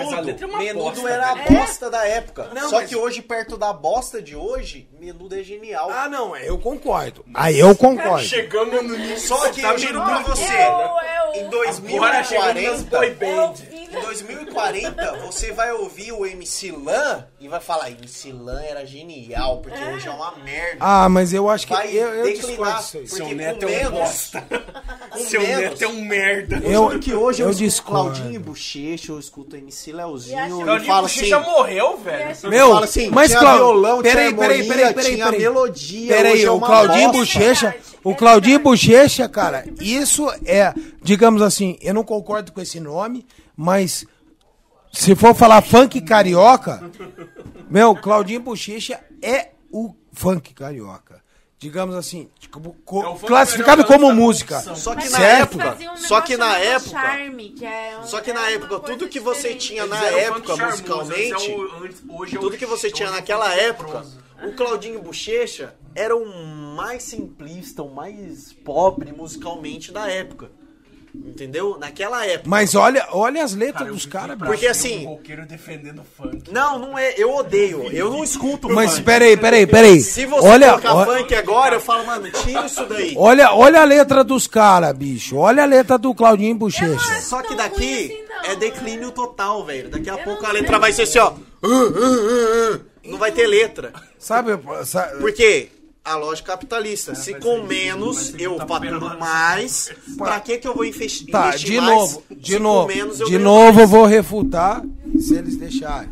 [0.46, 1.46] uma Menudo bosta, era a né?
[1.50, 2.50] bosta da época.
[2.70, 5.90] Só que hoje, perto da bosta de hoje, Menudo é genial.
[5.92, 7.26] Ah, não, eu concordo.
[7.34, 8.24] Aí eu concordo.
[8.24, 9.18] Chegamos no nível.
[9.18, 14.00] Só que tá eu juro pra você, É é em Agora chegamos nas 2040, é
[14.00, 19.58] em 2040, você vai ouvir o MC Lan e vai falar, MC Lan era genial,
[19.60, 20.78] porque hoje é uma merda.
[20.80, 23.76] Ah, mas eu acho que vai eu, eu discordo declinar, porque Seu neto com é
[23.76, 24.44] um menos, bosta.
[25.18, 26.58] Seu menos, neto é um merda.
[26.64, 28.04] Eu- que hoje eu, eu escuto discordo.
[28.12, 31.20] Claudinho e Bochecha, eu escuto MC Leozinho Claudinho falo assim...
[31.20, 32.50] Bochecha morreu, velho.
[32.50, 35.40] Meu, fala assim, mas tinha Clau- violão, tinha peraí, peraí, harmonia, peraí, peraí, tinha peraí.
[35.42, 37.18] melodia, Peraí, hoje é o uma Claudinho bosta.
[37.40, 43.26] Bochecha, o Claudinho Bochecha, cara, isso é, digamos assim, eu não concordo com esse nome,
[43.58, 44.06] mas
[44.94, 46.90] se for falar funk carioca,
[47.70, 51.26] meu, Claudinho Bochecha é o funk carioca.
[51.60, 54.60] Digamos assim, tipo, co- É classificado como música.
[54.76, 58.32] Só que na época, um só que na época, Charme, que é um- só que
[58.32, 59.68] na é época, tudo que você diferente.
[59.68, 64.06] tinha na época, charmoso, musicalmente, é o- é tudo que você tinha é naquela época,
[64.44, 66.28] o Claudinho Bochecha era o
[66.76, 70.52] mais simplista, o mais pobre musicalmente da época.
[71.26, 71.78] Entendeu?
[71.80, 72.50] Naquela época.
[72.50, 74.38] Mas olha, olha as letras Cara, dos caras.
[74.38, 76.52] Porque assim- Um roqueiro defendendo funk.
[76.52, 77.14] Não, não é.
[77.18, 77.92] Eu odeio.
[77.92, 80.00] Eu não escuto Mas peraí, peraí, peraí.
[80.02, 83.14] Se você Olha, colocar ó- funk agora, eu falo, mano, tira isso daí.
[83.18, 85.36] olha, olha a letra dos caras, bicho.
[85.38, 87.22] Olha a letra do Claudinho Bochecha.
[87.22, 88.52] Só que daqui assim, não.
[88.52, 89.90] é declínio total, velho.
[89.90, 90.62] Daqui a Eu pouco a sei.
[90.62, 91.34] letra vai ser assim, ó.
[93.04, 93.94] Não vai ter letra.
[94.20, 94.52] Sabe,
[94.86, 95.70] sa- Porque
[96.08, 99.18] a lógica capitalista, se vai com ser- menos eu muita faturo pérola.
[99.18, 101.90] mais, pra que que eu vou investir, Tá, investir de mais?
[101.96, 104.82] novo, se de com novo, menos eu de novo eu vou refutar,
[105.20, 106.10] se eles deixarem.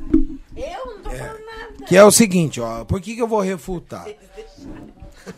[0.56, 1.85] Eu não tô falando nada.
[1.88, 4.07] Que é o seguinte, ó, por que que eu vou refutar?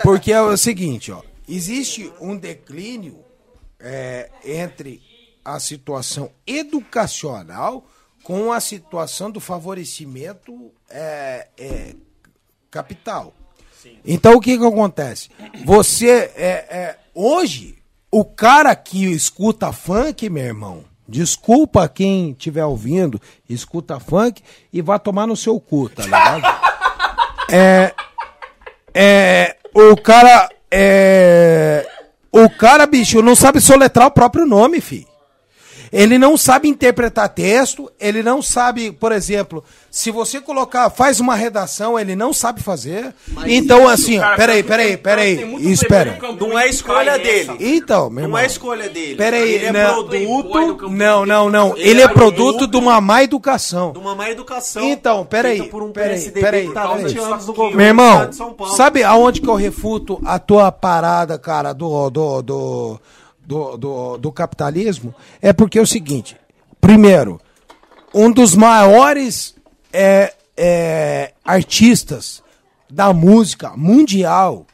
[0.04, 3.20] Porque é o seguinte, ó, existe um declínio
[3.80, 5.02] é, entre
[5.46, 7.86] a situação educacional
[8.24, 11.96] com a situação do favorecimento é, é,
[14.06, 15.30] Então o que que acontece?
[15.66, 17.76] Você é, é, hoje
[18.12, 24.42] o cara que escuta funk, meu irmão, desculpa quem estiver ouvindo, escuta funk
[24.72, 26.44] e vai tomar no seu cu, tá ligado?
[27.52, 27.94] é,
[28.94, 31.88] é, o cara é,
[32.32, 35.07] o cara, bicho, não sabe soletrar o próprio nome, fi.
[35.92, 41.36] Ele não sabe interpretar texto, ele não sabe, por exemplo, se você colocar, faz uma
[41.36, 43.14] redação, ele não sabe fazer.
[43.46, 46.18] então, assim, cara, peraí, peraí, peraí, muito espera.
[46.40, 47.52] Não é escolha dele.
[47.60, 48.38] Então, meu Não irmão.
[48.40, 49.16] é escolha dele.
[49.16, 50.04] Peraí, ele é não.
[50.08, 51.78] Produto campo Não, não, não.
[51.78, 53.92] Ele Ele é é produto de uma má educação.
[53.92, 54.84] de uma má educação.
[54.84, 57.06] Então, peraí, por um peraí, PSDB peraí, tá peraí.
[57.06, 60.72] 20 anos no Meu governo Meu do irmão, sabe aonde que eu refuto a tua
[60.72, 63.00] parada, cara, do, do, do,
[63.48, 65.16] do, do, do capitalismo?
[65.42, 66.38] É porque é o seguinte:
[66.82, 67.40] primeiro,
[68.14, 69.56] um dos maiores
[69.92, 72.44] é, é, artistas
[72.90, 74.68] da música mundial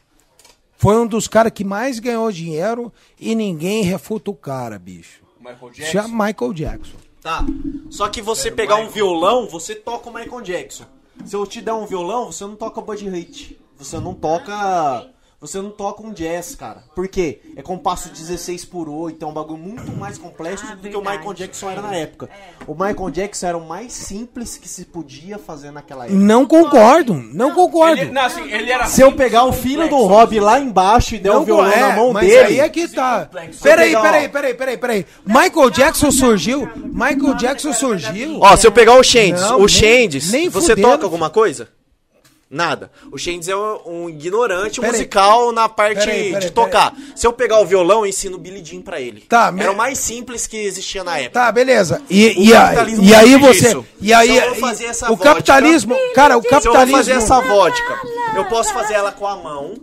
[0.76, 5.22] foi um dos caras que mais ganhou dinheiro e ninguém refuta o cara, bicho.
[5.40, 6.96] Michael Chama Michael Jackson.
[7.22, 7.44] Tá.
[7.90, 10.84] Só que você pegar um violão, você toca o Michael Jackson.
[11.24, 13.58] Se eu te der um violão, você não toca Buddy Rich.
[13.78, 15.10] Você não toca.
[15.44, 16.84] Você não toca um jazz, cara.
[16.94, 17.38] Por quê?
[17.54, 21.00] É compasso 16 por 8, é um bagulho muito mais complexo Ah, do que o.
[21.02, 22.30] Michael Jackson era na época.
[22.66, 26.18] O Michael Jackson era o mais simples que se podia fazer naquela época.
[26.18, 28.00] Não concordo, não concordo.
[28.00, 30.04] Ele, não, assim, ele era Se eu pegar o filho do.
[30.04, 32.46] Rob lá embaixo e der o Não, violão é, na mão mas dele.
[32.46, 33.28] aí é que tá.
[33.62, 35.06] Peraí, peraí, peraí, peraí, peraí.
[35.26, 36.66] Michael Jackson surgiu.
[36.74, 38.38] Michael Jackson surgiu.
[38.40, 39.66] Ó, se eu pegar o Shandes, Não, o
[40.32, 41.68] nem você toca alguma coisa?
[42.54, 42.90] Nada.
[43.10, 44.92] O Shandes é um, um ignorante Peraí.
[44.92, 46.94] musical na parte Peraí, peraí, de tocar.
[47.16, 49.22] Se eu pegar o violão, eu ensino Billy Jean pra ele.
[49.22, 51.40] Tá, Era o mais simples que existia na época.
[51.40, 52.00] Tá, beleza.
[52.08, 53.82] E, O e, a- capitalismo e aí você.
[54.00, 54.38] E aí.
[54.38, 55.96] Essa o vodka- capitalismo.
[56.14, 56.96] Cara, o Se eu capitalismo.
[56.98, 57.98] fazer essa vodka,
[58.36, 59.74] eu posso fazer ela com a mão.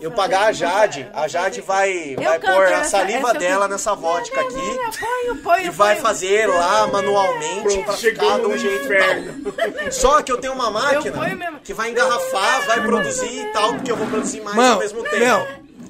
[0.00, 3.94] Eu pagar a Jade, a Jade vai, Eu vai pôr a saliva essa dela nessa
[3.94, 4.78] vodka aqui.
[5.00, 6.06] Ponho, ponho, E vai ponho.
[6.06, 9.90] fazer lá manualmente pra ficar de um jeito tal.
[9.92, 13.96] Só que eu tenho uma máquina que vai engarrafar, vai produzir e tal, porque eu
[13.96, 15.16] vou produzir mais Mano, ao mesmo tempo.
[15.18, 15.36] meu,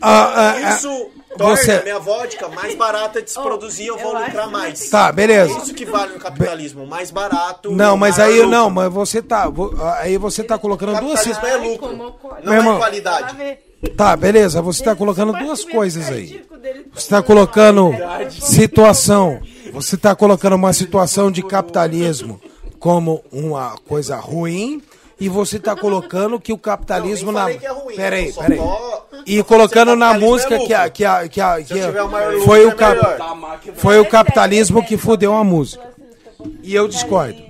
[0.01, 3.86] ah, ah, ah, Isso torna você- a minha vodka mais barata de se Oh, produzir,
[3.89, 4.89] eu vou eu lucrar mais.
[4.91, 5.52] Tá, beleza.
[5.52, 7.70] É isso que vale no capitalismo, mais barato.
[7.73, 8.51] Não, mas aí lucro.
[8.51, 9.47] não, mas você tá,
[10.01, 12.75] aí você tá colocando duas Capitalismo é lucro, não Meu irmão.
[12.77, 13.59] é qualidade.
[13.97, 16.44] Tá, beleza, você tá Esse colocando duas coisas aí.
[16.94, 17.92] Você tá falando colocando
[18.31, 19.40] situação,
[19.73, 22.40] você tá colocando uma situação de capitalismo
[22.78, 24.82] como uma coisa ruim
[25.20, 28.42] e você tá colocando que o capitalismo Não, na que é ruim, Peraí, eu só
[28.42, 28.58] peraí.
[28.58, 31.86] tô- E colocando na capitalismo música é que a, que a, que a, que eu
[31.86, 33.76] tiver o maior lucro, foi o é cap, máquina.
[33.76, 35.84] foi o capitalismo que fudeu a música.
[36.62, 37.42] E eu discordo.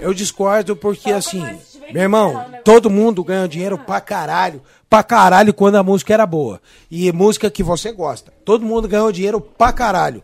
[0.00, 5.52] Eu discordo porque, assim, que meu irmão, todo mundo ganha dinheiro pra caralho, pra caralho
[5.54, 6.60] quando a música era boa.
[6.90, 8.32] E música que você gosta.
[8.44, 10.22] Todo mundo ganhou dinheiro pra caralho.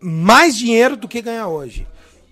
[0.00, 1.86] Mais dinheiro do que ganha hoje.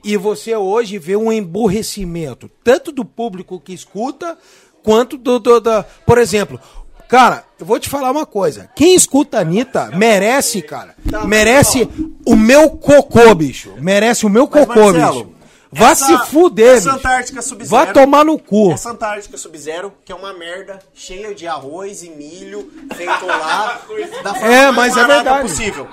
[0.04, 4.36] E você hoje vê um emburrecimento, tanto do público que escuta,
[4.82, 6.60] quanto do, do, da- Por exemplo,
[7.08, 8.68] cara, eu vou te falar uma coisa.
[8.74, 10.94] Quem escuta a Anitta merece, cara.
[11.26, 11.88] Merece
[12.26, 13.72] o meu cocô, bicho.
[13.78, 15.31] Merece o meu cocô, Marcelo, bicho.
[15.72, 16.92] Vá essa- se fuder, essa.
[16.92, 18.72] Antártica Sub-Zero- Vá tomar no cu.
[18.72, 23.80] Essa Antártica Sub-Zero, que é uma merda, cheia de arroz e milho, feito lá,
[24.22, 25.42] da forma É, mais mas é verdade.
[25.42, 25.88] possível.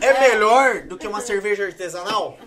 [0.00, 2.38] É melhor do que uma cerveja artesanal,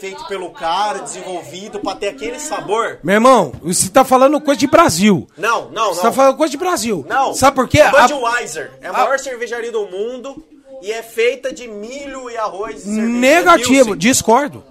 [0.00, 2.98] feito pelo cara, desenvolvido, pra ter aquele sabor.
[3.04, 5.28] Meu irmão, você tá falando coisa de Brasil.
[5.36, 6.02] Não, não, Você não.
[6.02, 7.04] tá falando coisa de Brasil.
[7.08, 7.32] Não.
[7.34, 7.80] Sabe por quê?
[7.80, 10.42] A A- Budweiser é a maior cervejaria do mundo
[10.82, 12.80] e é feita de milho e arroz.
[12.80, 14.64] E cerveja Negativo, discordo.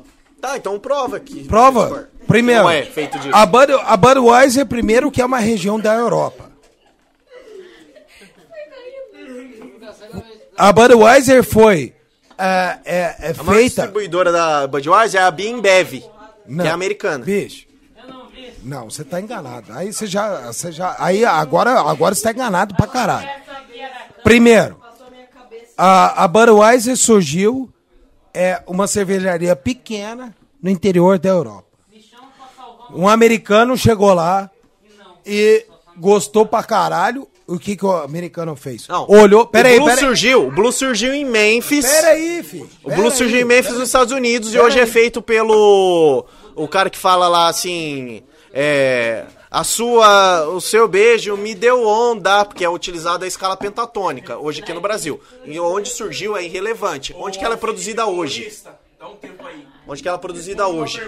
[0.43, 1.45] Tá, então prova aqui.
[1.45, 2.09] Prova.
[2.27, 3.33] Primeiro, Não é feito disso.
[3.33, 6.51] a, Bud, a Budweiser, primeiro, que é uma região da Europa.
[10.57, 11.93] A Budweiser foi
[12.37, 13.61] é, é, é A feita.
[13.61, 17.23] distribuidora da Budweiser é a Bimbev, que é americana.
[17.23, 17.65] Bicho.
[18.61, 19.71] Não, você tá enganado.
[19.71, 20.51] Aí você já.
[20.51, 23.29] Você já aí agora, agora você tá enganado pra caralho.
[24.25, 24.77] Primeiro,
[25.77, 27.73] a, a Budweiser surgiu
[28.33, 31.67] é uma cervejaria pequena no interior da Europa.
[32.93, 34.49] Um americano chegou lá
[35.25, 35.65] e
[35.97, 37.27] gostou pra caralho.
[37.45, 38.87] O que, que o americano fez?
[38.87, 39.05] Não.
[39.09, 39.45] Olhou.
[39.45, 39.99] Peraí, o Blue peraí.
[40.05, 41.85] surgiu, o Blue surgiu em Memphis.
[41.85, 42.69] Peraí, filho.
[42.83, 44.89] O Blue surgiu em Memphis, nos Estados Unidos, e Pera hoje é aí.
[44.89, 51.53] feito pelo o cara que fala lá assim, é, a sua, o seu beijo me
[51.53, 55.21] deu onda, porque é utilizado a escala pentatônica hoje aqui no Brasil.
[55.45, 57.13] E onde surgiu é irrelevante.
[57.15, 58.51] Onde que ela é produzida hoje?
[59.87, 60.99] Onde que ela é produzida hoje?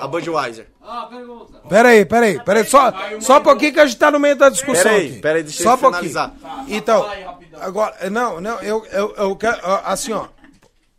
[0.00, 0.68] A Budweiser.
[0.80, 1.58] Ah, pergunta.
[1.68, 2.64] Peraí, peraí, peraí.
[2.64, 4.84] Só, só um pouquinho que a gente tá no meio da discussão.
[4.84, 5.18] Peraí, aqui.
[5.18, 6.10] peraí, deixa só eu um pouquinho.
[6.10, 6.64] finalizar.
[6.68, 7.62] Então, fala aí, rapidão.
[7.62, 10.26] agora, não, não, eu, eu, eu quero, assim, ó.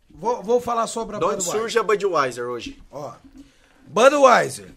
[0.08, 1.60] Vou, vou falar sobre a De onde Budweiser.
[1.60, 2.80] surge a Budweiser hoje?
[2.92, 3.10] Ó,
[3.88, 4.68] Budweiser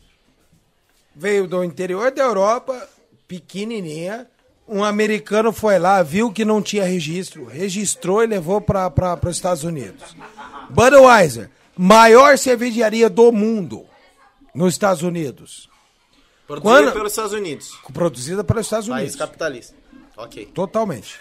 [1.16, 2.88] veio do interior da Europa,
[3.28, 4.28] pequenininha.
[4.68, 9.64] Um americano foi lá, viu que não tinha registro, registrou e levou para os Estados
[9.64, 10.16] Unidos.
[10.72, 13.86] Budweiser, maior cervejaria do mundo
[14.56, 15.70] nos Estados Unidos.
[16.48, 17.80] Produzida Quando- pelos Estados Unidos.
[17.94, 19.16] Produzida pelos Estados País Unidos.
[19.16, 19.76] capitalista.
[20.18, 20.46] Ok.
[20.48, 21.20] Totalmente.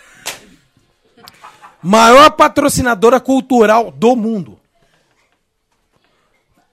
[1.83, 4.59] Maior patrocinadora cultural do mundo.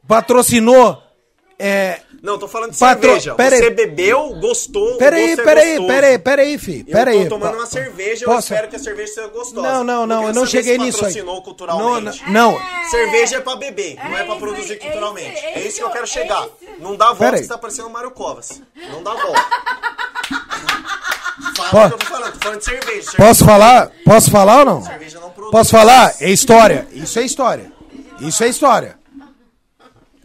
[0.08, 1.01] Patrocinou.
[1.59, 3.33] É, Não, tô falando de Patro- cerveja.
[3.33, 3.61] pera aí.
[3.64, 4.93] Você bebeu, gostou.
[4.93, 5.88] o peraí, gosto é peraí, gostoso.
[5.88, 6.85] peraí, peraí, fi.
[6.88, 7.24] Eu Peraí.
[7.24, 8.53] tô tomando uma cerveja, eu Posso?
[8.53, 9.67] espero que a cerveja seja gostosa.
[9.67, 11.19] Não, não, não, eu não cheguei nisso aí.
[11.24, 12.24] Não, culturalmente.
[12.30, 12.61] não, não.
[12.91, 15.33] Cerveja é pra beber, não é É pra isso produzir aí, é culturalmente.
[15.35, 16.48] isso, é É isso que eu quero é chegar.
[16.80, 17.41] Não dá volta Pera aí.
[17.41, 18.61] que você tá parecendo o Mário Covas.
[18.91, 19.45] Não dá volta.
[21.58, 23.01] Fala Posso- o que eu tô falando, tô falando de cerveja.
[23.11, 23.91] cerveja Posso falar?
[24.06, 24.82] Posso falar ou não?
[24.83, 25.51] Cerveja não produz.
[25.51, 26.14] Posso falar?
[26.19, 26.88] É história.
[26.91, 27.72] Isso é história.
[28.19, 29.00] Isso é história.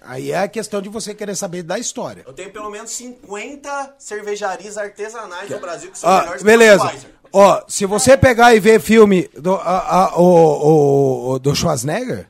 [0.09, 2.23] Aí é a questão de você querer saber da história.
[2.27, 6.77] Eu tenho pelo menos 50 cervejarias artesanais no Brasil que são Ah, melhores beleza.
[6.79, 7.17] que a Budweiser.
[7.33, 12.27] Ó, se você pegar e ver filme do, a- a- o, o- do Schwarzenegger,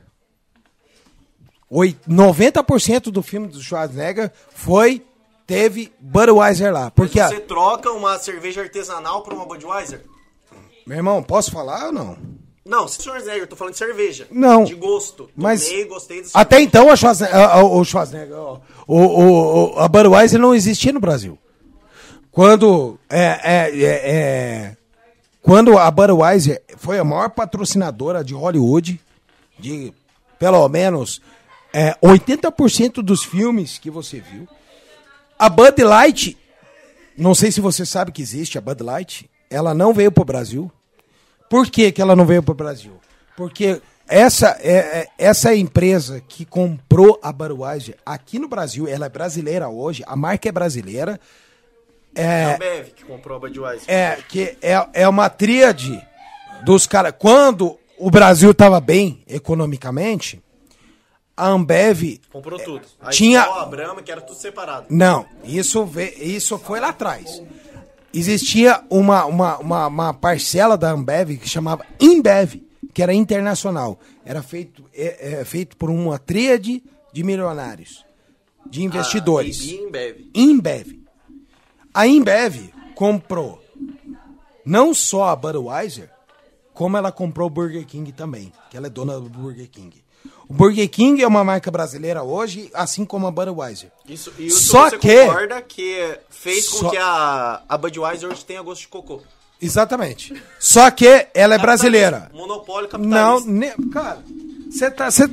[1.69, 5.05] oi- 90% do filme do Schwarzenegger foi
[5.45, 6.91] teve Budweiser lá.
[6.91, 10.03] Porque, a- Você troca uma cerveja artesanal por uma Budweiser?
[10.85, 12.17] meu irmão, posso falar ou não?
[12.67, 14.27] Não, Schwarzenegger, eu tô falando de cerveja.
[14.29, 14.63] Não.
[14.65, 15.29] De gosto.
[15.35, 19.79] Mas Tomei, gostei desse até então a Schwarzenegger, a- a- o Schwarzenegger, o, o- o-
[19.79, 21.37] a Budweiser não existia no Brasil.
[22.31, 24.77] Quando é, é, é, é,
[25.41, 28.99] quando a Budweiser foi a maior patrocinadora de Hollywood,
[29.57, 29.93] de
[30.37, 31.21] pelo menos
[31.73, 34.47] é, 80% dos filmes que você viu,
[35.39, 36.37] a Bud Light,
[37.17, 40.71] não sei se você sabe que existe a Bud Light, ela não veio pro Brasil.
[41.49, 42.93] Por que, que ela não veio para o Brasil?
[43.35, 49.09] Porque essa é, é- essa empresa que comprou a Budweiser aqui no Brasil, ela é
[49.09, 51.19] brasileira hoje, a marca é brasileira,
[52.15, 53.85] É a Bev que comprou a Budweiser.
[53.87, 56.01] é que é, é uma tríade
[56.63, 57.13] dos caras.
[57.17, 60.41] Quando o Brasil estava bem economicamente,
[61.35, 62.81] a Ambev Comprou tudo.
[62.99, 64.87] A tinha- a Brahma, que era tudo separado.
[64.89, 65.87] Não, isso,
[66.19, 67.41] isso foi lá atrás.
[68.13, 72.61] Existia uma, uma, uma, uma parcela da Ambev que chamava Imbev,
[72.93, 73.99] que era internacional.
[74.25, 78.05] Era feito, é, é, feito por uma tríade de milionários,
[78.65, 79.59] de investidores.
[79.61, 80.31] Ah, Embev.
[80.33, 80.99] Imbev.
[81.93, 83.61] A Imbev comprou
[84.65, 86.09] não só a Budweiser,
[86.73, 90.03] como ela comprou o Burger King também, que ela é dona do Burger King.
[90.49, 93.91] O Burger King é uma marca brasileira hoje, assim como a Budweiser.
[94.07, 98.29] Isso, e isso Só você que- concorda que fez com Só- que a, a Budweiser
[98.29, 99.21] hoje tenha gosto de cocô.
[99.61, 100.33] Exatamente.
[100.59, 102.29] Só que ela é brasileira.
[102.33, 103.51] Monopólio Não, capitalista.
[103.51, 104.19] ne- cara,
[104.69, 105.23] você tá, cê,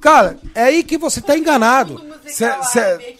[0.00, 2.02] cara, é aí que você tá enganado.
[2.26, 3.16] Cê- cê-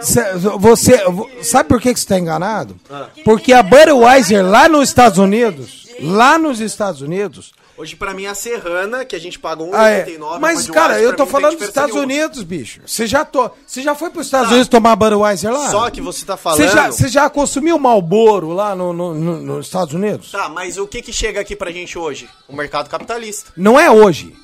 [0.00, 2.76] cê- você, vo- sabe por que que você tá enganado?
[3.24, 8.34] Porque a Budweiser lá nos Estados Unidos, lá nos Estados Unidos, Hoje, pra mim, a
[8.34, 9.70] Serrana, que a gente paga 1,89.
[9.74, 10.38] ah, é.
[10.38, 12.12] mas cara, eu tô falando dos Estados nenhuma.
[12.12, 12.82] Unidos, bicho.
[12.84, 15.70] Você já tô, você já foi para os Estados Unidos tomar Budweiser lá?
[15.70, 16.58] Só que você tá falando...
[16.58, 20.30] Você já, você já consumiu Marlboro lá no, no- no- nos Estados Unidos?
[20.30, 22.28] Tá, mas o que que chega aqui pra gente hoje?
[22.46, 23.50] O mercado capitalista.
[23.56, 24.34] Não é hoje.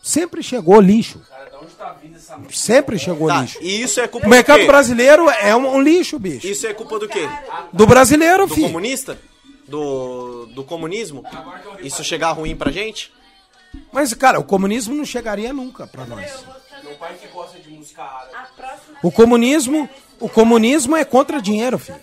[0.00, 1.20] Sempre chegou lixo.
[1.28, 3.58] Cara, da onde tá vindo essa Sempre chegou Tá, lixo.
[3.60, 4.66] e isso é culpa O mercado do quê?
[4.68, 6.46] brasileiro é um, um lixo, bicho.
[6.46, 7.28] Isso é culpa do quê?
[7.72, 8.66] Do brasileiro, Do filho.
[8.68, 9.18] comunista?
[9.66, 11.24] Do, do comunismo?
[11.80, 13.12] Isso chegar ruim pra gente?
[13.92, 16.44] Mas, cara, o comunismo não chegaria nunca pra nós.
[16.82, 18.80] Meu pai que gosta de música árabe.
[19.02, 19.88] O comunismo,
[20.20, 21.98] o comunismo é contra dinheiro, filho.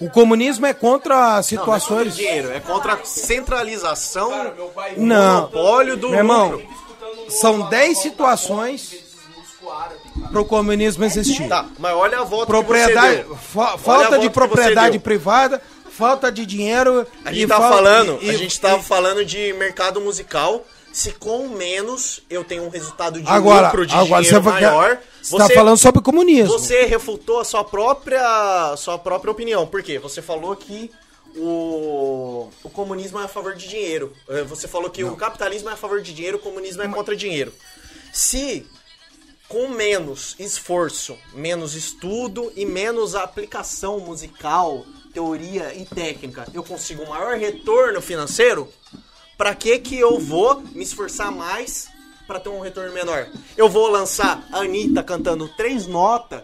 [0.00, 2.16] O comunismo é contra Não, não é contra situações.
[2.16, 5.34] dinheiro, é contra a centralização, Cara, meu pai Não.
[5.34, 6.62] monopólio do Meu irmão.
[7.28, 8.94] São 10 situações
[9.60, 10.28] cara.
[10.30, 11.48] pro comunismo existir.
[11.48, 13.36] Tá, mas olha a volta Propriedade, que você deu.
[13.36, 15.60] fa- falta de propriedade privada,
[15.98, 17.06] falta de dinheiro.
[17.24, 20.64] A gente tava fal- falando, e- a gente tava e- falando de mercado musical.
[20.90, 24.62] Se com menos eu tenho um resultado de Agora, lucro, de agora você, dinheiro vai-
[24.62, 26.58] maior, você tá falando sobre comunismo.
[26.58, 29.66] Você refutou a sua própria, sua própria opinião.
[29.66, 29.98] Por quê?
[29.98, 30.90] Você falou que
[31.36, 34.12] o, o comunismo é a favor de dinheiro.
[34.28, 37.14] Eh, Você falou que o capitalismo é a favor de dinheiro, o comunismo é contra
[37.14, 37.52] dinheiro.
[38.12, 38.66] Se
[39.48, 44.84] com menos esforço, menos estudo e menos aplicação musical,
[45.18, 48.72] teoria e técnica, eu consigo um maior retorno financeiro,
[49.36, 51.88] pra que que eu vou me esforçar mais
[52.24, 53.26] pra ter um retorno menor?
[53.56, 56.42] Eu vou lançar a Anitta cantando três notas,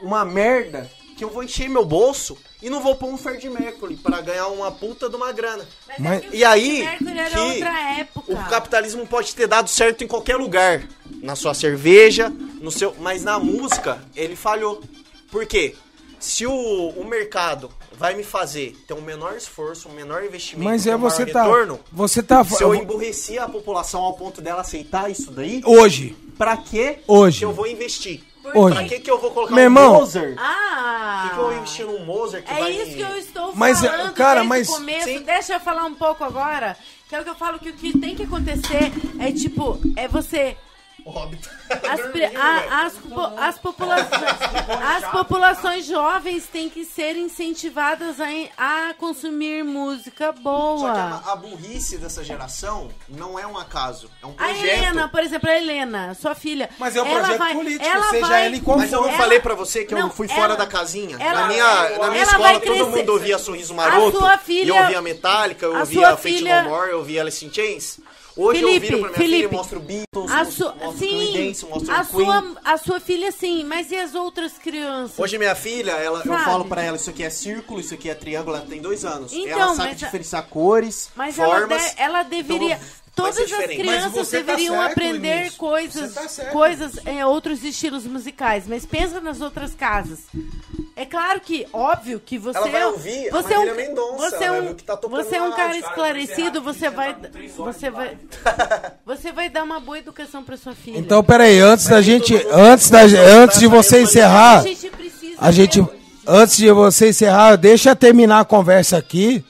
[0.00, 3.96] uma merda, que eu vou encher meu bolso e não vou pôr um Fred Mercury
[3.96, 5.66] pra ganhar uma puta de uma grana.
[5.98, 8.32] Mas- é E aí, que outra época.
[8.32, 10.88] o capitalismo pode ter dado certo em qualquer lugar.
[11.22, 12.94] Na sua cerveja, no seu.
[12.98, 14.82] Mas na música, ele falhou.
[15.30, 15.74] Por quê?
[16.18, 16.52] Se o,
[16.90, 20.98] o mercado vai me fazer ter um menor esforço, um menor investimento, Mas é um
[20.98, 21.42] maior você tá.
[21.42, 22.44] retorno, Você tá.
[22.44, 26.16] se eu emburrecer a população ao ponto dela aceitar isso daí, Hoje.
[26.36, 27.38] pra que Hoje.
[27.40, 28.22] que eu vou investir?
[28.54, 28.76] Hoje.
[28.76, 29.94] Pra que que eu vou colocar Meu um irmão.
[29.94, 30.36] Mozart?
[30.38, 31.22] Ah!
[31.22, 33.16] Por que, que eu vou investir num Mozart que É vai isso me- que eu
[33.16, 35.04] estou Mas, falando cara, desde mas- começo.
[35.04, 35.22] Sim.
[35.22, 36.76] Deixa eu falar um pouco agora.
[37.08, 40.06] Que é o que eu falo que o que tem que acontecer é tipo, é
[40.06, 40.56] você.
[41.08, 41.48] Óbito.
[41.88, 44.10] As, pri- a- as, po- as populações,
[44.96, 48.26] as populações jovens têm que ser incentivadas a,
[48.90, 50.90] a consumir música Só que boa.
[50.92, 54.64] a, a burrice dessa geração não é um acaso, é um A projeto.
[54.64, 56.68] Helena, por exemplo, a Helena, sua filha.
[56.78, 59.18] Mas é um ela projeto vai, político, ela seja vai, ele Mas eu não Ela-
[59.18, 61.16] falei pra você que eu não, fui ela- fora da casinha.
[61.20, 64.18] ela- na minha, na minha escola todo mundo ouvia Sorriso Maroto.
[64.18, 66.98] sua E filha- eu ouvia Metallica, eu a ouvia sua Fate filha- No More, eu
[66.98, 68.00] ouvia Alice in Chains.
[68.36, 70.98] Hoje eu Felipe, viro pra minha Felipe, filha e mostro Beatles, A mostro, sua, mostro
[70.98, 72.24] sim, mostro a Queen.
[72.26, 75.18] sua, a sua filha sim, mas e as outras crianças?
[75.18, 78.14] Hoje minha filha, ela, eu falo pra ela, isso aqui é círculo, isso aqui é
[78.14, 79.32] triângulo, ela tem dois anos.
[79.32, 81.82] Então, ela sabe mas a- diferenciar cores, Mas ela, formas.
[81.82, 82.74] de- ela deveria.
[82.76, 85.56] então Todas ser as crianças tá deveriam certo aprender nisso.
[85.56, 86.52] coisas, tá certo.
[86.52, 88.64] coisas em outros estilos musicais.
[88.68, 90.20] Mas pensa nas outras casas.
[90.94, 94.30] É claro que, óbvio que você Ela vai é, ouvir a você é um, Mendonça,
[94.30, 95.80] você é vai um, tá você é um cara rádio.
[95.86, 96.60] esclarecido.
[96.60, 97.28] Cara, Você vai, tá
[97.58, 98.18] horas você vai,
[99.06, 100.98] você vai dar uma boa educação para sua filha.
[100.98, 102.34] Então, peraí, antes da gente.
[102.50, 104.02] Antes, da, antes de você ênfase.
[104.02, 104.58] encerrar.
[104.58, 104.92] a gente.
[105.38, 105.86] A gente.
[106.26, 109.42] Antes de você encerrar, deixa eu terminar a conversa aqui.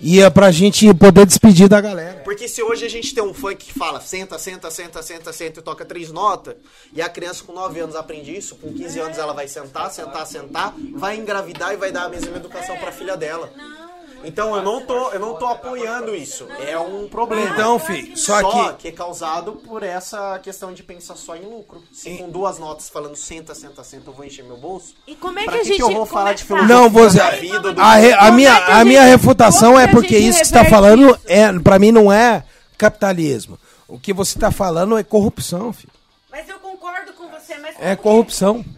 [0.00, 2.20] E é pra gente poder despedir da galera.
[2.22, 5.60] Porque se hoje a gente tem um funk que fala senta, senta, senta, senta, senta
[5.60, 6.54] e toca três notas,
[6.92, 10.26] e a criança com 9 anos aprende isso, com 15 anos ela vai sentar, sentar,
[10.26, 13.52] sentar, vai engravidar e vai dar a mesma educação pra filha dela.
[14.24, 16.46] Então eu não tô, eu não tô apoiando isso.
[16.66, 17.50] É um problema.
[17.50, 21.82] Então, fi, só que- é causado por essa questão de pensar só em lucro.
[21.92, 24.94] Se com duas notas falando senta, senta, senta, eu vou encher meu bolso.
[25.06, 26.74] E como é Pra que a que gente que eu vou falar é- de filosofia
[26.74, 27.18] Não, você.
[27.18, 29.80] da vida, do- A, re- a minha, é que a a minha gente- refutação como
[29.80, 31.20] é que a porque isso que você tá reverte falando isso?
[31.26, 32.44] é, pra mim não é
[32.76, 33.58] capitalismo.
[33.86, 35.92] O que você tá falando é corrupção, filho.
[36.30, 38.62] Mas eu concordo com você, mas É como corrupção.
[38.62, 38.77] que- que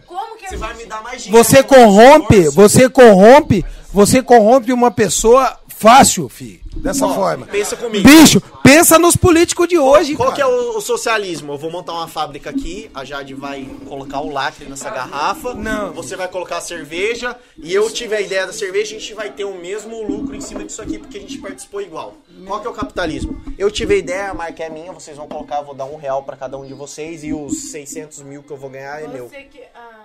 [0.51, 1.43] Você vai me dar mais dinheiro.
[1.45, 6.59] Você corrompe, você corrompe, você corrompe uma pessoa fácil, filho.
[6.75, 7.45] Dessa forma.
[7.45, 8.07] pensa comigo.
[8.07, 10.35] Bicho, pensa nos políticos de hoje, Qual cara.
[10.35, 11.53] que é o, o socialismo?
[11.53, 15.91] Eu vou montar uma fábrica aqui, a Jade vai colocar o lacre nessa garrafa, Não.
[15.93, 19.29] você vai colocar a cerveja, e eu tive a ideia da cerveja, a gente vai
[19.31, 22.15] ter o mesmo lucro em cima disso aqui, porque a gente participou igual.
[22.45, 23.41] Qual que é o capitalismo?
[23.57, 25.97] Eu tive a ideia, a marca é minha, vocês vão colocar, eu vou dar um
[25.97, 29.07] real pra cada um de vocês, e os 600 mil que eu vou ganhar é
[29.07, 29.27] meu.
[29.27, 29.61] Você que...
[29.75, 30.00] ah,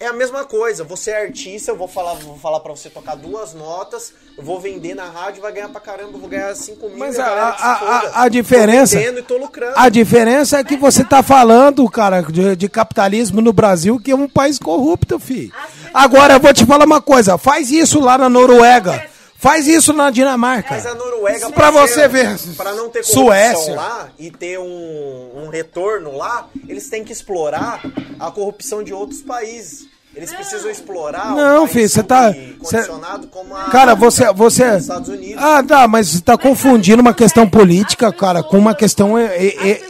[0.00, 3.14] É a mesma coisa, você é artista, eu vou falar, vou falar pra você tocar
[3.14, 6.88] duas notas, eu vou vender na rádio, vai ganhar pra caramba, eu vou ganhar 5
[6.88, 6.98] mil.
[6.98, 9.00] Mas a, a, a, a diferença.
[9.00, 9.74] Tô e tô lucrando.
[9.76, 14.16] A diferença é que você tá falando, cara, de, de capitalismo no Brasil, que é
[14.16, 15.52] um país corrupto, filho.
[15.94, 19.13] Agora eu vou te falar uma coisa: faz isso lá na Noruega.
[19.44, 20.70] Faz isso na Dinamarca.
[20.74, 22.34] Mas a Noruega, pra você ver.
[22.56, 23.74] Pra não ter corrupção Suécia.
[23.74, 27.82] lá e ter um, um retorno lá, eles têm que explorar
[28.18, 29.86] a corrupção de outros países.
[30.16, 33.64] Eles precisam explorar Não, um filho, você tá- condicionado como a...
[33.64, 34.32] Cara, você.
[34.32, 34.78] você...
[34.78, 35.42] Estados Unidos.
[35.42, 39.70] Ah, tá, mas você tá confundindo uma questão política, cara, com uma questão é, é,
[39.72, 39.82] é-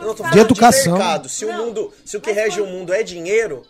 [0.00, 0.94] não tô vontade de educação.
[0.94, 1.28] mercado.
[1.28, 3.62] Se o mundo, se o que mas rege o mundo é dinheiro,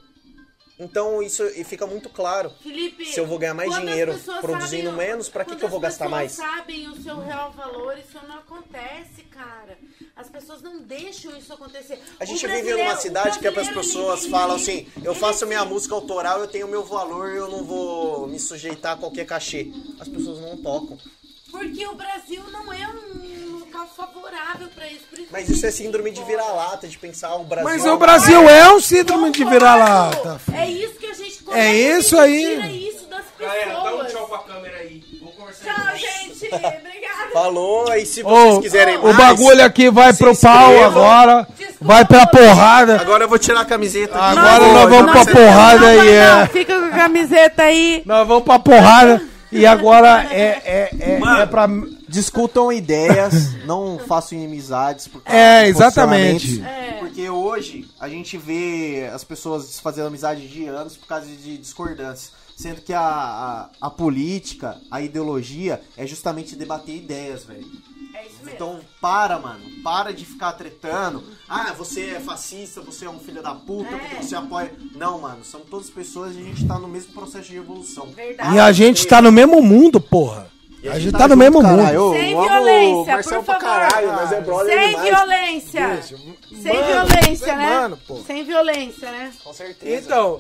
[0.78, 2.50] então isso fica muito claro.
[2.62, 5.68] Felipe, Se eu vou ganhar mais as dinheiro produzindo sabem menos, pra que que eu
[5.68, 6.36] vou as gastar mais?
[6.36, 9.78] pessoas sabem o seu real valor, isso não acontece, cara.
[10.16, 12.00] As pessoas não deixam isso acontecer.
[12.18, 15.65] A gente vive numa cidade que as brasileiro, pessoas ele- falam assim: eu faço minha
[15.65, 19.70] música autoral, eu tenho meu valor, eu não vou me sujeitar a qualquer cachê.
[20.00, 20.98] As pessoas não tocam.
[21.50, 23.15] Porque o Brasil não é um
[23.78, 25.00] local favorável pra isso.
[25.10, 27.68] Por isso Mas isso é síndrome de vira-lata, de pensar o Brasil.
[27.70, 30.40] Mas é o Brasil é um síndrome de vira-lata.
[30.52, 32.44] É isso que a gente É isso aí.
[32.57, 34.12] Tira isso das Galera, dá um pessoas.
[34.12, 35.02] tchau pra câmera aí.
[35.23, 36.47] Vou conversar Tchau, gente.
[36.55, 37.31] Obrigada.
[37.32, 39.16] Falou, e se vocês Ô, quiserem o mais.
[39.16, 41.47] bagulho aqui vai pro pau agora.
[41.57, 41.84] Desculpa.
[41.84, 43.00] Vai pra porrada.
[43.00, 44.15] Agora eu vou tirar a camiseta.
[44.18, 44.39] aqui.
[44.39, 45.97] Agora Vou- nós vamos vou- pra porrada Não, aí.
[45.97, 46.40] não, É.
[46.40, 48.02] não, Fica com a camiseta aí.
[48.05, 49.23] Nós vamos pra porrada.
[49.50, 51.40] E agora é, é, é, Mano.
[51.42, 51.68] é pra.
[52.08, 55.06] Discutam ideias, não façam inimizades.
[55.08, 56.46] por causa É, exatamente.
[56.46, 56.98] posicionamentos.
[57.00, 62.32] Porque hoje a gente vê as pessoas fazendo amizade de anos por causa de discordâncias.
[62.56, 67.64] Sendo que a, a, a política, a ideologia é justamente debater ideias, velho.
[68.14, 68.50] É isso mesmo.
[68.52, 69.60] Então para, mano.
[69.84, 71.22] Para de ficar tretando.
[71.48, 73.98] Ah, você é fascista, você é um filho da puta, É.
[73.98, 74.72] porque você apoia.
[74.96, 75.44] Não, mano.
[75.44, 78.06] São todas pessoas e a gente tá no mesmo processo de evolução.
[78.08, 78.56] Verdade.
[78.56, 80.50] E a gente tá no mesmo mundo, porra.
[80.82, 82.12] E A gente tá no mesmo mundo.
[82.12, 83.60] Sem violência, Marcelo por favor.
[83.60, 85.08] caralho, mas é brother Sem demais.
[85.08, 86.00] violência.
[86.62, 87.70] Sem Mano, violência, é né?
[87.81, 88.18] mano, pô.
[88.26, 89.31] Sem violência, né?
[89.42, 90.07] Com certeza.
[90.07, 90.39] Então,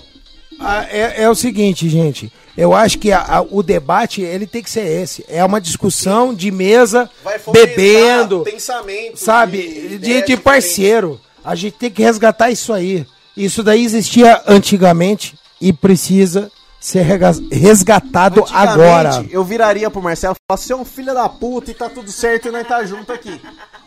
[0.60, 2.32] a- é, é o seguinte, gente.
[2.56, 5.24] Eu acho que a- a- o debate ele tem que ser esse.
[5.28, 7.10] É uma discussão de mesa,
[7.52, 9.58] bebendo, pensamento, sabe?
[9.88, 11.20] de De, de parceiro.
[11.44, 13.06] A gente tem que resgatar isso aí.
[13.36, 16.50] Isso daí existia antigamente e precisa
[16.80, 17.02] ser
[17.50, 19.24] resgatado agora.
[19.30, 22.10] Eu viraria pro Marcelo e falaria: você é um filho da puta e tá tudo
[22.10, 23.40] certo e nós tá junto aqui.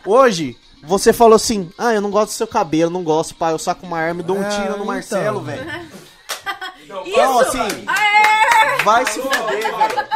[0.04, 3.52] Hoje, você falou assim: ah, eu não gosto do seu cabelo, não gosto, pai.
[3.52, 5.44] Eu saco uma arma e dou um É, tiro no Marcelo, então.
[5.44, 5.70] velho.
[6.84, 7.48] Então, Isso.
[7.48, 8.82] assim, Aê!
[8.84, 10.08] vai se fuder, velho.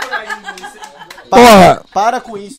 [1.31, 2.59] Porra, Para com isso.